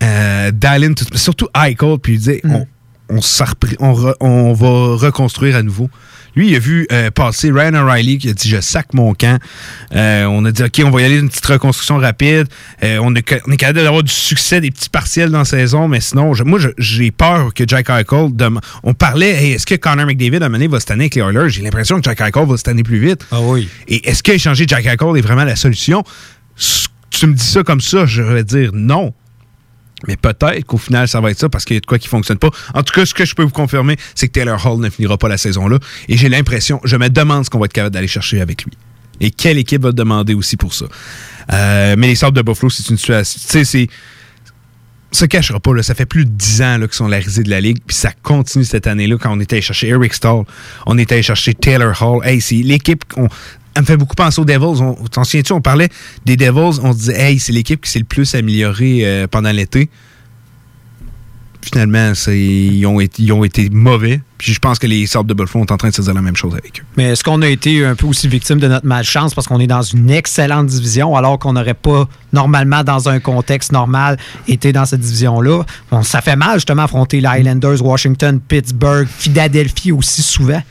euh, 0.01 0.51
Dallin, 0.51 0.93
tout- 0.93 1.05
surtout 1.17 1.47
Eichel, 1.55 1.97
puis 2.01 2.17
dire 2.17 2.39
on, 2.45 2.65
on, 3.09 3.21
s'en 3.21 3.45
repri- 3.45 3.75
on, 3.79 3.93
re- 3.93 4.15
on 4.19 4.53
va 4.53 4.95
reconstruire 5.07 5.55
à 5.55 5.63
nouveau. 5.63 5.89
Lui, 6.35 6.49
il 6.49 6.55
a 6.55 6.59
vu 6.59 6.87
euh, 6.91 7.11
passer 7.11 7.51
Ryan 7.51 7.75
O'Reilly 7.75 8.17
qui 8.17 8.27
a 8.29 8.33
dit 8.33 8.49
Je 8.49 8.59
sac 8.59 8.87
mon 8.95 9.13
camp. 9.13 9.39
Euh, 9.93 10.25
on 10.25 10.43
a 10.45 10.51
dit 10.51 10.63
OK, 10.63 10.81
on 10.83 10.89
va 10.89 11.01
y 11.01 11.05
aller 11.05 11.19
une 11.19 11.29
petite 11.29 11.45
reconstruction 11.45 11.97
rapide. 11.97 12.47
Euh, 12.83 12.97
on, 13.03 13.13
est, 13.13 13.39
on 13.47 13.51
est 13.51 13.57
capable 13.57 13.83
d'avoir 13.83 14.01
du 14.01 14.11
succès, 14.11 14.59
des 14.59 14.71
petits 14.71 14.89
partiels 14.89 15.29
dans 15.29 15.39
la 15.39 15.45
saison, 15.45 15.87
mais 15.87 15.99
sinon, 16.01 16.33
je- 16.33 16.43
moi, 16.43 16.57
j'ai 16.79 17.11
peur 17.11 17.53
que 17.53 17.65
Jack 17.67 17.89
Eichel. 17.91 18.29
on 18.83 18.93
parlait 18.95 19.29
Hey, 19.43 19.51
est-ce 19.51 19.67
que 19.67 19.75
Connor 19.75 20.07
McDavid 20.07 20.37
à 20.37 20.39
moment 20.49 20.53
donné 20.53 20.67
va 20.67 20.79
se 20.79 20.87
tanner 20.87 21.03
avec 21.03 21.15
les 21.15 21.21
Oilers? 21.21 21.49
J'ai 21.49 21.61
l'impression 21.61 21.97
que 21.97 22.03
Jack 22.03 22.19
Eichel 22.21 22.47
va 22.47 22.57
se 22.57 22.63
tanner 22.63 22.81
plus 22.81 22.97
vite. 22.99 23.27
Ah 23.31 23.39
oui. 23.39 23.69
Et 23.87 24.09
est-ce 24.09 24.23
qu'échanger 24.23 24.65
Jack 24.67 24.85
Eichel 24.87 25.17
est 25.17 25.21
vraiment 25.21 25.43
la 25.43 25.55
solution? 25.55 26.03
Tu 27.11 27.27
me 27.27 27.33
dis 27.35 27.45
ça 27.45 27.61
comme 27.63 27.79
ça, 27.81 28.07
je 28.07 28.23
vais 28.23 28.43
dire 28.43 28.71
non. 28.73 29.13
Mais 30.07 30.17
peut-être 30.17 30.65
qu'au 30.65 30.77
final, 30.77 31.07
ça 31.07 31.21
va 31.21 31.31
être 31.31 31.39
ça 31.39 31.49
parce 31.49 31.65
qu'il 31.65 31.75
y 31.75 31.77
a 31.77 31.79
de 31.79 31.85
quoi 31.85 31.99
qui 31.99 32.07
fonctionne 32.07 32.37
pas. 32.37 32.49
En 32.73 32.83
tout 32.83 32.93
cas, 32.93 33.05
ce 33.05 33.13
que 33.13 33.25
je 33.25 33.35
peux 33.35 33.43
vous 33.43 33.49
confirmer, 33.49 33.97
c'est 34.15 34.27
que 34.27 34.33
Taylor 34.33 34.63
Hall 34.65 34.79
ne 34.79 34.89
finira 34.89 35.17
pas 35.17 35.29
la 35.29 35.37
saison-là. 35.37 35.79
Et 36.09 36.17
j'ai 36.17 36.29
l'impression, 36.29 36.79
je 36.83 36.97
me 36.97 37.09
demande 37.09 37.45
ce 37.45 37.49
qu'on 37.49 37.59
va 37.59 37.65
être 37.65 37.73
capable 37.73 37.93
d'aller 37.93 38.07
chercher 38.07 38.41
avec 38.41 38.63
lui. 38.63 38.73
Et 39.19 39.31
quelle 39.31 39.57
équipe 39.57 39.83
va 39.83 39.91
demander 39.91 40.33
aussi 40.33 40.57
pour 40.57 40.73
ça. 40.73 40.85
Euh, 41.51 41.95
mais 41.97 42.07
les 42.07 42.15
Sabres 42.15 42.33
de 42.33 42.41
Buffalo, 42.41 42.69
c'est 42.69 42.89
une 42.89 42.97
situation. 42.97 43.39
Tu 43.41 43.51
sais, 43.51 43.63
c'est. 43.63 43.87
Se 45.11 45.25
cachera 45.25 45.59
pas, 45.59 45.75
là, 45.75 45.83
ça 45.83 45.93
fait 45.93 46.07
plus 46.07 46.25
de 46.25 46.31
10 46.31 46.61
ans 46.63 46.79
qu'ils 46.79 46.93
sont 46.93 47.07
la 47.07 47.17
risée 47.17 47.43
de 47.43 47.49
la 47.51 47.61
Ligue, 47.61 47.77
puis 47.85 47.95
ça 47.95 48.11
continue 48.23 48.65
cette 48.65 48.87
année-là 48.87 49.17
quand 49.21 49.31
on 49.31 49.39
était 49.39 49.57
allé 49.57 49.61
chercher 49.61 49.89
Eric 49.89 50.11
Stahl, 50.11 50.43
on 50.87 50.97
était 50.97 51.13
allé 51.13 51.21
chercher 51.21 51.53
Taylor 51.53 51.93
Hall. 52.01 52.25
Hey, 52.25 52.41
c'est 52.41 52.55
l'équipe. 52.55 53.03
Elle 53.75 53.81
me 53.81 53.85
fait 53.87 53.97
beaucoup 53.97 54.15
penser 54.15 54.39
aux 54.39 54.45
Devils. 54.45 54.81
On- 54.81 54.93
T'en 55.11 55.23
souviens-tu, 55.23 55.53
on 55.53 55.61
parlait 55.61 55.89
des 56.25 56.37
Devils, 56.37 56.79
on 56.83 56.93
se 56.93 56.97
disait, 56.97 57.19
hey, 57.19 57.39
c'est 57.39 57.51
l'équipe 57.53 57.81
qui 57.81 57.89
s'est 57.91 57.99
le 57.99 58.05
plus 58.05 58.35
améliorée 58.35 59.01
euh, 59.03 59.27
pendant 59.27 59.51
l'été. 59.51 59.89
Finalement, 61.61 62.11
ils 62.27 62.85
ont, 62.85 62.99
été, 62.99 63.69
mauvais. 63.69 64.19
Puis 64.37 64.51
je 64.51 64.59
pense 64.59 64.77
que 64.79 64.85
les 64.85 65.07
Sabres 65.07 65.29
de 65.29 65.33
Buffalo 65.33 65.63
sont 65.65 65.71
en 65.71 65.77
train 65.77 65.89
de 65.89 65.93
se 65.95 66.01
dire 66.01 66.13
la 66.13 66.21
même 66.21 66.35
chose 66.35 66.53
avec 66.53 66.81
eux. 66.81 66.83
Mais 66.97 67.11
est-ce 67.11 67.23
qu'on 67.23 67.41
a 67.41 67.47
été 67.47 67.85
un 67.85 67.95
peu 67.95 68.05
aussi 68.05 68.27
victime 68.27 68.59
de 68.59 68.67
notre 68.67 68.85
malchance 68.85 69.33
parce 69.33 69.47
qu'on 69.47 69.61
est 69.61 69.67
dans 69.67 69.81
une 69.81 70.09
excellente 70.09 70.67
division 70.67 71.15
alors 71.15 71.39
qu'on 71.39 71.53
n'aurait 71.53 71.73
pas, 71.73 72.09
normalement, 72.33 72.83
dans 72.83 73.07
un 73.07 73.21
contexte 73.21 73.71
normal, 73.71 74.17
été 74.49 74.73
dans 74.73 74.85
cette 74.85 74.99
division-là? 74.99 75.63
Ça 76.03 76.19
fait 76.19 76.35
mal, 76.35 76.55
justement, 76.55 76.83
affronter 76.83 77.21
les 77.21 77.27
Highlanders, 77.27 77.81
Washington, 77.81 78.41
Pittsburgh, 78.45 79.07
Philadelphie 79.07 79.93
aussi 79.93 80.21
souvent. 80.21 80.61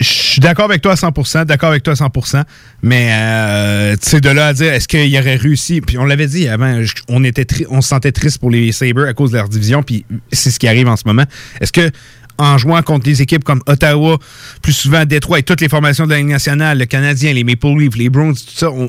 Je 0.00 0.06
suis 0.06 0.40
d'accord 0.40 0.64
avec 0.64 0.80
toi 0.80 0.92
à 0.92 0.94
100%, 0.94 1.44
d'accord 1.44 1.68
avec 1.68 1.82
toi 1.82 1.92
à 1.92 1.96
100%, 1.96 2.42
mais 2.82 3.10
euh, 3.12 3.96
tu 4.02 4.08
sais, 4.08 4.20
de 4.20 4.30
là 4.30 4.46
à 4.46 4.52
dire, 4.54 4.72
est-ce 4.72 4.88
qu'il 4.88 5.14
aurait 5.18 5.36
réussi, 5.36 5.82
puis 5.82 5.98
on 5.98 6.06
l'avait 6.06 6.26
dit 6.26 6.48
avant, 6.48 6.80
on, 7.08 7.22
était 7.22 7.46
on 7.68 7.82
se 7.82 7.88
sentait 7.88 8.10
triste 8.10 8.38
pour 8.38 8.50
les 8.50 8.72
Sabres 8.72 9.04
à 9.04 9.12
cause 9.12 9.32
de 9.32 9.36
leur 9.36 9.50
division, 9.50 9.82
puis 9.82 10.06
c'est 10.32 10.50
ce 10.50 10.58
qui 10.58 10.68
arrive 10.68 10.88
en 10.88 10.96
ce 10.96 11.02
moment. 11.04 11.24
Est-ce 11.60 11.72
que 11.72 11.90
en 12.38 12.56
jouant 12.56 12.80
contre 12.80 13.04
des 13.04 13.20
équipes 13.20 13.44
comme 13.44 13.60
Ottawa, 13.66 14.18
plus 14.62 14.72
souvent 14.72 15.04
Détroit 15.04 15.40
et 15.40 15.42
toutes 15.42 15.60
les 15.60 15.68
formations 15.68 16.06
de 16.06 16.12
la 16.12 16.18
Ligue 16.18 16.28
nationale, 16.28 16.78
le 16.78 16.86
Canadien, 16.86 17.34
les 17.34 17.44
Maple 17.44 17.76
Leafs, 17.78 17.96
les 17.96 18.08
Bruins, 18.08 18.32
tout 18.32 18.54
ça, 18.56 18.70
on 18.70 18.88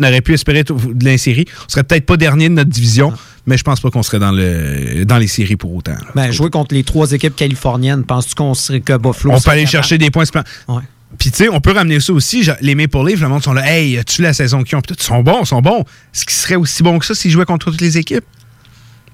aurait 0.00 0.20
pu 0.20 0.34
espérer 0.34 0.62
de 0.62 1.04
l'insérie. 1.04 1.46
On 1.66 1.68
serait 1.68 1.82
peut-être 1.82 2.06
pas 2.06 2.16
dernier 2.16 2.48
de 2.48 2.54
notre 2.54 2.70
division, 2.70 3.12
mais 3.46 3.56
je 3.56 3.64
pense 3.64 3.80
pas 3.80 3.90
qu'on 3.90 4.02
serait 4.02 4.18
dans, 4.18 4.32
le, 4.32 5.04
dans 5.04 5.18
les 5.18 5.26
séries 5.26 5.56
pour 5.56 5.74
autant. 5.74 5.96
Ben, 6.14 6.30
jouer 6.30 6.50
contre 6.50 6.74
les 6.74 6.84
trois 6.84 7.10
équipes 7.12 7.34
californiennes, 7.34 8.04
penses-tu 8.04 8.34
qu'on 8.34 8.54
serait 8.54 8.80
que 8.80 8.96
Buffalo? 8.96 9.32
On 9.32 9.36
peut 9.36 9.40
serait 9.40 9.52
aller 9.52 9.60
capable? 9.62 9.70
chercher 9.72 9.98
des 9.98 10.10
points. 10.10 10.24
supplémentaires. 10.24 10.82
Puis, 11.18 11.30
tu 11.30 11.38
sais, 11.38 11.48
on 11.48 11.60
peut 11.60 11.72
ramener 11.72 12.00
ça 12.00 12.12
aussi. 12.12 12.48
les 12.60 12.74
Maple 12.74 13.06
Leafs, 13.06 13.20
le 13.20 13.28
monde 13.28 13.42
sont 13.42 13.52
là. 13.52 13.70
Hey, 13.70 13.98
as-tu 13.98 14.22
la 14.22 14.32
saison 14.32 14.62
qu'ils 14.62 14.76
ont? 14.76 14.80
Puis, 14.80 14.94
tout, 14.96 15.02
ils 15.02 15.06
sont 15.06 15.22
bons, 15.22 15.40
ils 15.42 15.46
sont 15.46 15.60
bons. 15.60 15.80
Est-ce 16.14 16.24
qu'ils 16.24 16.34
seraient 16.34 16.56
aussi 16.56 16.82
bons 16.82 16.98
que 16.98 17.04
ça 17.04 17.14
s'ils 17.14 17.30
jouaient 17.30 17.44
contre 17.44 17.70
toutes 17.70 17.80
les 17.80 17.98
équipes? 17.98 18.24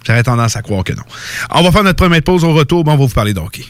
J'aurais 0.07 0.23
tendance 0.23 0.55
à 0.57 0.63
croire 0.63 0.85
que 0.85 0.93
non. 0.93 1.03
On 1.51 1.63
va 1.63 1.73
faire 1.73 1.83
notre 1.83 1.97
première 1.97 2.23
pause 2.23 2.45
au 2.45 2.53
retour. 2.55 2.85
Bon, 2.85 2.93
on 2.93 2.97
va 2.97 3.05
vous 3.07 3.13
parler 3.13 3.35
d'hockey. 3.35 3.65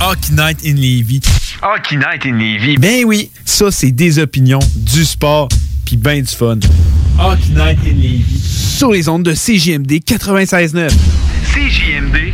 Hockey 0.00 0.32
Night 0.32 0.58
in 0.64 0.74
Levy. 0.74 1.20
Hockey 1.62 1.96
Night 1.96 2.24
in 2.24 2.32
Levy. 2.32 2.78
Ben 2.78 3.04
oui, 3.04 3.30
ça 3.44 3.70
c'est 3.70 3.92
des 3.92 4.18
opinions, 4.18 4.60
du 4.74 5.04
sport, 5.04 5.48
puis 5.84 5.96
ben 5.96 6.22
du 6.22 6.34
fun. 6.34 6.58
Hockey 7.18 7.52
Night 7.54 7.78
in 7.84 7.96
Levy. 7.96 8.24
Sur 8.38 8.90
les 8.90 9.08
ondes 9.08 9.22
de 9.22 9.32
CJMD 9.32 10.02
96.9. 10.04 10.90
CJMD 11.54 12.33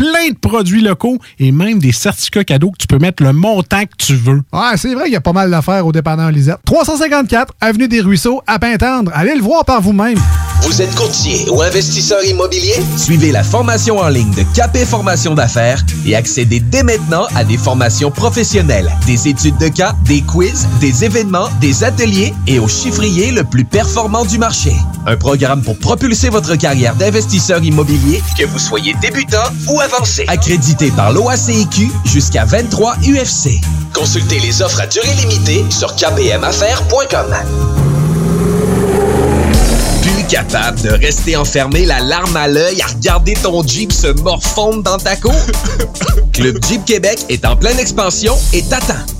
plein 0.00 0.30
de 0.30 0.38
produits 0.38 0.80
locaux 0.80 1.18
et 1.38 1.52
même 1.52 1.78
des 1.78 1.92
certificats 1.92 2.44
cadeaux 2.44 2.70
que 2.70 2.78
tu 2.78 2.86
peux 2.86 2.96
mettre 2.96 3.22
le 3.22 3.34
montant 3.34 3.82
que 3.82 3.96
tu 3.98 4.14
veux. 4.14 4.42
Ouais, 4.50 4.76
c'est 4.76 4.94
vrai 4.94 5.04
qu'il 5.04 5.12
y 5.12 5.16
a 5.16 5.20
pas 5.20 5.34
mal 5.34 5.50
d'affaires 5.50 5.86
au 5.86 5.92
dépanneur 5.92 6.30
Lisette. 6.30 6.56
354 6.64 7.52
Avenue 7.60 7.86
des 7.86 8.00
Ruisseaux, 8.00 8.40
à 8.46 8.58
Pintendre. 8.58 9.12
Allez 9.14 9.34
le 9.34 9.42
voir 9.42 9.66
par 9.66 9.82
vous-même. 9.82 10.18
Vous 10.62 10.82
êtes 10.82 10.94
courtier 10.94 11.46
ou 11.50 11.62
investisseur 11.62 12.22
immobilier? 12.24 12.74
Suivez 12.96 13.32
la 13.32 13.42
formation 13.42 13.98
en 13.98 14.08
ligne 14.08 14.30
de 14.32 14.44
Capé 14.54 14.84
Formation 14.84 15.34
d'affaires 15.34 15.82
et 16.06 16.14
accédez 16.14 16.60
dès 16.60 16.82
maintenant 16.82 17.26
à 17.34 17.44
des 17.44 17.56
formations 17.56 18.10
professionnelles, 18.10 18.90
des 19.06 19.28
études 19.28 19.56
de 19.58 19.68
cas, 19.68 19.94
des 20.04 20.20
quiz, 20.22 20.66
des 20.80 21.04
événements, 21.04 21.48
des 21.60 21.82
ateliers 21.84 22.34
et 22.46 22.58
au 22.58 22.68
chiffrier 22.68 23.32
le 23.32 23.44
plus 23.44 23.64
performant 23.64 24.24
du 24.24 24.38
marché. 24.38 24.72
Un 25.06 25.16
programme 25.16 25.62
pour 25.62 25.78
propulser 25.78 26.28
votre 26.28 26.56
carrière 26.56 26.94
d'investisseur 26.94 27.62
immobilier, 27.62 28.22
que 28.38 28.44
vous 28.44 28.58
soyez 28.58 28.94
débutant 29.00 29.38
ou 29.68 29.80
avancé. 29.80 29.89
Accrédité 30.28 30.90
par 30.92 31.12
l'OACIQ 31.12 31.90
jusqu'à 32.04 32.44
23 32.44 32.96
UFC. 32.98 33.60
Consultez 33.92 34.38
les 34.38 34.62
offres 34.62 34.80
à 34.80 34.86
durée 34.86 35.12
limitée 35.14 35.64
sur 35.68 35.94
kpmaffaires.com. 35.96 37.34
Plus 40.02 40.24
capable 40.28 40.80
de 40.82 40.90
rester 40.90 41.36
enfermé 41.36 41.86
la 41.86 42.00
larme 42.00 42.36
à 42.36 42.46
l'œil 42.46 42.80
à 42.82 42.86
regarder 42.86 43.34
ton 43.34 43.66
Jeep 43.66 43.92
se 43.92 44.06
morfondre 44.22 44.82
dans 44.82 44.98
ta 44.98 45.16
cour? 45.16 45.34
Club 46.32 46.58
Jeep 46.68 46.84
Québec 46.84 47.26
est 47.28 47.44
en 47.44 47.56
pleine 47.56 47.78
expansion 47.78 48.36
et 48.52 48.62
t'attend. 48.62 49.19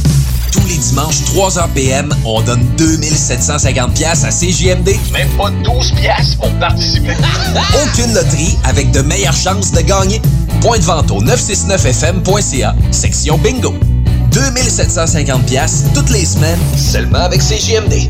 Tous 0.51 0.65
les 0.67 0.77
dimanches, 0.77 1.21
3h 1.33 1.69
PM, 1.73 2.13
on 2.25 2.41
donne 2.41 2.63
2750 2.77 3.93
pièces 3.93 4.23
à 4.23 4.29
CJMD. 4.29 4.89
Même 5.13 5.29
pas 5.37 5.49
12 5.63 5.91
pièces 5.93 6.35
pour 6.35 6.49
participer. 6.59 7.15
Aucune 7.83 8.13
loterie 8.13 8.57
avec 8.63 8.91
de 8.91 9.01
meilleures 9.01 9.33
chances 9.33 9.71
de 9.71 9.81
gagner. 9.81 10.21
Point 10.61 10.79
de 10.79 10.83
vente 10.83 11.11
au 11.11 11.21
969fm.ca, 11.23 12.75
section 12.91 13.37
bingo. 13.37 13.73
2750 14.31 15.45
pièces 15.45 15.85
toutes 15.93 16.09
les 16.09 16.25
semaines, 16.25 16.59
seulement 16.77 17.19
avec 17.19 17.41
CJMD. 17.41 18.09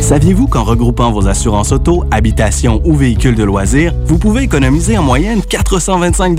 Saviez-vous 0.00 0.48
qu'en 0.48 0.64
regroupant 0.64 1.12
vos 1.12 1.28
assurances 1.28 1.72
auto, 1.72 2.04
habitation 2.10 2.82
ou 2.84 2.94
véhicules 2.94 3.34
de 3.34 3.44
loisirs, 3.44 3.94
vous 4.06 4.18
pouvez 4.18 4.42
économiser 4.42 4.98
en 4.98 5.02
moyenne 5.02 5.42
425 5.42 6.36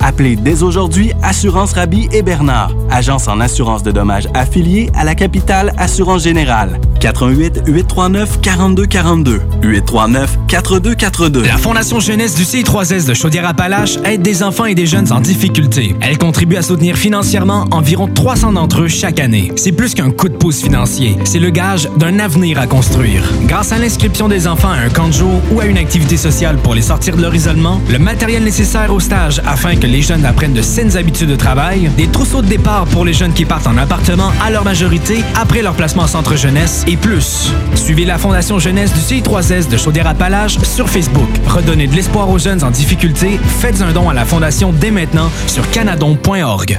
Appelez 0.00 0.36
dès 0.36 0.62
aujourd'hui 0.62 1.12
Assurance 1.22 1.72
Rabi 1.72 2.08
et 2.12 2.22
Bernard, 2.22 2.72
agence 2.90 3.28
en 3.28 3.40
assurance 3.40 3.82
de 3.82 3.90
dommages 3.90 4.28
affiliée 4.34 4.90
à 4.94 5.04
la 5.04 5.14
capitale 5.14 5.72
Assurance 5.76 6.22
Générale. 6.22 6.80
88 7.00 7.62
839 7.66 8.40
4242 8.40 9.40
839 9.62 10.38
4242. 10.48 11.42
La 11.42 11.56
Fondation 11.56 12.00
Jeunesse 12.00 12.34
du 12.34 12.42
CI3S 12.42 13.06
de 13.06 13.14
Chaudière-Appalaches 13.14 13.98
aide 14.04 14.22
des 14.22 14.42
enfants 14.42 14.64
et 14.64 14.74
des 14.74 14.86
jeunes 14.86 15.12
en 15.12 15.20
difficulté. 15.20 15.94
Elle 16.00 16.18
contribue 16.18 16.56
à 16.56 16.62
soutenir 16.62 16.96
financièrement 16.96 17.66
environ 17.70 18.08
300 18.08 18.52
d'entre 18.52 18.82
eux 18.82 18.88
chaque 18.88 19.20
année. 19.20 19.52
C'est 19.56 19.72
plus 19.72 19.94
qu'un 19.94 20.10
coup 20.10 20.28
de 20.28 20.36
pouce 20.36 20.60
financier, 20.60 21.16
c'est 21.24 21.38
le 21.38 21.50
gage 21.50 21.88
d'un 21.96 22.18
avenir 22.18 22.58
à 22.58 22.66
construire. 22.66 23.22
Grâce 23.46 23.72
à 23.72 23.78
l'inscription 23.78 24.28
des 24.28 24.46
enfants 24.46 24.70
à 24.70 24.78
un 24.78 24.88
camp 24.88 25.08
de 25.08 25.12
jour 25.12 25.40
ou 25.52 25.60
à 25.60 25.66
une 25.66 25.78
activité 25.78 26.16
sociale 26.16 26.56
pour 26.56 26.74
les 26.74 26.82
sortir 26.82 27.16
de 27.16 27.22
leur 27.22 27.34
isolement, 27.34 27.80
le 27.90 27.98
matériel 27.98 28.42
nécessaire 28.42 28.92
au 28.92 29.00
stage 29.00 29.40
afin 29.46 29.76
que 29.76 29.86
les 29.88 30.02
jeunes 30.02 30.24
apprennent 30.24 30.52
de 30.52 30.62
saines 30.62 30.96
habitudes 30.96 31.30
de 31.30 31.36
travail, 31.36 31.90
des 31.96 32.06
trousseaux 32.06 32.42
de 32.42 32.46
départ 32.46 32.84
pour 32.86 33.04
les 33.04 33.12
jeunes 33.12 33.32
qui 33.32 33.44
partent 33.44 33.66
en 33.66 33.76
appartement 33.76 34.30
à 34.44 34.50
leur 34.50 34.64
majorité 34.64 35.24
après 35.40 35.62
leur 35.62 35.74
placement 35.74 36.02
en 36.02 36.06
centre 36.06 36.36
jeunesse 36.36 36.84
et 36.86 36.96
plus. 36.96 37.50
Suivez 37.74 38.04
la 38.04 38.18
Fondation 38.18 38.58
Jeunesse 38.58 38.92
du 38.92 39.00
CI3S 39.00 39.68
de 39.68 39.76
Chaudière-Appalaches 39.76 40.58
sur 40.62 40.88
Facebook. 40.88 41.28
Redonnez 41.48 41.86
de 41.86 41.94
l'espoir 41.94 42.28
aux 42.28 42.38
jeunes 42.38 42.62
en 42.62 42.70
difficulté. 42.70 43.40
Faites 43.60 43.80
un 43.80 43.92
don 43.92 44.08
à 44.08 44.14
la 44.14 44.24
Fondation 44.24 44.72
dès 44.72 44.90
maintenant 44.90 45.30
sur 45.46 45.68
canadon.org. 45.70 46.78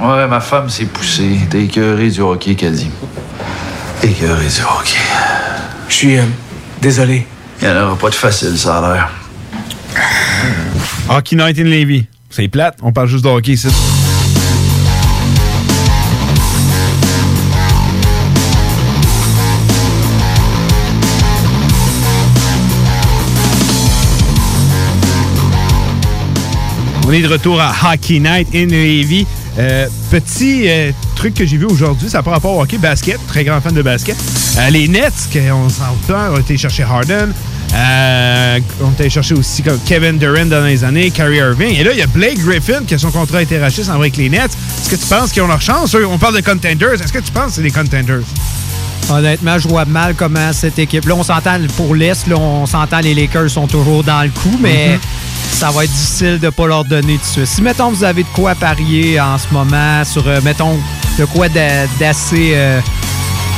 Ouais, 0.00 0.26
ma 0.26 0.40
femme 0.40 0.68
s'est 0.68 0.86
poussée. 0.86 1.38
T'es 1.50 1.64
écœuré 1.64 2.10
du 2.10 2.20
hockey, 2.20 2.54
qu'elle 2.54 2.74
dit. 2.74 2.90
Écœuré 4.02 4.46
du 4.46 4.60
hockey. 4.62 4.98
Je 5.88 5.94
suis 5.94 6.18
euh, 6.18 6.24
désolé. 6.80 7.26
Il 7.62 7.68
n'y 7.68 7.74
en 7.74 7.84
aura 7.86 7.96
pas 7.96 8.10
de 8.10 8.14
facile, 8.14 8.58
ça 8.58 8.78
a 8.78 8.94
l'air. 8.94 9.10
Hockey 11.08 11.36
Night 11.36 11.58
in 11.58 11.64
Levy. 11.64 12.06
C'est 12.30 12.48
plate, 12.48 12.78
on 12.82 12.92
parle 12.92 13.06
juste 13.06 13.24
de 13.24 13.28
hockey 13.28 13.52
ici. 13.52 13.68
On 27.06 27.12
est 27.12 27.20
de 27.20 27.28
retour 27.28 27.60
à 27.60 27.72
Hockey 27.84 28.18
Night 28.18 28.48
in 28.54 28.66
Levy. 28.66 29.26
Euh, 29.58 29.86
petit 30.10 30.68
euh, 30.68 30.90
truc 31.14 31.34
que 31.34 31.46
j'ai 31.46 31.56
vu 31.56 31.66
aujourd'hui, 31.66 32.08
ça 32.10 32.22
par 32.22 32.32
rapport 32.32 32.56
au 32.56 32.62
hockey 32.62 32.78
basket, 32.78 33.18
très 33.28 33.44
grand 33.44 33.60
fan 33.60 33.72
de 33.72 33.82
basket. 33.82 34.16
Euh, 34.58 34.70
les 34.70 34.88
Nets, 34.88 35.28
qu'on 35.32 35.68
s'entend, 35.68 36.34
ont 36.34 36.38
été 36.38 36.56
chercher 36.56 36.82
Harden. 36.82 37.32
On 38.82 38.90
était 38.92 39.10
chercher 39.10 39.34
aussi 39.34 39.62
comme 39.62 39.78
Kevin 39.84 40.18
Durant 40.18 40.46
dans 40.46 40.64
les 40.64 40.84
années, 40.84 41.10
Kyrie 41.10 41.38
Irving. 41.38 41.74
Et 41.74 41.84
là, 41.84 41.92
il 41.92 41.98
y 41.98 42.02
a 42.02 42.06
Blake 42.06 42.38
Griffin, 42.38 42.84
que 42.88 42.96
son 42.98 43.10
contrat 43.10 43.38
a 43.38 43.42
été 43.42 43.58
racheté, 43.58 43.82
s'en 43.84 43.92
va 43.92 44.00
avec 44.00 44.16
les 44.16 44.28
Nets. 44.28 44.52
Est-ce 44.52 44.90
que 44.90 44.96
tu 44.96 45.06
penses 45.06 45.32
qu'ils 45.32 45.42
ont 45.42 45.48
leur 45.48 45.62
chance? 45.62 45.94
On 45.94 46.18
parle 46.18 46.36
de 46.36 46.40
contenders. 46.40 46.94
Est-ce 46.94 47.12
que 47.12 47.18
tu 47.18 47.32
penses 47.32 47.46
que 47.46 47.52
c'est 47.52 47.62
des 47.62 47.70
contenders? 47.70 48.22
Honnêtement, 49.10 49.58
je 49.58 49.68
vois 49.68 49.84
mal 49.84 50.14
comment 50.14 50.52
cette 50.52 50.78
équipe. 50.78 51.04
Là, 51.06 51.14
on 51.14 51.22
s'entend 51.22 51.58
pour 51.76 51.94
l'Est, 51.94 52.26
là, 52.26 52.36
on 52.36 52.64
s'entend 52.66 53.00
les 53.00 53.14
Lakers 53.14 53.50
sont 53.50 53.66
toujours 53.66 54.02
dans 54.02 54.22
le 54.22 54.30
coup, 54.30 54.56
mais 54.60 54.98
ça 55.52 55.70
va 55.70 55.84
être 55.84 55.90
difficile 55.92 56.38
de 56.40 56.46
ne 56.46 56.50
pas 56.50 56.66
leur 56.66 56.84
donner 56.84 57.18
de 57.18 57.22
suite. 57.22 57.46
Si, 57.46 57.60
mettons, 57.62 57.90
vous 57.90 58.02
avez 58.02 58.22
de 58.22 58.28
quoi 58.34 58.54
parier 58.54 59.20
en 59.20 59.36
ce 59.36 59.46
moment 59.52 60.02
sur, 60.04 60.26
euh, 60.26 60.40
mettons, 60.42 60.78
de 61.18 61.24
quoi 61.26 61.48
d'a- 61.50 61.86
d'assez, 62.00 62.52
euh, 62.54 62.80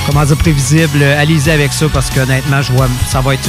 comment 0.07 0.25
dire, 0.25 0.37
prévisible, 0.37 0.99
euh, 1.03 1.21
allez-y 1.21 1.51
avec 1.51 1.73
ça 1.73 1.87
parce 1.93 2.11
qu'honnêtement, 2.11 2.63
je 2.63 2.73
vois, 2.73 2.89
ça 3.11 3.21
va 3.21 3.35
être 3.35 3.49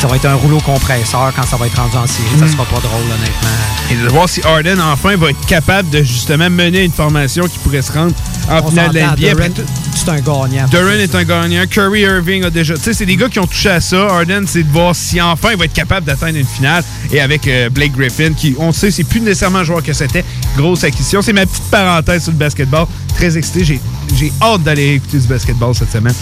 ça 0.00 0.06
va 0.08 0.16
être 0.16 0.26
un 0.26 0.34
rouleau 0.34 0.60
compresseur 0.60 1.32
quand 1.34 1.44
ça 1.46 1.56
va 1.56 1.66
être 1.66 1.80
rendu 1.80 1.96
en 1.96 2.06
série. 2.06 2.26
Ça 2.38 2.44
Mm. 2.44 2.48
sera 2.52 2.64
pas 2.66 2.80
drôle, 2.80 3.00
honnêtement. 3.06 3.48
Et 3.90 3.94
de 3.96 4.08
voir 4.08 4.28
si 4.28 4.42
Harden, 4.42 4.78
enfin, 4.80 5.16
va 5.16 5.30
être 5.30 5.46
capable 5.46 5.88
de 5.90 6.02
justement 6.02 6.48
mener 6.50 6.84
une 6.84 6.92
formation 6.92 7.44
qui 7.46 7.58
pourrait 7.58 7.82
se 7.82 7.92
rendre 7.92 8.12
en 8.50 8.60
On 8.64 8.68
finale 8.68 8.92
de. 8.92 9.00
Durant, 9.16 9.48
c'est 9.94 10.08
un 10.10 10.16
gagnant. 10.16 10.66
Durant 10.70 10.90
est 10.90 11.14
un 11.14 11.24
gagnant. 11.24 11.64
Curry 11.70 12.00
Irving 12.00 12.44
a 12.44 12.50
déjà. 12.50 12.74
Tu 12.74 12.80
sais, 12.82 12.92
c'est 12.94 13.06
des 13.06 13.16
gars 13.16 13.28
qui 13.28 13.38
ont 13.38 13.46
touché 13.46 13.70
à 13.70 13.80
ça. 13.80 14.06
Harden, 14.10 14.44
c'est 14.46 14.62
de 14.62 14.70
voir 14.72 14.94
si 14.94 15.20
enfin 15.20 15.50
il 15.52 15.58
va 15.58 15.64
être 15.66 15.72
capable 15.72 16.06
d'atteindre 16.06 16.36
une 16.38 16.46
finale. 16.46 16.82
Et 17.12 17.20
avec 17.20 17.46
euh, 17.46 17.70
Blake 17.70 17.92
Griffin, 17.92 18.32
qui, 18.34 18.54
on 18.58 18.72
sait, 18.72 18.90
c'est 18.90 19.04
plus 19.04 19.20
nécessairement 19.20 19.60
le 19.60 19.64
joueur 19.64 19.82
que 19.82 19.92
c'était. 19.92 20.24
Grosse 20.56 20.84
acquisition. 20.84 21.22
C'est 21.22 21.32
ma 21.32 21.46
petite 21.46 21.64
parenthèse 21.70 22.24
sur 22.24 22.32
le 22.32 22.38
basketball. 22.38 22.86
Très 23.16 23.36
excité. 23.38 23.64
J'ai, 23.64 23.80
j'ai 24.16 24.32
hâte 24.40 24.62
d'aller 24.62 24.94
écouter 24.94 25.18
du 25.18 25.26
basketball 25.26 25.74
cette 25.74 25.90
semaine. 25.90 26.14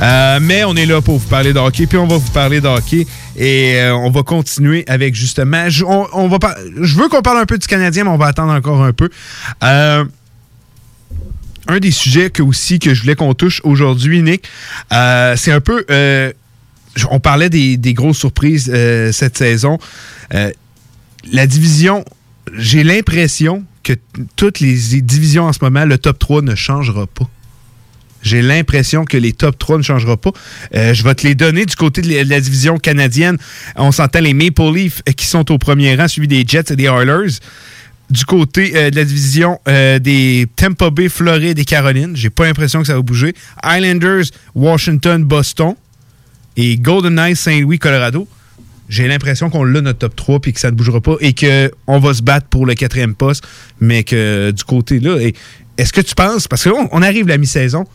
Euh, 0.00 0.38
mais 0.40 0.64
on 0.64 0.74
est 0.76 0.86
là 0.86 1.00
pour 1.00 1.18
vous 1.18 1.28
parler 1.28 1.52
de 1.52 1.58
hockey. 1.58 1.86
Puis 1.86 1.98
on 1.98 2.06
va 2.06 2.16
vous 2.16 2.30
parler 2.30 2.60
de 2.60 2.68
hockey. 2.68 3.06
Et 3.36 3.76
euh, 3.76 3.94
on 3.94 4.10
va 4.10 4.22
continuer 4.22 4.84
avec 4.86 5.14
justement. 5.14 5.68
Je, 5.68 5.84
veux 5.84 7.08
qu'on 7.08 7.22
parle 7.22 7.38
un 7.38 7.46
peu 7.46 7.58
du 7.58 7.66
Canadien, 7.66 8.04
mais 8.04 8.10
on 8.10 8.16
va 8.16 8.26
attendre 8.26 8.52
encore 8.52 8.82
un 8.82 8.92
peu. 8.92 9.08
Euh, 9.62 10.04
un 11.66 11.78
des 11.80 11.90
sujets 11.90 12.30
que 12.30 12.42
aussi 12.42 12.78
que 12.78 12.94
je 12.94 13.02
voulais 13.02 13.14
qu'on 13.14 13.34
touche 13.34 13.60
aujourd'hui, 13.62 14.22
Nick, 14.22 14.48
c'est 14.90 15.52
un 15.52 15.60
peu. 15.60 15.84
on 17.10 17.20
parlait 17.20 17.50
des, 17.50 17.94
grosses 17.94 18.18
surprises 18.18 18.72
cette 19.12 19.36
saison. 19.36 19.78
La 20.30 21.46
division, 21.46 22.04
j'ai 22.54 22.84
l'impression 22.84 23.64
que 23.82 23.94
toutes 24.36 24.60
les 24.60 24.74
divisions 25.02 25.44
en 25.44 25.52
ce 25.52 25.58
moment, 25.62 25.84
le 25.84 25.98
top 25.98 26.18
3 26.18 26.42
ne 26.42 26.54
changera 26.54 27.06
pas. 27.06 27.28
J'ai 28.22 28.42
l'impression 28.42 29.04
que 29.04 29.16
les 29.16 29.32
top 29.32 29.58
3 29.58 29.78
ne 29.78 29.82
changera 29.82 30.16
pas. 30.16 30.32
Euh, 30.74 30.92
je 30.92 31.02
vais 31.04 31.14
te 31.14 31.26
les 31.26 31.34
donner 31.34 31.64
du 31.66 31.76
côté 31.76 32.02
de 32.02 32.28
la, 32.28 32.40
division 32.40 32.78
canadienne. 32.78 33.38
On 33.76 33.92
s'entend 33.92 34.20
les 34.20 34.34
Maple 34.34 34.72
Leafs 34.74 35.02
euh, 35.08 35.12
qui 35.12 35.26
sont 35.26 35.50
au 35.52 35.58
premier 35.58 35.94
rang, 35.94 36.08
suivi 36.08 36.28
des 36.28 36.44
Jets 36.46 36.72
et 36.72 36.76
des 36.76 36.84
Oilers. 36.84 37.38
Du 38.10 38.24
côté 38.24 38.72
euh, 38.74 38.90
de 38.90 38.96
la 38.96 39.04
division 39.04 39.58
des 39.66 40.46
Tampa 40.56 40.90
Bay, 40.90 41.08
Floride 41.08 41.58
et 41.58 41.64
Caroline, 41.64 42.16
j'ai 42.16 42.30
pas 42.30 42.46
l'impression 42.46 42.80
que 42.80 42.86
ça 42.86 42.94
va 42.94 43.02
bouger. 43.02 43.34
Islanders, 43.64 44.24
Washington, 44.54 45.22
Boston 45.24 45.74
et 46.56 46.76
Golden 46.76 47.14
Knights, 47.14 47.36
Saint-Louis, 47.36 47.78
Colorado. 47.78 48.26
J'ai 48.88 49.06
l'impression 49.08 49.50
qu'on 49.50 49.64
l'a 49.64 49.80
notre 49.80 49.98
top 49.98 50.16
3 50.16 50.40
puis 50.40 50.52
que 50.52 50.60
ça 50.60 50.70
ne 50.70 50.76
bougera 50.76 51.00
pas 51.00 51.16
et 51.20 51.34
qu'on 51.34 51.98
va 51.98 52.14
se 52.14 52.22
battre 52.22 52.46
pour 52.48 52.66
le 52.66 52.74
quatrième 52.74 53.14
poste, 53.14 53.46
mais 53.80 54.02
que 54.04 54.50
du 54.50 54.64
côté 54.64 54.98
là, 55.00 55.18
est-ce 55.76 55.92
que 55.92 56.00
tu 56.00 56.14
penses, 56.14 56.48
parce 56.48 56.64
qu'on 56.64 56.88
on 56.90 57.02
arrive 57.02 57.28
la 57.28 57.38
mi-saison, 57.38 57.86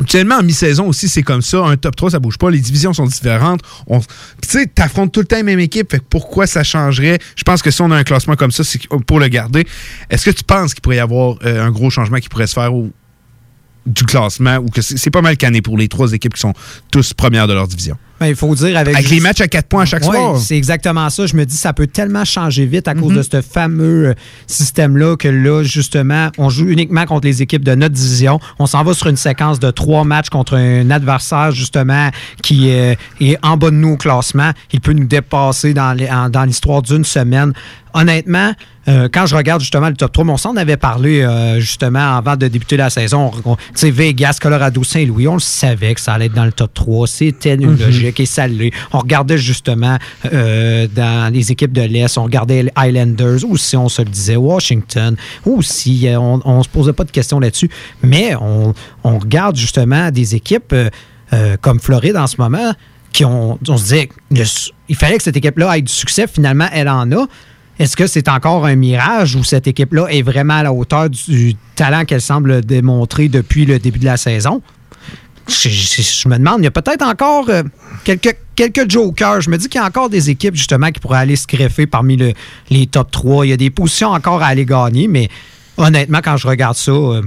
Actuellement, 0.00 0.36
en 0.36 0.42
mi-saison 0.42 0.86
aussi, 0.86 1.08
c'est 1.08 1.22
comme 1.22 1.42
ça. 1.42 1.64
Un 1.64 1.76
top 1.76 1.96
3, 1.96 2.12
ça 2.12 2.18
bouge 2.20 2.38
pas. 2.38 2.50
Les 2.50 2.60
divisions 2.60 2.92
sont 2.92 3.06
différentes. 3.06 3.62
On... 3.86 3.98
Puis 3.98 4.08
Tu 4.42 4.48
sais, 4.48 4.66
t'affrontes 4.66 5.12
tout 5.12 5.20
le 5.20 5.26
temps 5.26 5.36
la 5.36 5.42
même 5.42 5.58
équipe. 5.58 5.90
Fait 5.90 5.98
que 5.98 6.04
pourquoi 6.08 6.46
ça 6.46 6.62
changerait? 6.62 7.18
Je 7.36 7.42
pense 7.42 7.62
que 7.62 7.70
si 7.70 7.82
on 7.82 7.90
a 7.90 7.96
un 7.96 8.04
classement 8.04 8.36
comme 8.36 8.52
ça, 8.52 8.62
c'est 8.62 8.80
pour 9.06 9.18
le 9.18 9.28
garder. 9.28 9.66
Est-ce 10.10 10.24
que 10.24 10.30
tu 10.30 10.44
penses 10.44 10.74
qu'il 10.74 10.82
pourrait 10.82 10.96
y 10.96 11.00
avoir 11.00 11.36
euh, 11.44 11.64
un 11.64 11.70
gros 11.70 11.90
changement 11.90 12.18
qui 12.18 12.28
pourrait 12.28 12.46
se 12.46 12.54
faire 12.54 12.70
du 13.86 14.04
classement 14.04 14.56
ou 14.58 14.68
que 14.68 14.82
c'est 14.82 14.98
c'est 14.98 15.10
pas 15.10 15.22
mal 15.22 15.36
canné 15.36 15.62
pour 15.62 15.76
les 15.78 15.88
trois 15.88 16.12
équipes 16.12 16.34
qui 16.34 16.40
sont 16.40 16.52
tous 16.90 17.14
premières 17.14 17.48
de 17.48 17.54
leur 17.54 17.66
division? 17.66 17.96
Ben, 18.20 18.26
il 18.26 18.34
faut 18.34 18.54
dire 18.54 18.76
avec. 18.76 18.94
Avec 18.96 19.10
les 19.10 19.20
matchs 19.20 19.40
à 19.40 19.48
4 19.48 19.66
points 19.68 19.82
à 19.82 19.86
chaque 19.86 20.02
Ouais, 20.04 20.16
soir. 20.16 20.38
C'est 20.38 20.56
exactement 20.56 21.08
ça. 21.10 21.26
Je 21.26 21.36
me 21.36 21.44
dis, 21.46 21.56
ça 21.56 21.72
peut 21.72 21.86
tellement 21.86 22.24
changer 22.24 22.66
vite 22.66 22.88
à 22.88 22.94
cause 22.94 23.14
de 23.14 23.22
ce 23.22 23.40
fameux 23.42 24.08
euh, 24.08 24.14
système-là 24.46 25.16
que 25.16 25.28
là, 25.28 25.62
justement, 25.62 26.28
on 26.38 26.48
joue 26.50 26.66
uniquement 26.68 27.04
contre 27.06 27.26
les 27.26 27.42
équipes 27.42 27.64
de 27.64 27.74
notre 27.74 27.94
division. 27.94 28.40
On 28.58 28.66
s'en 28.66 28.82
va 28.82 28.94
sur 28.94 29.06
une 29.08 29.16
séquence 29.16 29.60
de 29.60 29.70
trois 29.70 30.04
matchs 30.04 30.30
contre 30.30 30.54
un 30.56 30.90
adversaire, 30.90 31.52
justement, 31.52 32.10
qui 32.42 32.70
euh, 32.70 32.94
est 33.20 33.38
en 33.44 33.56
bas 33.56 33.70
de 33.70 33.76
nous 33.76 33.92
au 33.92 33.96
classement. 33.96 34.50
Il 34.72 34.80
peut 34.80 34.92
nous 34.92 35.06
dépasser 35.06 35.74
dans 35.74 35.94
l'histoire 36.46 36.82
d'une 36.82 37.04
semaine. 37.04 37.52
Honnêtement, 37.94 38.52
euh, 38.86 39.08
quand 39.12 39.26
je 39.26 39.34
regarde 39.34 39.60
justement 39.62 39.88
le 39.88 39.94
top 39.96 40.12
3, 40.12 40.24
mais 40.26 40.32
on 40.32 40.36
s'en 40.36 40.56
avait 40.56 40.76
parlé 40.76 41.22
euh, 41.22 41.58
justement 41.58 42.16
avant 42.16 42.36
de 42.36 42.46
débuter 42.46 42.76
la 42.76 42.90
saison. 42.90 43.30
On- 43.44 43.52
on- 43.52 43.56
Tu 43.56 43.62
sais, 43.74 43.90
Vegas, 43.90 44.38
Colorado, 44.40 44.84
Saint-Louis, 44.84 45.26
on 45.26 45.34
le 45.34 45.40
savait 45.40 45.94
que 45.94 46.00
ça 46.00 46.12
allait 46.14 46.26
être 46.26 46.34
dans 46.34 46.44
le 46.44 46.52
top 46.52 46.72
3. 46.74 47.06
C'était 47.06 47.54
une 47.54 47.76
logique 47.78 48.07
et 48.16 48.26
ça 48.26 48.46
l'est. 48.46 48.72
On 48.92 48.98
regardait 48.98 49.38
justement 49.38 49.96
euh, 50.32 50.86
dans 50.94 51.32
les 51.32 51.52
équipes 51.52 51.72
de 51.72 51.82
l'Est, 51.82 52.18
on 52.18 52.24
regardait 52.24 52.64
les 52.64 52.72
Islanders, 52.76 53.44
ou 53.46 53.56
si 53.56 53.76
on 53.76 53.88
se 53.88 54.02
le 54.02 54.08
disait, 54.08 54.36
Washington, 54.36 55.16
ou 55.44 55.62
si 55.62 56.08
euh, 56.08 56.18
on, 56.18 56.40
on 56.44 56.62
se 56.62 56.68
posait 56.68 56.92
pas 56.92 57.04
de 57.04 57.10
questions 57.10 57.40
là-dessus. 57.40 57.70
Mais 58.02 58.34
on, 58.36 58.74
regarde 59.04 59.56
justement 59.56 60.10
des 60.10 60.34
équipes 60.34 60.74
euh, 60.74 61.56
comme 61.60 61.80
Floride 61.80 62.16
en 62.16 62.26
ce 62.26 62.36
moment 62.38 62.72
qui 63.12 63.24
ont, 63.24 63.58
on 63.68 63.76
se 63.76 63.82
disait, 63.82 64.08
il 64.88 64.96
fallait 64.96 65.16
que 65.16 65.22
cette 65.22 65.36
équipe-là 65.36 65.76
ait 65.78 65.82
du 65.82 65.92
succès. 65.92 66.26
Finalement, 66.26 66.68
elle 66.72 66.88
en 66.88 67.10
a. 67.12 67.26
Est-ce 67.78 67.96
que 67.96 68.06
c'est 68.06 68.28
encore 68.28 68.66
un 68.66 68.74
mirage 68.74 69.36
ou 69.36 69.44
cette 69.44 69.66
équipe-là 69.66 70.08
est 70.08 70.22
vraiment 70.22 70.54
à 70.54 70.62
la 70.64 70.72
hauteur 70.72 71.08
du 71.08 71.54
talent 71.76 72.04
qu'elle 72.04 72.20
semble 72.20 72.64
démontrer 72.64 73.28
depuis 73.28 73.66
le 73.66 73.78
début 73.78 74.00
de 74.00 74.04
la 74.04 74.16
saison? 74.16 74.62
Je, 75.48 76.28
me 76.28 76.36
demande, 76.38 76.60
il 76.60 76.64
y 76.64 76.66
a 76.66 76.70
peut-être 76.70 77.02
encore 77.02 77.48
euh, 77.48 77.62
quelques, 78.04 78.36
quelques 78.54 78.90
jokers. 78.90 79.40
Je 79.40 79.50
me 79.50 79.56
dis 79.56 79.68
qu'il 79.68 79.80
y 79.80 79.82
a 79.82 79.86
encore 79.86 80.10
des 80.10 80.30
équipes 80.30 80.54
justement 80.54 80.90
qui 80.90 81.00
pourraient 81.00 81.18
aller 81.20 81.36
se 81.36 81.46
greffer 81.46 81.86
parmi 81.86 82.16
le- 82.16 82.32
les 82.70 82.86
top 82.86 83.10
3. 83.10 83.46
Il 83.46 83.50
y 83.50 83.52
a 83.52 83.56
des 83.56 83.70
positions 83.70 84.08
encore 84.10 84.42
à 84.42 84.46
aller 84.48 84.66
gagner, 84.66 85.08
mais 85.08 85.28
honnêtement, 85.78 86.20
quand 86.22 86.36
je 86.36 86.46
regarde 86.46 86.76
ça, 86.76 86.92
euh, 86.92 87.22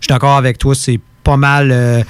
je 0.00 0.04
suis 0.04 0.08
d'accord 0.08 0.36
avec 0.36 0.58
toi, 0.58 0.74
c'est 0.74 1.00
pas 1.24 1.36
mal. 1.36 1.70
euh, 1.72 2.02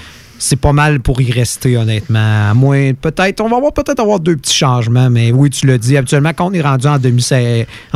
c'est 0.44 0.56
pas 0.56 0.72
mal 0.72 0.98
pour 0.98 1.20
y 1.20 1.30
rester, 1.30 1.76
honnêtement. 1.76 2.51
À 2.51 2.55
moins, 2.55 2.94
peut-être, 2.94 3.40
on 3.43 3.48
va 3.48 3.59
avoir 3.59 3.72
peut-être 3.72 4.01
avoir 4.01 4.18
deux 4.18 4.34
petits 4.34 4.56
changements, 4.56 5.09
mais 5.09 5.30
oui, 5.30 5.51
tu 5.51 5.68
l'as 5.68 5.78
dit. 5.78 5.97
Habituellement, 5.97 6.32
quand 6.36 6.48
on 6.48 6.52
est 6.52 6.60
rendu 6.60 6.89
en 6.89 6.98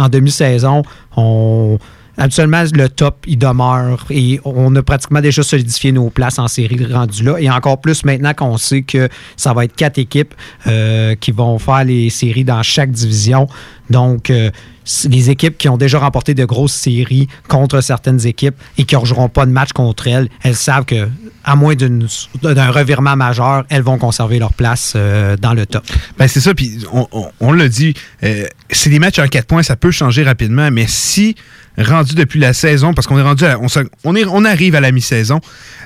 demi-saison, 0.09 0.85
on. 1.17 1.77
Habituellement, 2.19 2.65
le 2.73 2.89
top, 2.89 3.25
il 3.27 3.37
demeure 3.39 4.07
et 4.09 4.41
on 4.45 4.75
a 4.75 4.83
pratiquement 4.83 5.21
déjà 5.21 5.43
solidifié 5.43 5.93
nos 5.93 6.09
places 6.09 6.39
en 6.39 6.49
série 6.49 6.83
rendu 6.91 7.23
là. 7.23 7.37
Et 7.39 7.51
encore 7.51 7.81
plus 7.81 8.05
maintenant 8.05 8.33
qu'on 8.33 8.57
sait 8.57 8.83
que 8.83 9.09
ça 9.37 9.53
va 9.53 9.65
être 9.65 9.77
quatre 9.77 9.99
équipes 9.99 10.35
euh, 10.67 11.15
qui 11.15 11.31
vont 11.31 11.59
faire 11.59 11.85
les 11.85 12.09
séries 12.09 12.45
dans 12.45 12.63
chaque 12.63 12.91
division. 12.91 13.49
Donc, 13.91 14.31
euh, 14.31 14.51
les 15.05 15.31
équipes 15.31 15.59
qui 15.59 15.69
ont 15.69 15.77
déjà 15.77 15.99
remporté 15.99 16.33
de 16.33 16.45
grosses 16.45 16.73
séries 16.73 17.29
contre 17.49 17.81
certaines 17.81 18.25
équipes 18.27 18.57
et 18.79 18.85
qui 18.85 18.95
ne 18.95 19.01
rejoueront 19.01 19.29
pas 19.29 19.45
de 19.45 19.51
match 19.51 19.73
contre 19.73 20.07
elles, 20.07 20.29
elles 20.43 20.57
savent 20.57 20.85
que, 20.85 21.09
à 21.45 21.55
moins 21.55 21.75
d'un 21.75 22.71
revirement 22.71 23.17
majeur, 23.17 23.65
elles 23.69 23.83
vont 23.83 23.99
conserver 23.99 24.39
leur 24.39 24.55
place 24.55 24.95
euh, 24.97 25.37
dans 25.37 25.55
le 25.55 25.67
top. 25.67 25.85
Ben 26.19 26.29
c'est 26.29 26.41
ça, 26.41 26.55
puis 26.55 26.79
on, 27.41 27.53
l'a 27.53 27.69
dit, 27.69 27.95
c'est 28.71 28.91
des 28.91 28.99
matchs 28.99 29.19
en 29.19 29.27
4 29.27 29.47
points, 29.47 29.63
ça 29.63 29.77
peut 29.77 29.91
changer 29.91 30.23
rapidement, 30.23 30.71
mais 30.71 30.87
si 30.89 31.37
rendu 31.79 32.15
depuis 32.15 32.41
la 32.41 32.53
saison, 32.53 32.95
parce 32.95 33.07
qu'on 33.07 33.19
est 33.19 33.23
rendu, 33.23 33.45
à- 33.45 33.59
on, 33.61 33.67
on, 34.05 34.15
est, 34.17 34.25
on 34.27 34.45
arrive 34.45 34.75
à 34.75 34.81
la 34.81 34.93
mi-saison, 34.93 35.41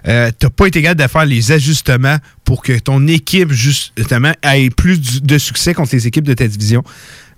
euh, 0.09 0.31
t'as 0.39 0.51
pas 0.51 0.67
été 0.67 0.83
capable 0.83 1.03
de 1.03 1.07
faire 1.09 1.27
les 1.27 1.53
ajustements 1.53 2.17
pour 2.45 2.63
que 2.63 2.79
ton 2.79 3.07
équipe, 3.07 3.53
justement, 3.53 4.33
ait 4.43 4.71
plus 4.71 5.23
de 5.23 5.39
succès 5.39 5.75
contre 5.75 5.95
les 5.95 6.07
équipes 6.07 6.25
de 6.27 6.35
ta 6.35 6.47
division. 6.47 6.83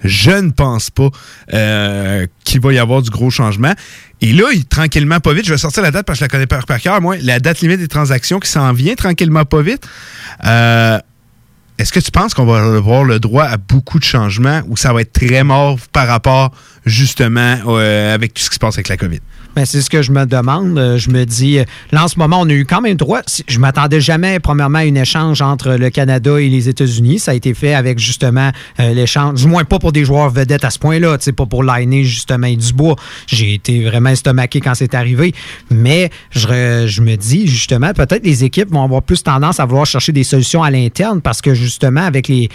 Je 0.05 0.33
ne 0.33 0.51
pense 0.51 0.91
pas 0.91 1.11
euh, 1.55 2.27
qu'il 2.45 2.61
va 2.61 2.73
y 2.73 2.79
avoir 2.79 3.03
du 3.03 3.11
gros 3.11 3.31
changement. 3.31 3.73
Et 4.21 4.33
là, 4.33 4.45
il- 4.53 4.65
tranquillement, 4.65 5.21
pas 5.21 5.33
vite, 5.33 5.47
je 5.47 5.53
vais 5.53 5.59
sortir 5.59 5.83
la 5.83 5.91
date 5.93 6.07
parce 6.07 6.19
que 6.19 6.25
je 6.25 6.25
la 6.25 6.29
connais 6.29 6.47
par, 6.47 6.67
par 6.67 6.81
cœur, 6.81 7.01
moi, 7.01 7.17
la 7.23 7.39
date 7.39 7.61
limite 7.61 7.79
des 7.79 7.89
transactions 7.89 8.41
qui 8.41 8.51
s'en 8.51 8.73
vient 8.73 8.95
tranquillement, 8.97 9.45
pas 9.45 9.63
vite. 9.63 9.87
Euh, 10.45 10.99
est-ce 11.83 11.93
que 11.93 11.99
tu 11.99 12.13
penses 12.13 12.33
qu'on 12.33 12.45
va 12.45 12.63
avoir 12.77 13.03
le 13.03 13.19
droit 13.19 13.43
à 13.43 13.57
beaucoup 13.57 13.99
de 13.99 14.05
changements 14.05 14.63
ou 14.69 14.77
ça 14.77 14.93
va 14.93 15.01
être 15.01 15.13
très 15.13 15.43
mort 15.43 15.77
par 15.91 16.07
rapport 16.07 16.53
justement 16.87 17.57
euh, 17.67 18.15
avec 18.15 18.35
tout 18.35 18.43
ce 18.43 18.51
qui 18.51 18.55
se 18.55 18.61
passe 18.61 18.77
avec 18.77 18.89
la 18.89 18.97
COVID? 18.97 19.19
Ben, 19.55 19.67
c'est 19.67 19.83
ce 19.83 19.91
que 19.91 20.01
je 20.01 20.13
me 20.13 20.25
demande. 20.25 20.79
Euh, 20.79 20.97
Je 20.97 21.11
me 21.11 21.25
dis, 21.25 21.59
euh, 21.59 21.65
là, 21.91 22.05
en 22.05 22.09
ce 22.09 22.19
moment, 22.19 22.41
on 22.41 22.49
a 22.49 22.53
eu 22.53 22.65
quand 22.65 22.81
même 22.81 22.97
droit. 22.97 23.21
Je 23.47 23.59
m'attendais 23.59 24.01
jamais, 24.01 24.41
premièrement, 24.41 24.79
à 24.79 24.83
un 24.83 24.95
échange 24.95 25.43
entre 25.43 25.73
le 25.73 25.91
Canada 25.91 26.41
et 26.41 26.49
les 26.49 26.69
États-Unis. 26.69 27.19
Ça 27.19 27.33
a 27.33 27.35
été 27.35 27.53
fait 27.53 27.75
avec, 27.75 27.99
justement, 27.99 28.51
euh, 28.81 28.95
l'échange, 28.95 29.41
du 29.41 29.47
moins 29.47 29.65
pas 29.65 29.79
pour 29.79 29.93
des 29.93 30.05
joueurs 30.05 30.31
vedettes 30.31 30.65
à 30.65 30.71
ce 30.71 30.79
point-là, 30.79 31.19
pas 31.37 31.47
pour 31.47 31.65
l'aîné, 31.65 32.05
justement, 32.05 32.47
et 32.47 32.57
Dubois. 32.57 32.97
J'ai 33.27 33.55
été 33.55 33.85
vraiment 33.85 34.11
estomaqué 34.11 34.61
quand 34.61 34.75
c'est 34.75 34.95
arrivé. 34.95 35.35
Mais 35.71 36.11
je, 36.31 36.87
je 36.87 37.03
me 37.03 37.17
dis, 37.17 37.47
justement, 37.47 37.93
peut-être 37.93 38.25
les 38.25 38.45
équipes 38.45 38.71
vont 38.71 38.85
avoir 38.85 39.03
plus 39.03 39.23
tendance 39.23 39.61
à 39.61 39.67
vouloir 39.67 39.87
chercher 39.87 40.13
des 40.13 40.25
solutions 40.25 40.63
à 40.63 40.71
l'interne 40.71 41.21
parce 41.21 41.43
que, 41.43 41.53
justement, 41.53 42.03
avec 42.03 42.29
les 42.29 42.49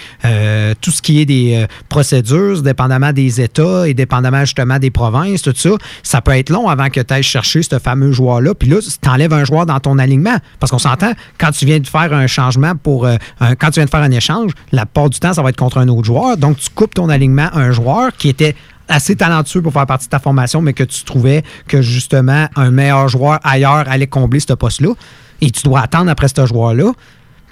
tout 0.82 0.92
ce 0.92 1.02
qui 1.02 1.22
est 1.22 1.26
des 1.26 1.66
procédures, 1.90 2.62
dépendamment 2.62 3.14
des 3.14 3.42
États 3.42 3.88
et 3.88 3.94
dépendamment, 3.94 4.42
justement, 4.42 4.80
des 4.80 4.92
provinces, 4.92 5.42
tout 5.42 5.54
ça, 5.56 5.70
ça 6.04 6.22
peut 6.22 6.32
être 6.32 6.50
long 6.50 6.68
avant 6.68 6.87
que 6.90 7.00
tu 7.00 7.14
ailles 7.14 7.24
chercher 7.24 7.64
ce 7.64 7.80
fameux 7.80 8.12
joueur-là. 8.12 8.54
Puis 8.54 8.70
là, 8.70 8.78
tu 8.80 9.10
enlèves 9.10 9.34
un 9.34 9.46
joueur 9.46 9.66
dans 9.66 9.80
ton 9.80 9.98
alignement. 9.98 10.38
Parce 10.60 10.72
qu'on 10.72 10.80
s'entend, 10.80 11.14
quand 11.38 11.52
tu 11.52 11.66
viens 11.66 11.80
de 11.80 11.88
faire 11.88 12.14
un 12.14 12.28
changement 12.28 12.76
pour. 12.76 13.06
euh, 13.06 13.18
quand 13.60 13.70
tu 13.72 13.80
viens 13.80 13.86
de 13.86 13.90
faire 13.90 14.02
un 14.02 14.12
échange, 14.12 14.52
la 14.72 14.86
part 14.86 15.10
du 15.10 15.20
temps, 15.20 15.34
ça 15.34 15.42
va 15.42 15.50
être 15.50 15.58
contre 15.58 15.78
un 15.78 15.88
autre 15.88 16.06
joueur. 16.06 16.38
Donc, 16.38 16.58
tu 16.58 16.70
coupes 16.70 16.94
ton 16.94 17.10
alignement 17.10 17.50
à 17.54 17.60
un 17.60 17.72
joueur 17.72 18.12
qui 18.18 18.30
était 18.30 18.56
assez 18.88 19.16
talentueux 19.16 19.62
pour 19.62 19.74
faire 19.74 19.86
partie 19.86 20.06
de 20.06 20.12
ta 20.12 20.20
formation, 20.20 20.62
mais 20.62 20.74
que 20.74 20.84
tu 20.84 21.04
trouvais 21.04 21.44
que 21.68 21.82
justement 21.82 22.48
un 22.56 22.72
meilleur 22.72 23.10
joueur 23.10 23.40
ailleurs 23.44 23.86
allait 23.88 24.08
combler 24.08 24.40
ce 24.40 24.54
poste-là. 24.54 24.94
Et 25.42 25.52
tu 25.52 25.64
dois 25.64 25.82
attendre 25.82 26.10
après 26.10 26.28
ce 26.28 26.46
joueur-là. 26.46 26.94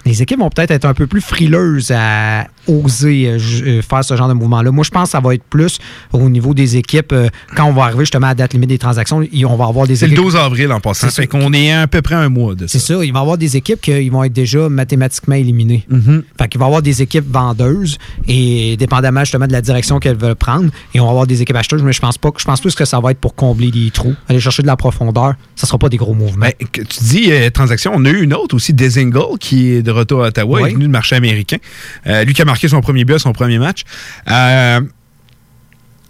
Les 0.04 0.22
équipes 0.22 0.38
vont 0.38 0.50
peut-être 0.50 0.70
être 0.70 0.84
un 0.84 0.94
peu 0.94 1.06
plus 1.06 1.20
frileuses 1.20 1.92
à 1.94 2.46
oser 2.68 3.28
euh, 3.28 3.38
euh, 3.66 3.82
faire 3.82 4.04
ce 4.04 4.16
genre 4.16 4.28
de 4.28 4.34
mouvement-là. 4.34 4.70
Moi, 4.70 4.84
je 4.84 4.90
pense 4.90 5.04
que 5.04 5.10
ça 5.10 5.20
va 5.20 5.34
être 5.34 5.44
plus 5.44 5.78
au 6.12 6.28
niveau 6.28 6.54
des 6.54 6.76
équipes. 6.76 7.12
euh, 7.12 7.28
quand 7.54 7.64
on 7.64 7.72
va 7.72 7.84
arriver 7.84 8.00
justement 8.00 8.26
à 8.26 8.30
la 8.30 8.34
date 8.34 8.52
limite 8.54 8.68
des 8.68 8.78
transactions, 8.78 9.22
on 9.44 9.56
va 9.56 9.66
avoir 9.66 9.86
des 9.86 9.96
C'est 9.96 10.06
le 10.06 10.12
équipes. 10.12 10.24
12 10.24 10.36
avril 10.36 10.72
en 10.72 10.80
passant. 10.80 11.06
C'est 11.08 11.14
ça. 11.14 11.22
Fait 11.22 11.28
qu'on 11.28 11.52
est 11.52 11.72
à 11.72 11.86
peu 11.86 12.02
près 12.02 12.14
un 12.14 12.28
mois 12.28 12.54
de 12.54 12.66
ça. 12.66 12.78
C'est 12.78 12.84
ça, 12.94 13.04
il 13.04 13.12
va 13.12 13.18
y 13.18 13.22
avoir 13.22 13.38
des 13.38 13.56
équipes 13.56 13.80
qui 13.80 14.08
vont 14.08 14.24
être 14.24 14.32
déjà 14.32 14.68
mathématiquement 14.68 15.34
éliminées. 15.36 15.86
Mm-hmm. 15.90 16.22
Fait 16.38 16.48
qu'il 16.48 16.58
va 16.58 16.66
y 16.66 16.68
avoir 16.68 16.82
des 16.82 17.02
équipes 17.02 17.30
vendeuses 17.30 17.98
et 18.28 18.76
dépendamment 18.76 19.20
justement 19.20 19.46
de 19.46 19.52
la 19.52 19.62
direction 19.62 19.98
qu'elles 19.98 20.16
veulent 20.16 20.34
prendre, 20.34 20.70
et 20.94 21.00
on 21.00 21.04
va 21.04 21.10
avoir 21.10 21.26
des 21.26 21.42
équipes 21.42 21.56
acheteuses, 21.56 21.82
mais 21.82 21.92
je 21.92 22.00
pense 22.00 22.18
pas 22.18 22.30
que 22.30 22.40
je 22.40 22.44
pense 22.44 22.60
plus 22.60 22.74
que 22.74 22.84
ça 22.84 23.00
va 23.00 23.10
être 23.12 23.18
pour 23.20 23.34
combler 23.34 23.70
des 23.70 23.90
trous, 23.90 24.14
aller 24.28 24.40
chercher 24.40 24.62
de 24.62 24.66
la 24.66 24.76
profondeur. 24.76 25.34
Ça 25.54 25.66
sera 25.66 25.78
pas 25.78 25.88
des 25.88 25.96
gros 25.96 26.14
mouvements. 26.14 26.46
Ben, 26.46 26.68
tu 26.72 27.04
dis 27.04 27.32
euh, 27.32 27.50
transaction, 27.50 27.92
on 27.94 28.04
a 28.04 28.10
eu 28.10 28.22
une 28.22 28.34
autre 28.34 28.54
aussi, 28.56 28.72
Desingle, 28.72 29.38
qui 29.40 29.68
est 29.70 29.82
de 29.82 29.90
retour 29.90 30.24
à 30.24 30.28
Ottawa, 30.28 30.60
Oui. 30.62 30.70
est 30.70 30.72
venu 30.74 30.84
du 30.84 30.90
marché 30.90 31.16
américain. 31.16 31.56
Qui 32.36 32.42
a 32.42 32.44
son 32.68 32.80
premier 32.80 33.04
but 33.04 33.18
son 33.18 33.32
premier 33.32 33.58
match. 33.58 33.82
Euh, 34.30 34.80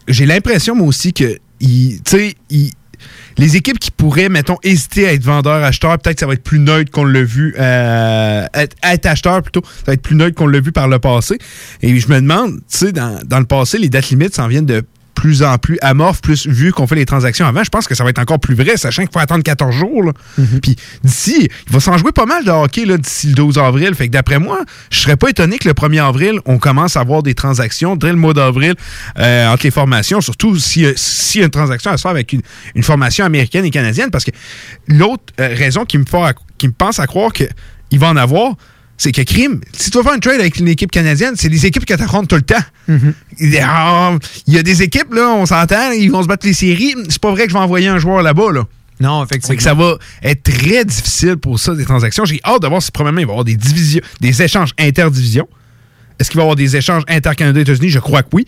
J'ai 0.08 0.26
l'impression, 0.26 0.74
moi 0.74 0.86
aussi, 0.86 1.12
que 1.12 1.38
les 3.38 3.56
équipes 3.56 3.78
qui 3.78 3.90
pourraient, 3.90 4.28
mettons, 4.28 4.56
hésiter 4.62 5.06
à 5.06 5.12
être 5.12 5.22
vendeur-acheteur, 5.24 5.98
peut-être 5.98 6.16
que 6.16 6.20
ça 6.20 6.26
va 6.26 6.32
être 6.32 6.42
plus 6.42 6.58
neutre 6.58 6.90
qu'on 6.90 7.04
l'a 7.04 7.22
vu, 7.22 7.54
euh, 7.58 8.46
être, 8.54 8.76
être 8.82 9.06
acheteur 9.06 9.42
plutôt, 9.42 9.62
ça 9.64 9.84
va 9.88 9.92
être 9.92 10.02
plus 10.02 10.16
neutre 10.16 10.34
qu'on 10.36 10.46
l'a 10.46 10.60
vu 10.60 10.72
par 10.72 10.88
le 10.88 10.98
passé. 10.98 11.38
Et 11.82 11.98
je 11.98 12.08
me 12.08 12.20
demande, 12.20 12.56
tu 12.70 12.78
sais, 12.78 12.92
dans, 12.92 13.20
dans 13.24 13.38
le 13.38 13.44
passé, 13.44 13.78
les 13.78 13.88
dates 13.88 14.08
limites 14.08 14.34
s'en 14.34 14.48
viennent 14.48 14.66
de 14.66 14.82
plus 15.16 15.42
en 15.42 15.58
plus 15.58 15.78
amorphes, 15.80 16.20
plus 16.20 16.46
vu 16.46 16.70
qu'on 16.70 16.86
fait 16.86 16.94
les 16.94 17.06
transactions 17.06 17.46
avant. 17.46 17.64
Je 17.64 17.70
pense 17.70 17.88
que 17.88 17.94
ça 17.96 18.04
va 18.04 18.10
être 18.10 18.20
encore 18.20 18.38
plus 18.38 18.54
vrai, 18.54 18.76
sachant 18.76 19.02
qu'il 19.02 19.12
faut 19.12 19.18
attendre 19.18 19.42
14 19.42 19.74
jours. 19.74 20.04
là. 20.04 20.12
Puis 20.62 20.76
d'ici, 21.02 21.48
il 21.66 21.72
va 21.72 21.80
s'en 21.80 21.96
jouer 21.96 22.12
pas 22.12 22.26
mal 22.26 22.44
de 22.44 22.50
hockey 22.50 22.84
là, 22.84 22.98
d'ici 22.98 23.28
le 23.28 23.34
12 23.34 23.58
avril. 23.58 23.94
Fait 23.94 24.06
que 24.06 24.12
d'après 24.12 24.38
moi, 24.38 24.60
je 24.90 25.00
serais 25.00 25.16
pas 25.16 25.30
étonné 25.30 25.58
que 25.58 25.66
le 25.66 25.74
1er 25.74 26.06
avril, 26.06 26.38
on 26.44 26.58
commence 26.58 26.96
à 26.96 27.00
avoir 27.00 27.22
des 27.22 27.34
transactions 27.34 27.96
dès 27.96 28.10
le 28.10 28.16
mois 28.16 28.34
d'avril 28.34 28.74
euh, 29.18 29.48
entre 29.48 29.64
les 29.64 29.70
formations, 29.70 30.20
surtout 30.20 30.58
si, 30.58 30.84
euh, 30.84 30.92
s'il 30.94 31.40
y 31.40 31.42
a 31.42 31.46
une 31.46 31.50
transaction 31.50 31.90
à 31.90 31.96
se 31.96 32.02
faire 32.02 32.10
avec 32.10 32.32
une, 32.32 32.42
une 32.74 32.82
formation 32.82 33.24
américaine 33.24 33.64
et 33.64 33.70
canadienne. 33.70 34.10
Parce 34.10 34.24
que 34.24 34.32
l'autre 34.86 35.24
euh, 35.40 35.48
raison 35.54 35.86
qui 35.86 35.96
me, 35.96 36.04
fait 36.04 36.18
qui 36.58 36.68
me 36.68 36.72
pense 36.72 37.00
à 37.00 37.06
croire 37.06 37.32
qu'il 37.32 37.98
va 37.98 38.10
en 38.10 38.16
avoir, 38.16 38.54
c'est 38.98 39.12
que 39.12 39.22
crime, 39.22 39.60
si 39.72 39.90
tu 39.90 39.98
vas 39.98 40.04
faire 40.04 40.12
un 40.14 40.18
trade 40.18 40.40
avec 40.40 40.56
une 40.58 40.68
équipe 40.68 40.90
canadienne, 40.90 41.34
c'est 41.36 41.48
des 41.48 41.66
équipes 41.66 41.84
que 41.84 41.94
tu 41.94 42.02
affrontes 42.02 42.28
tout 42.28 42.36
le 42.36 42.42
temps. 42.42 42.54
Il 42.88 43.50
y 43.52 43.58
a- 43.58 44.18
il 44.46 44.54
y 44.54 44.58
a 44.58 44.62
des 44.62 44.82
équipes, 44.82 45.12
là, 45.12 45.28
on 45.30 45.44
s'entend, 45.46 45.90
ils 45.92 46.10
vont 46.10 46.22
se 46.22 46.28
battre 46.28 46.46
les 46.46 46.54
séries. 46.54 46.94
C'est 47.08 47.18
pas 47.20 47.30
vrai 47.30 47.44
que 47.44 47.50
je 47.50 47.54
vais 47.54 47.60
envoyer 47.62 47.88
un 47.88 47.98
joueur 47.98 48.22
là-bas, 48.22 48.52
là. 48.52 48.62
Non, 48.98 49.20
Fait 49.26 49.36
effectivement. 49.36 49.56
que 49.58 49.62
ça 49.62 49.74
va 49.74 49.98
être 50.22 50.42
très 50.42 50.84
difficile 50.86 51.36
pour 51.36 51.58
ça, 51.58 51.74
des 51.74 51.84
transactions. 51.84 52.24
J'ai 52.24 52.40
hâte 52.44 52.62
de 52.62 52.66
voir 52.68 52.80
si, 52.82 52.90
probablement, 52.90 53.20
il 53.20 53.26
va 53.26 53.32
y 53.32 53.34
avoir 53.34 53.44
des 53.44 53.56
divisions, 53.56 54.00
des 54.20 54.42
échanges 54.42 54.70
interdivisions. 54.78 55.46
Est-ce 56.18 56.30
qu'il 56.30 56.38
va 56.38 56.44
y 56.44 56.44
avoir 56.44 56.56
des 56.56 56.76
échanges 56.76 57.02
inter-Canada-États-Unis? 57.06 57.90
Je 57.90 57.98
crois 57.98 58.22
que 58.22 58.28
oui. 58.32 58.46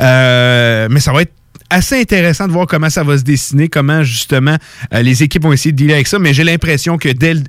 Euh, 0.00 0.86
mais 0.90 1.00
ça 1.00 1.12
va 1.12 1.22
être 1.22 1.32
assez 1.70 2.00
intéressant 2.00 2.46
de 2.46 2.52
voir 2.52 2.66
comment 2.66 2.90
ça 2.90 3.02
va 3.02 3.18
se 3.18 3.22
dessiner, 3.22 3.68
comment 3.68 4.02
justement 4.02 4.56
euh, 4.94 5.02
les 5.02 5.22
équipes 5.22 5.42
vont 5.42 5.52
essayer 5.52 5.72
de 5.72 5.76
dealer 5.76 5.94
avec 5.94 6.06
ça. 6.06 6.18
Mais 6.18 6.32
j'ai 6.32 6.44
l'impression 6.44 6.98
que 6.98 7.08
dès 7.08 7.34
le, 7.34 7.42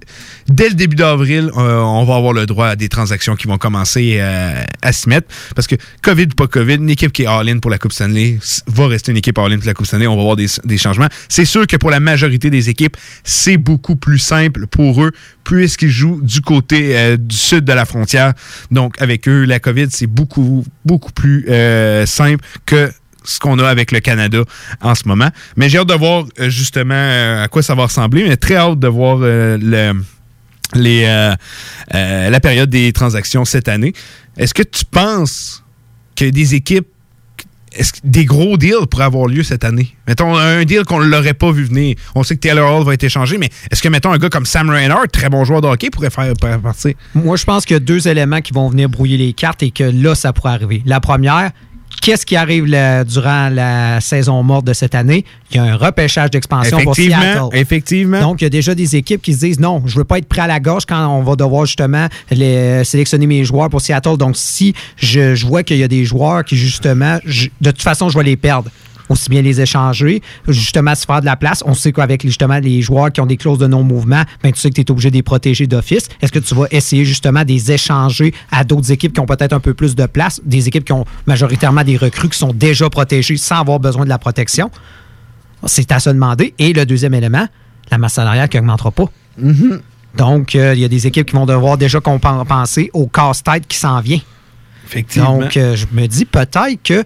dès 0.48 0.70
le 0.70 0.76
début 0.76 0.96
d'avril, 0.96 1.52
euh, 1.56 1.80
on 1.80 2.04
va 2.04 2.16
avoir 2.16 2.34
le 2.34 2.46
droit 2.46 2.68
à 2.68 2.76
des 2.76 2.90
transactions 2.90 3.36
qui 3.36 3.48
vont 3.48 3.58
commencer 3.58 4.18
euh, 4.20 4.64
à 4.82 4.91
s'y 4.91 5.10
mettre. 5.10 5.28
Parce 5.56 5.68
que 5.68 5.76
COVID 6.02 6.24
ou 6.24 6.36
pas 6.36 6.48
COVID, 6.48 6.76
une 6.76 6.90
équipe 6.90 7.12
qui 7.12 7.24
est 7.24 7.28
all-in 7.28 7.60
pour 7.60 7.72
la 7.72 7.78
Coupe 7.78 7.94
Stanley 7.94 8.40
va 8.68 8.88
rester 8.88 9.12
une 9.12 9.18
équipe 9.18 9.38
all-in 9.38 9.58
pour 9.58 9.68
la 9.68 9.74
Coupe 9.74 9.88
Stanley. 9.88 10.08
On 10.08 10.16
va 10.16 10.22
avoir 10.22 10.36
des, 10.36 10.48
des 10.66 10.78
changements. 10.78 11.08
C'est 11.28 11.46
sûr 11.46 11.66
que 11.68 11.78
pour 11.78 11.90
la 11.90 12.00
majorité 12.00 12.50
des 12.50 12.70
équipes, 12.70 12.98
c'est 13.24 13.58
beaucoup 13.58 13.96
plus 13.96 14.20
simple 14.20 14.68
pour 14.68 15.04
eux 15.04 15.12
puisqu'ils 15.50 15.90
jouent 15.90 16.22
du 16.22 16.41
côté 16.41 16.96
euh, 16.96 17.18
du 17.18 17.36
sud 17.36 17.66
de 17.66 17.74
la 17.74 17.86
frontière. 17.86 18.34
Donc, 18.70 19.02
avec 19.02 19.28
eux, 19.28 19.46
la 19.46 19.60
COVID, 19.60 19.88
c'est 19.90 20.06
beaucoup, 20.08 20.64
beaucoup 20.86 21.12
plus 21.12 21.46
euh, 21.50 22.06
simple 22.06 22.46
que 22.68 22.91
ce 23.24 23.40
qu'on 23.40 23.60
a 23.60 23.68
avec 23.68 23.91
le 23.91 24.00
Canada 24.00 24.44
en 24.82 24.96
ce 24.96 25.08
moment. 25.08 25.30
Mais 25.56 25.70
j'ai 25.70 25.78
hâte 25.78 25.90
de 25.90 25.94
voir 25.94 26.26
euh, 26.40 26.50
justement 26.50 26.94
euh, 26.96 27.44
à 27.44 27.48
quoi 27.48 27.62
ça 27.62 27.76
va 27.76 27.84
ressembler, 27.84 28.24
mais 28.28 28.38
très 28.38 28.56
hâte 28.56 28.80
de 28.80 28.88
voir 28.88 29.20
euh, 29.22 29.58
le, 29.62 30.02
les, 30.76 31.36
la 31.91 32.40
période 32.40 32.70
des 32.70 32.94
transactions 32.94 33.46
cette 33.46 33.68
année. 33.68 33.94
Est-ce 34.38 34.54
que 34.54 34.64
tu 34.64 34.86
penses 34.86 35.64
que 36.16 36.26
des 36.30 36.56
équipes, 36.56 36.88
est-ce 37.72 37.94
que 37.94 38.00
des 38.04 38.26
gros 38.26 38.58
deals 38.58 38.88
pourraient 38.90 39.06
avoir 39.06 39.28
lieu 39.28 39.44
cette 39.44 39.64
année? 39.64 39.96
Mettons 40.08 40.36
un 40.36 40.64
deal 40.64 40.84
qu'on 40.86 41.00
ne 41.00 41.06
l'aurait 41.06 41.34
pas 41.34 41.52
vu 41.52 41.64
venir. 41.64 41.96
On 42.16 42.24
sait 42.24 42.36
que 42.36 42.40
Taylor 42.40 42.80
Hall 42.80 42.86
va 42.86 42.94
être 42.94 43.04
échangé, 43.04 43.38
mais 43.38 43.50
est-ce 43.72 43.82
que, 43.82 43.90
mettons, 43.90 44.12
un 44.12 44.18
gars 44.18 44.30
comme 44.30 44.46
Sam 44.46 44.70
Reinhardt, 44.70 45.08
très 45.12 45.30
bon 45.30 45.44
joueur 45.44 45.62
de 45.62 45.68
hockey, 45.68 45.90
pourrait 45.90 46.10
faire, 46.10 46.34
partir? 46.36 46.94
Moi, 47.14 47.38
je 47.38 47.46
pense 47.46 47.66
qu'il 47.66 47.76
y 47.76 47.78
a 47.78 47.80
deux 47.80 48.08
éléments 48.08 48.41
qui 48.41 48.54
vont 48.54 48.70
venir 48.70 48.90
brouiller 48.90 49.18
les 49.18 49.34
cartes 49.34 49.62
et 49.62 49.72
que 49.72 49.84
là, 49.84 50.16
ça 50.16 50.34
pourrait 50.34 50.54
arriver. 50.54 50.82
La 50.86 51.00
première, 51.00 51.52
qu'est-ce 52.01 52.26
qui 52.26 52.35
arrive 52.35 52.65
là, 52.65 53.03
durant 53.03 53.49
la 53.49 53.99
saison 54.01 54.41
morte 54.43 54.65
de 54.65 54.73
cette 54.73 54.95
année? 54.95 55.26
Il 55.51 55.57
y 55.57 55.59
a 55.59 55.63
un 55.63 55.76
repêchage 55.76 56.31
d'expansion 56.31 56.77
pour 56.84 56.95
Seattle. 56.95 57.57
effectivement. 57.57 58.19
Donc, 58.21 58.41
il 58.41 58.45
y 58.45 58.47
a 58.47 58.49
déjà 58.49 58.76
des 58.76 58.95
équipes 58.95 59.21
qui 59.21 59.34
se 59.34 59.39
disent 59.39 59.59
non, 59.59 59.81
je 59.85 59.97
veux 59.97 60.03
pas 60.03 60.17
être 60.19 60.27
prêt 60.27 60.41
à 60.41 60.47
la 60.47 60.59
gorge 60.59 60.85
quand 60.85 61.07
on 61.07 61.23
va 61.23 61.35
devoir 61.35 61.65
justement 61.65 62.07
les- 62.31 62.84
sélectionner 62.84 63.27
mes 63.27 63.43
joueurs 63.43 63.69
pour 63.69 63.81
Seattle. 63.81 64.17
Donc, 64.17 64.35
si 64.38 64.73
je, 64.97 65.35
je 65.35 65.45
vois 65.45 65.63
qu'il 65.63 65.77
y 65.77 65.84
a 65.84 65.88
des 65.88 66.05
joueurs 66.05 66.43
qui, 66.45 66.55
justement, 66.57 67.17
je- 67.26 67.47
de 67.61 67.71
toute 67.71 67.81
façon, 67.81 68.09
je 68.09 68.17
vais 68.17 68.23
les 68.23 68.38
perdre. 68.38 68.69
Aussi 69.10 69.30
bien 69.30 69.41
les 69.41 69.60
échanger, 69.60 70.22
justement, 70.48 70.94
se 70.95 71.06
faire 71.06 71.19
de 71.19 71.26
la 71.26 71.36
place. 71.36 71.64
On 71.65 71.73
sait 71.73 71.91
qu'avec 71.91 72.22
justement 72.22 72.60
les 72.60 72.81
joueurs 72.81 73.11
qui 73.11 73.19
ont 73.22 73.26
des 73.26 73.38
clauses 73.38 73.57
de 73.57 73.68
non-mouvement, 73.68 74.23
ben, 74.44 74.52
tu 74.52 74.60
sais 74.60 74.69
que 74.69 74.76
tu 74.76 74.81
es 74.81 74.91
obligé 74.91 75.10
de 75.10 75.15
les 75.15 75.23
protéger 75.23 75.65
d'office. 75.68 76.07
Est-ce 76.22 76.31
que 76.31 76.40
tu 76.40 76.53
vas 76.53 76.65
essayer 76.72 77.06
justement 77.06 77.44
de 77.44 77.48
les 77.48 77.72
échanger 77.72 78.34
à 78.52 78.64
d'autres 78.64 78.91
équipes 78.91 79.14
qui 79.14 79.19
ont 79.19 79.26
peut-être 79.26 79.53
un 79.53 79.60
peu 79.60 79.73
plus 79.73 79.95
de 79.95 80.06
place, 80.06 80.40
des 80.45 80.68
équipes 80.68 80.86
qui 80.86 80.94
ont 80.94 81.06
majoritairement 81.26 81.84
des 81.84 81.98
recrues 81.98 82.30
qui 82.30 82.38
sont 82.38 82.53
déjà 82.53 82.90
protégées 82.90 83.38
sans 83.38 83.60
avoir 83.61 83.80
besoin 83.80 84.03
de 84.03 84.10
la 84.10 84.19
protection? 84.19 84.69
C'est 85.65 85.91
à 85.91 85.99
se 85.99 86.10
demander. 86.10 86.53
Et 86.60 86.72
le 86.72 86.86
deuxième 86.86 87.14
élément, 87.15 87.48
la 87.91 87.98
masse 87.98 88.14
salariale 88.14 88.48
qui 88.48 88.57
n'augmentera 88.57 88.91
pas. 88.91 89.06
Donc, 90.18 90.56
euh, 90.56 90.73
il 90.76 90.80
y 90.81 90.86
a 90.86 90.88
des 90.88 91.07
équipes 91.07 91.27
qui 91.27 91.36
vont 91.36 91.45
devoir 91.45 91.77
déjà 91.77 91.99
compen- 91.99 92.45
penser 92.45 92.90
au 92.94 93.07
casse-tête 93.07 93.68
qui 93.68 93.77
s'en 93.77 93.99
vient. 94.02 94.19
Effectivement. 94.86 95.38
Donc, 95.40 95.56
euh, 95.57 95.76
je 95.76 95.86
me 95.91 96.07
dis 96.07 96.26
peut-être 96.26 96.81
que, 96.84 97.03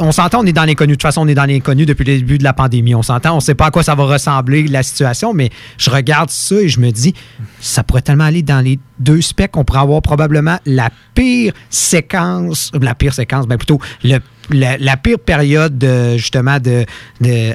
on, 0.00 0.12
s'entend, 0.12 0.40
on 0.40 0.46
est 0.46 0.52
dans 0.52 0.64
l'inconnu. 0.64 0.92
De 0.92 0.94
toute 0.96 1.02
façon, 1.02 1.22
on 1.22 1.28
est 1.28 1.34
dans 1.34 1.44
l'inconnu 1.44 1.86
depuis 1.86 2.04
le 2.04 2.18
début 2.18 2.38
de 2.38 2.44
la 2.44 2.52
pandémie. 2.52 2.94
On 2.94 3.02
s'entend, 3.02 3.32
on 3.32 3.36
ne 3.36 3.40
sait 3.40 3.54
pas 3.54 3.66
à 3.66 3.70
quoi 3.70 3.82
ça 3.82 3.94
va 3.94 4.04
ressembler, 4.04 4.66
la 4.68 4.82
situation, 4.82 5.32
mais 5.34 5.50
je 5.78 5.90
regarde 5.90 6.30
ça 6.30 6.56
et 6.56 6.68
je 6.68 6.80
me 6.80 6.90
dis, 6.90 7.14
ça 7.60 7.82
pourrait 7.82 8.02
tellement 8.02 8.24
aller 8.24 8.42
dans 8.42 8.60
les 8.60 8.78
deux 8.98 9.20
specs. 9.20 9.56
On 9.56 9.64
pourrait 9.64 9.80
avoir 9.80 10.02
probablement 10.02 10.58
la 10.66 10.90
pire 11.14 11.52
séquence, 11.70 12.70
la 12.80 12.94
pire 12.94 13.14
séquence, 13.14 13.46
ben 13.46 13.56
plutôt 13.56 13.80
la, 14.02 14.96
pire 14.96 15.18
période, 15.18 15.78
de, 15.78 16.16
justement, 16.16 16.58
de- 16.58 16.84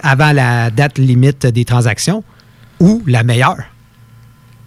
avant 0.04 0.32
la 0.32 0.72
date 0.72 0.98
limite 0.98 1.46
des 1.46 1.66
transactions 1.66 2.24
ou 2.80 3.04
la 3.06 3.24
meilleure. 3.24 3.58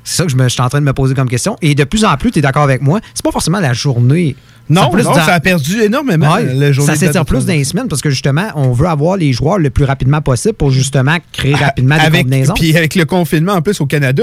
C'est 0.04 0.16
ça 0.16 0.24
que 0.24 0.30
je, 0.30 0.36
me, 0.36 0.44
je 0.44 0.48
suis 0.48 0.60
en 0.62 0.68
train 0.68 0.80
de 0.80 0.86
me 0.86 0.92
poser 0.92 1.14
comme 1.14 1.28
question. 1.28 1.56
Et 1.62 1.74
de 1.74 1.84
plus 1.84 2.04
en 2.04 2.16
plus, 2.16 2.30
tu 2.30 2.38
es 2.40 2.42
d'accord 2.42 2.62
avec 2.62 2.82
moi, 2.82 3.00
c'est 3.14 3.24
pas 3.24 3.32
forcément 3.32 3.60
la 3.60 3.72
journée. 3.72 4.36
Non, 4.70 4.90
plus 4.90 5.02
non, 5.02 5.12
ça 5.12 5.34
a 5.34 5.40
perdu 5.40 5.82
énormément 5.82 6.34
Ouais, 6.34 6.54
la 6.54 6.72
journée 6.72 6.94
ça 6.94 6.98
s'étire 6.98 7.24
plus 7.24 7.44
dans 7.44 7.52
les 7.52 7.64
semaines 7.64 7.88
parce 7.88 8.00
que 8.00 8.10
justement, 8.10 8.46
on 8.54 8.72
veut 8.72 8.86
avoir 8.86 9.16
les 9.16 9.32
joueurs 9.32 9.58
le 9.58 9.70
plus 9.70 9.84
rapidement 9.84 10.20
possible 10.22 10.54
pour 10.54 10.70
justement 10.70 11.16
créer 11.32 11.54
rapidement 11.54 11.96
des 11.96 12.02
avec, 12.02 12.22
combinaisons. 12.22 12.54
Puis 12.54 12.76
avec 12.76 12.94
le 12.94 13.04
confinement 13.04 13.54
en 13.54 13.60
plus 13.60 13.80
au 13.80 13.86
Canada, 13.86 14.22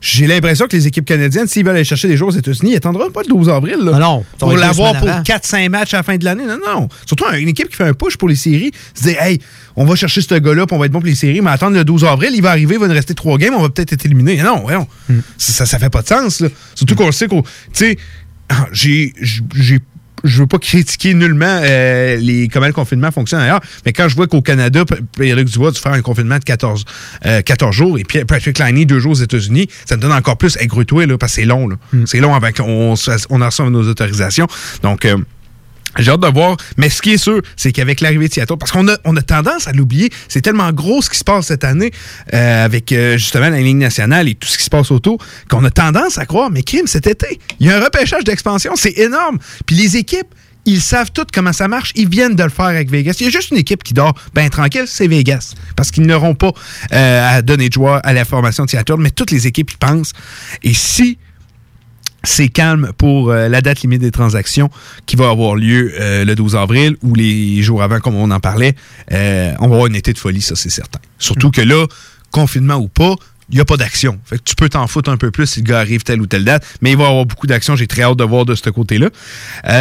j'ai 0.00 0.26
l'impression 0.26 0.66
que 0.66 0.76
les 0.76 0.86
équipes 0.86 1.06
canadiennes, 1.06 1.46
s'ils 1.46 1.64
veulent 1.64 1.74
aller 1.74 1.84
chercher 1.84 2.06
des 2.06 2.16
joueurs 2.16 2.28
aux 2.28 2.36
États-Unis, 2.36 2.72
ils 2.72 2.74
n'attendront 2.74 3.10
pas 3.10 3.22
le 3.22 3.28
12 3.28 3.48
avril. 3.48 3.76
là, 3.82 3.92
Ah 3.94 3.98
non, 3.98 4.18
va 4.18 4.24
pour 4.38 4.56
l'avoir 4.56 4.94
pour 4.98 5.08
avant. 5.08 5.22
4-5 5.22 5.68
matchs 5.70 5.94
à 5.94 5.98
la 5.98 6.02
fin 6.02 6.16
de 6.16 6.24
l'année. 6.24 6.44
Non, 6.46 6.58
non. 6.64 6.88
Surtout 7.06 7.24
une 7.32 7.48
équipe 7.48 7.68
qui 7.68 7.76
fait 7.76 7.84
un 7.84 7.94
push 7.94 8.16
pour 8.16 8.28
les 8.28 8.36
séries. 8.36 8.72
Se 8.94 9.04
dire, 9.04 9.20
hey, 9.22 9.40
on 9.74 9.84
va 9.84 9.96
chercher 9.96 10.20
ce 10.20 10.34
gars-là, 10.34 10.66
puis 10.66 10.76
on 10.76 10.78
va 10.78 10.86
être 10.86 10.92
bon 10.92 11.00
pour 11.00 11.08
les 11.08 11.14
séries, 11.14 11.40
mais 11.40 11.50
attendre 11.50 11.76
le 11.76 11.84
12 11.84 12.04
avril, 12.04 12.30
il 12.34 12.42
va 12.42 12.50
arriver, 12.50 12.74
il 12.74 12.80
va 12.80 12.88
nous 12.88 12.94
rester 12.94 13.14
3 13.14 13.38
games, 13.38 13.54
on 13.56 13.62
va 13.62 13.70
peut-être 13.70 13.94
être 13.94 14.04
éliminé. 14.04 14.36
Non, 14.42 14.60
voyons. 14.62 14.86
Hmm. 15.08 15.17
Ça, 15.36 15.52
ça, 15.52 15.66
ça 15.66 15.78
fait 15.78 15.90
pas 15.90 16.02
de 16.02 16.08
sens. 16.08 16.40
Là. 16.40 16.48
Surtout 16.74 16.94
qu'on 16.94 17.06
le 17.06 17.12
sait 17.12 17.28
qu'on. 17.28 17.42
Tu 17.42 17.48
sais, 17.72 17.98
ah, 18.48 18.66
j'ai. 18.72 19.12
j'ai 19.54 19.78
je 20.24 20.40
veux 20.40 20.48
pas 20.48 20.58
critiquer 20.58 21.14
nullement 21.14 21.60
euh, 21.62 22.16
les, 22.16 22.48
comment 22.48 22.66
le 22.66 22.72
confinement 22.72 23.12
fonctionne 23.12 23.38
d'ailleurs, 23.38 23.60
mais 23.86 23.92
quand 23.92 24.08
je 24.08 24.16
vois 24.16 24.26
qu'au 24.26 24.42
Canada, 24.42 24.82
Pierre-Luc 25.16 25.46
Dubois, 25.48 25.70
tu 25.70 25.80
fais 25.80 25.90
un 25.90 26.02
confinement 26.02 26.40
de 26.40 26.42
14, 26.44 26.84
euh, 27.24 27.40
14 27.40 27.72
jours, 27.72 28.00
et 28.00 28.02
puis 28.02 28.24
Patrick 28.24 28.58
Liney, 28.58 28.84
deux 28.84 28.98
jours 28.98 29.12
aux 29.12 29.22
États-Unis, 29.22 29.68
ça 29.84 29.96
me 29.96 30.02
donne 30.02 30.10
encore 30.10 30.36
plus 30.36 30.56
aigre-toi, 30.58 31.06
là, 31.06 31.16
parce 31.18 31.36
que 31.36 31.42
c'est 31.42 31.46
long. 31.46 31.68
là. 31.68 31.76
C'est 32.04 32.18
long 32.18 32.34
avant 32.34 32.50
qu'on 32.50 32.96
se 32.96 33.12
fasse- 33.12 33.26
on 33.30 33.40
en 33.40 33.46
reçoive 33.46 33.70
nos 33.70 33.88
autorisations. 33.88 34.48
Donc, 34.82 35.04
euh, 35.04 35.18
j'ai 35.98 36.10
hâte 36.10 36.20
de 36.20 36.28
voir. 36.28 36.56
Mais 36.76 36.90
ce 36.90 37.02
qui 37.02 37.12
est 37.12 37.18
sûr, 37.18 37.40
c'est 37.56 37.72
qu'avec 37.72 38.00
l'arrivée 38.00 38.28
de 38.28 38.32
Seattle, 38.32 38.56
parce 38.58 38.72
qu'on 38.72 38.88
a, 38.88 38.96
on 39.04 39.16
a 39.16 39.22
tendance 39.22 39.68
à 39.68 39.72
l'oublier, 39.72 40.10
c'est 40.28 40.42
tellement 40.42 40.72
gros 40.72 41.02
ce 41.02 41.10
qui 41.10 41.18
se 41.18 41.24
passe 41.24 41.46
cette 41.46 41.64
année 41.64 41.90
euh, 42.34 42.64
avec 42.64 42.92
euh, 42.92 43.16
justement 43.16 43.48
la 43.48 43.60
Ligue 43.60 43.76
nationale 43.76 44.28
et 44.28 44.34
tout 44.34 44.48
ce 44.48 44.58
qui 44.58 44.64
se 44.64 44.70
passe 44.70 44.90
autour, 44.90 45.18
qu'on 45.48 45.64
a 45.64 45.70
tendance 45.70 46.18
à 46.18 46.26
croire, 46.26 46.50
mais 46.50 46.62
crime, 46.62 46.86
cet 46.86 47.06
été, 47.06 47.40
il 47.60 47.66
y 47.66 47.70
a 47.70 47.76
un 47.76 47.84
repêchage 47.84 48.24
d'expansion, 48.24 48.72
c'est 48.76 48.98
énorme. 48.98 49.38
Puis 49.66 49.76
les 49.76 49.96
équipes, 49.96 50.34
ils 50.68 50.82
savent 50.82 51.10
toutes 51.12 51.32
comment 51.32 51.54
ça 51.54 51.66
marche. 51.66 51.92
Ils 51.94 52.08
viennent 52.08 52.34
de 52.34 52.42
le 52.42 52.50
faire 52.50 52.66
avec 52.66 52.90
Vegas. 52.90 53.16
Il 53.20 53.24
y 53.24 53.26
a 53.26 53.30
juste 53.30 53.50
une 53.50 53.56
équipe 53.56 53.82
qui 53.82 53.94
dort 53.94 54.12
bien 54.34 54.48
tranquille, 54.50 54.84
c'est 54.86 55.06
Vegas. 55.06 55.54
Parce 55.76 55.90
qu'ils 55.90 56.04
n'auront 56.04 56.34
pas 56.34 56.52
euh, 56.92 57.36
à 57.36 57.42
donner 57.42 57.68
de 57.68 57.72
joie 57.72 57.98
à 58.00 58.12
la 58.12 58.26
formation 58.26 58.66
de 58.66 58.70
Seattle, 58.70 58.96
mais 58.98 59.10
toutes 59.10 59.30
les 59.30 59.46
équipes 59.46 59.70
y 59.70 59.76
pensent. 59.76 60.12
Et 60.62 60.74
si 60.74 61.16
c'est 62.24 62.48
calme 62.48 62.92
pour 62.98 63.30
euh, 63.30 63.48
la 63.48 63.60
date 63.60 63.82
limite 63.82 64.00
des 64.00 64.10
transactions 64.10 64.70
qui 65.06 65.16
va 65.16 65.28
avoir 65.28 65.54
lieu 65.54 65.92
euh, 66.00 66.24
le 66.24 66.34
12 66.34 66.56
avril 66.56 66.96
ou 67.02 67.14
les 67.14 67.62
jours 67.62 67.82
avant, 67.82 68.00
comme 68.00 68.16
on 68.16 68.30
en 68.30 68.40
parlait. 68.40 68.74
Euh, 69.12 69.52
on 69.60 69.68
va 69.68 69.74
avoir 69.74 69.86
une 69.86 69.96
été 69.96 70.12
de 70.12 70.18
folie, 70.18 70.42
ça, 70.42 70.56
c'est 70.56 70.70
certain. 70.70 70.98
Surtout 71.18 71.50
que 71.50 71.60
là, 71.60 71.86
confinement 72.30 72.76
ou 72.76 72.88
pas, 72.88 73.14
il 73.50 73.54
n'y 73.54 73.60
a 73.60 73.64
pas 73.64 73.76
d'action. 73.76 74.18
Fait 74.26 74.36
que 74.36 74.42
tu 74.42 74.54
peux 74.54 74.68
t'en 74.68 74.86
foutre 74.86 75.10
un 75.10 75.16
peu 75.16 75.30
plus 75.30 75.46
si 75.46 75.60
le 75.60 75.64
gars 75.64 75.78
arrive 75.78 76.02
telle 76.02 76.20
ou 76.20 76.26
telle 76.26 76.44
date, 76.44 76.66
mais 76.82 76.90
il 76.90 76.96
va 76.98 77.04
y 77.04 77.06
avoir 77.06 77.24
beaucoup 77.24 77.46
d'action. 77.46 77.76
J'ai 77.76 77.86
très 77.86 78.02
hâte 78.02 78.18
de 78.18 78.24
voir 78.24 78.44
de 78.44 78.54
ce 78.54 78.68
côté-là. 78.68 79.08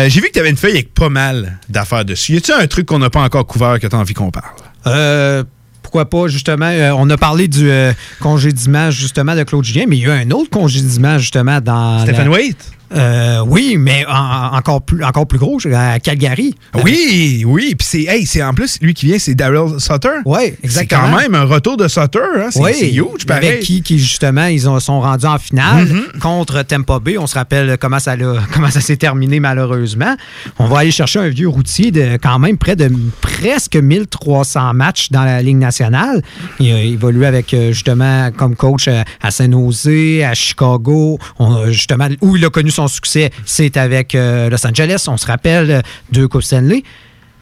J'ai 0.08 0.22
vu 0.22 0.28
que 0.28 0.34
tu 0.34 0.40
avais 0.40 0.50
une 0.50 0.58
feuille 0.58 0.72
avec 0.72 0.94
pas 0.94 1.10
mal 1.10 1.60
d'affaires 1.68 2.06
dessus. 2.06 2.34
Y 2.34 2.38
a-t-il 2.38 2.62
un 2.62 2.68
truc 2.68 2.86
qu'on 2.86 3.00
n'a 3.00 3.10
pas 3.10 3.22
encore 3.22 3.46
couvert 3.46 3.78
que 3.80 3.88
tu 3.88 3.96
as 3.96 4.00
envie 4.00 4.14
qu'on 4.14 4.32
parle? 4.32 4.54
Euh, 4.88 5.44
pourquoi 5.88 6.10
pas, 6.10 6.28
justement, 6.28 6.66
euh, 6.66 6.92
on 6.98 7.10
a 7.10 7.16
parlé 7.16 7.48
du 7.48 7.70
euh, 7.72 7.94
congédiement, 8.20 8.92
justement, 8.92 9.36
de 9.38 9.44
Claude 9.44 9.64
Julien, 9.64 9.86
mais 9.88 9.96
il 9.98 10.04
y 10.04 10.10
a 10.10 10.16
un 10.16 10.32
autre 10.32 10.50
congédiement, 10.50 11.18
justement, 11.18 11.62
dans. 11.62 12.00
Stephen 12.02 12.26
la- 12.26 12.32
Waite? 12.32 12.72
Euh, 12.96 13.44
oui, 13.46 13.76
mais 13.78 14.06
en- 14.06 14.12
en- 14.14 14.58
encore, 14.58 14.82
plus, 14.82 15.04
encore 15.04 15.28
plus 15.28 15.40
gros, 15.40 15.60
à 15.74 16.00
Calgary. 16.00 16.56
Oui, 16.84 17.44
oui. 17.46 17.76
Puis 17.78 17.88
c'est, 17.90 18.04
hey, 18.04 18.26
c'est 18.26 18.42
en 18.44 18.54
plus, 18.54 18.78
lui 18.82 18.94
qui 18.94 19.08
vient, 19.08 19.20
c'est 19.20 19.36
Daryl 19.36 19.80
Sutter. 19.80 20.08
Oui, 20.26 20.54
exactement. 20.64 21.02
C'est 21.08 21.12
quand 21.12 21.18
même 21.18 21.36
un 21.36 21.44
retour 21.44 21.76
de 21.78 21.88
Sutter. 21.88 22.20
Hein? 22.38 22.48
C'est, 22.52 22.60
Oui, 22.62 22.72
c'est 22.74 22.92
huge, 22.94 23.26
pareil. 23.28 23.50
avec 23.50 23.60
qui, 23.62 23.82
qui, 23.82 24.00
justement, 24.00 24.46
ils 24.46 24.70
ont- 24.70 24.80
sont 24.80 25.02
rendus 25.02 25.26
en 25.26 25.38
finale 25.38 25.86
Mhm. 25.86 26.20
contre 26.22 26.62
Tampa 26.64 27.00
Bay. 27.00 27.18
On 27.18 27.28
se 27.28 27.36
rappelle 27.36 27.78
comment 27.80 28.00
ça, 28.00 28.16
l'a- 28.16 28.36
comment 28.54 28.70
ça 28.72 28.80
s'est 28.82 28.98
terminé, 28.98 29.40
malheureusement. 29.40 30.16
On 30.60 30.66
va 30.68 30.80
aller 30.80 30.92
chercher 30.92 31.20
un 31.20 31.30
vieux 31.30 31.50
routier 31.50 31.92
de 31.92 32.18
quand 32.22 32.40
même 32.40 32.58
près 32.58 32.76
de 32.76 32.90
presque 33.22 33.76
1300 33.76 34.74
matchs 34.74 35.12
dans 35.12 35.24
la 35.24 35.42
Ligue 35.42 35.58
nationale. 35.58 36.22
Il 36.60 36.72
a 36.72 36.82
évolué 36.82 37.26
avec, 37.26 37.54
euh, 37.54 37.72
justement, 37.72 38.32
comme 38.32 38.56
coach 38.56 38.88
euh, 38.88 39.04
à 39.22 39.32
Saint-Nosé, 39.32 40.24
à 40.24 40.34
Chicago. 40.34 41.20
On 41.40 41.70
justement, 41.72 42.08
où 42.22 42.36
il 42.38 42.46
a 42.46 42.50
connu 42.50 42.72
son 42.78 42.88
succès, 42.88 43.32
c'est 43.46 43.76
avec 43.76 44.16
euh, 44.16 44.50
Los 44.50 44.66
Angeles. 44.66 45.06
On 45.08 45.18
se 45.18 45.28
rappelle 45.28 45.72
euh, 45.72 45.82
deux 46.12 46.28
Coupes 46.28 46.44
Stanley. 46.44 46.84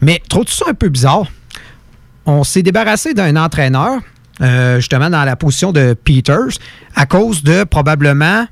Mais 0.00 0.22
trouves-tu 0.28 0.54
ça 0.54 0.66
un 0.68 0.74
peu 0.74 0.88
bizarre? 0.88 1.26
on 2.28 2.42
s'est 2.42 2.62
débarrassé 2.62 3.14
d'un 3.14 3.36
entraîneur, 3.36 4.00
euh, 4.40 4.76
justement 4.78 5.08
dans 5.08 5.22
la 5.22 5.36
position 5.36 5.70
de 5.70 5.94
Peters, 5.94 6.58
à 6.96 7.06
cause 7.06 7.44
de 7.44 7.62
probablement 7.62 8.46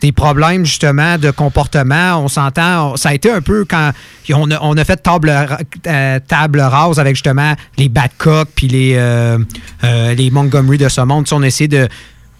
des 0.00 0.10
problèmes 0.10 0.66
justement 0.66 1.18
de 1.18 1.30
comportement. 1.30 2.16
On 2.16 2.26
s'entend, 2.26 2.96
ça 2.96 3.10
a 3.10 3.14
été 3.14 3.30
un 3.30 3.40
peu 3.40 3.64
quand 3.64 3.92
on 4.34 4.76
a, 4.76 4.84
fait 4.84 4.96
table, 4.96 5.32
table 6.26 6.60
rase 6.60 6.98
avec 6.98 7.14
justement 7.14 7.54
les 7.78 7.88
Badcock 7.88 8.48
puis 8.56 8.66
les, 8.66 10.30
Montgomery 10.32 10.78
de 10.78 10.88
ce 10.88 11.02
monde. 11.02 11.26
Tu 11.26 11.34
on 11.34 11.42
a 11.42 11.66
de 11.68 11.88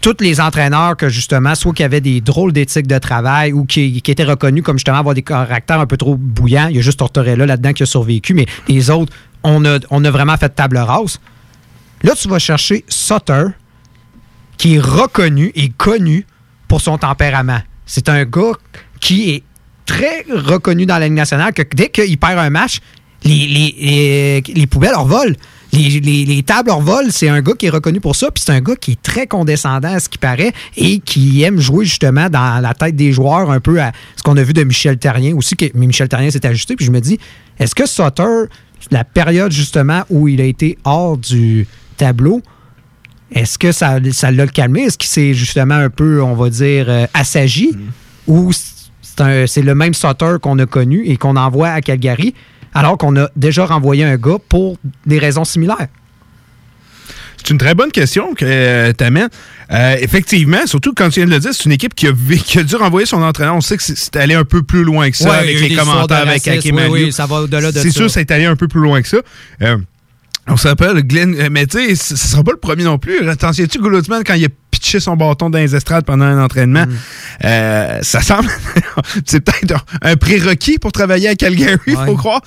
tous 0.03 0.17
les 0.19 0.41
entraîneurs 0.41 0.97
que 0.97 1.07
justement, 1.07 1.55
soit 1.55 1.71
qui 1.73 1.81
avaient 1.81 2.01
des 2.01 2.19
drôles 2.19 2.51
d'éthique 2.51 2.87
de 2.87 2.99
travail 2.99 3.53
ou 3.53 3.63
qui, 3.63 4.01
étaient 4.05 4.25
reconnus 4.25 4.61
comme 4.61 4.77
justement 4.77 4.97
avoir 4.97 5.15
des 5.15 5.21
caractères 5.21 5.79
un 5.79 5.85
peu 5.87 5.95
trop 5.95 6.17
bouillants. 6.17 6.67
Il 6.67 6.75
y 6.75 6.79
a 6.79 6.81
juste 6.81 6.99
Tortorella 6.99 7.45
là-dedans 7.45 7.71
qui 7.71 7.83
a 7.83 7.85
survécu, 7.85 8.33
mais 8.33 8.45
les 8.67 8.89
autres, 8.89 9.13
on 9.43 9.63
a, 9.63 10.11
vraiment 10.11 10.35
fait 10.35 10.49
table 10.49 10.77
rase. 10.77 11.21
Là, 12.03 12.15
tu 12.15 12.27
vas 12.27 12.37
chercher 12.37 12.83
Sutter, 12.89 13.45
qui 14.57 14.75
est 14.75 14.79
reconnu 14.79 15.53
et 15.55 15.69
connu 15.69 16.25
pour 16.67 16.81
son 16.81 16.97
tempérament. 16.97 17.61
C'est 17.85 18.09
un 18.09 18.25
gars 18.25 18.51
qui 18.99 19.29
est 19.31 19.43
très 19.85 20.25
reconnu 20.29 20.85
dans 20.85 20.97
la 20.97 21.05
Ligue 21.05 21.15
nationale, 21.15 21.53
que 21.53 21.61
dès 21.73 21.87
qu'il 21.89 22.17
perd 22.17 22.39
un 22.39 22.49
match, 22.49 22.79
les, 23.23 23.47
les, 23.47 23.75
les- 23.79 24.53
les 24.53 24.67
poubelles 24.67 24.91
leur 24.91 25.05
volent. 25.05 25.35
Les, 25.73 25.99
les- 25.99 26.23
les 26.25 26.43
tables 26.43 26.69
leur 26.69 26.79
volent. 26.81 27.09
C'est 27.11 27.27
un 27.29 27.41
gars 27.41 27.53
qui 27.57 27.65
est 27.65 27.69
reconnu 27.71 27.99
pour 27.99 28.15
ça. 28.15 28.29
Puis 28.31 28.43
c'est 28.45 28.53
un 28.53 28.61
gars 28.61 28.75
qui 28.75 28.91
est 28.91 29.01
très 29.01 29.27
condescendant 29.27 29.93
à 29.93 29.99
ce 29.99 30.07
qui 30.07 30.17
paraît 30.19 30.53
et 30.77 30.99
qui 30.99 31.41
aime 31.43 31.59
jouer 31.59 31.83
justement 31.83 32.29
dans 32.29 32.61
la 32.61 32.73
tête 32.73 32.95
des 32.95 33.11
joueurs, 33.11 33.49
un 33.51 33.59
peu 33.59 33.81
à 33.81 33.91
ce 34.15 34.23
qu'on 34.23 34.37
a 34.37 34.43
vu 34.43 34.53
de 34.53 34.63
Michel 34.63 34.97
Terrien 34.97 35.35
aussi. 35.35 35.55
Que, 35.55 35.65
mais 35.73 35.87
Michel 35.87 36.07
Terrien 36.07 36.29
s'est 36.31 36.45
ajusté. 36.45 36.75
Puis 36.75 36.85
je 36.85 36.91
me 36.91 37.01
dis, 37.01 37.17
est-ce 37.59 37.73
que 37.75 37.85
Sutter, 37.87 38.45
la 38.91 39.03
période 39.03 39.51
justement 39.51 40.03
où 40.09 40.27
il 40.27 40.39
a 40.41 40.45
été 40.45 40.77
hors 40.83 41.17
du 41.17 41.67
tableau, 41.97 42.41
est-ce 43.31 43.57
que 43.57 43.71
ça 43.71 43.97
ça 44.11 44.29
l'a 44.31 44.45
calmé? 44.47 44.81
Est-ce 44.83 44.97
qu'il 44.97 45.09
s'est 45.09 45.33
justement 45.33 45.75
un 45.75 45.89
peu, 45.89 46.21
on 46.21 46.35
va 46.35 46.49
dire, 46.51 46.85
euh, 46.87 47.07
assagi? 47.15 47.71
Ou 48.27 48.51
c'est 48.53 49.21
un- 49.21 49.47
c'est 49.47 49.63
le 49.63 49.73
même 49.73 49.93
Sutter 49.95 50.35
qu'on 50.41 50.59
a 50.59 50.65
connu 50.67 51.03
et 51.05 51.17
qu'on 51.17 51.35
envoie 51.35 51.69
à 51.69 51.81
Calgary, 51.81 52.35
alors 52.73 52.97
qu'on 52.97 53.15
a 53.17 53.29
déjà 53.35 53.65
renvoyé 53.65 54.03
un 54.03 54.15
gars 54.17 54.37
pour 54.49 54.77
des 55.05 55.19
raisons 55.19 55.43
similaires? 55.45 55.87
C'est 57.37 57.49
une 57.49 57.57
très 57.57 57.75
bonne 57.75 57.91
question 57.91 58.33
que 58.35 58.91
tu 58.93 59.03
amènes. 59.03 59.27
effectivement, 59.99 60.65
surtout 60.65 60.93
quand 60.95 61.09
tu 61.09 61.19
viens 61.19 61.25
de 61.25 61.31
le 61.31 61.39
dire, 61.39 61.51
c'est 61.53 61.65
une 61.65 61.73
équipe 61.73 61.93
qui 61.93 62.07
a, 62.07 62.11
vi- 62.11 62.41
qui 62.41 62.59
a 62.59 62.63
dû 62.63 62.75
renvoyer 62.75 63.05
son 63.05 63.21
entraîneur. 63.21 63.55
On 63.55 63.61
sait 63.61 63.75
que 63.75 63.83
c'est- 63.83 63.97
c'est 63.97 64.15
allé 64.15 64.33
un 64.33 64.45
peu 64.45 64.63
plus 64.63 64.83
loin 64.85 65.09
que 65.11 65.17
ça 65.17 65.29
Ouais, 65.29 65.35
avec 65.37 65.59
les 65.59 65.75
commentaires 65.75 66.19
avec 66.27 66.47
Hakim 66.47 66.79
oui, 66.89 67.11
ça 67.11 67.25
va 67.25 67.41
au-delà 67.41 67.71
de 67.73 67.79
C'est 67.79 67.89
ça. 67.89 67.95
sûr, 67.99 68.09
c'est 68.09 68.31
allé 68.31 68.45
un 68.45 68.55
peu 68.55 68.67
plus 68.69 68.79
loin 68.79 69.01
que 69.01 69.07
ça. 69.09 69.17
Euh, 69.61 69.77
on 70.47 70.55
s'appelle 70.57 71.01
Glenn, 71.05 71.35
euh, 71.37 71.49
mais 71.51 71.65
tu 71.67 71.79
sais, 71.79 71.95
ce 71.95 72.15
sera 72.15 72.43
pas 72.43 72.51
le 72.51 72.57
premier 72.57 72.83
non 72.85 72.97
plus. 72.97 73.19
T'en 73.37 73.51
souviens-tu, 73.51 73.79
Goulotsman, 73.79 74.23
quand 74.25 74.35
il 74.35 74.45
a 74.45 74.49
son 74.99 75.15
bâton 75.15 75.49
dans 75.49 75.57
les 75.59 75.75
estrades 75.75 76.05
pendant 76.05 76.25
un 76.25 76.43
entraînement, 76.43 76.85
Mm. 76.85 76.95
euh, 77.45 77.99
ça 78.01 78.21
semble, 78.21 78.49
c'est 79.25 79.39
peut-être 79.41 79.85
un, 80.01 80.15
prérequis 80.15 80.77
pour 80.79 80.91
travailler 80.91 81.29
à 81.29 81.35
Calgary, 81.35 81.77
il 81.87 81.95
faut 81.95 82.15
croire. 82.15 82.41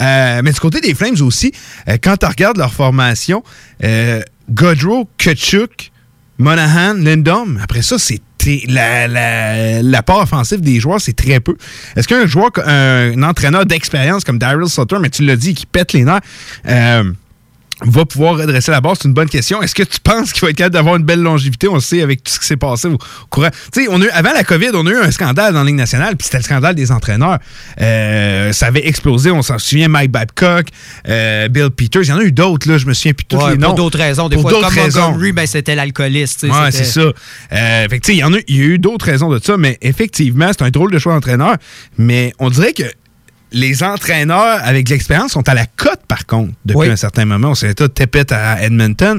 Euh, 0.00 0.40
mais 0.44 0.52
du 0.52 0.60
côté 0.60 0.80
des 0.80 0.94
Flames 0.94 1.20
aussi, 1.20 1.52
euh, 1.88 1.96
quand 2.02 2.16
tu 2.16 2.26
regardes 2.26 2.56
leur 2.58 2.72
formation, 2.72 3.42
Godrow, 4.50 5.08
Kachuk, 5.18 5.90
Monahan, 6.38 6.94
Lindom, 6.94 7.58
après 7.62 7.82
ça, 7.82 7.98
c'est 7.98 8.20
la, 8.68 9.06
la, 9.06 9.82
la 9.82 10.02
part 10.02 10.20
offensive 10.20 10.60
des 10.62 10.80
joueurs, 10.80 11.00
c'est 11.00 11.12
très 11.12 11.40
peu. 11.40 11.56
Est-ce 11.96 12.08
qu'un 12.08 12.26
joueur, 12.26 12.50
un, 12.64 13.12
un 13.16 13.22
entraîneur 13.22 13.66
d'expérience 13.66 14.24
comme 14.24 14.38
Daryl 14.38 14.66
Sutter, 14.68 14.96
mais 14.98 15.10
tu 15.10 15.22
l'as 15.24 15.36
dit, 15.36 15.52
qui 15.54 15.66
pète 15.66 15.92
les 15.92 16.04
nerfs, 16.04 16.20
euh, 16.66 17.04
va 17.82 18.04
pouvoir 18.04 18.36
redresser 18.36 18.70
la 18.70 18.80
barre? 18.80 18.94
C'est 19.00 19.08
une 19.08 19.14
bonne 19.14 19.28
question. 19.28 19.62
Est-ce 19.62 19.74
que 19.74 19.82
tu 19.82 20.00
penses 20.00 20.32
qu'il 20.32 20.42
va 20.42 20.50
être 20.50 20.56
capable 20.56 20.74
d'avoir 20.74 20.96
une 20.96 21.04
belle 21.04 21.22
longévité? 21.22 21.68
On 21.68 21.74
le 21.74 21.80
sait 21.80 22.02
avec 22.02 22.22
tout 22.22 22.32
ce 22.32 22.38
qui 22.40 22.46
s'est 22.46 22.56
passé 22.56 22.88
au, 22.88 22.98
courant. 23.30 23.48
Tu 23.72 23.82
sais, 23.84 23.88
on 23.90 24.00
a 24.00 24.04
eu- 24.04 24.10
avant 24.10 24.32
la 24.32 24.44
COVID, 24.44 24.70
on 24.74 24.86
a 24.86 24.90
eu 24.90 24.96
un 24.98 25.10
scandale 25.10 25.52
dans 25.54 25.60
la 25.60 25.66
Ligue 25.66 25.76
nationale, 25.76 26.16
puis 26.16 26.24
c'était 26.26 26.38
le 26.38 26.44
scandale 26.44 26.74
des 26.74 26.92
entraîneurs. 26.92 27.38
Euh, 27.80 28.52
ça 28.52 28.66
avait 28.66 28.86
explosé, 28.86 29.30
on 29.30 29.42
s'en 29.42 29.58
souvient, 29.58 29.88
Mike 29.88 30.10
Babcock, 30.10 30.66
euh, 31.08 31.48
Bill 31.48 31.70
Peters, 31.70 32.02
il 32.02 32.08
y 32.08 32.12
en 32.12 32.18
a 32.18 32.22
eu 32.22 32.32
d'autres, 32.32 32.68
là, 32.68 32.78
je 32.78 32.86
me 32.86 32.92
souviens 32.94 33.12
plus 33.14 33.24
tous 33.24 33.36
Ouais, 33.36 33.52
les 33.52 33.58
noms. 33.58 33.68
pour 33.68 33.76
d'autres 33.76 33.98
raisons. 33.98 34.28
Des 34.28 34.36
Pour 34.36 34.50
fois, 34.50 34.60
comme 34.60 34.74
raisons. 34.74 35.00
Montgomery, 35.08 35.32
ben, 35.32 35.46
c'était 35.46 35.74
l'alcooliste. 35.74 36.42
Ouais, 36.44 36.70
c'est 36.70 36.84
ça. 36.84 37.00
Euh, 37.00 37.12
fait 37.88 37.98
que, 37.98 38.04
tu 38.04 38.12
sais, 38.12 38.16
il 38.16 38.20
y 38.20 38.24
en 38.24 38.34
a, 38.34 38.38
il 38.46 38.56
y 38.56 38.60
a 38.60 38.64
eu 38.64 38.78
d'autres 38.78 39.06
raisons 39.06 39.30
de 39.30 39.38
ça, 39.42 39.56
mais 39.56 39.78
effectivement, 39.82 40.48
c'est 40.50 40.62
un 40.62 40.70
drôle 40.70 40.92
de 40.92 40.98
choix 40.98 41.14
d'entraîneur. 41.14 41.56
Mais 41.98 42.32
on 42.38 42.50
dirait 42.50 42.72
que 42.72 42.82
les 43.52 43.82
entraîneurs 43.82 44.60
avec 44.62 44.88
l'expérience 44.88 45.32
sont 45.32 45.48
à 45.48 45.54
la 45.54 45.66
cote, 45.66 46.00
par 46.06 46.26
contre, 46.26 46.52
depuis 46.64 46.78
Oui. 46.78 46.88
un 46.88 46.96
certain 46.96 47.24
moment. 47.24 47.50
On 47.50 47.54
s'est 47.54 47.74
tout 47.74 47.88
tépette 47.88 48.32
à 48.32 48.62
Edmonton. 48.62 49.18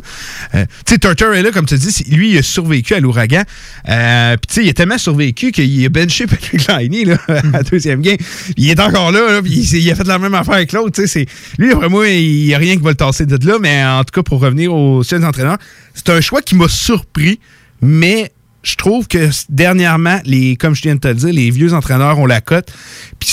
Euh, 0.55 0.65
tu 0.85 0.93
sais, 0.93 0.99
Turter 0.99 1.33
est 1.35 1.41
là, 1.41 1.51
comme 1.51 1.65
tu 1.65 1.75
dis, 1.77 2.03
lui, 2.11 2.31
il 2.31 2.37
a 2.37 2.41
survécu 2.43 2.93
à 2.93 2.99
l'ouragan. 2.99 3.43
Euh, 3.89 4.37
Puis, 4.37 4.47
tu 4.47 4.53
sais, 4.53 4.63
il 4.65 4.69
a 4.69 4.73
tellement 4.73 4.97
survécu 4.97 5.51
qu'il 5.51 5.85
a 5.85 5.89
benché 5.89 6.27
Patrick 6.27 6.67
Liney, 6.67 7.05
là, 7.05 7.17
à 7.27 7.41
la 7.51 7.63
deuxième 7.63 8.01
game. 8.01 8.17
Il 8.57 8.69
est 8.69 8.79
encore 8.79 9.11
là, 9.11 9.31
là, 9.31 9.41
puis 9.41 9.51
il, 9.53 9.91
a 9.91 9.95
fait 9.95 10.07
la 10.07 10.19
même 10.19 10.33
affaire 10.33 10.55
avec 10.55 10.71
l'autre. 10.71 10.91
Tu 11.01 11.07
sais, 11.07 11.25
lui, 11.57 11.71
après 11.71 11.89
moi, 11.89 12.07
il 12.07 12.45
n'y 12.45 12.53
a 12.53 12.57
rien 12.57 12.75
qui 12.75 12.81
va 12.83 12.91
le 12.91 12.95
tasser 12.95 13.25
de 13.25 13.47
là, 13.47 13.57
mais 13.61 13.83
en 13.83 14.03
tout 14.03 14.11
cas, 14.13 14.23
pour 14.23 14.39
revenir 14.39 14.73
aux 14.73 15.03
seuls 15.03 15.25
entraîneurs, 15.25 15.57
c'est 15.93 16.09
un 16.09 16.21
choix 16.21 16.41
qui 16.41 16.55
m'a 16.55 16.67
surpris, 16.69 17.39
mais 17.81 18.31
je 18.63 18.75
trouve 18.75 19.07
que 19.07 19.29
dernièrement, 19.49 20.19
les, 20.23 20.55
comme 20.55 20.75
je 20.75 20.83
viens 20.83 20.95
de 20.95 20.99
te 20.99 21.07
le 21.07 21.15
dire, 21.15 21.33
les 21.33 21.49
vieux 21.49 21.73
entraîneurs 21.73 22.19
ont 22.19 22.27
la 22.27 22.41
cote. 22.41 22.71
Puis 23.19 23.29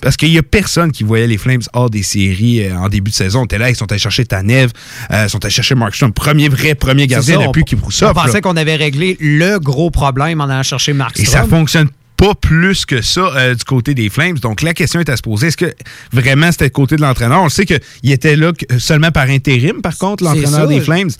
parce 0.00 0.16
qu'il 0.16 0.32
y 0.32 0.38
a 0.38 0.42
personne 0.42 0.92
qui 0.92 1.04
voyait 1.04 1.26
les 1.26 1.38
Flames 1.38 1.62
hors 1.72 1.90
des 1.90 2.02
séries 2.02 2.64
euh, 2.64 2.76
en 2.78 2.88
début 2.88 3.10
de 3.10 3.16
saison. 3.16 3.42
On 3.42 3.44
était 3.44 3.58
là, 3.58 3.70
ils 3.70 3.76
sont 3.76 3.90
allés 3.90 3.98
chercher 3.98 4.24
Tanev, 4.24 4.70
euh, 5.10 5.24
ils 5.24 5.30
sont 5.30 5.44
allés 5.44 5.52
chercher 5.52 5.74
Markstrom, 5.74 6.12
premier 6.12 6.48
vrai 6.48 6.74
premier 6.74 7.06
gardien 7.06 7.40
ça, 7.40 7.46
depuis 7.46 7.64
qu'il 7.64 7.78
On 7.78 8.14
pensait 8.14 8.40
qu'on 8.40 8.56
avait 8.56 8.76
réglé 8.76 9.16
le 9.20 9.58
gros 9.58 9.90
problème 9.90 10.40
en 10.40 10.44
allant 10.44 10.62
chercher 10.62 10.92
Mark 10.92 11.18
Et 11.18 11.24
ça 11.24 11.44
fonctionne 11.44 11.88
pas 12.18 12.34
plus 12.34 12.84
que 12.84 13.00
ça 13.00 13.20
euh, 13.36 13.54
du 13.54 13.64
côté 13.64 13.94
des 13.94 14.10
Flames. 14.10 14.38
Donc 14.38 14.60
la 14.60 14.74
question 14.74 15.00
est 15.00 15.08
à 15.08 15.16
se 15.16 15.22
poser, 15.22 15.46
est-ce 15.46 15.56
que 15.56 15.72
vraiment 16.12 16.50
c'était 16.52 16.64
le 16.64 16.70
côté 16.70 16.96
de 16.96 17.00
l'entraîneur? 17.00 17.40
On 17.42 17.48
sait 17.48 17.64
qu'il 17.64 17.80
était 18.10 18.36
là 18.36 18.52
seulement 18.78 19.12
par 19.12 19.30
intérim, 19.30 19.80
par 19.80 19.96
contre, 19.96 20.24
l'entraîneur 20.24 20.66
des 20.66 20.80
Flames. 20.80 21.10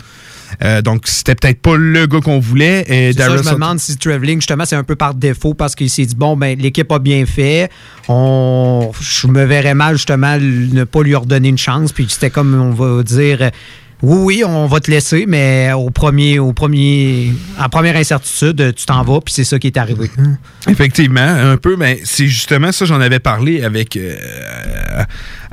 Euh, 0.63 0.83
donc 0.83 1.03
c'était 1.07 1.35
peut-être 1.35 1.61
pas 1.61 1.77
le 1.77 2.07
gars 2.07 2.21
qu'on 2.21 2.41
voulait. 2.41 2.85
Et 2.89 3.13
ça, 3.13 3.29
je 3.37 3.43
me 3.43 3.53
demande 3.53 3.79
si 3.79 3.97
Traveling, 3.97 4.41
justement, 4.41 4.65
c'est 4.65 4.77
un 4.77 4.85
peu 4.85 4.97
par 4.97 5.15
défaut 5.15 5.55
parce 5.55 5.75
qu'il 5.75 5.91
s'est 5.91 6.07
dit, 6.07 6.17
bon, 6.17 6.37
ben, 6.37 6.59
l'équipe 6.59 6.91
a 6.91 6.99
bien 6.99 7.27
fait. 7.27 7.71
On, 8.09 8.91
je 9.01 9.27
me 9.29 9.45
verrais 9.45 9.75
mal, 9.75 9.97
justement, 9.97 10.37
ne 10.39 10.85
pas 10.85 11.03
lui 11.03 11.15
redonner 11.15 11.49
une 11.49 11.59
chance. 11.59 11.93
Puis 11.93 12.07
c'était 12.09 12.31
comme, 12.31 12.55
on 12.55 12.73
va 12.73 13.03
dire, 13.03 13.51
oui, 14.03 14.19
oui, 14.23 14.45
on 14.45 14.67
va 14.67 14.81
te 14.81 14.91
laisser, 14.91 15.25
mais 15.27 15.73
au 15.73 15.91
premier, 15.91 16.39
au 16.39 16.53
premier, 16.53 17.33
en 17.59 17.69
première 17.69 17.97
incertitude, 17.97 18.75
tu 18.77 18.87
t'en 18.87 19.03
vas, 19.03 19.21
puis 19.21 19.35
c'est 19.35 19.45
ça 19.45 19.59
qui 19.59 19.67
est 19.67 19.77
arrivé. 19.77 20.11
Effectivement, 20.69 21.21
un 21.21 21.57
peu, 21.57 21.77
mais 21.77 22.01
c'est 22.05 22.29
justement 22.29 22.73
ça, 22.73 22.85
j'en 22.85 23.01
avais 23.01 23.19
parlé 23.19 23.65
avec, 23.65 23.97
euh, 23.97 24.17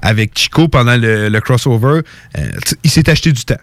avec 0.02 0.38
Chico 0.38 0.68
pendant 0.68 0.96
le, 0.96 1.30
le 1.30 1.42
crossover. 1.42 2.02
Euh, 2.38 2.42
il 2.84 2.90
s'est 2.90 3.10
acheté 3.10 3.32
du 3.32 3.44
temps. 3.46 3.56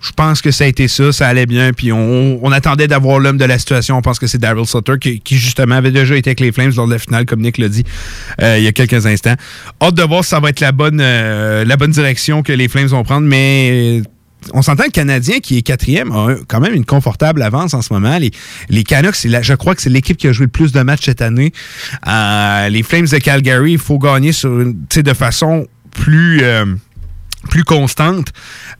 Je 0.00 0.12
pense 0.12 0.42
que 0.42 0.50
ça 0.50 0.64
a 0.64 0.66
été 0.66 0.88
ça, 0.88 1.12
ça 1.12 1.28
allait 1.28 1.46
bien, 1.46 1.72
puis 1.72 1.92
on, 1.92 2.44
on 2.44 2.52
attendait 2.52 2.88
d'avoir 2.88 3.18
l'homme 3.18 3.38
de 3.38 3.44
la 3.44 3.58
situation. 3.58 3.96
On 3.96 4.02
pense 4.02 4.18
que 4.18 4.26
c'est 4.26 4.38
Daryl 4.38 4.66
Sutter 4.66 4.94
qui, 5.00 5.20
qui, 5.20 5.36
justement 5.36 5.76
avait 5.76 5.90
déjà 5.90 6.16
été 6.16 6.30
avec 6.30 6.40
les 6.40 6.52
Flames 6.52 6.72
lors 6.76 6.86
de 6.86 6.92
la 6.92 6.98
finale, 6.98 7.26
comme 7.26 7.40
Nick 7.40 7.58
l'a 7.58 7.68
dit 7.68 7.84
euh, 8.42 8.58
il 8.58 8.64
y 8.64 8.66
a 8.66 8.72
quelques 8.72 9.06
instants. 9.06 9.34
Hâte 9.80 9.94
de 9.94 10.02
voir 10.02 10.24
si 10.24 10.30
ça 10.30 10.40
va 10.40 10.50
être 10.50 10.60
la 10.60 10.72
bonne, 10.72 11.00
euh, 11.00 11.64
la 11.64 11.76
bonne 11.76 11.90
direction 11.90 12.42
que 12.42 12.52
les 12.52 12.68
Flames 12.68 12.88
vont 12.88 13.04
prendre, 13.04 13.26
mais 13.26 14.02
on 14.52 14.62
s'entend 14.62 14.84
le 14.84 14.90
Canadien 14.90 15.40
qui 15.40 15.58
est 15.58 15.62
quatrième 15.62 16.12
a 16.12 16.34
quand 16.46 16.60
même 16.60 16.74
une 16.74 16.84
confortable 16.84 17.42
avance 17.42 17.74
en 17.74 17.82
ce 17.82 17.92
moment. 17.92 18.18
Les, 18.68 18.84
Canucks, 18.84 19.26
je 19.42 19.54
crois 19.54 19.74
que 19.74 19.82
c'est 19.82 19.90
l'équipe 19.90 20.16
qui 20.16 20.28
a 20.28 20.32
joué 20.32 20.46
le 20.46 20.50
plus 20.50 20.72
de 20.72 20.80
matchs 20.80 21.06
cette 21.06 21.22
année. 21.22 21.52
Euh, 22.06 22.68
les 22.68 22.82
Flames 22.82 23.06
de 23.06 23.18
Calgary, 23.18 23.72
il 23.72 23.78
faut 23.78 23.98
gagner 23.98 24.32
sur 24.32 24.50
de 24.50 25.14
façon 25.14 25.66
plus 25.92 26.42
euh, 26.42 26.64
constante. 27.66 28.32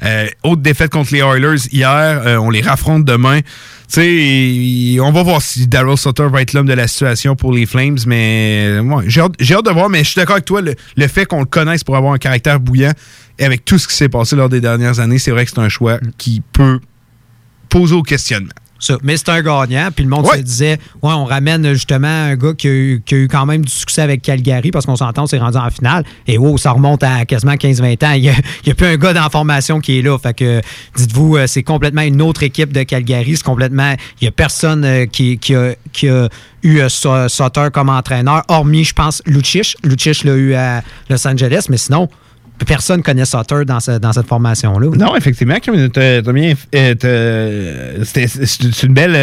Euh, 0.02 0.28
autre 0.42 0.62
défaite 0.62 0.90
contre 0.90 1.12
les 1.12 1.20
Oilers 1.20 1.68
hier, 1.72 2.38
on 2.40 2.50
les 2.50 2.60
raffronte 2.60 3.04
demain. 3.04 3.40
On 3.96 5.12
va 5.12 5.22
voir 5.22 5.42
si 5.42 5.66
Daryl 5.66 5.96
Sutter 5.96 6.26
va 6.30 6.42
être 6.42 6.52
l'homme 6.52 6.66
de 6.66 6.74
la 6.74 6.86
situation 6.86 7.36
pour 7.36 7.52
les 7.52 7.66
Flames, 7.66 7.98
mais 8.06 8.78
j'ai 9.06 9.20
hâte, 9.20 9.32
de 9.38 9.70
voir, 9.70 9.88
mais 9.88 10.00
je 10.00 10.10
suis 10.10 10.16
d'accord 10.16 10.34
avec 10.34 10.44
toi, 10.44 10.60
le 10.60 11.08
fait 11.08 11.26
qu'on 11.26 11.40
le 11.40 11.46
connaisse 11.46 11.84
pour 11.84 11.96
avoir 11.96 12.12
un 12.12 12.18
caractère 12.18 12.60
bouillant, 12.60 12.92
et 13.38 13.44
avec 13.44 13.64
tout 13.64 13.78
ce 13.78 13.86
qui 13.86 13.94
s'est 13.94 14.08
passé 14.08 14.36
lors 14.36 14.48
des 14.48 14.60
dernières 14.60 15.00
années, 15.00 15.18
c'est 15.18 15.30
vrai 15.30 15.44
que 15.44 15.50
c'est 15.50 15.60
un 15.60 15.68
choix 15.68 15.98
qui 16.16 16.42
peut 16.52 16.80
poser 17.68 17.94
au 17.94 18.02
questionnement. 18.02 18.52
Ça. 18.80 18.96
Mais 19.02 19.16
c'est 19.16 19.28
un 19.30 19.42
gagnant. 19.42 19.88
Puis 19.94 20.04
le 20.04 20.10
monde 20.10 20.26
se 20.26 20.40
disait, 20.40 20.78
ouais, 21.02 21.12
on 21.12 21.24
ramène 21.24 21.72
justement 21.72 22.06
un 22.06 22.36
gars 22.36 22.52
qui 22.56 22.68
a, 22.68 22.70
eu, 22.70 23.02
qui 23.04 23.14
a 23.14 23.18
eu 23.18 23.28
quand 23.28 23.44
même 23.44 23.64
du 23.64 23.72
succès 23.72 24.02
avec 24.02 24.22
Calgary 24.22 24.70
parce 24.70 24.86
qu'on 24.86 24.96
s'entend, 24.96 25.24
on 25.24 25.26
s'est 25.26 25.38
rendu 25.38 25.58
en 25.58 25.68
finale. 25.70 26.04
Et 26.26 26.38
wow, 26.38 26.56
ça 26.58 26.70
remonte 26.70 27.02
à 27.02 27.24
quasiment 27.24 27.54
15-20 27.54 28.06
ans. 28.06 28.12
Il 28.16 28.22
n'y 28.22 28.30
a, 28.70 28.74
plus 28.74 28.86
un 28.86 28.96
gars 28.96 29.12
dans 29.12 29.22
la 29.22 29.30
formation 29.30 29.80
qui 29.80 29.98
est 29.98 30.02
là. 30.02 30.16
Fait 30.18 30.34
que, 30.34 30.60
dites-vous, 30.96 31.36
euh, 31.36 31.46
c'est 31.46 31.64
complètement 31.64 32.02
une 32.02 32.22
autre 32.22 32.44
équipe 32.44 32.72
de 32.72 32.84
Calgary. 32.84 33.36
C'est 33.36 33.42
complètement. 33.42 33.94
Il 34.20 34.24
n'y 34.24 34.28
a 34.28 34.32
personne 34.32 34.84
euh, 34.84 35.06
qui, 35.06 35.38
qui, 35.38 35.56
a, 35.56 35.74
qui 35.92 36.08
a 36.08 36.28
eu 36.62 36.78
euh, 36.78 36.88
Sutter 36.88 37.68
comme 37.72 37.88
entraîneur, 37.88 38.44
hormis, 38.46 38.84
je 38.84 38.94
pense, 38.94 39.22
Lucic. 39.26 39.76
Lucic 39.82 40.22
l'a 40.22 40.34
eu 40.34 40.54
à 40.54 40.82
Los 41.10 41.26
Angeles, 41.26 41.66
mais 41.68 41.78
sinon, 41.78 42.08
personne 42.64 43.02
connaît 43.02 43.24
Sutter 43.24 43.64
dans, 43.66 43.80
ce- 43.80 43.98
dans 43.98 44.12
cette 44.12 44.26
formation-là. 44.26 44.88
Non, 44.96 45.14
effectivement, 45.16 45.58
euh, 47.04 48.04
C'est 48.04 48.82
une 48.82 48.94
belle. 48.94 49.14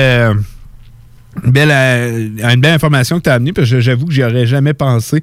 Une 1.44 1.52
belle, 1.52 1.72
euh, 1.72 2.54
une 2.54 2.62
belle 2.62 2.74
information 2.74 3.18
que 3.18 3.24
tu 3.24 3.30
as 3.30 3.34
amenée, 3.34 3.54
parce 3.54 3.70
que 3.70 3.80
j'avoue 3.80 4.06
que 4.06 4.14
j'y 4.14 4.24
aurais 4.24 4.46
jamais 4.46 4.74
pensé, 4.74 5.22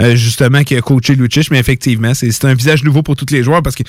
euh, 0.00 0.16
justement, 0.16 0.62
qu'il 0.64 0.78
a 0.78 0.80
coaché 0.80 1.14
Lucic, 1.14 1.50
mais 1.50 1.58
effectivement, 1.58 2.12
c'est 2.14 2.44
un 2.44 2.54
visage 2.54 2.82
nouveau 2.82 3.02
pour 3.02 3.16
tous 3.16 3.26
les 3.30 3.42
joueurs, 3.42 3.62
parce 3.62 3.76
que 3.76 3.82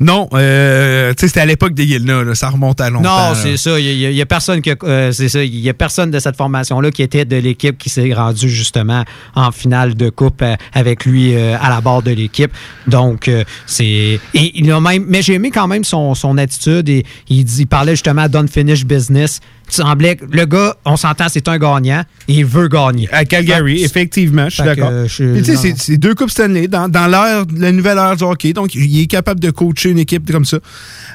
non, 0.00 0.28
euh, 0.32 1.10
tu 1.10 1.20
sais, 1.20 1.26
c'était 1.28 1.40
à 1.40 1.46
l'époque 1.46 1.74
des 1.74 1.84
Yelna, 1.84 2.24
là, 2.24 2.34
ça 2.34 2.48
remonte 2.48 2.80
à 2.80 2.90
longtemps. 2.90 3.30
Non, 3.30 3.34
c'est 3.34 3.56
ça. 3.56 3.78
Il 3.78 4.10
n'y 4.10 4.20
a, 4.20 4.26
personne 4.26 4.62
que, 4.62 4.70
euh, 4.84 5.12
c'est 5.12 5.28
ça. 5.28 5.44
Il 5.44 5.58
y 5.58 5.68
a 5.68 5.74
personne 5.74 6.10
de 6.10 6.18
cette 6.18 6.36
formation-là 6.36 6.90
qui 6.90 7.02
était 7.02 7.24
de 7.24 7.36
l'équipe 7.36 7.76
qui 7.76 7.90
s'est 7.90 8.12
rendu 8.12 8.48
justement 8.48 9.04
en 9.34 9.52
finale 9.52 9.94
de 9.94 10.10
coupe 10.10 10.42
avec 10.72 11.04
lui 11.04 11.36
à 11.36 11.68
la 11.68 11.80
barre 11.80 12.02
de 12.02 12.10
l'équipe. 12.10 12.50
Donc, 12.86 13.30
c'est. 13.66 14.20
Il 14.34 14.70
a 14.72 14.80
même. 14.80 15.04
Mais 15.08 15.22
j'ai 15.22 15.34
aimé 15.34 15.50
quand 15.50 15.68
même 15.68 15.84
son, 15.84 16.14
son 16.14 16.38
attitude. 16.38 16.88
Et 16.88 17.04
il, 17.28 17.44
dit, 17.44 17.62
il 17.62 17.66
parlait 17.66 17.92
justement 17.92 18.28
d'unfinished 18.28 18.86
business. 18.86 19.40
Semblait 19.68 20.16
que 20.16 20.24
le 20.30 20.46
gars, 20.46 20.76
on 20.84 20.96
s'entend, 20.96 21.26
c'est 21.28 21.46
un 21.48 21.58
gagnant 21.58 22.02
et 22.26 22.32
il 22.34 22.44
veut 22.46 22.68
gagner. 22.68 23.08
À 23.12 23.24
Calgary, 23.24 23.84
effectivement, 23.84 24.48
je 24.48 24.54
suis 24.54 24.62
d'accord. 24.64 24.90
tu 25.36 25.44
sais, 25.44 25.74
c'est- 25.76 25.96
deux 25.98 26.14
Coupes 26.14 26.30
Stanley 26.30 26.68
dans, 26.68 26.88
dans 26.88 27.06
l'ère, 27.06 27.44
la 27.56 27.70
nouvelle 27.72 27.98
ère 27.98 28.16
du 28.16 28.24
hockey. 28.24 28.52
Donc, 28.52 28.74
il 28.74 29.00
est 29.02 29.06
capable 29.06 29.40
de 29.40 29.50
coacher 29.50 29.90
une 29.90 29.98
équipe 29.98 30.30
comme 30.32 30.44
ça. 30.44 30.58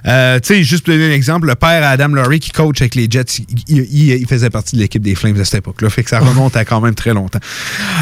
Euh, 0.06 0.40
tu 0.40 0.48
sais, 0.56 0.64
juste 0.64 0.86
pour 0.86 0.94
donner 0.94 1.08
un 1.12 1.16
exemple, 1.16 1.48
le 1.48 1.56
père 1.56 1.84
Adam 1.88 2.10
Laurie 2.10 2.40
qui 2.40 2.52
coach 2.52 2.82
avec 2.82 2.96
les 2.96 3.08
Jets, 3.10 3.24
il, 3.40 3.46
il- 3.68 3.88
il- 3.92 4.10
il 4.22 4.28
faisait 4.28 4.50
partie 4.50 4.76
de 4.76 4.82
l'équipe 4.82 5.02
des 5.02 5.16
Flames 5.16 5.40
à 5.40 5.46
cette 5.46 5.56
époque-là. 5.60 5.90
Fait 5.90 6.04
que 6.04 6.10
ça 6.10 6.20
remonte 6.20 6.56
à 6.56 6.64
quand 6.66 6.80
même 6.82 6.96
très 6.96 7.14
longtemps. 7.14 7.40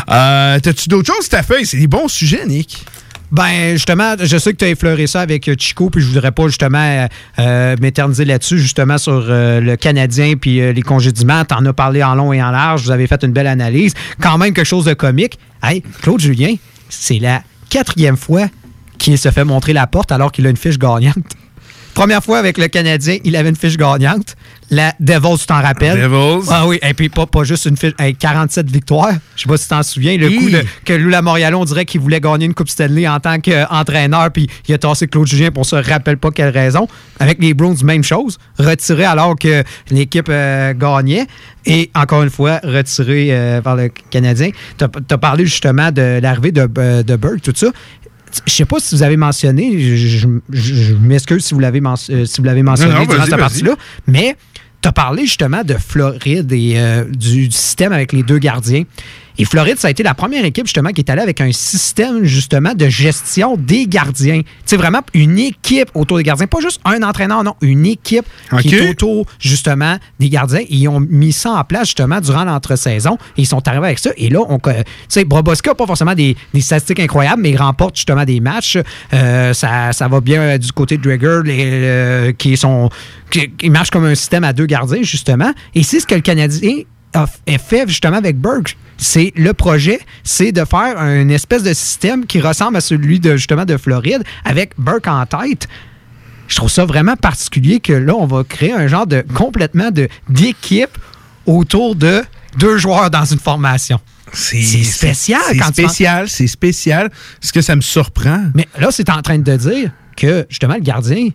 Euh, 0.09 0.59
T'as-tu 0.59 0.89
d'autres 0.89 1.13
choses, 1.13 1.29
ta 1.29 1.43
feuille? 1.43 1.65
C'est 1.65 1.77
des 1.77 1.87
bons 1.87 2.07
sujets, 2.07 2.45
Nick. 2.45 2.85
Ben, 3.31 3.71
justement, 3.71 4.15
je 4.19 4.37
sais 4.37 4.51
que 4.51 4.57
tu 4.57 4.65
as 4.65 4.69
effleuré 4.69 5.07
ça 5.07 5.21
avec 5.21 5.47
euh, 5.47 5.55
Chico, 5.57 5.89
puis 5.89 6.01
je 6.01 6.07
voudrais 6.07 6.33
pas 6.33 6.47
justement 6.47 6.79
euh, 6.79 7.07
euh, 7.39 7.75
m'éterniser 7.79 8.25
là-dessus, 8.25 8.59
justement 8.59 8.97
sur 8.97 9.23
le 9.27 9.75
Canadien 9.75 10.35
puis 10.35 10.73
les 10.73 10.81
congédiements. 10.81 11.45
T'en 11.45 11.65
as 11.65 11.73
parlé 11.73 12.03
en 12.03 12.15
long 12.15 12.33
et 12.33 12.43
en 12.43 12.51
large, 12.51 12.83
vous 12.83 12.91
avez 12.91 13.07
fait 13.07 13.23
une 13.23 13.31
belle 13.31 13.47
analyse. 13.47 13.93
Quand 14.19 14.37
même 14.37 14.53
quelque 14.53 14.65
chose 14.65 14.85
de 14.85 14.93
comique. 14.93 15.39
Hey, 15.63 15.81
Claude 16.01 16.19
Julien, 16.19 16.55
c'est 16.89 17.19
la 17.19 17.41
quatrième 17.69 18.17
fois 18.17 18.47
qu'il 18.97 19.17
se 19.17 19.31
fait 19.31 19.45
montrer 19.45 19.73
la 19.73 19.87
porte 19.87 20.11
alors 20.11 20.31
qu'il 20.31 20.45
a 20.45 20.49
une 20.49 20.57
fiche 20.57 20.77
gagnante. 20.77 21.15
Première 21.93 22.23
fois 22.23 22.37
avec 22.39 22.57
le 22.57 22.67
Canadien, 22.67 23.17
il 23.23 23.35
avait 23.35 23.49
une 23.49 23.55
fiche 23.55 23.77
gagnante. 23.77 24.35
La 24.69 24.93
Devils, 25.01 25.37
tu 25.41 25.45
t'en 25.47 25.61
rappelles? 25.61 25.99
Devils. 26.01 26.47
Ah 26.49 26.65
oui, 26.65 26.79
et 26.81 26.93
puis 26.93 27.09
pas, 27.09 27.25
pas 27.25 27.43
juste 27.43 27.65
une 27.65 27.75
fiche, 27.75 27.91
hey, 27.99 28.15
47 28.15 28.71
victoires. 28.71 29.11
Je 29.35 29.41
sais 29.41 29.49
pas 29.49 29.57
si 29.57 29.63
tu 29.63 29.69
t'en 29.69 29.83
souviens. 29.83 30.15
Le 30.17 30.31
Hi. 30.31 30.37
coup 30.37 30.49
de- 30.49 30.63
que 30.85 30.93
Lula 30.93 31.21
Moriallo, 31.21 31.59
on 31.59 31.65
dirait 31.65 31.83
qu'il 31.83 31.99
voulait 31.99 32.21
gagner 32.21 32.45
une 32.45 32.53
Coupe 32.53 32.69
Stanley 32.69 33.05
en 33.05 33.19
tant 33.19 33.39
qu'entraîneur, 33.41 34.31
puis 34.31 34.47
il 34.69 34.73
a 34.73 34.77
tassé 34.77 35.07
Claude 35.07 35.27
Julien 35.27 35.51
pour 35.51 35.65
se 35.65 35.75
rappelle 35.75 36.15
pas 36.17 36.31
quelle 36.31 36.53
raison. 36.57 36.87
Avec 37.19 37.39
les 37.41 37.53
Browns, 37.53 37.83
même 37.83 38.03
chose. 38.03 38.37
Retiré 38.57 39.03
alors 39.03 39.35
que 39.37 39.61
l'équipe 39.89 40.29
euh, 40.29 40.73
gagnait. 40.73 41.27
Et 41.65 41.91
encore 41.93 42.23
une 42.23 42.29
fois, 42.31 42.59
retiré 42.63 43.27
euh, 43.31 43.61
par 43.61 43.75
le 43.75 43.91
Canadien. 44.09 44.49
Tu 44.77 44.85
as, 44.85 45.17
parlé 45.17 45.45
justement 45.45 45.91
de 45.91 46.19
l'arrivée 46.21 46.51
de, 46.53 46.67
euh, 46.77 47.03
de 47.03 47.15
Burke, 47.17 47.41
tout 47.41 47.53
ça. 47.53 47.67
Je 48.45 48.51
sais 48.53 48.65
pas 48.65 48.79
si 48.79 48.95
vous 48.95 49.03
avez 49.03 49.17
mentionné, 49.17 49.79
je, 49.79 49.95
je- 49.95 50.27
je- 50.51 50.73
je 50.75 50.93
m'excuse 50.95 51.43
si 51.43 51.53
vous 51.53 51.59
l'avez 51.59 51.81
men- 51.81 51.95
euh, 52.09 52.25
si 52.25 52.39
vous 52.39 52.45
l'avez 52.45 52.63
mentionné 52.63 52.93
Non, 52.93 52.99
non, 52.99 53.05
durant 53.05 53.23
cette 53.25 53.31
partie-là, 53.39 53.75
mais 54.07 54.35
tu 54.81 54.87
as 54.89 54.91
parlé 54.91 55.23
justement 55.23 55.63
de 55.63 55.75
Floride 55.75 56.51
et 56.51 56.73
euh, 56.77 57.03
du, 57.05 57.47
du 57.47 57.51
système 57.51 57.91
avec 57.93 58.13
les 58.13 58.23
deux 58.23 58.37
gardiens. 58.39 58.83
Et 59.37 59.45
Floride, 59.45 59.77
ça 59.77 59.87
a 59.87 59.91
été 59.91 60.03
la 60.03 60.13
première 60.13 60.45
équipe 60.45 60.65
justement 60.65 60.89
qui 60.89 61.01
est 61.01 61.09
allée 61.09 61.21
avec 61.21 61.41
un 61.41 61.51
système 61.51 62.23
justement 62.23 62.73
de 62.73 62.87
gestion 62.89 63.55
des 63.57 63.87
gardiens. 63.87 64.41
C'est 64.65 64.77
vraiment 64.77 65.01
une 65.13 65.39
équipe 65.39 65.89
autour 65.95 66.17
des 66.17 66.23
gardiens, 66.23 66.47
pas 66.47 66.59
juste 66.59 66.79
un 66.85 67.01
entraîneur, 67.03 67.43
non, 67.43 67.55
une 67.61 67.85
équipe 67.85 68.25
qui 68.61 68.75
est 68.75 68.89
autour 68.89 69.25
justement 69.39 69.97
des 70.19 70.29
gardiens. 70.29 70.59
Et 70.61 70.75
ils 70.75 70.87
ont 70.87 70.99
mis 70.99 71.31
ça 71.31 71.51
en 71.51 71.63
place 71.63 71.87
justement 71.87 72.19
durant 72.19 72.43
l'entre-saison 72.43 73.17
et 73.37 73.41
ils 73.41 73.47
sont 73.47 73.67
arrivés 73.67 73.87
avec 73.87 73.99
ça. 73.99 74.11
Et 74.17 74.29
là, 74.29 74.39
on, 74.47 74.57
tu 74.57 74.71
sais, 75.07 75.25
Broboska 75.25 75.71
n'a 75.71 75.75
pas 75.75 75.87
forcément 75.87 76.15
des, 76.15 76.35
des 76.53 76.61
statistiques 76.61 76.99
incroyables, 76.99 77.41
mais 77.41 77.51
il 77.51 77.57
remporte 77.57 77.95
justement 77.95 78.25
des 78.25 78.39
matchs. 78.39 78.77
Euh, 79.13 79.53
ça, 79.53 79.93
ça 79.93 80.07
va 80.07 80.21
bien 80.21 80.41
euh, 80.41 80.57
du 80.57 80.71
côté 80.71 80.97
de 80.97 81.03
Drager, 81.03 81.41
les, 81.45 81.65
euh, 81.71 82.31
qui 82.33 82.57
sont 82.57 82.89
qui, 83.29 83.49
qui 83.51 83.69
marche 83.69 83.89
comme 83.89 84.05
un 84.05 84.15
système 84.15 84.43
à 84.43 84.53
deux 84.53 84.65
gardiens 84.65 85.01
justement. 85.01 85.51
Et 85.73 85.83
c'est 85.83 85.99
ce 85.99 86.07
que 86.07 86.15
le 86.15 86.21
Canadien 86.21 86.81
a 87.13 87.27
fait 87.57 87.87
justement 87.87 88.17
avec 88.17 88.37
Burke. 88.37 88.77
C'est 88.97 89.33
le 89.35 89.53
projet, 89.53 89.99
c'est 90.23 90.51
de 90.51 90.63
faire 90.63 90.97
une 91.01 91.31
espèce 91.31 91.63
de 91.63 91.73
système 91.73 92.25
qui 92.25 92.39
ressemble 92.39 92.77
à 92.77 92.81
celui 92.81 93.19
de 93.19 93.35
justement 93.35 93.65
de 93.65 93.77
Floride 93.77 94.23
avec 94.45 94.73
Burke 94.77 95.07
en 95.07 95.25
tête. 95.25 95.67
Je 96.47 96.55
trouve 96.55 96.69
ça 96.69 96.85
vraiment 96.85 97.15
particulier 97.15 97.79
que 97.79 97.93
là, 97.93 98.13
on 98.15 98.27
va 98.27 98.43
créer 98.43 98.73
un 98.73 98.87
genre 98.87 99.07
de 99.07 99.23
complètement 99.33 99.89
de 99.89 100.07
d'équipe 100.29 100.97
autour 101.45 101.95
de 101.95 102.21
deux 102.57 102.77
joueurs 102.77 103.09
dans 103.09 103.25
une 103.25 103.39
formation. 103.39 103.99
C'est 104.33 104.61
spécial 104.83 105.41
C'est 105.49 105.63
spécial, 105.63 106.29
c'est 106.29 106.47
spécial. 106.47 107.11
Est-ce 107.41 107.51
que 107.51 107.61
ça 107.61 107.75
me 107.75 107.81
surprend? 107.81 108.45
Mais 108.53 108.67
là, 108.79 108.89
c'est 108.91 109.09
en 109.09 109.21
train 109.21 109.39
de 109.39 109.55
dire 109.55 109.91
que 110.15 110.45
justement, 110.49 110.75
le 110.75 110.81
gardien, 110.81 111.29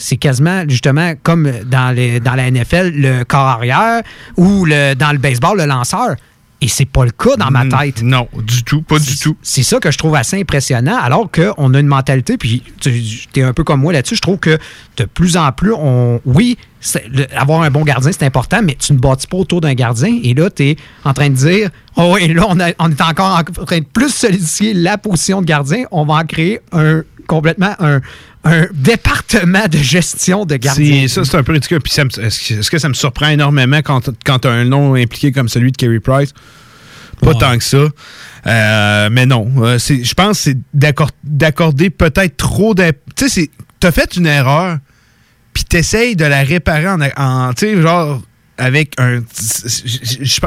c'est 0.00 0.16
quasiment 0.16 0.64
justement 0.68 1.12
comme 1.22 1.50
dans, 1.66 1.94
les, 1.94 2.20
dans 2.20 2.34
la 2.34 2.50
NFL, 2.50 2.92
le 2.94 3.24
corps 3.24 3.46
arrière 3.46 4.02
ou 4.36 4.64
le, 4.64 4.94
dans 4.94 5.12
le 5.12 5.18
baseball, 5.18 5.58
le 5.58 5.66
lanceur. 5.66 6.16
Et 6.62 6.68
c'est 6.68 6.84
pas 6.84 7.06
le 7.06 7.10
cas 7.10 7.36
dans 7.38 7.50
ma 7.50 7.64
tête. 7.64 8.02
Non, 8.02 8.28
du 8.36 8.62
tout, 8.64 8.82
pas 8.82 8.98
du 8.98 9.16
tout. 9.18 9.34
C'est 9.40 9.62
ça 9.62 9.78
que 9.80 9.90
je 9.90 9.96
trouve 9.96 10.14
assez 10.14 10.38
impressionnant, 10.38 10.98
alors 11.00 11.30
qu'on 11.30 11.72
a 11.72 11.80
une 11.80 11.86
mentalité, 11.86 12.36
puis 12.36 12.62
tu 12.78 12.90
es 13.36 13.42
un 13.42 13.54
peu 13.54 13.64
comme 13.64 13.80
moi 13.80 13.94
là-dessus, 13.94 14.16
je 14.16 14.20
trouve 14.20 14.36
que 14.36 14.58
de 14.98 15.04
plus 15.06 15.38
en 15.38 15.52
plus, 15.52 15.72
on 15.72 16.20
oui, 16.26 16.58
avoir 17.34 17.62
un 17.62 17.70
bon 17.70 17.82
gardien, 17.82 18.10
c'est 18.12 18.26
important, 18.26 18.60
mais 18.62 18.74
tu 18.78 18.92
ne 18.92 18.98
bâtis 18.98 19.26
pas 19.26 19.38
autour 19.38 19.62
d'un 19.62 19.72
gardien. 19.72 20.18
Et 20.22 20.34
là, 20.34 20.50
tu 20.50 20.64
es 20.64 20.76
en 21.04 21.14
train 21.14 21.30
de 21.30 21.34
dire, 21.34 21.70
oh 21.96 22.12
oui, 22.14 22.28
là, 22.34 22.44
on, 22.46 22.60
a- 22.60 22.72
on 22.78 22.90
est 22.90 23.00
encore 23.00 23.38
en 23.40 23.64
train 23.64 23.78
de 23.78 23.84
plus 23.84 24.12
solidifier 24.12 24.74
la 24.74 24.98
position 24.98 25.40
de 25.40 25.46
gardien. 25.46 25.84
On 25.90 26.04
va 26.04 26.14
en 26.16 26.24
créer 26.26 26.60
un 26.72 27.02
complètement 27.30 27.74
un, 27.78 28.00
un 28.42 28.66
département 28.74 29.68
de 29.70 29.78
gestion 29.78 30.44
de 30.44 30.56
gardien. 30.56 31.06
Ça, 31.06 31.24
c'est 31.24 31.36
un 31.36 31.44
peu 31.44 31.52
ridicule. 31.52 31.78
Puis 31.80 31.92
est-ce 31.96 32.68
que, 32.68 32.78
ça 32.78 32.88
me 32.88 32.94
surprend 32.94 33.28
énormément 33.28 33.78
quand, 33.84 34.10
quand 34.26 34.40
tu 34.40 34.48
as 34.48 34.50
un 34.50 34.64
nom 34.64 34.94
impliqué 34.96 35.30
comme 35.30 35.48
celui 35.48 35.70
de 35.70 35.76
Kerry 35.76 36.00
Price? 36.00 36.34
Pas 37.20 37.34
tant 37.34 37.56
que 37.56 37.62
ça. 37.62 37.84
Euh, 38.46 39.08
mais 39.12 39.26
non. 39.26 39.48
Euh, 39.58 39.78
Je 39.78 40.14
pense 40.14 40.38
que 40.38 40.42
c'est 40.44 40.58
d'accor- 40.74 41.10
d'accorder 41.22 41.90
peut-être 41.90 42.36
trop 42.36 42.74
Tu 42.74 43.28
sais, 43.28 43.50
t'as 43.78 43.92
fait 43.92 44.16
une 44.16 44.26
erreur, 44.26 44.78
puis 45.52 45.62
t'essayes 45.64 46.16
de 46.16 46.24
la 46.24 46.42
réparer 46.42 46.88
en. 46.88 46.98
en 47.16 47.52
tu 47.52 47.66
sais, 47.66 47.80
genre 47.80 48.22
avec 48.60 48.92
un. 48.98 49.22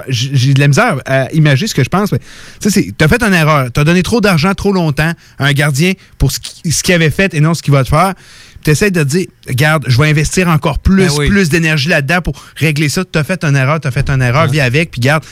J'ai 0.07 0.53
de 0.53 0.59
la 0.59 0.67
misère 0.67 0.97
à 1.05 1.31
imaginer 1.33 1.67
ce 1.67 1.75
que 1.75 1.83
je 1.83 1.89
pense. 1.89 2.13
Tu 2.61 2.69
sais, 2.69 2.93
t'as 2.97 3.07
fait 3.07 3.21
une 3.23 3.33
erreur. 3.33 3.71
T'as 3.71 3.83
donné 3.83 4.03
trop 4.03 4.21
d'argent 4.21 4.53
trop 4.53 4.71
longtemps 4.71 5.13
à 5.39 5.45
un 5.45 5.53
gardien 5.53 5.93
pour 6.17 6.31
ce 6.31 6.39
qu'il 6.39 6.95
avait 6.95 7.09
fait 7.09 7.33
et 7.33 7.39
non 7.39 7.53
ce 7.53 7.61
qu'il 7.61 7.73
va 7.73 7.83
te 7.83 7.89
faire. 7.89 8.13
Tu 8.63 8.71
essaies 8.71 8.91
de 8.91 9.03
te 9.03 9.07
dire, 9.07 9.27
regarde, 9.47 9.85
je 9.87 9.97
vais 10.01 10.09
investir 10.09 10.47
encore 10.47 10.79
plus, 10.79 11.07
Ben 11.07 11.11
oui. 11.17 11.27
plus 11.29 11.49
d'énergie 11.49 11.89
là-dedans 11.89 12.21
pour 12.21 12.33
régler 12.57 12.89
ça. 12.89 13.03
T'as 13.05 13.23
fait 13.23 13.43
une 13.43 13.55
erreur, 13.55 13.79
t'as 13.79 13.91
fait 13.91 14.09
une 14.09 14.21
erreur, 14.21 14.47
vis 14.47 14.61
avec, 14.61 14.91
puis 14.91 15.01
garde, 15.01 15.23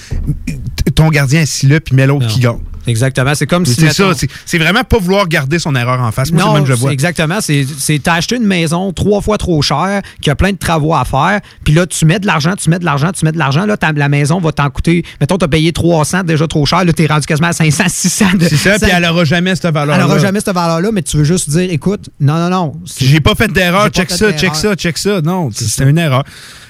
ton 0.96 1.10
gardien 1.10 1.42
assis 1.42 1.68
là, 1.68 1.80
puis 1.80 1.96
mets 1.96 2.08
l'autre 2.08 2.28
qui 2.28 2.40
gagne. 2.40 2.58
Exactement. 2.88 3.36
C'est 3.36 3.46
comme 3.46 3.64
si. 3.64 3.76
C'est 3.76 3.92
ça, 3.94 4.06
mettons- 4.08 4.18
c'est- 4.18 4.28
c'est 4.44 4.58
vraiment 4.58 4.84
pas 4.84 4.98
vouloir 4.98 5.28
garder 5.28 5.60
son 5.60 5.76
erreur 5.76 6.02
en 6.02 6.12
face. 6.12 6.32
Moi, 6.32 6.42
non, 6.44 6.54
même 6.56 6.64
que 6.64 6.70
je 6.70 6.74
vois. 6.74 6.92
exactement. 6.92 7.38
C'est, 7.40 7.64
t'as 8.02 8.16
acheté 8.16 8.38
une 8.38 8.44
maison 8.48 8.92
trois 8.92 9.22
fois 9.22 9.38
trop 9.38 9.62
chère, 9.62 10.02
qui 10.20 10.32
a 10.32 10.36
plein 10.36 10.52
de 10.52 10.58
travaux 10.58 10.96
à 10.96 11.06
faire, 11.06 11.42
puis 11.64 11.76
là, 11.76 11.86
tu 11.86 12.06
mets 12.06 12.18
de 12.18 12.26
l'argent, 12.26 12.54
tu 12.58 12.72
mets 12.72 12.80
de 12.80 12.86
l'argent, 12.86 13.12
tu 13.12 13.24
mets 13.24 13.32
de 13.32 13.38
l'argent, 13.38 13.68
là, 13.68 13.76
la 13.96 14.10
maison 14.10 14.40
va 14.40 14.52
t'en 14.52 14.68
coûter, 14.72 15.06
mettons, 15.20 15.38
t'as 15.38 15.48
payé 15.48 15.72
300 15.74 16.24
déjà 16.24 16.48
trop 16.48 16.66
cher, 16.66 16.84
là, 16.84 16.92
t'es 16.92 17.06
rendu 17.06 17.28
quasiment 17.28 17.50
à 17.50 17.54
500, 17.54 17.84
600. 17.88 18.26
de- 18.40 18.46
C'est 18.46 18.56
ça, 18.58 18.80
puis 18.80 18.90
elle 18.92 19.06
aura 19.06 19.26
jamais 19.26 19.54
cette 19.56 19.66
valeur-là. 19.72 19.98
Elle 19.98 20.04
aura 20.10 20.18
jamais 20.18 20.40
cette 20.40 20.56
valeur-là, 20.56 20.90
mais 20.92 21.04
tu 21.04 21.18
veux 21.18 21.24
juste 21.24 21.52
dire, 21.52 21.70
écoute, 21.72 22.10
non, 22.20 22.34
non, 22.38 22.50
non. 22.50 22.74
J'ai 23.00 23.20
pas 23.20 23.36
fait 23.36 23.48
d'erreur, 23.54 23.92
check 24.10 24.18
ça, 24.18 24.34
check 24.34 24.56
ça, 24.56 24.76
check 24.76 24.98
ça. 24.98 25.22
Non, 25.22 25.50
c'était 25.52 25.90
une 25.90 25.98
erreur. 25.98 26.24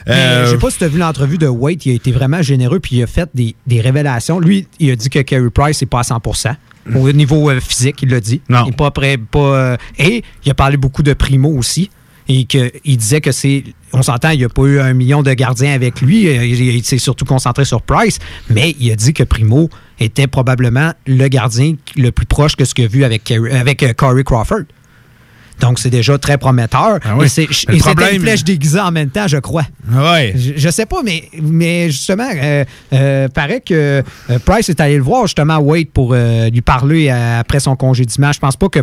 Mais, 0.08 0.14
Euh, 0.14 0.46
Je 0.46 0.52
sais 0.52 0.58
pas 0.58 0.70
si 0.72 0.78
tu 0.80 0.84
as 0.84 0.88
vu 0.88 0.98
l'entrevue 1.00 1.38
de 1.38 1.48
Wade, 1.48 1.86
il 1.86 1.92
a 1.92 1.96
été 1.96 2.12
vraiment 2.12 2.42
généreux 2.42 2.80
puis 2.80 2.98
il 2.98 3.04
a 3.04 3.08
fait 3.08 3.30
des, 3.34 3.56
des 3.68 3.82
révélations. 3.82 4.40
Lui, 4.40 4.68
il 4.80 4.92
a 4.92 4.96
dit 4.96 5.10
que 5.10 5.20
Carey 5.20 5.50
Price 5.54 5.82
n'est 5.82 5.88
pas 5.88 6.00
à 6.00 6.04
100% 6.04 6.56
au 6.96 7.12
niveau 7.12 7.50
euh, 7.52 7.60
physique, 7.60 8.02
il 8.02 8.10
l'a 8.10 8.20
dit. 8.20 8.42
Non. 8.50 8.64
Il 8.66 8.70
est 8.70 8.76
pas 8.76 8.90
prêt, 8.90 9.18
pas. 9.18 9.40
euh, 9.40 9.78
et 10.00 10.24
il 10.44 10.52
a 10.52 10.56
parlé 10.56 10.78
beaucoup 10.78 11.04
de 11.04 11.14
Primo 11.14 11.50
aussi. 11.50 11.90
Et 12.28 12.46
qu'il 12.46 12.72
disait 12.98 13.20
que 13.20 13.32
c'est. 13.32 13.64
On 13.94 14.02
s'entend, 14.04 14.30
il 14.30 14.38
n'y 14.40 14.46
a 14.46 14.50
pas 14.50 14.62
eu 14.64 14.80
un 14.80 14.94
million 14.94 15.22
de 15.22 15.34
gardiens 15.34 15.74
avec 15.74 16.00
lui. 16.02 16.28
euh, 16.28 16.46
Il, 16.46 16.62
il 16.62 16.84
s'est 16.86 16.98
surtout 17.00 17.26
concentré 17.26 17.66
sur 17.66 17.82
Price. 17.82 18.20
Mais 18.50 18.76
il 18.80 18.90
a 18.92 18.96
dit 18.96 19.12
que 19.14 19.24
Primo 19.24 19.70
était 20.00 20.28
probablement 20.28 20.94
le 21.08 21.28
gardien 21.28 21.74
le 21.98 22.12
plus 22.12 22.26
proche 22.26 22.56
que 22.56 22.64
ce 22.64 22.74
qu'il 22.74 22.86
a 22.86 22.88
vu 22.88 23.04
avec, 23.04 23.24
Carey- 23.26 23.52
avec 23.52 23.84
euh, 23.84 23.94
Corey 23.94 24.24
Crawford. 24.24 24.62
Donc, 25.62 25.80
c'est 25.80 25.90
déjà 25.90 26.18
très 26.18 26.38
prometteur. 26.38 27.00
Ah 27.04 27.16
oui. 27.18 27.26
Et 27.26 27.30
c'est- 27.30 27.48
problème- 27.80 28.16
une 28.16 28.22
flèche 28.22 28.44
déguisée 28.44 28.80
en 28.80 28.92
même 28.92 29.10
temps, 29.10 29.28
je 29.28 29.38
crois. 29.38 29.66
Ouais. 29.92 30.34
Je, 30.36 30.54
je 30.58 30.70
sais 30.70 30.86
pas, 30.86 31.02
mais, 31.04 31.24
mais 31.42 31.90
justement, 31.90 32.28
euh, 32.36 32.66
euh, 32.94 33.28
paraît 33.30 33.62
que 33.62 33.74
euh, 34.30 34.40
Price 34.46 34.70
est 34.70 34.80
allé 34.82 34.98
le 34.98 35.04
voir 35.04 35.24
justement 35.28 35.58
Wade 35.60 35.88
pour 35.94 36.12
euh, 36.14 36.50
lui 36.50 36.62
parler 36.62 37.10
après 37.10 37.60
son 37.60 37.76
congédiement. 37.76 38.32
Je 38.32 38.40
pense 38.40 38.58
pas 38.58 38.70
que 38.70 38.80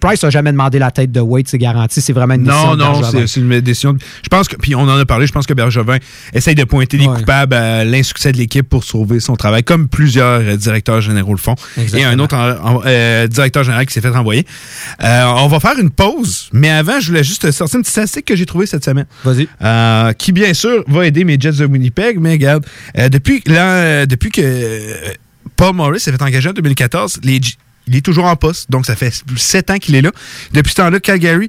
Price 0.00 0.22
a 0.24 0.30
jamais 0.30 0.52
demandé 0.52 0.78
la 0.78 0.90
tête 0.90 1.10
de 1.12 1.20
Wade, 1.20 1.46
c'est 1.48 1.58
garanti. 1.58 2.00
C'est 2.00 2.12
vraiment 2.12 2.34
une 2.34 2.44
Non, 2.44 2.52
décision 2.74 2.76
non, 2.76 3.00
Bergevin. 3.00 3.26
c'est 3.26 3.40
une 3.40 3.60
décision. 3.60 3.96
Je 4.22 4.28
pense 4.28 4.46
que, 4.48 4.56
puis 4.56 4.74
on 4.74 4.82
en 4.82 4.98
a 4.98 5.04
parlé, 5.06 5.26
je 5.26 5.32
pense 5.32 5.46
que 5.46 5.54
Bergevin 5.54 5.98
essaye 6.32 6.54
de 6.54 6.64
pointer 6.64 6.96
les 6.96 7.06
coupables 7.06 7.54
à 7.54 7.84
l'insuccès 7.84 8.32
de 8.32 8.36
l'équipe 8.38 8.68
pour 8.68 8.84
sauver 8.84 9.18
son 9.20 9.34
travail, 9.36 9.64
comme 9.64 9.88
plusieurs 9.88 10.56
directeurs 10.56 11.00
généraux 11.00 11.32
le 11.32 11.38
font. 11.38 11.54
Et 11.94 12.04
un 12.04 12.18
autre 12.18 12.36
en- 12.36 12.76
en- 12.76 13.26
directeur 13.26 13.64
général 13.64 13.86
qui 13.86 13.92
s'est 13.94 14.00
fait 14.00 14.08
renvoyer. 14.10 14.46
On 15.02 15.48
va 15.48 15.60
faire 15.60 15.78
une 15.78 15.90
pause, 15.90 16.19
mais 16.52 16.70
avant, 16.70 17.00
je 17.00 17.08
voulais 17.08 17.24
juste 17.24 17.50
sortir 17.50 17.76
une 17.78 17.82
petite 17.82 17.92
statistique 17.92 18.24
que 18.26 18.36
j'ai 18.36 18.46
trouvée 18.46 18.66
cette 18.66 18.84
semaine. 18.84 19.06
Vas-y. 19.24 19.48
Euh, 19.62 20.12
qui, 20.12 20.32
bien 20.32 20.52
sûr, 20.54 20.84
va 20.88 21.06
aider 21.06 21.24
mes 21.24 21.36
Jets 21.38 21.52
de 21.52 21.66
Winnipeg, 21.66 22.18
mais 22.20 22.32
regarde, 22.32 22.64
euh, 22.98 23.08
depuis, 23.08 23.42
l'an- 23.46 23.54
euh, 23.58 24.06
depuis 24.06 24.30
que 24.30 24.42
Paul 25.56 25.74
Morris 25.74 26.00
s'est 26.00 26.12
fait 26.12 26.22
engager 26.22 26.48
en 26.48 26.52
2014, 26.52 27.20
les 27.22 27.40
J- 27.42 27.56
il 27.86 27.96
est 27.96 28.00
toujours 28.04 28.26
en 28.26 28.36
poste, 28.36 28.70
donc 28.70 28.86
ça 28.86 28.94
fait 28.96 29.12
sept 29.36 29.70
ans 29.70 29.78
qu'il 29.78 29.94
est 29.96 30.02
là. 30.02 30.10
Depuis 30.52 30.70
ce 30.70 30.76
temps-là, 30.76 31.00
Calgary, 31.00 31.48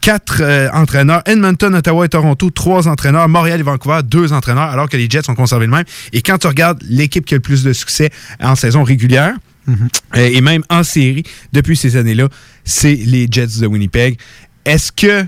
quatre 0.00 0.42
euh, 0.42 0.68
entraîneurs. 0.72 1.22
Edmonton, 1.26 1.74
Ottawa 1.74 2.04
et 2.04 2.08
Toronto, 2.08 2.50
trois 2.50 2.86
entraîneurs. 2.88 3.28
Montréal 3.28 3.58
et 3.60 3.62
Vancouver, 3.62 4.00
deux 4.04 4.32
entraîneurs, 4.32 4.70
alors 4.70 4.88
que 4.88 4.96
les 4.96 5.08
Jets 5.10 5.28
ont 5.30 5.34
conservé 5.34 5.66
le 5.66 5.72
même. 5.72 5.84
Et 6.12 6.22
quand 6.22 6.38
tu 6.38 6.46
regardes 6.46 6.82
l'équipe 6.88 7.24
qui 7.24 7.34
a 7.34 7.38
le 7.38 7.40
plus 7.42 7.64
de 7.64 7.72
succès 7.72 8.10
en 8.40 8.54
saison 8.54 8.82
régulière, 8.84 9.34
euh, 9.68 10.30
et 10.32 10.40
même 10.40 10.62
en 10.70 10.82
série, 10.82 11.24
depuis 11.52 11.76
ces 11.76 11.96
années-là, 11.96 12.28
c'est 12.64 12.94
les 12.94 13.26
Jets 13.30 13.60
de 13.60 13.66
Winnipeg. 13.66 14.18
Est-ce 14.64 14.92
que 14.92 15.26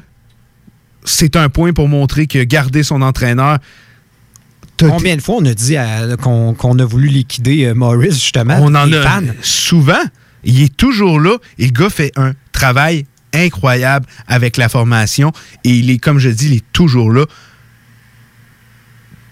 c'est 1.05 1.37
un 1.37 1.49
point 1.49 1.73
pour 1.73 1.89
montrer 1.89 2.27
que 2.27 2.43
garder 2.45 2.83
son 2.83 3.03
entraîneur 3.03 3.59
Combien 4.79 5.15
de 5.17 5.21
fois 5.21 5.37
on 5.39 5.45
a 5.45 5.53
dit 5.53 5.77
à- 5.77 6.17
qu'on 6.17 6.55
qu'on 6.55 6.79
a 6.79 6.85
voulu 6.87 7.09
liquider 7.09 7.67
euh, 7.67 7.75
Morris, 7.75 8.13
justement? 8.13 8.57
On 8.63 8.75
en 8.75 8.91
a 8.93 9.03
fans? 9.03 9.21
souvent. 9.43 10.01
Il 10.43 10.63
est 10.63 10.75
toujours 10.75 11.21
là 11.21 11.37
et 11.59 11.67
le 11.67 11.71
gars 11.73 11.91
fait 11.91 12.13
un 12.17 12.33
travail 12.53 13.05
incroyable 13.35 14.07
avec 14.27 14.57
la 14.57 14.71
formation 14.71 15.33
et 15.65 15.71
il 15.71 15.91
est, 15.91 15.99
comme 15.99 16.19
je 16.19 16.31
dis, 16.31 16.47
il 16.47 16.55
est 16.55 16.65
toujours 16.73 17.13
là. 17.13 17.27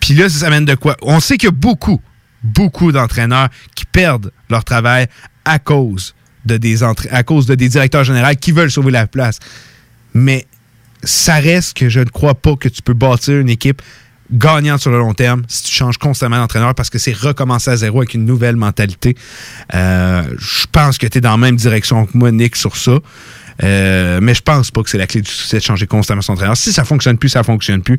Puis 0.00 0.12
là, 0.14 0.28
ça 0.28 0.46
amène 0.48 0.64
de 0.66 0.74
quoi? 0.74 0.96
On 1.02 1.18
sait 1.20 1.36
qu'il 1.38 1.46
y 1.48 1.52
a 1.52 1.52
beaucoup, 1.54 2.00
beaucoup 2.48 2.92
d'entraîneurs 2.92 3.48
qui 3.74 3.84
perdent 3.84 4.32
leur 4.50 4.64
travail 4.64 5.06
à 5.44 5.58
cause 5.58 6.14
de 6.44 6.56
des, 6.56 6.82
à 6.82 7.22
cause 7.22 7.46
de 7.46 7.54
des 7.54 7.68
directeurs 7.68 8.04
généraux 8.04 8.34
qui 8.40 8.52
veulent 8.52 8.70
sauver 8.70 8.92
la 8.92 9.06
place. 9.06 9.38
Mais 10.14 10.46
ça 11.04 11.34
reste 11.36 11.76
que 11.76 11.88
je 11.88 12.00
ne 12.00 12.06
crois 12.06 12.34
pas 12.34 12.56
que 12.56 12.68
tu 12.68 12.82
peux 12.82 12.94
bâtir 12.94 13.38
une 13.38 13.48
équipe 13.48 13.82
gagnante 14.30 14.80
sur 14.80 14.90
le 14.90 14.98
long 14.98 15.14
terme 15.14 15.42
si 15.48 15.64
tu 15.64 15.72
changes 15.72 15.96
constamment 15.96 16.36
d'entraîneur 16.36 16.74
parce 16.74 16.90
que 16.90 16.98
c'est 16.98 17.16
recommencer 17.16 17.70
à 17.70 17.76
zéro 17.76 17.98
avec 17.98 18.14
une 18.14 18.24
nouvelle 18.24 18.56
mentalité. 18.56 19.16
Euh, 19.74 20.22
je 20.38 20.66
pense 20.70 20.98
que 20.98 21.06
tu 21.06 21.18
es 21.18 21.20
dans 21.20 21.30
la 21.30 21.36
même 21.38 21.56
direction 21.56 22.06
que 22.06 22.16
moi, 22.16 22.30
Nick, 22.30 22.56
sur 22.56 22.76
ça. 22.76 22.98
Euh, 23.64 24.20
mais 24.22 24.34
je 24.34 24.42
pense 24.42 24.70
pas 24.70 24.82
que 24.82 24.90
c'est 24.90 24.98
la 24.98 25.06
clé 25.06 25.20
du 25.20 25.30
succès 25.30 25.58
de 25.58 25.62
changer 25.62 25.86
constamment 25.86 26.22
son 26.22 26.34
entraîneur. 26.34 26.56
Si 26.56 26.72
ça 26.72 26.84
fonctionne 26.84 27.18
plus, 27.18 27.30
ça 27.30 27.42
fonctionne 27.42 27.82
plus. 27.82 27.98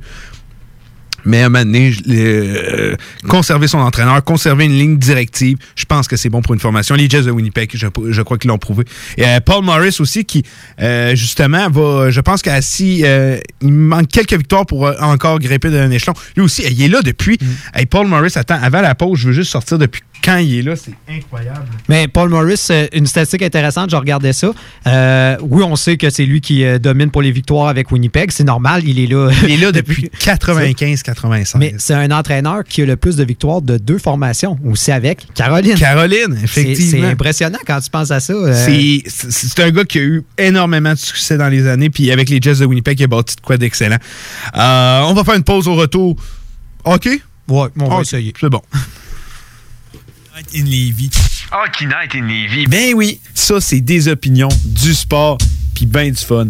Mais 1.26 1.42
à 1.42 1.46
un 1.46 1.50
moment 1.50 1.66
donné, 1.66 1.92
je- 1.92 2.02
euh, 2.10 2.96
conserver 3.28 3.68
son 3.68 3.80
entraîneur, 3.80 4.24
conserver 4.24 4.66
une 4.66 4.74
ligne 4.78 4.98
directive, 4.98 5.58
je 5.76 5.86
pense 5.86 6.08
que 6.08 6.16
c'est 6.16 6.30
bon 6.30 6.42
pour 6.42 6.54
une 6.54 6.60
formation. 6.60 6.96
Les 6.96 7.10
Jets 7.10 7.24
de 7.24 7.32
Winnipeg, 7.32 7.72
je, 7.74 7.88
je 8.10 8.22
crois 8.22 8.38
qu'ils 8.38 8.50
l'ont 8.50 8.58
prouvé. 8.58 8.86
Et 9.18 9.26
euh, 9.26 9.40
Paul 9.40 9.64
Morris 9.64 9.98
aussi, 10.00 10.26
qui 10.26 10.44
euh, 10.82 11.16
justement 11.16 11.70
va, 11.70 12.10
je 12.10 12.22
pense 12.22 12.42
qu'à 12.42 12.62
si 12.62 13.04
il 13.62 13.72
manque 13.74 14.08
quelques 14.08 14.34
victoires 14.34 14.66
pour 14.66 14.92
encore 15.02 15.40
grimper 15.40 15.70
d'un 15.70 15.92
échelon. 15.92 16.14
Lui 16.36 16.44
aussi, 16.44 16.64
il 16.70 16.82
est 16.82 16.88
là 16.88 17.02
depuis. 17.02 17.38
Hey, 17.74 17.86
Paul 17.86 18.08
Morris, 18.08 18.34
attends, 18.36 18.60
avant 18.62 18.82
la 18.82 18.96
pause, 18.96 19.20
je 19.20 19.28
veux 19.28 19.34
juste 19.34 19.52
sortir 19.52 19.78
depuis 19.78 20.02
quand 20.24 20.38
il 20.38 20.60
est 20.60 20.62
là, 20.62 20.76
c'est 20.76 20.94
incroyable. 21.10 21.66
Mais 21.88 22.08
Paul 22.08 22.30
Morris, 22.30 22.68
euh, 22.72 22.88
une 22.94 23.06
statistique 23.08 23.42
intéressante, 23.42 23.90
je 23.90 23.96
regardais 23.96 24.34
ça. 24.34 24.52
Euh, 24.88 25.38
oui, 25.42 25.64
on 25.64 25.76
sait 25.76 25.98
que 25.98 26.10
c'est 26.10 26.26
lui 26.26 26.42
qui 26.42 26.64
euh, 26.64 26.80
domine 26.80 27.10
pour 27.12 27.22
les 27.22 27.32
victoires 27.32 27.68
avec 27.68 27.92
Winnipeg. 27.92 28.32
C'est 28.32 28.44
normal, 28.44 28.82
il 28.86 29.00
est 29.00 29.08
là. 29.08 29.30
Il 29.44 29.52
est 29.52 29.58
là 29.58 29.72
depuis 29.74 30.10
95-96. 30.20 31.58
Mais 31.58 31.76
c'est 31.78 31.94
un 31.94 32.12
entraîneur 32.12 32.64
qui 32.64 32.82
a 32.82 32.86
le 32.86 32.96
plus 32.96 33.16
de 33.16 33.24
victoires 33.24 33.62
de 33.62 33.78
deux 33.78 33.98
formations, 33.98 34.58
aussi 34.66 34.92
avec 34.92 35.28
Caroline. 35.34 35.76
Caroline, 35.76 36.38
effectivement. 36.44 37.02
C'est 37.06 37.12
impressionnant 37.12 37.60
quand 37.66 37.80
tu 37.80 37.90
penses 37.90 38.12
à 38.12 38.20
ça. 38.20 38.34
euh, 38.34 38.54
C'est- 39.08 39.60
un 39.60 39.72
gars 39.72 39.84
qui 39.84 40.00
a 40.00 40.02
eu 40.02 40.24
énormément 40.38 40.92
de 40.94 40.98
succès 40.98 41.38
dans 41.38 41.50
les 41.50 41.68
années, 41.68 41.90
puis 41.90 42.12
avec 42.12 42.30
les 42.30 42.40
Jets 42.42 42.56
de 42.56 42.66
Winnipeg, 42.66 43.00
il 43.00 43.04
a 43.04 43.08
bâti 43.08 43.36
de 43.36 43.42
quoi 43.42 43.58
d'excellent. 43.58 43.98
Euh, 44.56 45.02
on 45.06 45.14
va 45.14 45.24
faire 45.24 45.36
une 45.36 45.44
pause 45.44 45.68
au 45.68 45.76
retour. 45.76 46.16
OK? 46.86 47.10
Ouais, 47.48 47.68
on 47.80 47.90
va 47.90 48.02
essayer. 48.02 48.34
C'est 48.40 48.50
bon. 48.50 48.62
In 50.54 50.66
Levy. 50.66 51.10
Hockey 51.52 51.86
Night 51.86 52.16
in 52.16 52.28
Levy. 52.28 52.66
Ben 52.68 52.94
oui, 52.94 53.20
ça 53.34 53.60
c'est 53.60 53.82
des 53.82 54.08
opinions, 54.08 54.50
du 54.66 54.94
sport, 54.94 55.38
puis 55.76 55.86
ben 55.86 56.12
du 56.12 56.24
fun. 56.24 56.48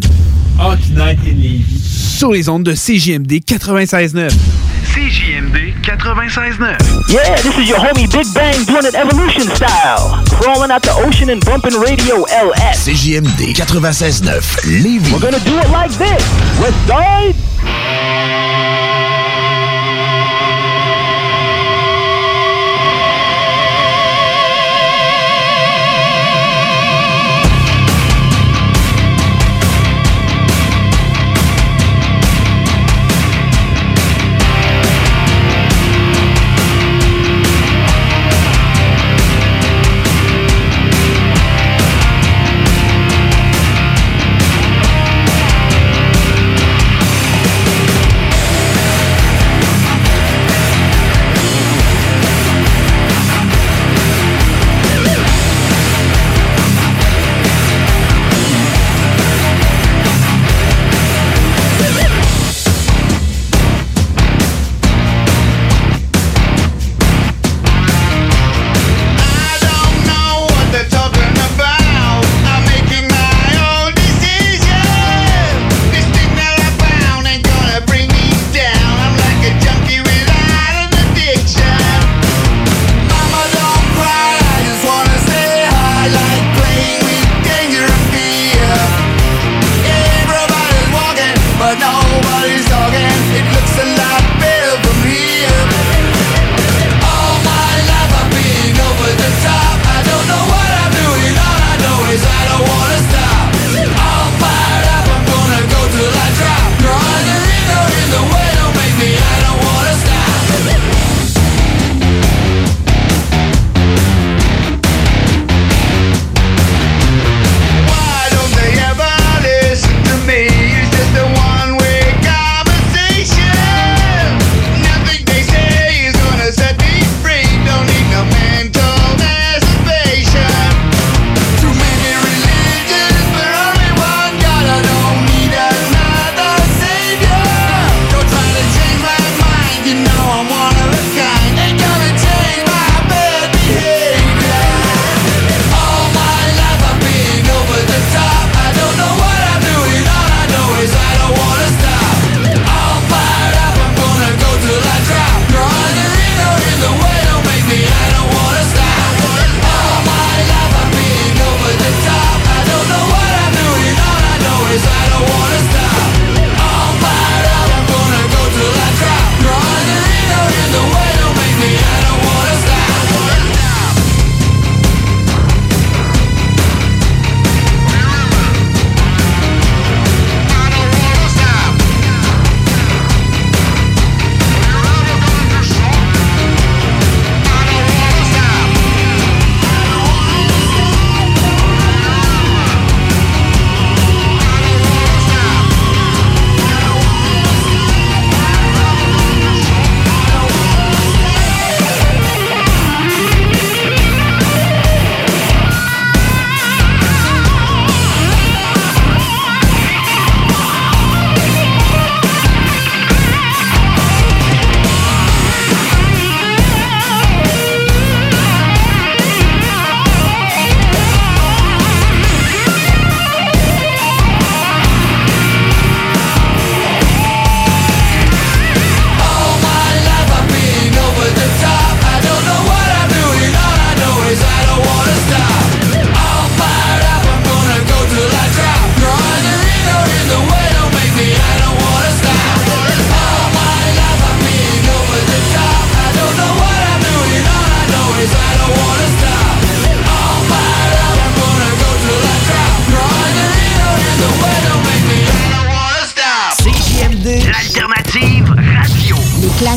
Hockey 0.58 0.92
Night 0.94 1.18
in 1.26 1.34
Levy. 1.36 1.80
Sur 2.18 2.32
les 2.32 2.48
ondes 2.48 2.64
de 2.64 2.74
CJMD 2.74 3.32
96.9. 3.44 4.30
CJMD 4.92 5.74
96.9. 5.82 6.76
Yeah, 7.08 7.36
this 7.42 7.56
is 7.58 7.68
your 7.68 7.78
homie 7.78 8.06
Big 8.10 8.26
Bang 8.34 8.64
doing 8.66 8.84
it 8.84 8.94
evolution 8.94 9.48
style. 9.54 10.22
Crawling 10.30 10.70
out 10.70 10.82
the 10.82 10.92
ocean 11.06 11.30
and 11.30 11.44
bumping 11.44 11.74
radio 11.80 12.24
LS. 12.24 12.86
CJMD 12.86 13.54
96.9 13.54 14.22
Lévis. 14.82 15.12
We're 15.12 15.20
gonna 15.20 15.40
do 15.40 15.58
it 15.58 15.70
like 15.70 15.90
this. 15.92 16.22
West 16.60 16.86
Side. 16.86 18.69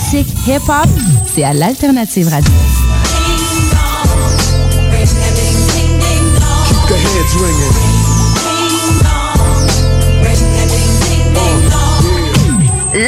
Classique, 0.03 0.27
hip-hop, 0.47 0.87
c'est 1.25 1.43
à 1.43 1.53
l'Alternative 1.53 2.27
Radio. 2.27 2.51
Keep 6.67 6.87
the 6.87 6.95
heads 6.95 7.35
ringing. 7.39 7.73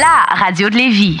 La 0.00 0.24
radio 0.36 0.70
de 0.70 0.76
Lévis. 0.76 1.20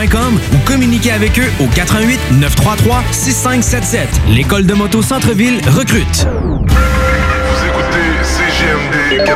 ou 0.03 0.57
communiquez 0.65 1.11
avec 1.11 1.37
eux 1.37 1.51
au 1.59 1.67
88 1.67 2.19
933 2.39 3.03
6577. 3.11 4.09
L'école 4.29 4.65
de 4.65 4.73
moto 4.73 5.03
Centre-ville 5.03 5.61
recrute. 5.67 6.25
Vous 6.65 7.65
écoutez 7.67 8.07
CGMD 8.23 9.21
96.9. 9.27 9.31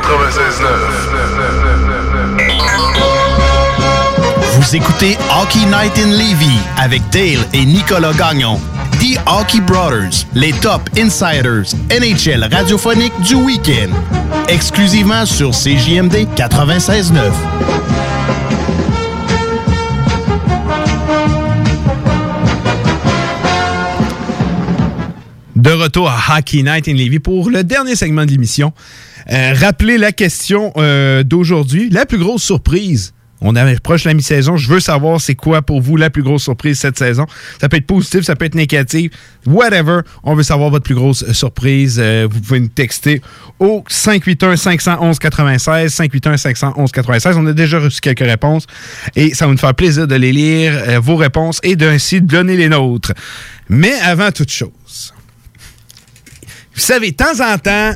Vous 4.54 4.76
écoutez 4.76 5.18
Hockey 5.40 5.66
Night 5.68 5.96
in 6.00 6.12
Levy 6.12 6.58
avec 6.80 7.04
Dale 7.12 7.46
et 7.54 7.64
Nicolas 7.66 8.14
Gagnon. 8.14 8.60
The 8.94 9.20
Hockey 9.28 9.60
Brothers, 9.60 10.26
les 10.34 10.54
top 10.54 10.90
insiders 10.98 11.76
NHL 11.92 12.48
radiophonique 12.52 13.14
du 13.22 13.36
week-end. 13.36 13.92
Exclusivement 14.48 15.28
sur 15.28 15.52
CJMD 15.52 16.28
96.9. 16.36 18.15
De 25.66 25.72
retour 25.72 26.08
à 26.08 26.38
Hockey 26.38 26.62
Night 26.62 26.88
in 26.88 26.94
Levy 26.94 27.18
pour 27.18 27.50
le 27.50 27.64
dernier 27.64 27.96
segment 27.96 28.24
de 28.24 28.30
l'émission. 28.30 28.72
Euh, 29.32 29.56
rappelez 29.56 29.98
la 29.98 30.12
question 30.12 30.72
euh, 30.78 31.24
d'aujourd'hui. 31.24 31.90
La 31.90 32.06
plus 32.06 32.20
grosse 32.20 32.44
surprise. 32.44 33.16
On 33.42 33.56
approche 33.56 34.04
la 34.04 34.14
mi-saison. 34.14 34.58
Je 34.58 34.70
veux 34.70 34.80
savoir 34.80 35.20
c'est 35.20 35.34
quoi 35.34 35.64
pour 35.64 35.82
vous 35.82 35.98
la 35.98 36.12
plus 36.12 36.22
grosse 36.22 36.44
surprise 36.44 36.78
cette 36.78 37.00
saison. 37.00 37.26
Ça 37.60 37.68
peut 37.68 37.78
être 37.78 37.88
positif, 37.88 38.22
ça 38.22 38.36
peut 38.36 38.46
être 38.46 38.54
négatif. 38.54 39.10
Whatever. 39.48 40.02
On 40.24 40.36
veut 40.36 40.44
savoir 40.44 40.70
votre 40.70 40.84
plus 40.84 40.94
grosse 40.94 41.32
surprise. 41.32 42.00
Euh, 42.00 42.28
vous 42.30 42.42
pouvez 42.42 42.60
nous 42.60 42.68
texter 42.68 43.24
au 43.58 43.84
581-511-96. 43.90 45.96
581-511-96. 45.96 47.38
On 47.38 47.48
a 47.48 47.54
déjà 47.54 47.80
reçu 47.80 48.02
quelques 48.02 48.20
réponses 48.20 48.68
et 49.16 49.34
ça 49.34 49.48
va 49.48 49.52
nous 49.52 49.58
faire 49.58 49.74
plaisir 49.74 50.08
de 50.08 50.16
les 50.16 50.32
lire, 50.32 50.80
euh, 50.88 51.00
vos 51.00 51.16
réponses 51.16 51.60
et 51.64 51.76
d'ainsi 51.76 52.22
donner 52.22 52.56
les 52.56 52.70
nôtres. 52.70 53.14
Mais 53.68 53.94
avant 54.04 54.32
toute 54.32 54.52
chose, 54.52 55.15
vous 56.76 56.82
savez, 56.82 57.12
de 57.12 57.16
temps 57.16 57.40
en 57.42 57.58
temps, 57.58 57.96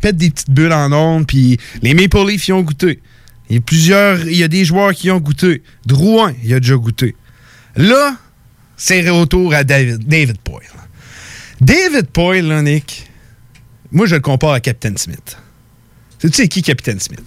pète 0.00 0.16
des 0.16 0.30
petites 0.30 0.50
bulles 0.50 0.72
en 0.72 0.92
ondes, 0.92 1.26
puis 1.26 1.58
les 1.82 1.94
Maple 1.94 2.26
Leafs 2.28 2.48
y 2.48 2.52
ont 2.52 2.60
goûté. 2.60 3.00
Il 3.48 3.56
y 3.56 3.58
a 3.58 3.62
plusieurs, 3.62 4.28
il 4.28 4.36
y 4.36 4.42
a 4.42 4.48
des 4.48 4.64
joueurs 4.64 4.92
qui 4.92 5.08
y 5.08 5.10
ont 5.10 5.18
goûté. 5.18 5.62
Drouin, 5.86 6.34
il 6.44 6.54
a 6.54 6.60
déjà 6.60 6.76
goûté. 6.76 7.16
Là, 7.76 8.16
c'est 8.76 9.08
retour 9.08 9.54
à 9.54 9.64
David, 9.64 10.06
David 10.06 10.38
Poyle. 10.38 10.68
David 11.60 12.06
Poyle, 12.08 12.46
là, 12.46 12.62
Nick, 12.62 13.10
moi, 13.90 14.06
je 14.06 14.14
le 14.14 14.20
compare 14.20 14.52
à 14.52 14.60
Captain 14.60 14.92
Smith. 14.96 15.36
Sais-tu 16.18 16.34
c'est 16.34 16.48
qui 16.48 16.62
Captain 16.62 16.98
Smith? 16.98 17.24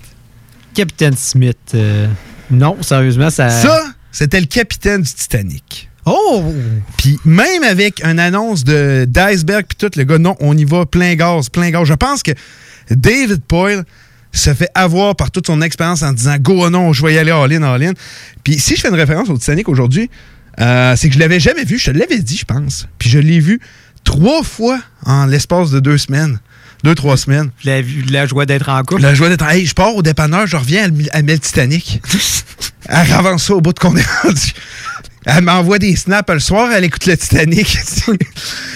Captain 0.74 1.12
Smith, 1.16 1.58
euh, 1.74 2.08
non, 2.50 2.82
sérieusement, 2.82 3.30
ça... 3.30 3.50
Ça, 3.50 3.94
c'était 4.12 4.40
le 4.40 4.46
capitaine 4.46 5.02
du 5.02 5.12
Titanic. 5.12 5.90
Oh! 6.06 6.44
Puis 6.98 7.18
même 7.26 7.64
avec 7.64 8.04
une 8.04 8.20
annonce 8.20 8.64
de 8.64 9.06
d'iceberg 9.08 9.66
puis 9.68 9.78
tout, 9.78 9.98
le 9.98 10.04
gars, 10.04 10.18
non, 10.18 10.36
on 10.40 10.58
y 10.58 10.66
va 10.66 10.86
plein 10.86 11.16
gaz, 11.16 11.50
plein 11.50 11.70
gaz. 11.70 11.88
Je 11.88 11.94
pense 11.94 12.24
que 12.24 12.32
David 12.90 13.42
Poyle 13.44 13.84
se 14.32 14.54
fait 14.54 14.70
avoir 14.74 15.16
par 15.16 15.32
toute 15.32 15.48
son 15.48 15.62
expérience 15.62 16.02
en 16.04 16.12
disant 16.12 16.36
go 16.40 16.70
non, 16.70 16.92
je 16.92 17.06
vais 17.06 17.14
y 17.14 17.18
aller 17.18 17.32
all-in, 17.32 17.64
all-in. 17.64 17.94
Puis 18.44 18.60
si 18.60 18.76
je 18.76 18.82
fais 18.82 18.90
une 18.90 18.96
référence 18.96 19.30
au 19.30 19.38
Titanic 19.38 19.70
aujourd'hui, 19.70 20.10
euh, 20.60 20.96
c'est 20.96 21.08
que 21.08 21.16
je 21.16 21.20
l'avais 21.20 21.40
jamais 21.40 21.64
vu. 21.64 21.78
Je 21.78 21.92
te 21.92 21.98
l'avais 21.98 22.20
dit, 22.20 22.38
je 22.38 22.46
pense. 22.46 22.88
Puis 23.00 23.10
je 23.10 23.20
l'ai 23.20 23.40
vu 23.40 23.60
trois 24.04 24.44
fois 24.44 24.80
en 25.06 25.26
l'espace 25.26 25.72
de 25.72 25.80
deux 25.80 25.98
semaines. 25.98 26.40
Deux, 26.84 26.96
trois 26.96 27.16
semaines. 27.16 27.50
La, 27.64 27.80
la 28.10 28.28
joie 28.28 28.46
d'être 28.46 28.68
en 28.68 28.84
couple. 28.84 29.02
La 29.02 29.14
joie 29.14 29.30
d'être 29.30 29.44
en... 29.44 29.50
Hey, 29.50 29.66
je 29.66 29.74
pars 29.74 29.96
au 29.96 30.02
dépanneur, 30.02 30.48
je 30.48 30.58
reviens, 30.58 30.90
met 30.90 31.34
le 31.34 31.40
Titanic. 31.40 32.02
elle 32.90 33.14
avance 33.14 33.46
ça 33.46 33.56
au 33.56 33.62
bout 33.62 33.72
de 33.72 33.80
qu'on 33.80 33.96
est 33.96 34.06
rendu. 34.22 34.54
Elle 35.26 35.44
m'envoie 35.44 35.80
des 35.80 35.96
snaps 35.96 36.30
le 36.32 36.40
soir, 36.40 36.72
elle 36.72 36.84
écoute 36.84 37.06
le 37.06 37.18
Titanic. 37.18 37.78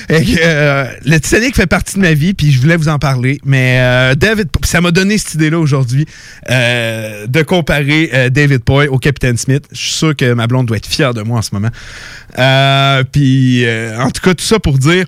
Euh, 0.09 0.85
le 1.05 1.19
Titanic 1.19 1.53
fait 1.55 1.67
partie 1.67 1.95
de 1.95 1.99
ma 1.99 2.13
vie, 2.13 2.33
puis 2.33 2.49
je 2.49 2.61
voulais 2.61 2.77
vous 2.77 2.87
en 2.87 2.97
parler. 2.97 3.39
Mais 3.43 3.77
euh, 3.79 4.15
David, 4.15 4.47
ça 4.63 4.79
m'a 4.79 4.91
donné 4.91 5.17
cette 5.17 5.33
idée-là 5.33 5.59
aujourd'hui 5.59 6.05
euh, 6.49 7.27
de 7.27 7.41
comparer 7.41 8.09
euh, 8.13 8.29
David 8.29 8.63
Poy 8.63 8.87
au 8.87 8.99
Capitaine 8.99 9.35
Smith. 9.35 9.65
Je 9.71 9.77
suis 9.77 9.91
sûr 9.91 10.15
que 10.15 10.31
ma 10.31 10.47
blonde 10.47 10.67
doit 10.67 10.77
être 10.77 10.87
fière 10.87 11.13
de 11.13 11.21
moi 11.23 11.39
en 11.39 11.41
ce 11.41 11.49
moment. 11.53 11.71
Puis, 13.11 13.65
en 13.99 14.09
tout 14.11 14.21
cas, 14.21 14.33
tout 14.33 14.45
ça 14.45 14.59
pour 14.59 14.77
dire. 14.77 15.05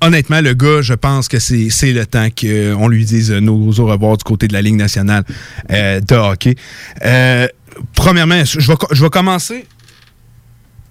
honnêtement, 0.00 0.40
le 0.40 0.54
gars, 0.54 0.82
je 0.82 0.94
pense 0.94 1.28
que 1.28 1.38
c'est 1.38 1.92
le 1.92 2.06
temps 2.06 2.28
qu'on 2.30 2.88
lui 2.88 3.04
dise 3.04 3.30
nos 3.30 3.72
au 3.78 3.86
revoir 3.86 4.16
du 4.16 4.24
côté 4.24 4.48
de 4.48 4.52
la 4.52 4.62
Ligue 4.62 4.76
nationale 4.76 5.22
de 5.68 6.14
hockey. 6.14 6.56
Euh, 7.04 7.46
premièrement, 7.94 8.44
je 8.44 8.58
vais, 8.66 8.76
je 8.92 9.02
vais 9.02 9.10
commencer 9.10 9.66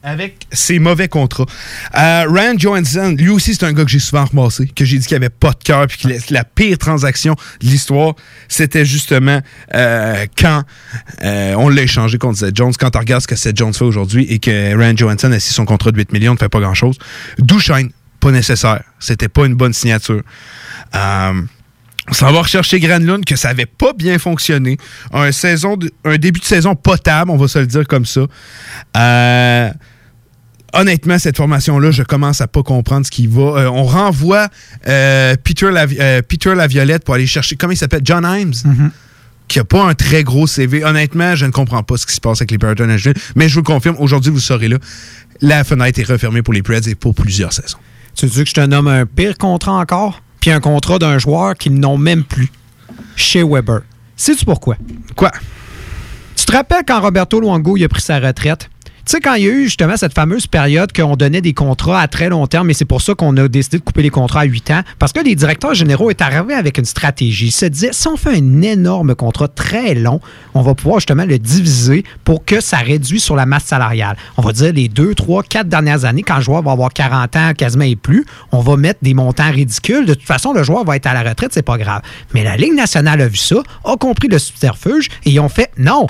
avec 0.01 0.47
ses 0.51 0.79
mauvais 0.79 1.07
contrats. 1.07 1.45
Euh, 1.97 2.25
Rand 2.27 2.57
Johansson, 2.57 3.15
lui 3.17 3.29
aussi, 3.29 3.53
c'est 3.53 3.65
un 3.65 3.73
gars 3.73 3.83
que 3.83 3.91
j'ai 3.91 3.99
souvent 3.99 4.25
ramassé, 4.25 4.67
que 4.67 4.85
j'ai 4.85 4.97
dit 4.97 5.05
qu'il 5.05 5.17
avait 5.17 5.29
pas 5.29 5.51
de 5.51 5.63
cœur, 5.63 5.87
puis 5.87 5.97
que 5.97 6.07
la, 6.07 6.15
la 6.29 6.43
pire 6.43 6.77
transaction 6.77 7.35
de 7.61 7.67
l'histoire, 7.67 8.13
c'était 8.47 8.85
justement 8.85 9.41
euh, 9.75 10.25
quand 10.37 10.63
euh, 11.23 11.53
on 11.57 11.69
l'a 11.69 11.81
échangé 11.81 12.17
contre 12.17 12.39
Seth 12.39 12.55
Jones. 12.55 12.73
Quand 12.79 12.95
on 12.95 12.99
regarde 12.99 13.21
ce 13.21 13.27
que 13.27 13.35
Seth 13.35 13.57
Jones 13.57 13.73
fait 13.73 13.83
aujourd'hui 13.83 14.25
et 14.29 14.39
que 14.39 14.75
Rand 14.77 14.95
Johansson 14.95 15.31
a 15.31 15.39
signé 15.39 15.55
son 15.55 15.65
contrat 15.65 15.91
de 15.91 15.97
8 15.97 16.13
millions, 16.13 16.33
ne 16.33 16.37
fait 16.37 16.49
pas 16.49 16.61
grand-chose. 16.61 16.97
Duchesne, 17.37 17.91
pas 18.19 18.31
nécessaire. 18.31 18.83
C'était 18.99 19.29
pas 19.29 19.45
une 19.45 19.55
bonne 19.55 19.73
signature. 19.73 20.21
On 22.09 22.13
s'en 22.13 22.31
va 22.31 22.41
rechercher 22.41 22.79
Granlund, 22.79 23.23
que 23.25 23.35
ça 23.35 23.49
avait 23.49 23.65
pas 23.67 23.93
bien 23.93 24.17
fonctionné. 24.19 24.77
Un, 25.13 25.31
saison 25.31 25.77
de- 25.77 25.91
un 26.05 26.17
début 26.17 26.39
de 26.39 26.45
saison 26.45 26.75
potable, 26.75 27.29
on 27.31 27.37
va 27.37 27.47
se 27.47 27.59
le 27.59 27.67
dire 27.67 27.87
comme 27.87 28.05
ça. 28.05 28.21
Euh, 28.97 29.69
honnêtement, 30.73 31.17
cette 31.19 31.37
formation-là, 31.37 31.91
je 31.91 32.03
commence 32.03 32.41
à 32.41 32.47
pas 32.47 32.63
comprendre 32.63 33.05
ce 33.05 33.11
qui 33.11 33.27
va. 33.27 33.41
Euh, 33.41 33.67
on 33.69 33.83
renvoie 33.83 34.47
euh, 34.87 35.35
Peter, 35.43 35.67
Lavi- 35.71 36.21
Peter 36.23 36.55
Laviolette 36.55 37.03
pour 37.03 37.15
aller 37.15 37.27
chercher, 37.27 37.55
comment 37.55 37.73
il 37.73 37.77
s'appelle? 37.77 38.01
John 38.03 38.25
Himes? 38.25 38.53
qui 39.47 39.57
a 39.57 39.63
pas 39.63 39.83
un 39.83 39.95
très 39.95 40.23
gros 40.23 40.45
CV. 40.45 40.83
Honnêtement, 40.83 41.35
je 41.35 41.47
ne 41.47 41.51
comprends 41.51 41.81
pas 41.81 41.97
ce 41.97 42.05
qui 42.05 42.13
se 42.13 42.21
passe 42.21 42.39
avec 42.39 42.51
les 42.51 42.59
Predators 42.59 42.85
de 42.85 42.91
Nashville, 42.91 43.15
mais 43.35 43.49
je 43.49 43.55
vous 43.55 43.61
le 43.61 43.65
confirme, 43.65 43.95
aujourd'hui, 43.97 44.31
vous 44.31 44.39
saurez 44.39 44.67
là, 44.67 44.77
la 45.41 45.63
fenêtre 45.63 45.99
est 45.99 46.03
refermée 46.03 46.43
pour 46.43 46.53
les 46.53 46.61
Preds 46.61 46.87
et 46.87 46.93
pour 46.93 47.15
plusieurs 47.15 47.51
saisons. 47.51 47.79
Tu 48.15 48.27
veux 48.27 48.43
que 48.43 48.49
je 48.49 48.53
te 48.53 48.61
nomme 48.61 48.87
un 48.87 49.07
pire 49.07 49.39
contrat 49.39 49.71
encore? 49.71 50.21
Puis 50.39 50.51
un 50.51 50.59
contrat 50.59 50.99
d'un 50.99 51.17
joueur 51.19 51.55
qu'ils 51.55 51.73
n'ont 51.73 51.97
même 51.97 52.23
plus. 52.23 52.49
Chez 53.15 53.43
Weber. 53.43 53.81
Sais-tu 54.15 54.45
pourquoi? 54.45 54.77
Quoi? 55.15 55.31
Tu 56.35 56.45
te 56.45 56.51
rappelles 56.51 56.83
quand 56.87 57.01
Roberto 57.01 57.39
Luongo 57.39 57.77
il 57.77 57.83
a 57.83 57.89
pris 57.89 58.01
sa 58.01 58.19
retraite? 58.19 58.69
Tu 59.09 59.15
sais, 59.15 59.21
quand 59.21 59.33
il 59.33 59.43
y 59.43 59.47
a 59.47 59.51
eu 59.51 59.63
justement 59.63 59.97
cette 59.97 60.13
fameuse 60.13 60.45
période 60.45 60.93
qu'on 60.93 61.15
donnait 61.15 61.41
des 61.41 61.55
contrats 61.55 61.99
à 61.99 62.07
très 62.07 62.29
long 62.29 62.45
terme, 62.45 62.69
et 62.69 62.75
c'est 62.75 62.85
pour 62.85 63.01
ça 63.01 63.15
qu'on 63.15 63.35
a 63.37 63.47
décidé 63.47 63.79
de 63.79 63.83
couper 63.83 64.03
les 64.03 64.11
contrats 64.11 64.41
à 64.41 64.43
8 64.43 64.69
ans, 64.69 64.81
parce 64.99 65.13
que 65.13 65.19
les 65.19 65.33
directeurs 65.33 65.73
généraux 65.73 66.11
étaient 66.11 66.23
arrivés 66.23 66.53
avec 66.53 66.77
une 66.77 66.85
stratégie. 66.85 67.47
Ils 67.47 67.51
se 67.51 67.65
disaient, 67.65 67.89
si 67.91 68.07
on 68.07 68.17
fait 68.17 68.37
un 68.37 68.61
énorme 68.61 69.15
contrat 69.15 69.47
très 69.47 69.95
long, 69.95 70.21
on 70.53 70.61
va 70.61 70.75
pouvoir 70.75 70.99
justement 70.99 71.25
le 71.25 71.39
diviser 71.39 72.03
pour 72.23 72.45
que 72.45 72.61
ça 72.61 72.77
réduise 72.77 73.23
sur 73.23 73.35
la 73.35 73.47
masse 73.47 73.63
salariale. 73.63 74.15
On 74.37 74.43
va 74.43 74.51
dire 74.51 74.73
les 74.73 74.89
2, 74.89 75.15
3, 75.15 75.41
4 75.41 75.67
dernières 75.67 76.05
années, 76.05 76.21
quand 76.21 76.35
le 76.35 76.43
joueur 76.43 76.61
va 76.61 76.73
avoir 76.73 76.93
40 76.93 77.35
ans 77.35 77.53
quasiment 77.57 77.85
et 77.85 77.95
plus, 77.95 78.27
on 78.51 78.59
va 78.59 78.77
mettre 78.77 78.99
des 79.01 79.15
montants 79.15 79.49
ridicules. 79.49 80.05
De 80.05 80.13
toute 80.13 80.27
façon, 80.27 80.53
le 80.53 80.61
joueur 80.61 80.85
va 80.85 80.97
être 80.97 81.07
à 81.07 81.15
la 81.15 81.27
retraite, 81.27 81.51
c'est 81.51 81.63
pas 81.63 81.79
grave. 81.79 82.03
Mais 82.35 82.43
la 82.43 82.57
Ligue 82.57 82.75
nationale 82.75 83.21
a 83.21 83.27
vu 83.27 83.37
ça, 83.37 83.63
a 83.85 83.95
compris 83.95 84.27
le 84.27 84.37
subterfuge, 84.37 85.07
et 85.25 85.31
ils 85.31 85.39
ont 85.39 85.49
fait, 85.49 85.71
non, 85.79 86.05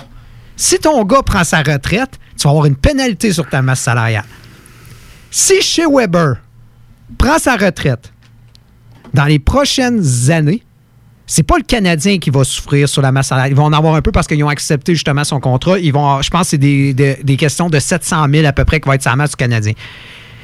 si 0.58 0.78
ton 0.78 1.06
gars 1.06 1.22
prend 1.24 1.46
sa 1.46 1.60
retraite, 1.60 2.20
tu 2.40 2.44
vas 2.48 2.52
avoir 2.52 2.66
une 2.66 2.76
pénalité 2.76 3.32
sur 3.34 3.48
ta 3.48 3.62
masse 3.62 3.82
salariale. 3.82 4.24
Si 5.32 5.62
chez 5.62 5.84
Weber 5.90 6.36
prend 7.18 7.38
sa 7.38 7.56
retraite 7.56 8.12
dans 9.14 9.26
les 9.26 9.40
prochaines 9.40 10.04
années, 10.32 10.64
c'est 11.28 11.44
pas 11.44 11.58
le 11.58 11.64
Canadien 11.64 12.18
qui 12.18 12.32
va 12.32 12.44
souffrir 12.44 12.90
sur 12.90 13.02
la 13.04 13.12
masse 13.12 13.28
salariale. 13.28 13.52
Ils 13.52 13.56
vont 13.58 13.66
en 13.66 13.74
avoir 13.74 13.94
un 13.96 14.02
peu 14.02 14.12
parce 14.12 14.26
qu'ils 14.26 14.44
ont 14.44 14.50
accepté 14.50 14.94
justement 14.96 15.24
son 15.24 15.40
contrat. 15.40 15.78
Ils 15.78 15.94
vont, 15.94 16.22
je 16.24 16.30
pense 16.32 16.42
que 16.44 16.48
c'est 16.52 16.58
des, 16.58 16.94
des- 16.96 17.20
des 17.24 17.38
questions 17.38 17.70
de 17.70 17.78
700 17.78 18.26
000 18.34 18.48
à 18.48 18.54
peu 18.54 18.66
près 18.66 18.80
qui 18.80 18.88
va 18.90 18.96
être 18.96 19.06
la 19.06 19.16
masse 19.16 19.32
du 19.32 19.36
Canadien. 19.36 19.74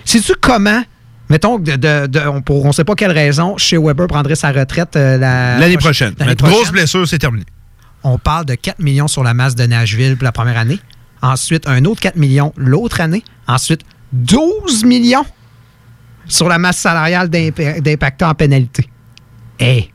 Sais-tu 0.04 0.34
comment, 0.40 0.84
mettons, 1.30 1.58
de, 1.58 1.76
de- 2.06 2.40
pour 2.42 2.66
on 2.66 2.72
sait 2.72 2.84
pas 2.84 2.94
quelle 2.94 3.12
raison, 3.12 3.58
chez 3.58 3.78
Weber 3.80 4.06
prendrait 4.06 4.36
sa 4.36 4.52
retraite 4.52 4.96
euh, 4.96 5.18
la- 5.18 5.58
L'année 5.60 5.78
prochaine? 5.78 6.14
grosse 6.52 6.72
blessure, 6.72 7.08
c'est 7.08 7.18
terminé. 7.18 7.46
on 8.04 8.20
parle 8.20 8.46
de 8.46 8.54
4 8.54 8.78
millions 8.80 9.08
sur 9.08 9.24
la 9.24 9.34
masse 9.34 9.56
de 9.56 9.66
Nashville 9.66 10.16
pour 10.18 10.26
la 10.26 10.32
première 10.32 10.58
année. 10.60 10.78
Ensuite, 11.26 11.68
un 11.68 11.84
autre 11.86 12.02
4 12.02 12.16
millions 12.18 12.54
l'autre 12.56 13.02
année. 13.02 13.24
Ensuite, 13.48 13.82
12 14.14 14.84
millions 14.86 15.26
sur 16.28 16.48
la 16.48 16.58
masse 16.60 16.78
salariale 16.78 17.30
d'imp- 17.30 17.80
d'impactants 17.82 18.30
en 18.30 18.36
pénalité. 18.36 18.88
Hey, 19.60 19.92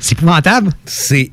c'est 0.00 0.12
épouvantable. 0.12 0.70
C'est 0.84 1.30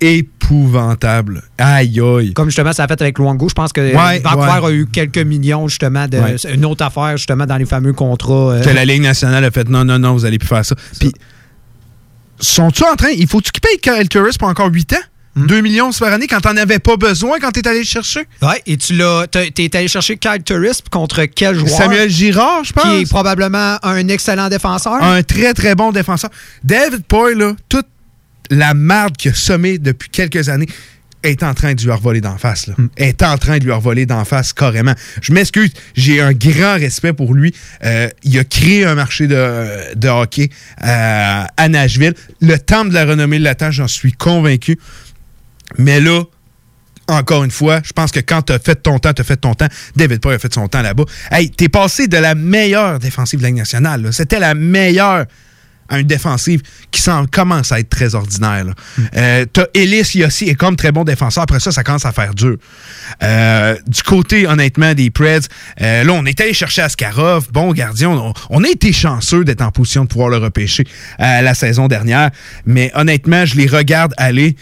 épouvantable. 0.00 1.42
Aïe, 1.58 2.00
aïe. 2.00 2.32
Comme 2.34 2.48
justement, 2.48 2.72
ça 2.72 2.84
a 2.84 2.88
fait 2.88 3.00
avec 3.00 3.18
Luongo, 3.18 3.48
je 3.48 3.54
pense 3.54 3.72
que 3.72 3.80
Ouais, 3.80 4.20
Vancouver 4.20 4.60
ouais. 4.60 4.66
a 4.66 4.70
eu 4.72 4.86
quelques 4.86 5.18
millions 5.18 5.66
justement 5.68 6.06
de 6.06 6.18
Ouais. 6.18 6.36
une 6.54 6.64
autre 6.64 6.84
affaire 6.84 7.16
justement 7.16 7.46
dans 7.46 7.56
les 7.56 7.64
fameux 7.64 7.92
contrats. 7.92 8.52
euh, 8.52 8.62
Que 8.62 8.70
la 8.70 8.84
Ligue 8.84 9.02
nationale 9.02 9.44
a 9.44 9.50
fait 9.50 9.68
non, 9.68 9.84
non, 9.84 9.98
non, 9.98 10.12
vous 10.12 10.24
allez 10.24 10.38
plus 10.38 10.46
faire 10.48 10.64
ça. 10.64 10.74
Puis, 11.00 11.12
sont-tu 12.38 12.84
en 12.84 12.94
train. 12.96 13.08
Il 13.10 13.26
faut-tu 13.26 13.50
qu'ils 13.50 13.60
payent 13.62 13.78
Kyle 13.80 14.08
Turris 14.08 14.36
pour 14.38 14.48
encore 14.48 14.70
8 14.70 14.92
ans? 14.92 14.96
Hmm. 15.36 15.46
2 15.46 15.60
millions 15.60 15.90
par 15.92 16.12
année 16.12 16.26
quand 16.26 16.40
t'en 16.40 16.56
avais 16.56 16.78
pas 16.78 16.96
besoin 16.96 17.38
quand 17.38 17.50
t'es 17.52 17.68
allé 17.68 17.80
le 17.80 17.84
chercher? 17.84 18.26
Ouais, 18.40 18.62
et 18.66 18.76
tu 18.78 18.94
l'as. 18.94 19.26
T'es 19.26 19.76
allé 19.76 19.86
chercher 19.86 20.16
Kyle 20.16 20.42
Turris 20.42 20.78
contre 20.90 21.24
quel 21.26 21.58
joueur? 21.58 21.76
Samuel 21.76 22.10
Girard, 22.10 22.64
je 22.64 22.72
pense. 22.72 22.84
Qui 22.84 23.02
est 23.02 23.08
probablement 23.08 23.76
un 23.82 24.08
excellent 24.08 24.48
défenseur. 24.48 24.94
Un 25.02 25.22
très, 25.22 25.52
très 25.52 25.74
bon 25.74 25.92
défenseur. 25.92 26.30
David 26.64 27.04
Poy, 27.04 27.34
là, 27.34 27.54
toute 27.68 27.86
la 28.50 28.74
marde 28.74 29.16
qu'il 29.16 29.32
a 29.32 29.34
sommé 29.34 29.78
depuis 29.78 30.08
quelques 30.08 30.48
années 30.48 30.68
est 31.22 31.42
en 31.42 31.54
train 31.54 31.74
de 31.74 31.82
lui 31.82 31.90
revoler 31.90 32.20
d'en 32.20 32.38
face. 32.38 32.66
Là. 32.66 32.74
Est 32.96 33.22
en 33.22 33.36
train 33.36 33.58
de 33.58 33.64
lui 33.64 33.72
revoler 33.72 34.06
d'en 34.06 34.24
face 34.24 34.52
carrément. 34.52 34.94
Je 35.20 35.32
m'excuse, 35.32 35.70
j'ai 35.94 36.20
un 36.20 36.32
grand 36.32 36.74
respect 36.74 37.12
pour 37.12 37.34
lui. 37.34 37.54
Euh, 37.84 38.08
il 38.22 38.38
a 38.38 38.44
créé 38.44 38.84
un 38.84 38.94
marché 38.94 39.26
de, 39.26 39.94
de 39.96 40.08
hockey 40.08 40.50
euh, 40.84 41.42
à 41.56 41.68
Nashville. 41.68 42.14
Le 42.40 42.56
temps 42.58 42.84
de 42.84 42.94
la 42.94 43.04
renommée 43.04 43.38
l'attend, 43.38 43.70
j'en 43.70 43.88
suis 43.88 44.12
convaincu. 44.12 44.78
Mais 45.78 46.00
là, 46.00 46.22
encore 47.08 47.44
une 47.44 47.50
fois, 47.50 47.80
je 47.84 47.92
pense 47.92 48.10
que 48.10 48.20
quand 48.20 48.42
t'as 48.42 48.58
fait 48.58 48.76
ton 48.76 48.98
temps, 48.98 49.12
t'as 49.12 49.24
fait 49.24 49.36
ton 49.36 49.54
temps. 49.54 49.68
David 49.94 50.20
Poy 50.20 50.34
a 50.34 50.38
fait 50.38 50.52
son 50.52 50.68
temps 50.68 50.82
là-bas. 50.82 51.04
Hey, 51.30 51.50
t'es 51.50 51.68
passé 51.68 52.08
de 52.08 52.16
la 52.16 52.34
meilleure 52.34 52.98
défensive 52.98 53.38
de 53.40 53.44
la 53.44 53.52
nationale. 53.52 54.12
C'était 54.12 54.40
la 54.40 54.54
meilleure 54.54 55.26
à 55.88 55.98
une 55.98 56.06
défensive 56.06 56.62
qui 56.90 57.02
commence 57.30 57.72
à 57.72 57.80
être 57.80 57.88
très 57.88 58.14
ordinaire. 58.14 58.64
là. 58.64 58.72
Euh, 59.16 59.44
t'as 59.52 59.66
Ellis 59.74 60.10
Yossi 60.14 60.48
est 60.48 60.54
comme 60.54 60.76
très 60.76 60.92
bon 60.92 61.04
défenseur. 61.04 61.44
Après 61.44 61.60
ça, 61.60 61.70
ça 61.72 61.84
commence 61.84 62.04
à 62.04 62.12
faire 62.12 62.34
dur. 62.34 62.56
Euh, 63.22 63.76
du 63.86 64.02
côté, 64.02 64.46
honnêtement, 64.46 64.94
des 64.94 65.10
Preds, 65.10 65.46
euh, 65.80 66.04
là, 66.04 66.12
on 66.12 66.24
est 66.26 66.40
allé 66.40 66.52
chercher 66.52 66.82
Askarov, 66.82 67.48
bon 67.52 67.72
gardien. 67.72 68.10
On, 68.10 68.32
on 68.50 68.64
a 68.64 68.68
été 68.68 68.92
chanceux 68.92 69.44
d'être 69.44 69.62
en 69.62 69.70
position 69.70 70.04
de 70.04 70.08
pouvoir 70.08 70.28
le 70.30 70.38
repêcher 70.38 70.84
euh, 71.20 71.40
la 71.42 71.54
saison 71.54 71.86
dernière. 71.86 72.30
Mais 72.64 72.90
honnêtement, 72.94 73.44
je 73.44 73.56
les 73.56 73.66
regarde 73.66 74.12
aller. 74.16 74.56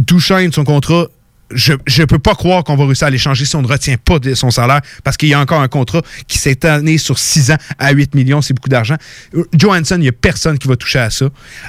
Duchesne, 0.00 0.52
son 0.52 0.64
contrat, 0.64 1.06
je 1.52 1.72
ne 1.72 2.04
peux 2.06 2.18
pas 2.18 2.34
croire 2.34 2.64
qu'on 2.64 2.76
va 2.76 2.84
réussir 2.84 3.06
à 3.06 3.10
l'échanger 3.10 3.44
si 3.44 3.54
on 3.56 3.62
ne 3.62 3.68
retient 3.68 3.96
pas 3.96 4.18
de 4.18 4.34
son 4.34 4.50
salaire 4.50 4.80
parce 5.04 5.16
qu'il 5.16 5.28
y 5.28 5.34
a 5.34 5.40
encore 5.40 5.60
un 5.60 5.68
contrat 5.68 6.02
qui 6.26 6.38
s'est 6.38 6.52
étalé 6.52 6.98
sur 6.98 7.18
6 7.18 7.52
ans 7.52 7.56
à 7.78 7.92
8 7.92 8.14
millions. 8.14 8.42
C'est 8.42 8.54
beaucoup 8.54 8.68
d'argent. 8.68 8.96
Euh, 9.34 9.44
Johansson, 9.56 9.96
il 9.96 10.02
n'y 10.02 10.08
a 10.08 10.12
personne 10.12 10.58
qui 10.58 10.68
va 10.68 10.76
toucher 10.76 10.98
à 10.98 11.10
ça. 11.10 11.26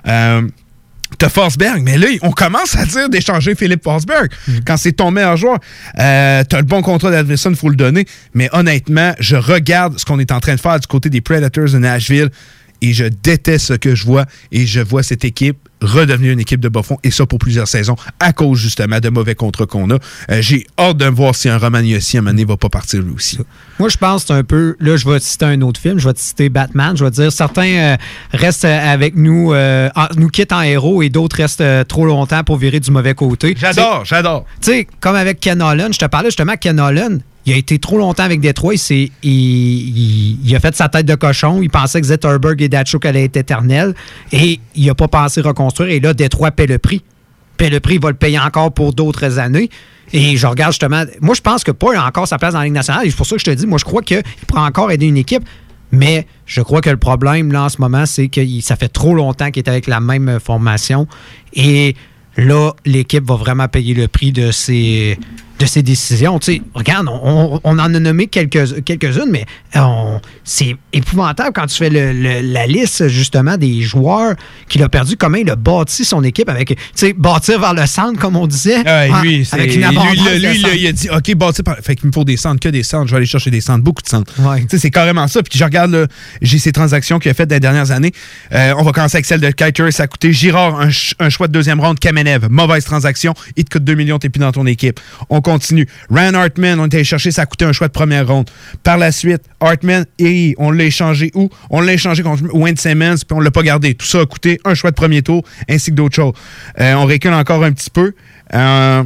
Euh, 0.07 0.41
T'as 1.17 1.29
Forsberg, 1.29 1.81
mais 1.83 1.97
là, 1.97 2.07
on 2.21 2.31
commence 2.31 2.75
à 2.75 2.85
dire 2.85 3.07
d'échanger 3.07 3.55
Philippe 3.55 3.81
Forsberg 3.81 4.29
quand 4.65 4.75
c'est 4.75 4.91
ton 4.91 5.09
meilleur 5.09 5.37
joueur. 5.37 5.57
Euh, 5.99 6.43
T'as 6.43 6.57
le 6.57 6.65
bon 6.65 6.81
contrat 6.81 7.11
d'Adverson, 7.11 7.49
il 7.49 7.55
faut 7.55 7.69
le 7.69 7.77
donner. 7.77 8.05
Mais 8.33 8.49
honnêtement, 8.51 9.13
je 9.19 9.37
regarde 9.37 9.97
ce 9.97 10.03
qu'on 10.03 10.19
est 10.19 10.33
en 10.33 10.41
train 10.41 10.55
de 10.55 10.59
faire 10.59 10.77
du 10.79 10.87
côté 10.87 11.09
des 11.09 11.21
Predators 11.21 11.69
de 11.69 11.77
Nashville 11.77 12.29
et 12.81 12.93
je 12.93 13.05
déteste 13.05 13.65
ce 13.67 13.73
que 13.73 13.95
je 13.95 14.05
vois 14.05 14.25
et 14.51 14.65
je 14.65 14.79
vois 14.81 15.03
cette 15.03 15.25
équipe 15.25 15.57
redevenir 15.79 16.31
une 16.33 16.39
équipe 16.39 16.59
de 16.59 16.69
bas 16.69 16.81
fond 16.81 16.97
et 17.03 17.11
ça 17.11 17.27
pour 17.27 17.37
plusieurs 17.37 17.67
saisons 17.67 17.95
à 18.19 18.33
cause 18.33 18.57
justement 18.59 18.99
de 18.99 19.09
mauvais 19.09 19.35
contrats 19.35 19.67
qu'on 19.67 19.91
a. 19.91 19.97
Euh, 20.31 20.41
J'ai 20.41 20.65
hâte 20.79 20.97
de 20.97 21.05
voir 21.05 21.35
si 21.35 21.49
un 21.49 21.57
Roman 21.59 21.79
Yossi 21.81 22.17
à 22.17 22.19
un 22.19 22.23
moment 22.23 22.31
donné, 22.33 22.45
va 22.45 22.57
pas 22.57 22.69
partir 22.69 23.01
lui 23.03 23.11
aussi. 23.13 23.37
Moi, 23.77 23.87
je 23.89 23.97
pense 23.97 24.23
que 24.23 24.27
c'est 24.29 24.33
un 24.33 24.43
peu. 24.43 24.75
Là, 24.79 24.97
je 24.97 25.07
vais 25.07 25.19
te 25.19 25.23
citer 25.23 25.45
un 25.45 25.61
autre 25.61 25.79
film. 25.79 25.99
Je 25.99 26.07
vais 26.07 26.13
te 26.15 26.19
citer 26.19 26.49
Batman. 26.49 26.97
Je 26.97 27.03
vais 27.03 27.11
te 27.11 27.15
dire 27.21 27.31
certains 27.31 27.67
euh, 27.93 27.97
restent 28.33 28.65
euh, 28.65 28.91
avec 28.93 29.15
nous, 29.15 29.53
euh, 29.53 29.89
en- 29.95 30.07
nous 30.15 30.29
quittent 30.29 30.51
en 30.51 30.63
héros 30.63 31.03
et 31.03 31.09
d'autres 31.09 31.35
restent 31.37 31.63
trop 31.87 32.05
longtemps 32.07 32.43
pour 32.43 32.57
virer 32.57 32.79
du 32.79 32.89
mauvais 32.89 33.13
côté. 33.13 33.55
J'adore, 33.55 34.03
j'adore. 34.03 34.45
Tu 34.61 34.71
sais, 34.71 34.87
comme 34.99 35.15
avec 35.15 35.39
Ken 35.39 35.61
Holland, 35.61 35.93
je 35.93 35.99
te 35.99 36.05
parlais 36.05 36.29
justement 36.29 36.55
Ken 36.59 36.79
Holland. 36.79 37.21
Il 37.47 37.53
a 37.53 37.55
été 37.55 37.79
trop 37.79 37.97
longtemps 37.97 38.23
avec 38.23 38.41
Détroit. 38.41 38.73
Il, 38.73 39.09
il, 39.23 40.55
a 40.55 40.59
fait 40.59 40.75
sa 40.75 40.89
tête 40.89 41.05
de 41.05 41.15
cochon. 41.15 41.61
Il 41.61 41.69
pensait 41.69 42.01
que 42.01 42.07
Zetterberg 42.07 42.61
et 42.61 42.67
Datchuk 42.67 43.05
allaient 43.05 43.23
être 43.23 43.37
éternels. 43.37 43.95
Et 44.33 44.59
il 44.75 44.85
n'a 44.85 44.95
pas 44.95 45.07
pensé 45.07 45.39
reconstruire. 45.39 45.89
Et 45.89 46.01
là, 46.01 46.13
Détroit 46.13 46.51
paie 46.51 46.67
le 46.67 46.77
prix. 46.77 47.03
Paie 47.55 47.69
le 47.69 47.79
prix, 47.79 47.95
il 47.95 48.01
va 48.01 48.09
le 48.09 48.17
payer 48.17 48.37
encore 48.37 48.73
pour 48.73 48.93
d'autres 48.93 49.39
années. 49.39 49.69
Et 50.11 50.35
je 50.35 50.45
regarde 50.45 50.73
justement. 50.73 51.03
Moi, 51.21 51.35
je 51.35 51.41
pense 51.41 51.63
que 51.63 51.71
Paul 51.71 51.95
a 51.95 52.05
encore 52.05 52.27
sa 52.27 52.37
place 52.37 52.51
dans 52.51 52.59
la 52.59 52.65
Ligue 52.65 52.73
nationale. 52.73 53.07
Et 53.07 53.11
c'est 53.11 53.15
pour 53.15 53.25
ça 53.25 53.35
que 53.35 53.39
je 53.39 53.45
te 53.45 53.51
dis, 53.51 53.65
moi, 53.65 53.77
je 53.77 53.85
crois 53.85 54.01
qu'il 54.01 54.21
pourra 54.45 54.65
encore 54.65 54.91
aider 54.91 55.05
une 55.05 55.17
équipe. 55.17 55.43
Mais 55.93 56.27
je 56.45 56.59
crois 56.59 56.81
que 56.81 56.89
le 56.89 56.97
problème, 56.97 57.53
là, 57.53 57.63
en 57.63 57.69
ce 57.69 57.79
moment, 57.79 58.05
c'est 58.05 58.27
que 58.27 58.41
ça 58.59 58.75
fait 58.75 58.89
trop 58.89 59.13
longtemps 59.13 59.51
qu'il 59.51 59.63
est 59.63 59.69
avec 59.69 59.87
la 59.87 60.01
même 60.01 60.41
formation. 60.43 61.07
Et 61.53 61.95
là, 62.35 62.73
l'équipe 62.85 63.23
va 63.23 63.35
vraiment 63.35 63.69
payer 63.69 63.93
le 63.93 64.09
prix 64.09 64.33
de 64.33 64.51
ses, 64.51 65.17
de 65.59 65.65
ses 65.65 65.81
décisions. 65.81 66.37
Tu 66.39 66.53
sais, 66.55 66.61
regarde, 66.73 67.07
on, 67.09 67.59
en 67.63 67.79
a 67.79 67.87
nommé 67.89 68.27
quelques, 68.27 68.83
quelques-unes, 68.83 69.29
mais 69.31 69.45
on- 69.75 70.19
c'est 70.43 70.75
épouvantable 70.93 71.51
quand 71.53 71.65
tu 71.65 71.75
fais 71.77 71.89
le- 71.89 72.13
le- 72.13 72.41
la 72.53 72.67
liste, 72.67 73.07
justement, 73.07 73.57
des 73.57 73.81
joueurs 73.81 74.35
qu'il 74.69 74.83
a 74.83 74.89
perdu, 74.89 75.17
comment 75.17 75.37
il 75.37 75.49
a 75.49 75.55
bâti 75.55 76.05
son 76.05 76.23
équipe 76.23 76.49
avec, 76.49 76.69
tu 76.69 76.75
sais, 76.95 77.13
bâtir 77.13 77.59
vers 77.59 77.73
le 77.73 77.85
centre, 77.87 78.19
comme 78.19 78.35
on 78.35 78.45
disait. 78.47 78.77
Ouais, 78.79 79.09
en- 79.11 79.21
lui, 79.21 79.45
c'est- 79.45 79.55
avec 79.55 79.73
une 79.75 79.81
lui, 79.81 79.87
lui, 79.89 80.61
centres. 80.61 80.75
il 80.75 80.87
a 80.87 80.91
dit 80.91 81.09
OK, 81.09 81.35
bâti 81.35 81.63
par. 81.63 81.77
Fait 81.77 81.95
qu'il 81.95 82.07
me 82.07 82.11
faut 82.11 82.23
des 82.23 82.37
centres, 82.37 82.59
que 82.59 82.69
des 82.69 82.83
centres. 82.83 83.07
Je 83.07 83.11
vais 83.11 83.17
aller 83.17 83.25
chercher 83.25 83.49
des 83.51 83.61
centres, 83.61 83.83
beaucoup 83.83 84.01
de 84.03 84.07
centres. 84.09 84.33
Tu 84.35 84.41
sais, 84.69 84.77
C'est 84.79 84.91
carrément 84.91 85.27
ça. 85.27 85.41
Puis 85.41 85.57
je 85.57 85.63
regarde, 85.63 85.91
là, 85.91 86.05
j'ai 86.41 86.59
ces 86.59 86.71
transactions 86.71 87.19
qu'il 87.19 87.31
a 87.31 87.33
faites 87.33 87.49
dans 87.49 87.55
les 87.55 87.59
dernières 87.59 87.91
années. 87.91 88.11
Euh, 88.53 88.73
on 88.77 88.83
va 88.83 88.91
commencer 88.91 89.17
avec 89.17 89.25
celle 89.25 89.41
de 89.41 89.49
Kiter. 89.51 89.91
Ça 89.91 90.03
a 90.03 90.07
coûté 90.07 90.31
Girard, 90.31 90.79
un, 90.81 90.89
un 91.19 91.29
choix 91.29 91.47
de 91.47 91.51
deuxième 91.53 91.79
ronde. 91.79 91.99
Kamenev, 91.99 92.47
mauvaise 92.49 92.83
transaction. 92.85 93.33
Il 93.55 93.63
te 93.65 93.71
coûte 93.71 93.83
2 93.83 93.95
millions, 93.95 94.19
t'es 94.19 94.29
plus 94.29 94.39
dans 94.39 94.51
ton 94.51 94.65
équipe. 94.65 94.99
On 95.29 95.41
continue. 95.47 95.87
Ryan 96.09 96.33
Hartman, 96.33 96.77
on 96.77 96.87
est 96.87 96.95
allé 96.95 97.03
chercher, 97.05 97.31
ça 97.31 97.43
a 97.43 97.45
coûté 97.45 97.63
un 97.63 97.71
choix 97.71 97.87
de 97.87 97.93
première 97.93 98.27
ronde. 98.27 98.49
Par 98.83 98.97
la 98.97 99.13
suite, 99.13 99.43
Hartman, 99.61 100.05
et 100.19 100.55
on 100.57 100.71
l'a 100.71 100.83
échangé 100.83 101.31
où? 101.35 101.49
On 101.69 101.79
l'a 101.79 101.93
échangé 101.93 102.21
contre 102.21 102.43
Wayne 102.53 102.75
Simmons, 102.75 103.15
puis 103.25 103.37
on 103.37 103.39
l'a 103.39 103.49
pas 103.49 103.63
gardé. 103.63 103.95
Tout 103.95 104.05
ça 104.05 104.19
a 104.19 104.25
coûté 104.25 104.59
un 104.65 104.73
choix 104.73 104.91
de 104.91 104.95
premier 104.95 105.21
tour, 105.21 105.43
ainsi 105.69 105.91
que 105.91 105.95
d'autres 105.95 106.15
choses. 106.15 106.33
Euh, 106.81 106.95
on 106.95 107.05
recule 107.05 107.31
encore 107.31 107.63
un 107.63 107.71
petit 107.71 107.89
peu. 107.89 108.13
Euh, 108.53 109.03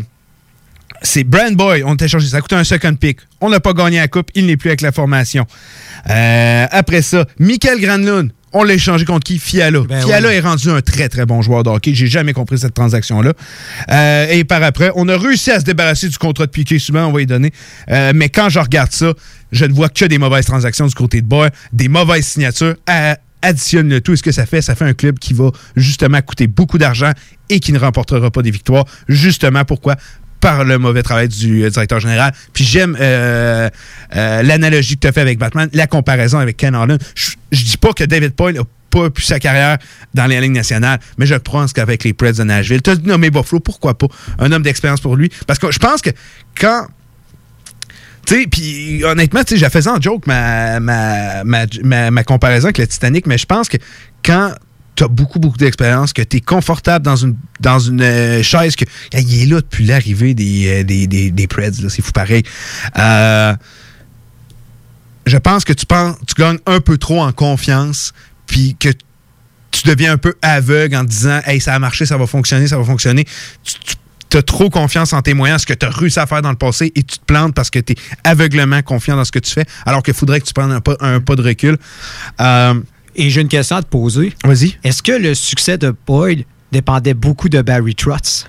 c'est 1.04 1.24
Brand 1.24 1.56
Boy, 1.56 1.84
on 1.84 1.96
t'a 1.96 2.08
changé, 2.08 2.28
ça 2.28 2.38
a 2.38 2.42
coûté 2.42 2.56
un 2.56 2.64
second 2.64 2.96
pick. 2.96 3.20
On 3.40 3.50
n'a 3.50 3.60
pas 3.60 3.74
gagné 3.74 4.00
la 4.00 4.08
coupe, 4.08 4.32
il 4.34 4.48
n'est 4.48 4.58
plus 4.58 4.70
avec 4.70 4.82
la 4.82 4.92
formation. 4.92 5.46
Euh, 6.10 6.66
après 6.72 7.04
ça, 7.04 7.26
Michael 7.38 7.80
Granlund, 7.80 8.32
On 8.53 8.64
l'a 8.64 8.73
échangé 8.73 9.06
contre 9.06 9.23
qui? 9.23 9.40
Fiala. 9.40 9.80
Fiala 10.02 10.28
oui. 10.28 10.36
est 10.36 10.40
rendu 10.41 10.69
un 10.69 10.82
très, 10.82 11.07
très 11.10 11.26
bon 11.26 11.41
joueur 11.41 11.64
de 11.64 11.69
hockey. 11.69 11.94
J'ai 11.94 12.07
jamais 12.07 12.34
compris 12.34 12.57
cette 12.60 12.73
transaction-là. 12.73 13.34
Euh, 13.91 14.28
et 14.30 14.44
par 14.44 14.61
après, 14.64 14.91
on 14.95 15.07
a 15.07 15.18
réussi 15.18 15.52
à 15.52 15.60
se 15.60 15.65
débarrasser 15.65 16.10
du 16.10 16.18
contrat 16.18 16.45
de 16.45 16.52
Piqué. 16.52 16.78
Souvent, 16.80 17.06
on 17.06 17.11
va 17.14 17.22
y 17.22 17.26
donner. 17.26 17.52
Euh, 17.90 18.11
mais 18.14 18.30
quand 18.30 18.49
je 18.49 18.60
regarde 18.60 18.91
ça, 18.91 19.14
je 19.52 19.65
ne 19.65 19.73
vois 19.73 19.90
que 19.90 20.06
des 20.06 20.18
mauvaises 20.18 20.45
transactions 20.45 20.86
du 20.88 20.95
côté 20.95 21.22
de 21.22 21.28
Boy, 21.28 21.49
des 21.72 21.88
mauvaises 21.88 22.28
signatures. 22.28 22.76
À- 22.88 23.18
additionne 23.41 23.90
le 23.90 24.02
tout. 24.02 24.14
Et 24.14 24.15
ce 24.18 24.23
que 24.23 24.32
ça 24.32 24.45
fait, 24.45 24.61
ça 24.61 24.76
fait 24.76 24.86
un 24.86 24.94
club 24.94 25.18
qui 25.18 25.34
va 25.34 25.49
justement 25.76 26.22
coûter 26.22 26.48
beaucoup 26.48 26.78
d'argent 26.78 27.11
et 27.49 27.60
qui 27.60 27.73
ne 27.73 27.80
remportera 27.80 28.30
pas 28.32 28.41
des 28.41 28.52
victoires. 28.52 28.86
Justement, 29.07 29.65
pourquoi? 29.65 29.95
Par 30.42 30.66
le 30.66 30.78
mauvais 30.78 31.04
travail 31.04 31.30
du 31.30 31.64
euh, 31.64 31.70
directeur 31.70 32.00
général. 32.00 32.34
Puis 32.52 32.66
j'aime 32.66 32.98
euh, 33.00 33.70
euh, 34.16 34.44
l'analogie 34.44 34.96
que 34.96 35.02
tu 35.02 35.08
as 35.08 35.12
fait 35.12 35.22
avec 35.22 35.38
Batman, 35.40 35.70
la 35.72 35.88
comparaison 35.88 36.40
avec 36.40 36.58
Ken 36.58 36.76
Holland. 36.76 37.00
Je 37.16 37.32
je 37.52 37.64
dis 37.64 37.78
pas 37.78 37.94
que 37.94 38.04
David 38.04 38.34
Poyle 38.34 38.56
n'a 38.56 38.64
pas 38.90 39.10
pu 39.10 39.22
sa 39.22 39.40
carrière 39.40 39.78
dans 40.14 40.26
les 40.26 40.40
lignes 40.40 40.54
nationales, 40.54 41.00
mais 41.18 41.26
je 41.26 41.36
pense 41.36 41.74
qu'avec 41.74 42.04
les 42.04 42.14
Preds 42.14 42.34
de 42.34 42.44
Nashville, 42.44 42.82
tu 42.82 42.90
as 42.90 42.96
nommé 42.96 43.30
Buffalo, 43.30 43.60
pourquoi 43.60 43.98
pas? 43.98 44.08
Un 44.40 44.52
homme 44.52 44.64
d'expérience 44.64 45.02
pour 45.02 45.16
lui. 45.16 45.30
Parce 45.48 45.60
que 45.60 45.72
je 45.72 45.80
pense 45.80 46.02
que 46.02 46.10
quand 46.60 46.88
tu 48.26 48.42
sais, 48.42 48.48
puis 48.48 49.04
honnêtement, 49.04 49.44
tu 49.44 49.58
sais, 49.58 49.70
j'ai 49.70 49.90
en 49.90 50.00
joke, 50.00 50.28
ma 50.28 52.24
comparaison 52.26 52.68
avec 52.68 52.78
le 52.78 52.88
Titanic, 52.88 53.28
mais 53.28 53.38
je 53.38 53.46
pense 53.46 53.68
que 53.68 53.78
quand 54.24 54.54
tu 54.96 55.04
as 55.04 55.08
beaucoup, 55.08 55.40
beaucoup 55.40 55.58
d'expérience, 55.58 56.14
que 56.14 56.22
tu 56.22 56.38
es 56.38 56.42
confortable 56.42 57.06
dans 57.06 57.16
une, 57.16 57.36
dans 57.60 57.80
une 57.80 58.02
euh, 58.02 58.44
chaise, 58.44 58.76
que 58.76 58.86
il 59.14 59.44
est 59.44 59.46
là 59.46 59.62
depuis 59.62 59.86
l'arrivée 59.86 60.34
des, 60.34 60.68
euh, 60.68 60.84
des, 60.84 61.08
des, 61.08 61.32
des 61.32 61.48
Preds, 61.48 61.72
c'est 61.90 62.02
fou 62.02 62.12
pareil. 62.12 62.44
Euh, 62.98 63.56
je 65.26 65.38
pense 65.38 65.64
que 65.64 65.74
tu, 65.74 65.86
penses, 65.86 66.16
tu 66.28 66.34
gagnes 66.40 66.60
un 66.66 66.80
peu 66.82 66.98
trop 66.98 67.22
en 67.22 67.32
confiance, 67.32 68.14
puis 68.48 68.76
que 68.80 68.90
tu 69.72 69.88
deviens 69.88 70.14
un 70.14 70.18
peu 70.18 70.36
aveugle 70.42 70.96
en 70.96 71.04
disant 71.04 71.40
Hey, 71.46 71.62
ça 71.62 71.74
a 71.74 71.80
marché, 71.80 72.06
ça 72.06 72.18
va 72.18 72.28
fonctionner, 72.28 72.68
ça 72.68 72.78
va 72.78 72.84
fonctionner. 72.84 73.26
Tu, 73.64 74.38
as 74.38 74.42
trop 74.44 74.70
confiance 74.70 75.12
en 75.12 75.22
tes 75.22 75.34
moyens, 75.34 75.62
ce 75.62 75.66
que 75.66 75.74
tu 75.74 75.86
as 75.86 75.90
réussi 75.90 76.18
à 76.18 76.26
faire 76.26 76.42
dans 76.42 76.52
le 76.52 76.56
passé, 76.56 76.92
et 76.96 77.04
tu 77.04 77.18
te 77.18 77.26
plantes 77.26 77.54
parce 77.54 77.70
que 77.70 77.80
tu 77.80 77.94
es 77.94 77.96
aveuglement 78.24 78.82
confiant 78.82 79.18
dans 79.18 79.26
ce 79.26 79.32
que 79.32 79.40
tu 79.40 79.52
fais, 79.52 79.66
alors 79.86 80.04
qu'il 80.04 80.14
faudrait 80.14 80.40
que 80.40 80.46
tu 80.46 80.54
prennes 80.54 80.72
un 80.72 80.80
pas, 80.80 80.96
un 81.02 81.20
pas 81.20 81.36
de 81.36 81.42
recul. 81.42 81.78
Et 83.16 83.30
j'ai 83.30 83.42
une 83.42 83.48
question 83.48 83.76
à 83.76 83.82
te 83.82 83.88
poser. 83.88 84.34
Vas-y. 84.44 84.78
Est-ce 84.84 85.04
que 85.04 85.12
le 85.12 85.34
succès 85.36 85.78
de 85.78 85.94
Boyd 86.08 86.46
dépendait 86.72 87.14
beaucoup 87.14 87.50
de 87.50 87.62
Barry 87.62 87.96
Trotz? 87.96 88.48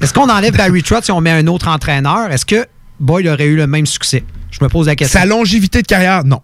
Est-ce 0.00 0.12
qu'on 0.14 0.28
enlève 0.28 0.56
Barry 0.56 0.82
Trotz 0.82 1.08
et 1.08 1.12
on 1.12 1.20
met 1.20 1.30
un 1.30 1.46
autre 1.46 1.68
entraîneur? 1.68 2.30
Est-ce 2.32 2.46
que 2.46 2.66
Boyd 2.98 3.26
aurait 3.26 3.46
eu 3.46 3.56
le 3.56 3.66
même 3.66 3.86
succès? 3.86 4.24
Je 4.50 4.58
me 4.62 4.68
pose 4.68 4.86
la 4.86 4.96
question. 4.96 5.20
Sa 5.20 5.26
longévité 5.26 5.82
de 5.82 5.86
carrière, 5.86 6.24
non. 6.24 6.40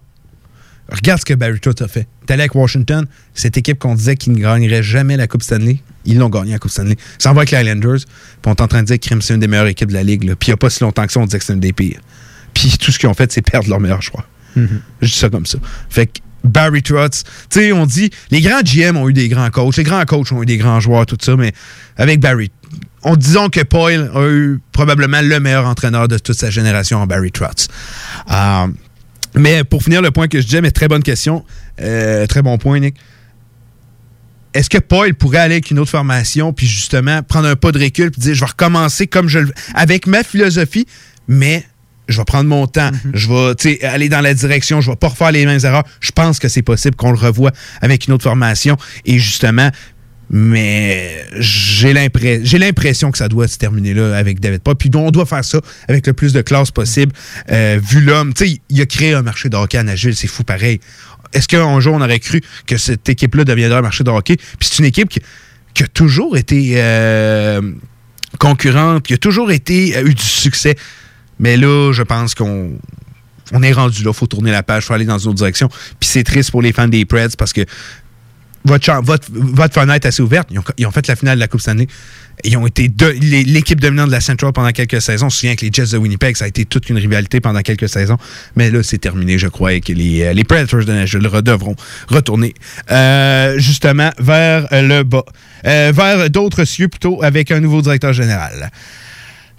Regarde 0.89 1.19
ce 1.19 1.25
que 1.25 1.33
Barry 1.33 1.59
Trotz 1.59 1.81
a 1.83 1.87
fait. 1.89 2.07
T'es 2.25 2.33
allé 2.33 2.43
avec 2.43 2.55
Washington, 2.55 3.05
cette 3.33 3.57
équipe 3.57 3.79
qu'on 3.79 3.95
disait 3.95 4.15
qu'il 4.15 4.33
ne 4.33 4.37
gagnerait 4.39 4.83
jamais 4.83 5.17
la 5.17 5.27
Coupe 5.27 5.43
Stanley, 5.43 5.79
ils 6.05 6.17
l'ont 6.17 6.29
gagné 6.29 6.51
la 6.53 6.59
Coupe 6.59 6.71
Stanley. 6.71 6.95
Ça 7.19 7.31
en 7.31 7.33
va 7.33 7.41
avec 7.41 7.51
les 7.51 7.59
Islanders, 7.59 7.99
puis 8.05 8.05
on 8.45 8.51
est 8.53 8.61
en 8.61 8.67
train 8.67 8.81
de 8.83 8.87
dire 8.87 8.99
que 8.99 9.21
c'est 9.21 9.33
une 9.33 9.39
des 9.41 9.47
meilleures 9.47 9.67
équipes 9.67 9.89
de 9.89 9.93
la 9.93 10.03
Ligue. 10.03 10.23
là. 10.23 10.35
Puis 10.37 10.47
il 10.47 10.51
n'y 10.51 10.53
a 10.53 10.57
pas 10.57 10.69
si 10.69 10.81
longtemps 10.83 11.05
que 11.05 11.11
ça, 11.11 11.19
on 11.19 11.25
disait 11.25 11.39
que 11.39 11.45
c'est 11.45 11.53
une 11.53 11.59
des 11.59 11.73
pires. 11.73 11.99
Puis 12.53 12.77
tout 12.79 12.91
ce 12.93 12.99
qu'ils 12.99 13.09
ont 13.09 13.13
fait, 13.13 13.29
c'est 13.31 13.41
perdre 13.41 13.69
leur 13.69 13.79
meilleur 13.81 14.01
choix. 14.01 14.25
Je 14.55 15.07
dis 15.07 15.11
ça 15.11 15.29
comme 15.29 15.45
ça. 15.45 15.59
Fait 15.89 16.07
que 16.07 16.19
Barry 16.43 16.81
Trotz, 16.81 17.23
tu 17.49 17.59
sais, 17.59 17.71
on 17.71 17.85
dit, 17.85 18.09
les 18.31 18.41
grands 18.41 18.61
GM 18.61 18.95
ont 18.97 19.09
eu 19.09 19.13
des 19.13 19.27
grands 19.27 19.49
coachs, 19.49 19.77
les 19.77 19.83
grands 19.83 20.05
coachs 20.05 20.31
ont 20.31 20.41
eu 20.43 20.45
des 20.45 20.57
grands 20.57 20.79
joueurs, 20.79 21.05
tout 21.05 21.17
ça, 21.19 21.35
mais 21.35 21.51
avec 21.97 22.19
Barry, 22.19 22.51
on 23.03 23.15
disons 23.15 23.49
que 23.49 23.61
Poyle 23.61 24.09
a 24.13 24.27
eu 24.27 24.59
probablement 24.71 25.21
le 25.21 25.39
meilleur 25.39 25.65
entraîneur 25.65 26.07
de 26.07 26.17
toute 26.17 26.35
sa 26.35 26.49
génération 26.49 26.99
en 26.99 27.07
Barry 27.07 27.31
Trotz. 27.31 27.67
Euh, 28.31 28.67
mais 29.35 29.63
pour 29.63 29.83
finir 29.83 30.01
le 30.01 30.11
point 30.11 30.27
que 30.27 30.39
je 30.39 30.45
disais, 30.45 30.61
mais 30.61 30.71
très 30.71 30.87
bonne 30.87 31.03
question, 31.03 31.45
euh, 31.81 32.25
très 32.27 32.41
bon 32.41 32.57
point, 32.57 32.79
Nick. 32.79 32.95
Est-ce 34.53 34.69
que 34.69 34.79
Paul 34.79 35.13
pourrait 35.13 35.37
aller 35.37 35.55
avec 35.55 35.69
une 35.69 35.77
autre 35.77 35.91
formation 35.91 36.51
puis 36.51 36.65
justement 36.65 37.21
prendre 37.21 37.47
un 37.47 37.55
pas 37.55 37.71
de 37.71 37.79
recul 37.79 38.09
puis 38.09 38.21
dire 38.21 38.33
je 38.33 38.39
vais 38.39 38.45
recommencer 38.47 39.05
comme 39.05 39.27
je 39.27 39.39
le 39.39 39.53
avec 39.75 40.07
ma 40.07 40.23
philosophie, 40.23 40.87
mais 41.27 41.63
je 42.07 42.17
vais 42.17 42.25
prendre 42.25 42.49
mon 42.49 42.67
temps, 42.67 42.91
je 43.13 43.27
vais 43.27 43.83
aller 43.85 44.09
dans 44.09 44.21
la 44.21 44.33
direction, 44.33 44.81
je 44.81 44.89
vais 44.89 44.95
pas 44.95 45.09
refaire 45.09 45.31
les 45.31 45.45
mêmes 45.45 45.59
erreurs. 45.63 45.83
Je 45.99 46.11
pense 46.11 46.39
que 46.39 46.47
c'est 46.47 46.61
possible 46.61 46.95
qu'on 46.95 47.11
le 47.11 47.17
revoie 47.17 47.51
avec 47.81 48.07
une 48.07 48.13
autre 48.13 48.23
formation 48.23 48.77
et 49.05 49.19
justement 49.19 49.71
mais 50.29 51.25
j'ai 51.39 51.93
l'impression 51.93 53.11
que 53.11 53.17
ça 53.17 53.29
doit 53.29 53.47
se 53.47 53.57
terminer 53.57 53.93
là 53.93 54.15
avec 54.17 54.39
David 54.39 54.61
Paul. 54.61 54.75
Puis 54.75 54.91
on 54.93 55.09
doit 55.09 55.25
faire 55.25 55.43
ça 55.45 55.61
avec 55.87 56.05
le 56.05 56.13
plus 56.13 56.33
de 56.33 56.41
classe 56.41 56.71
possible. 56.71 57.13
Euh, 57.49 57.79
vu 57.81 58.01
l'homme, 58.01 58.33
tu 58.33 58.45
sais, 58.45 58.61
il 58.69 58.81
a 58.81 58.85
créé 58.85 59.13
un 59.13 59.21
marché 59.21 59.49
de 59.49 59.55
hockey 59.55 59.77
à 59.77 59.83
Nashville, 59.83 60.15
c'est 60.15 60.27
fou 60.27 60.43
pareil. 60.43 60.79
Est-ce 61.33 61.47
qu'un 61.47 61.79
jour 61.79 61.95
on 61.95 62.01
aurait 62.01 62.19
cru 62.19 62.41
que 62.65 62.77
cette 62.77 63.07
équipe-là 63.07 63.43
deviendrait 63.43 63.79
un 63.79 63.83
marché 63.83 64.03
de 64.03 64.09
hockey? 64.09 64.35
Puis 64.35 64.69
c'est 64.69 64.79
une 64.79 64.85
équipe 64.85 65.09
qui, 65.09 65.21
qui 65.73 65.83
a 65.83 65.87
toujours 65.87 66.37
été 66.37 66.73
euh, 66.75 67.61
concurrente, 68.39 69.03
qui 69.03 69.13
a 69.13 69.17
toujours 69.17 69.51
été 69.51 69.95
a 69.95 70.01
eu 70.01 70.13
du 70.13 70.23
succès. 70.23 70.75
Mais 71.39 71.57
là, 71.57 71.91
je 71.93 72.03
pense 72.03 72.35
qu'on 72.35 72.77
on 73.53 73.63
est 73.63 73.71
rendu 73.71 74.03
là. 74.03 74.11
Il 74.13 74.17
faut 74.17 74.27
tourner 74.27 74.51
la 74.51 74.63
page, 74.63 74.83
il 74.83 74.87
faut 74.87 74.93
aller 74.93 75.05
dans 75.05 75.17
une 75.17 75.29
autre 75.29 75.37
direction. 75.37 75.69
Puis 75.99 76.09
c'est 76.09 76.23
triste 76.23 76.51
pour 76.51 76.61
les 76.61 76.73
fans 76.73 76.87
des 76.87 77.05
Preds 77.05 77.35
parce 77.37 77.53
que 77.53 77.65
votre, 78.65 79.01
votre, 79.01 79.27
votre 79.31 79.73
fenêtre 79.73 80.05
est 80.05 80.09
assez 80.09 80.21
ouverte. 80.21 80.49
Ils 80.77 80.85
ont, 80.85 80.91
fait 80.91 81.07
la 81.07 81.15
finale 81.15 81.35
de 81.35 81.39
la 81.39 81.47
Coupe 81.47 81.61
Stanley. 81.61 81.87
Ils 82.43 82.57
ont 82.57 82.67
été 82.67 82.91
l'équipe 83.21 83.79
dominante 83.79 84.07
de 84.07 84.11
la 84.11 84.21
Central 84.21 84.51
pendant 84.51 84.71
quelques 84.71 85.01
saisons. 85.01 85.27
On 85.27 85.29
se 85.29 85.39
souvient 85.39 85.55
que 85.55 85.65
les 85.65 85.71
Jets 85.71 85.93
de 85.93 85.97
Winnipeg, 85.97 86.35
ça 86.35 86.45
a 86.45 86.47
été 86.47 86.65
toute 86.65 86.89
une 86.89 86.97
rivalité 86.97 87.39
pendant 87.39 87.61
quelques 87.61 87.89
saisons. 87.89 88.17
Mais 88.55 88.69
là, 88.69 88.83
c'est 88.83 88.99
terminé, 88.99 89.39
je 89.39 89.47
crois, 89.47 89.73
et 89.73 89.81
que 89.81 89.93
les, 89.93 90.23
euh, 90.23 90.33
les 90.33 90.43
Predators 90.43 90.85
de 90.85 90.93
Nashville 90.93 91.21
devront 91.21 91.75
retourner 92.09 92.53
euh, 92.91 93.57
justement 93.57 94.11
vers 94.19 94.67
le 94.71 95.03
bas. 95.03 95.23
Euh, 95.65 95.91
vers 95.95 96.29
d'autres 96.29 96.65
cieux, 96.65 96.89
plutôt, 96.89 97.23
avec 97.23 97.51
un 97.51 97.59
nouveau 97.59 97.81
directeur 97.81 98.13
général. 98.13 98.69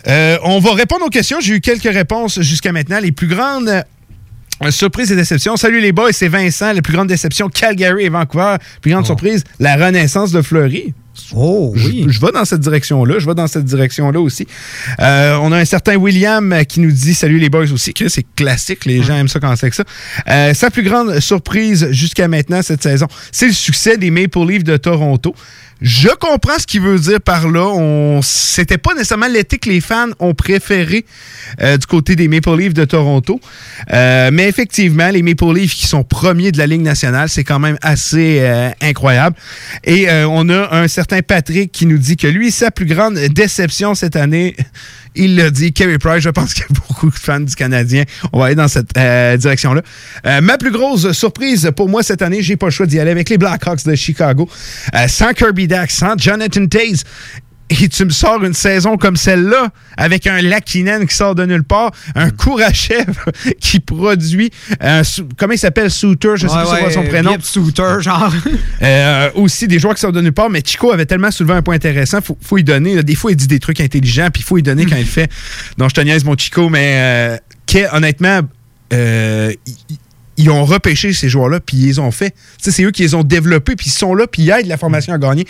Euh, 0.07 0.39
on 0.45 0.61
va 0.61 0.75
répondre 0.75 1.05
aux 1.05 1.11
questions. 1.11 1.39
J'ai 1.41 1.55
eu 1.55 1.61
quelques 1.61 1.93
réponses 1.93 2.41
jusqu'à 2.41 2.73
maintenant. 2.73 3.01
Les 3.01 3.13
plus 3.13 3.27
grandes 3.27 3.69
euh, 3.69 4.71
surprises 4.71 5.13
et 5.13 5.17
déceptions. 5.17 5.57
Salut 5.57 5.81
les 5.81 5.93
boys, 5.93 6.13
c'est 6.13 6.29
Vincent. 6.29 6.73
Les 6.73 6.83
plus 6.83 6.93
grandes 6.93 7.09
déceptions, 7.09 7.49
Calgary 7.49 8.05
et 8.05 8.09
Vancouver. 8.09 8.57
Plus 8.81 8.93
grande 8.93 9.07
surprise, 9.07 9.45
la 9.59 9.77
renaissance 9.77 10.33
de 10.33 10.43
Fleury. 10.43 10.95
Oh 11.35 11.73
oui. 11.75 12.05
Je, 12.07 12.13
je 12.13 12.21
vais 12.21 12.33
dans 12.33 12.45
cette 12.45 12.61
direction-là. 12.61 13.19
Je 13.19 13.27
vais 13.27 13.35
dans 13.35 13.47
cette 13.47 13.65
direction-là 13.65 14.21
aussi. 14.21 14.47
Euh, 15.01 15.37
on 15.43 15.53
a 15.53 15.59
un 15.59 15.65
certain 15.65 15.97
William 15.97 16.65
qui 16.69 16.81
nous 16.81 16.93
dit 16.93 17.15
Salut 17.15 17.39
les 17.39 17.51
boys 17.51 17.71
aussi. 17.73 17.93
C'est 18.09 18.27
classique. 18.37 18.85
Les 18.85 19.03
gens 19.03 19.17
aiment 19.17 19.29
ça 19.29 19.41
quand 19.41 19.55
c'est 19.57 19.71
que 19.71 19.77
ça. 19.77 19.85
Euh, 20.29 20.55
sa 20.55 20.71
plus 20.71 20.83
grande 20.83 21.19
surprise 21.21 21.89
jusqu'à 21.91 22.29
maintenant 22.29 22.63
cette 22.63 22.83
saison, 22.83 23.07
c'est 23.33 23.47
le 23.47 23.53
succès 23.53 23.97
des 23.97 24.11
Maple 24.11 24.47
Leafs 24.47 24.65
de 24.65 24.77
Toronto. 24.77 25.35
Je 25.81 26.09
comprends 26.09 26.59
ce 26.59 26.67
qu'il 26.67 26.81
veut 26.81 26.99
dire 26.99 27.21
par 27.21 27.49
là. 27.49 27.67
On, 27.69 28.21
c'était 28.23 28.79
pas 28.79 28.95
nécessairement 28.95 29.29
l'été 29.29 29.59
que 29.59 29.69
les 29.69 29.81
fans 29.81 30.09
ont 30.19 30.35
préféré 30.35 31.05
euh, 31.61 31.77
du 31.77 31.87
côté 31.87 32.17
des 32.17 32.27
Maple 32.27 32.57
Leafs 32.57 32.75
de 32.75 32.85
Toronto. 32.85 33.41
Euh, 33.93 34.31
mais 34.33 34.49
effectivement, 34.49 35.09
les 35.11 35.23
Maple 35.23 35.53
Leafs 35.55 35.75
qui 35.75 35.87
sont 35.87 36.03
premiers 36.03 36.51
de 36.51 36.59
la 36.59 36.67
Ligue 36.67 36.83
nationale, 36.83 37.29
c'est 37.29 37.45
quand 37.45 37.61
même 37.61 37.79
assez 37.83 38.39
euh, 38.41 38.71
incroyable. 38.83 39.37
Et 39.85 40.11
euh, 40.11 40.27
on 40.29 40.49
a 40.49 40.75
un 40.75 40.89
certain 40.89 41.21
Patrick 41.21 41.71
qui 41.71 41.87
nous 41.87 41.99
dit 41.99 42.17
que 42.17 42.27
lui, 42.27 42.51
sa 42.51 42.71
plus 42.73 42.87
grande 42.87 43.15
déception 43.15 43.95
cette 43.95 44.17
année, 44.17 44.57
il 45.19 45.37
l'a 45.37 45.51
dit, 45.51 45.73
Kerry 45.73 45.99
Price, 45.99 46.23
je 46.23 46.31
pense 46.31 46.55
qu'il 46.55 46.63
y 46.63 46.67
a 46.67 46.75
beaucoup 46.89 47.11
de 47.11 47.15
fans 47.15 47.41
du 47.41 47.55
Canadien. 47.55 48.05
On 48.33 48.39
va 48.39 48.47
aller 48.47 48.55
dans 48.55 48.69
cette 48.69 48.97
euh, 48.97 49.37
direction-là. 49.37 49.83
Euh, 50.27 50.41
ma 50.41 50.57
plus 50.57 50.71
grosse 50.71 51.13
surprise 51.13 51.71
pour 51.77 51.89
moi 51.89 52.03
cette 52.03 52.23
année, 52.23 52.41
j'ai 52.41 52.57
pas 52.57 52.67
le 52.67 52.73
choix 52.73 52.87
d'y 52.87 52.99
aller 52.99 53.11
avec 53.11 53.29
les 53.29 53.37
Blackhawks 53.39 53.85
de 53.85 53.95
Chicago. 53.95 54.49
Euh, 54.95 55.09
sans 55.09 55.33
Kirby 55.33 55.67
Dax, 55.67 55.95
sans 55.95 56.17
Jonathan 56.17 56.67
Taze. 56.67 57.05
Et 57.71 57.89
tu 57.89 58.05
me 58.05 58.11
sors 58.11 58.43
une 58.45 58.55
saison 58.55 58.97
comme 58.97 59.17
celle-là, 59.17 59.69
avec 59.97 60.27
un 60.27 60.41
Lakinen 60.41 61.07
qui 61.07 61.15
sort 61.15 61.35
de 61.35 61.45
nulle 61.45 61.65
part, 61.65 61.91
un 62.15 62.31
Kourachev 62.31 63.13
qui 63.61 63.81
produit, 63.81 64.51
un, 64.81 65.03
comment 65.37 65.53
il 65.53 65.59
s'appelle, 65.59 65.91
Souter, 65.91 66.33
je 66.37 66.49
sais 66.49 66.55
Ouais, 66.55 66.65
pas 66.65 66.79
quoi 66.79 66.91
son 66.91 67.05
prénom. 67.05 67.37
Souter, 67.41 67.97
genre. 68.01 68.33
Euh, 68.81 69.31
aussi 69.35 69.67
des 69.67 69.79
joueurs 69.81 69.95
qui 69.95 70.01
sortent 70.01 70.15
de 70.15 70.21
nulle 70.21 70.33
part, 70.33 70.51
mais 70.51 70.63
Chico 70.65 70.93
avait 70.93 71.05
tellement 71.05 71.33
soulevé 71.33 71.55
un 71.55 71.63
point 71.63 71.75
intéressant, 71.75 72.21
faut, 72.21 72.39
faut 72.41 72.59
y 72.59 72.65
donner. 72.65 72.95
là. 72.95 73.03
des 73.03 73.17
fois, 73.17 73.33
il 73.33 73.37
dit 73.37 73.49
des 73.49 73.59
trucs 73.59 73.81
intelligents, 73.81 74.29
puis 74.33 74.43
il 74.43 74.45
faut 74.45 74.57
y 74.57 74.63
donner 74.63 74.87
quand 74.87 74.97
il 74.97 75.05
fait. 75.07 75.31
Donc, 75.79 75.91
je 75.91 75.95
te 75.95 76.01
niaise, 76.01 76.25
mon 76.25 76.37
Chico, 76.37 76.69
mais 76.69 77.41
euh, 77.75 77.87
honnêtement, 77.93 78.41
euh, 78.93 79.53
ils 80.39 80.49
ont 80.51 80.65
repêché 80.65 81.13
ces 81.13 81.29
joueurs-là, 81.29 81.61
puis 81.61 81.77
ils 81.77 81.87
les 81.87 81.99
ont 81.99 82.11
fait. 82.11 82.35
C'est 82.59 82.83
eux 82.85 82.91
qui 82.91 83.03
les 83.03 83.15
ont 83.15 83.25
développés, 83.25 83.77
puis 83.77 83.89
ils 83.89 83.93
sont 83.93 84.15
là, 84.15 84.27
puis 84.27 84.43
ils 84.43 84.51
aident 84.51 84.67
la 84.67 84.79
formation 84.79 85.13
à 85.13 85.19
gagner. 85.19 85.47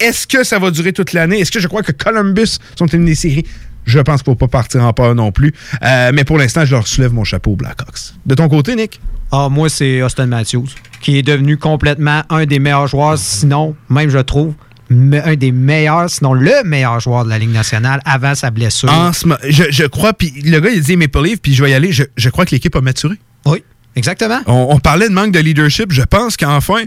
Est-ce 0.00 0.26
que 0.26 0.44
ça 0.44 0.58
va 0.58 0.70
durer 0.70 0.92
toute 0.92 1.12
l'année? 1.12 1.38
Est-ce 1.40 1.50
que 1.50 1.60
je 1.60 1.68
crois 1.68 1.82
que 1.82 1.92
Columbus 1.92 2.58
sont 2.76 2.86
une 2.86 3.06
des 3.06 3.14
séries? 3.14 3.46
Je 3.84 3.98
pense 3.98 4.22
qu'il 4.22 4.30
ne 4.30 4.34
faut 4.34 4.46
pas 4.46 4.48
partir 4.48 4.84
en 4.84 4.92
peur 4.92 5.14
non 5.14 5.32
plus. 5.32 5.54
Euh, 5.82 6.12
mais 6.14 6.24
pour 6.24 6.38
l'instant, 6.38 6.64
je 6.64 6.72
leur 6.72 6.86
soulève 6.86 7.12
mon 7.12 7.24
chapeau 7.24 7.52
aux 7.52 7.56
Blackhawks. 7.56 8.14
De 8.26 8.34
ton 8.34 8.48
côté, 8.48 8.76
Nick? 8.76 9.00
Ah, 9.32 9.48
moi, 9.48 9.68
c'est 9.68 10.02
Austin 10.02 10.26
Matthews, 10.26 10.68
qui 11.00 11.18
est 11.18 11.22
devenu 11.22 11.56
complètement 11.56 12.22
un 12.28 12.44
des 12.44 12.58
meilleurs 12.58 12.86
joueurs, 12.86 13.18
sinon, 13.18 13.74
même 13.88 14.10
je 14.10 14.18
trouve, 14.18 14.54
un 14.90 15.36
des 15.36 15.52
meilleurs, 15.52 16.10
sinon 16.10 16.34
le 16.34 16.64
meilleur 16.64 17.00
joueur 17.00 17.24
de 17.24 17.30
la 17.30 17.38
Ligue 17.38 17.52
nationale 17.52 18.00
avant 18.04 18.34
sa 18.34 18.50
blessure. 18.50 18.92
En 18.92 19.12
ce 19.12 19.26
je, 19.48 19.64
je 19.70 19.84
crois, 19.84 20.12
puis 20.12 20.32
le 20.44 20.60
gars, 20.60 20.70
il 20.70 20.82
dit 20.82 20.96
Maple 20.96 21.22
Leaf, 21.22 21.40
puis 21.40 21.54
je 21.54 21.64
vais 21.64 21.70
y 21.70 21.74
aller. 21.74 21.92
Je, 21.92 22.04
je 22.16 22.28
crois 22.28 22.44
que 22.44 22.50
l'équipe 22.50 22.76
a 22.76 22.80
maturé. 22.80 23.14
Oui, 23.46 23.64
exactement. 23.96 24.40
On, 24.46 24.78
parlait 24.78 25.08
de 25.08 25.14
manque 25.14 25.32
de 25.32 25.38
leadership. 25.38 25.92
Je 25.92 26.02
pense 26.02 26.36
qu'enfin, 26.36 26.84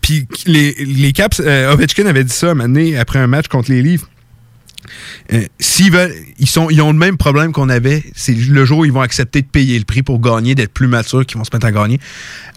Puis 0.00 0.26
les, 0.46 0.74
les 0.84 1.12
Caps, 1.12 1.40
euh, 1.44 1.72
Ovechkin 1.72 2.06
avait 2.06 2.24
dit 2.24 2.32
ça 2.32 2.50
un 2.50 2.56
donné, 2.56 2.96
après 2.98 3.18
un 3.18 3.26
match 3.26 3.48
contre 3.48 3.70
les 3.70 3.82
Leafs. 3.82 4.06
Euh, 5.32 5.44
s'ils 5.58 5.92
veulent, 5.92 6.14
ils, 6.38 6.48
sont, 6.48 6.68
ils 6.70 6.82
ont 6.82 6.92
le 6.92 6.98
même 6.98 7.16
problème 7.16 7.52
qu'on 7.52 7.68
avait. 7.68 8.02
C'est 8.14 8.34
le 8.34 8.64
jour 8.64 8.80
où 8.80 8.84
ils 8.84 8.92
vont 8.92 9.00
accepter 9.00 9.42
de 9.42 9.46
payer 9.46 9.78
le 9.78 9.84
prix 9.84 10.02
pour 10.02 10.20
gagner, 10.20 10.54
d'être 10.54 10.72
plus 10.72 10.88
matures, 10.88 11.24
qu'ils 11.24 11.38
vont 11.38 11.44
se 11.44 11.50
mettre 11.52 11.66
à 11.66 11.72
gagner. 11.72 12.00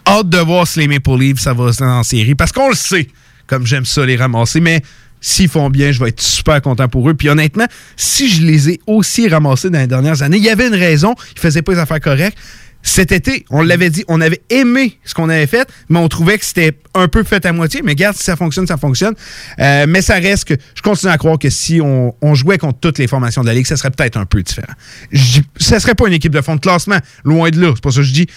Hâte 0.07 0.29
de 0.29 0.37
voir 0.37 0.67
si 0.67 0.79
les 0.79 0.87
Maple 0.87 1.17
Leafs, 1.17 1.39
ça 1.39 1.53
va 1.53 1.71
en 1.79 2.03
série. 2.03 2.35
Parce 2.35 2.51
qu'on 2.51 2.69
le 2.69 2.75
sait, 2.75 3.07
comme 3.47 3.65
j'aime 3.65 3.85
ça 3.85 4.05
les 4.05 4.15
ramasser, 4.15 4.59
mais 4.59 4.81
s'ils 5.21 5.49
font 5.49 5.69
bien, 5.69 5.91
je 5.91 5.99
vais 5.99 6.09
être 6.09 6.21
super 6.21 6.61
content 6.61 6.87
pour 6.87 7.09
eux. 7.09 7.13
Puis 7.13 7.29
honnêtement, 7.29 7.65
si 7.95 8.29
je 8.29 8.43
les 8.43 8.69
ai 8.69 8.79
aussi 8.85 9.27
ramassés 9.27 9.69
dans 9.69 9.79
les 9.79 9.87
dernières 9.87 10.21
années, 10.21 10.37
il 10.37 10.43
y 10.43 10.49
avait 10.49 10.67
une 10.67 10.75
raison, 10.75 11.15
ils 11.35 11.39
faisaient 11.39 11.61
pas 11.61 11.73
les 11.73 11.79
affaires 11.79 11.99
correctes. 11.99 12.37
Cet 12.87 13.11
été, 13.11 13.45
on 13.49 13.63
l'avait 13.63 13.89
dit, 13.89 14.05
on 14.07 14.21
avait 14.21 14.41
aimé 14.51 14.99
ce 15.03 15.15
qu'on 15.15 15.27
avait 15.27 15.47
fait, 15.47 15.67
mais 15.89 15.97
on 15.97 16.07
trouvait 16.07 16.37
que 16.37 16.45
c'était 16.45 16.77
un 16.93 17.07
peu 17.07 17.23
fait 17.23 17.43
à 17.45 17.51
moitié. 17.51 17.81
Mais 17.83 17.93
regarde, 17.93 18.15
si 18.15 18.23
ça 18.23 18.35
fonctionne, 18.35 18.67
ça 18.67 18.77
fonctionne. 18.77 19.15
Euh, 19.59 19.85
mais 19.89 20.03
ça 20.03 20.13
reste 20.15 20.45
que 20.45 20.53
je 20.75 20.81
continue 20.83 21.11
à 21.11 21.17
croire 21.17 21.39
que 21.39 21.49
si 21.49 21.81
on, 21.81 22.13
jouait 22.35 22.59
contre 22.59 22.79
toutes 22.79 22.99
les 22.99 23.07
formations 23.07 23.41
de 23.41 23.47
la 23.47 23.55
Ligue, 23.55 23.65
ça 23.65 23.75
serait 23.75 23.89
peut-être 23.89 24.17
un 24.17 24.25
peu 24.25 24.43
différent. 24.43 24.71
Je- 25.11 25.41
Ça 25.57 25.79
serait 25.79 25.95
pas 25.95 26.05
une 26.07 26.13
équipe 26.13 26.31
de 26.31 26.41
fond 26.41 26.55
de 26.55 26.61
classement, 26.61 26.99
loin 27.23 27.49
de 27.49 27.59
là. 27.59 27.71
C'est 27.73 27.83
pas 27.83 27.89
ça 27.91 27.97
que 27.97 28.03
je 28.03 28.13
dis. 28.13 28.27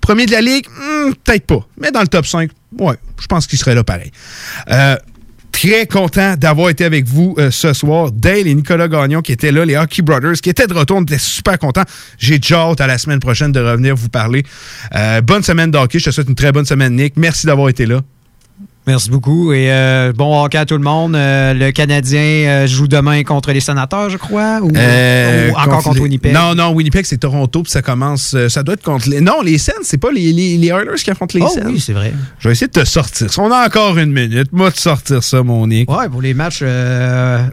Premier 0.00 0.26
de 0.26 0.32
la 0.32 0.40
Ligue, 0.40 0.66
hmm, 0.68 1.12
peut-être 1.24 1.46
pas. 1.46 1.66
Mais 1.80 1.92
dans 1.92 2.00
le 2.00 2.08
top 2.08 2.26
5, 2.26 2.50
ouais, 2.80 2.96
je 3.20 3.26
pense 3.28 3.46
qu'il 3.46 3.56
serait 3.58 3.76
là 3.76 3.84
pareil. 3.84 4.10
Euh, 4.68 4.96
Très 5.52 5.86
content 5.86 6.34
d'avoir 6.36 6.70
été 6.70 6.84
avec 6.84 7.06
vous 7.06 7.34
euh, 7.38 7.50
ce 7.50 7.72
soir. 7.72 8.10
Dale 8.10 8.46
et 8.46 8.54
Nicolas 8.54 8.88
Gagnon 8.88 9.20
qui 9.22 9.32
étaient 9.32 9.52
là, 9.52 9.64
les 9.64 9.76
Hockey 9.76 10.02
Brothers, 10.02 10.40
qui 10.42 10.50
étaient 10.50 10.66
de 10.66 10.74
retour. 10.74 10.96
On 10.96 11.02
était 11.02 11.18
super 11.18 11.58
contents. 11.58 11.84
J'ai 12.18 12.38
déjà 12.38 12.62
hâte 12.62 12.80
à 12.80 12.86
la 12.86 12.98
semaine 12.98 13.20
prochaine 13.20 13.52
de 13.52 13.60
revenir 13.60 13.94
vous 13.94 14.08
parler. 14.08 14.42
Euh, 14.94 15.20
bonne 15.20 15.42
semaine 15.42 15.70
d'hockey. 15.70 15.98
Je 15.98 16.06
te 16.06 16.10
souhaite 16.10 16.28
une 16.28 16.34
très 16.34 16.52
bonne 16.52 16.66
semaine, 16.66 16.96
Nick. 16.96 17.14
Merci 17.16 17.46
d'avoir 17.46 17.68
été 17.68 17.86
là. 17.86 18.00
Merci 18.84 19.10
beaucoup 19.10 19.52
et 19.52 19.70
euh, 19.70 20.12
bon 20.12 20.42
hockey 20.44 20.58
à 20.58 20.64
tout 20.66 20.76
le 20.76 20.82
monde. 20.82 21.14
Euh, 21.14 21.54
le 21.54 21.70
Canadien 21.70 22.18
euh, 22.20 22.66
joue 22.66 22.88
demain 22.88 23.22
contre 23.22 23.52
les 23.52 23.60
sénateurs, 23.60 24.10
je 24.10 24.16
crois, 24.16 24.58
ou, 24.60 24.72
Euh, 24.74 25.50
ou 25.50 25.56
encore 25.56 25.84
contre 25.84 25.96
les- 25.98 26.00
Winnipeg. 26.02 26.32
Non, 26.34 26.56
non, 26.56 26.72
Winnipeg, 26.72 27.04
c'est 27.04 27.18
Toronto, 27.18 27.62
puis 27.62 27.70
ça 27.70 27.80
commence. 27.80 28.34
ça 28.48 28.62
doit 28.64 28.74
être 28.74 28.82
contre 28.82 29.08
les. 29.08 29.20
Non, 29.20 29.40
les 29.40 29.58
Sens, 29.58 29.74
c'est 29.84 29.98
pas 29.98 30.10
les, 30.10 30.32
les, 30.32 30.56
les 30.58 30.66
Oilers 30.66 30.96
qui 31.00 31.10
affrontent 31.12 31.38
les 31.38 31.44
Oh 31.44 31.48
Sens. 31.48 31.62
oui, 31.66 31.78
c'est 31.78 31.92
vrai. 31.92 32.12
Je 32.40 32.48
vais 32.48 32.52
essayer 32.54 32.66
de 32.66 32.72
te 32.72 32.84
sortir. 32.84 33.32
ça. 33.32 33.40
On 33.40 33.52
a 33.52 33.64
encore 33.64 33.96
une 33.98 34.12
minute. 34.12 34.48
Moi, 34.50 34.70
de 34.70 34.76
sortir 34.76 35.22
ça, 35.22 35.44
mon 35.44 35.64
Nick. 35.68 35.88
Ouais, 35.88 36.08
pour 36.08 36.20
les 36.20 36.34
matchs 36.34 36.62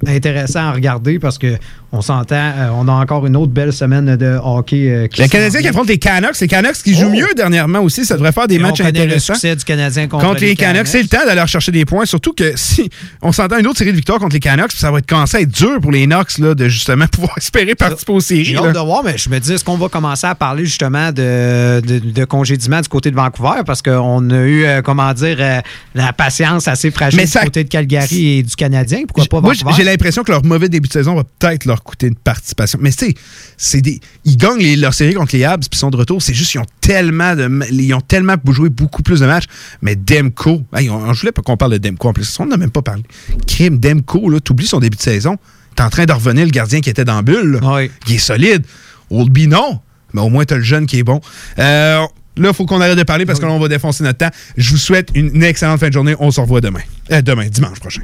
intéressants 0.08 0.70
à 0.70 0.72
regarder 0.72 1.20
parce 1.20 1.38
que 1.38 1.56
on 1.92 2.02
s'entend, 2.02 2.52
on 2.76 2.88
a 2.88 2.92
encore 2.92 3.26
une 3.26 3.36
autre 3.36 3.52
belle 3.52 3.74
semaine 3.74 4.16
de 4.16 4.38
hockey. 4.44 5.08
qui 5.12 5.22
Le 5.24 5.28
Canadien 5.28 5.62
qui 5.62 5.68
affronte 5.68 5.88
les 5.88 5.98
Canucks. 5.98 6.40
Les 6.40 6.48
Canucks 6.48 6.84
qui 6.84 6.94
jouent 6.96 7.10
mieux 7.10 7.34
dernièrement 7.36 7.80
aussi. 7.82 8.06
Ça 8.06 8.16
devrait 8.16 8.32
faire 8.32 8.48
des 8.48 8.56
Et 8.56 8.60
matchs 8.60 8.82
on 8.82 8.86
connaît 8.86 9.00
le 9.00 9.06
intéressants. 9.06 9.34
succès 9.36 9.56
du 9.56 9.64
Canadien 9.64 10.08
contre, 10.08 10.26
contre 10.26 10.42
les 10.42 10.56
Canucks, 10.56 10.88
c'est 10.88 11.02
le 11.02 11.08
temps 11.08 11.18
d'aller 11.26 11.46
chercher 11.48 11.72
des 11.72 11.86
points. 11.86 12.06
Surtout 12.06 12.34
que 12.34 12.54
si 12.56 12.90
on 13.22 13.32
s'entend 13.32 13.58
une 13.60 13.68
autre 13.68 13.78
série 13.80 13.92
de 13.92 13.96
victoires 13.96 14.20
contre 14.20 14.34
les 14.34 14.40
Canucks, 14.40 14.72
ça 14.74 14.92
va 14.92 15.00
être 15.00 15.06
commencer 15.08 15.38
à 15.38 15.42
être 15.42 15.52
dur 15.52 15.80
pour 15.82 15.92
les 15.92 16.06
Knox 16.08 16.38
là, 16.40 16.56
de 16.56 16.68
justement 16.68 17.08
pouvoir 17.12 17.34
espérer 17.38 17.76
participer 17.76 18.12
aux 18.12 18.20
séries. 18.20 18.46
J'ai 18.46 18.54
là. 18.56 18.64
hâte 18.66 18.74
de 18.76 18.80
voir, 18.80 19.04
mais 19.04 19.18
je 19.18 19.30
me 19.30 19.40
dis, 19.40 19.54
est-ce 19.54 19.64
qu'on 19.64 19.78
va 19.78 19.90
commencer 19.90 20.28
à 20.28 20.36
parler 20.36 20.66
justement 20.66 21.12
de, 21.12 21.82
de, 21.82 22.00
de 22.00 22.26
congédiement 22.26 22.82
du 22.82 22.88
côté 22.90 23.12
de 23.12 23.16
Vancouver? 23.16 23.62
Parce 23.66 23.82
qu'on 23.82 24.30
a 24.30 24.38
eu, 24.44 24.66
euh, 24.66 24.82
comment 24.82 25.14
dire, 25.14 25.38
euh, 25.40 25.60
la 25.96 26.14
patience 26.14 26.68
assez 26.68 26.92
fragile 26.92 27.20
Mais 27.20 27.26
du 27.26 27.32
côté 27.46 27.64
de 27.64 27.70
Calgary 27.70 28.38
et 28.40 28.44
du 28.44 28.56
Canadien. 28.56 29.04
Pourquoi 29.08 29.26
pas 29.26 29.42
Moi, 29.42 29.54
Vancouver? 29.54 29.74
j'ai 29.78 29.84
l'impression 29.84 30.24
que 30.24 30.32
leur 30.32 30.44
mauvais 30.46 30.70
début 30.70 30.88
de 30.88 30.94
saison 30.94 31.16
va 31.16 31.24
peut-être 31.40 31.66
leur 31.66 31.84
coûter 31.84 32.08
une 32.08 32.16
participation. 32.16 32.80
Mais 32.82 32.92
tu 32.92 33.06
sais, 33.08 33.14
c'est 33.58 33.82
des, 33.82 34.00
ils 34.26 34.38
gagnent 34.38 34.60
les- 34.60 34.76
leur 34.76 34.94
série 34.94 35.14
contre 35.14 35.36
les 35.36 35.44
Habs 35.44 35.60
puis 35.62 35.70
ils 35.74 35.78
sont 35.80 35.90
de 35.90 35.98
retour. 35.98 36.22
C'est 36.22 36.34
juste 36.34 36.52
qu'ils 36.52 36.62
ont 36.62 36.66
tellement 36.82 37.36
de, 37.36 37.50
ils 37.72 37.94
ont 37.94 38.02
tellement 38.02 38.36
joué 38.50 38.70
beaucoup 38.70 39.04
plus 39.04 39.20
de 39.20 39.26
matchs. 39.26 39.46
Mais 39.82 39.96
Demko, 39.96 40.62
hey, 40.76 40.90
on, 40.90 41.09
je 41.14 41.22
voulais 41.22 41.32
pas 41.32 41.42
qu'on 41.42 41.58
parle 41.58 41.74
de 41.74 41.78
Demko 41.78 42.10
en 42.10 42.14
plus. 42.14 42.40
On 42.40 42.46
n'a 42.46 42.58
même 42.58 42.72
pas 42.72 42.82
parlé. 42.82 43.04
Crime 43.48 43.80
Demko, 43.80 44.30
là, 44.30 44.40
t'oublies 44.40 44.68
son 44.68 44.80
début 44.80 44.98
de 44.98 45.02
saison. 45.02 45.38
T'es 45.76 45.84
en 45.84 45.90
train 45.90 46.06
de 46.06 46.14
revenir 46.14 46.46
le 46.46 46.52
gardien 46.52 46.82
qui 46.82 46.90
était 46.90 47.06
dans 47.06 47.16
la 47.16 47.22
bulle. 47.22 47.60
là. 47.62 47.82
Il 48.08 48.16
est 48.16 48.18
solide. 48.18 48.66
Oldby, 49.10 49.48
non. 49.48 49.80
Mais 50.14 50.22
au 50.22 50.30
moins, 50.30 50.44
t'as 50.46 50.58
le 50.58 50.64
jeune 50.64 50.86
qui 50.86 51.00
est 51.00 51.04
bon. 51.04 51.22
Euh, 51.60 52.06
Là, 52.38 52.50
il 52.50 52.56
faut 52.56 52.66
qu'on 52.66 52.80
arrête 52.80 52.98
de 52.98 53.04
parler 53.04 53.26
parce 53.26 53.38
que 53.40 53.46
là, 53.46 53.52
on 53.52 53.60
va 53.60 53.68
défoncer 53.68 54.02
notre 54.02 54.20
temps. 54.20 54.30
Je 54.56 54.70
vous 54.72 54.78
souhaite 54.78 55.10
une, 55.14 55.36
une 55.36 55.44
excellente 55.44 55.78
fin 55.82 55.90
de 55.90 55.94
journée. 55.94 56.16
On 56.20 56.32
se 56.32 56.40
revoit 56.40 56.62
demain. 56.62 56.80
Euh, 57.12 57.22
demain, 57.22 57.48
dimanche 57.48 57.80
prochain. 57.82 58.04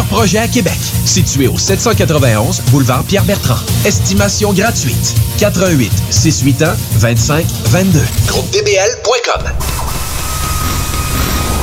projets 0.00 0.38
à 0.38 0.48
Québec. 0.48 0.78
Situé 1.04 1.48
au 1.48 1.58
791 1.58 2.62
boulevard 2.70 3.04
Pierre-Bertrand. 3.04 3.60
Estimation 3.84 4.52
gratuite. 4.52 5.14
88 5.38 5.92
681 6.10 6.74
25 6.98 7.46
22. 7.70 8.00
GroupeDBL.com 8.26 10.01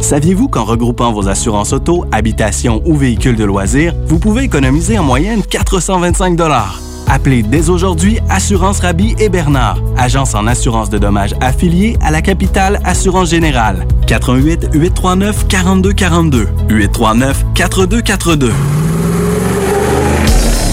Saviez-vous 0.00 0.48
qu'en 0.48 0.64
regroupant 0.64 1.12
vos 1.12 1.28
assurances 1.28 1.72
auto, 1.72 2.04
habitation 2.12 2.82
ou 2.86 2.96
véhicules 2.96 3.36
de 3.36 3.44
loisirs, 3.44 3.94
vous 4.06 4.18
pouvez 4.18 4.44
économiser 4.44 4.98
en 4.98 5.02
moyenne 5.02 5.42
425 5.42 6.38
Appelez 7.08 7.42
dès 7.42 7.70
aujourd'hui 7.70 8.18
Assurance 8.28 8.80
Rabi 8.80 9.16
et 9.18 9.28
Bernard, 9.28 9.78
agence 9.96 10.34
en 10.34 10.46
assurance 10.46 10.90
de 10.90 10.98
dommages 10.98 11.34
affiliée 11.40 11.96
à 12.02 12.10
la 12.10 12.20
capitale 12.20 12.80
Assurance 12.84 13.30
Générale. 13.30 13.86
88 14.06 14.70
839 14.74 15.48
4242 15.48 16.48
839 16.68 17.44
4242. 17.54 18.52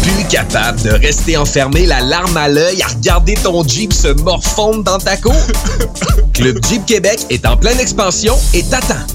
Plus 0.04 0.28
capable 0.30 0.82
de 0.82 0.90
rester 0.90 1.38
enfermé 1.38 1.86
la 1.86 2.02
larme 2.02 2.36
à 2.36 2.50
l'œil 2.50 2.82
à 2.84 2.88
regarder 2.88 3.36
ton 3.36 3.66
Jeep 3.66 3.94
se 3.94 4.10
morfondre 4.22 4.84
dans 4.84 4.98
ta 4.98 5.16
cour? 5.16 5.36
Club 6.34 6.58
Jeep 6.70 6.86
Québec 6.86 7.26
est 7.30 7.46
en 7.46 7.56
pleine 7.56 7.80
expansion 7.80 8.36
et 8.54 8.64
t'attend. 8.64 9.15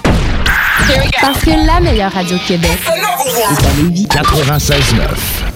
Parce 1.21 1.39
que 1.41 1.51
la 1.51 1.79
meilleure 1.79 2.11
radio 2.11 2.37
de 2.37 2.43
Québec, 2.47 2.77
c'est 2.83 3.65
à 3.65 3.73
Lévis. 3.77 4.07
96.9. 4.07 5.51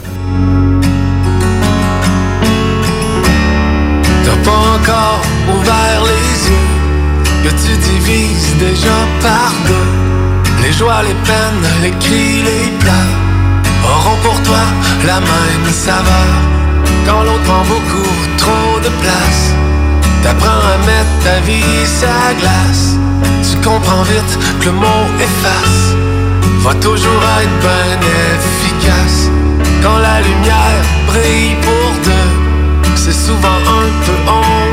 T'as 4.24 4.38
pas 4.44 4.52
encore 4.52 5.22
ouvert 5.56 6.04
les 6.04 6.50
yeux 6.50 6.70
Que 7.44 7.50
tu 7.50 7.78
divises 7.78 8.56
déjà 8.60 8.98
par 9.22 9.52
deux 9.68 10.64
Les 10.64 10.74
joies, 10.74 11.02
les 11.04 11.14
peines, 11.14 11.68
les 11.82 11.92
cris, 11.92 12.42
les 12.44 12.72
pleurs 12.80 12.94
Auront 13.84 14.18
pour 14.24 14.42
toi 14.44 14.64
la 15.06 15.20
même 15.20 15.72
saveur 15.72 16.30
Quand 17.06 17.24
l'autre 17.24 17.44
prend 17.44 17.64
beaucoup 17.64 18.12
trop 18.38 18.80
de 18.80 18.90
place 19.02 19.54
T'apprends 20.24 20.50
à 20.50 20.78
mettre 20.86 21.24
ta 21.24 21.40
vie 21.42 21.86
sa 21.86 22.34
glace 22.40 22.98
Tu 23.66 23.72
comprends 23.72 24.04
vite 24.04 24.38
que 24.60 24.66
le 24.66 24.74
mot 24.74 25.06
efface 25.20 25.96
Va 26.60 26.76
toujours 26.76 27.24
être 27.42 27.60
bien 27.60 27.98
efficace 28.38 29.32
Quand 29.82 29.98
la 29.98 30.22
lumière 30.22 30.84
brille 31.08 31.56
pour 31.64 31.92
deux 32.04 32.46
c'est 32.96 33.12
souvent 33.12 33.60
un 33.68 34.06
peu 34.06 34.32
ombrageux. 34.32 34.65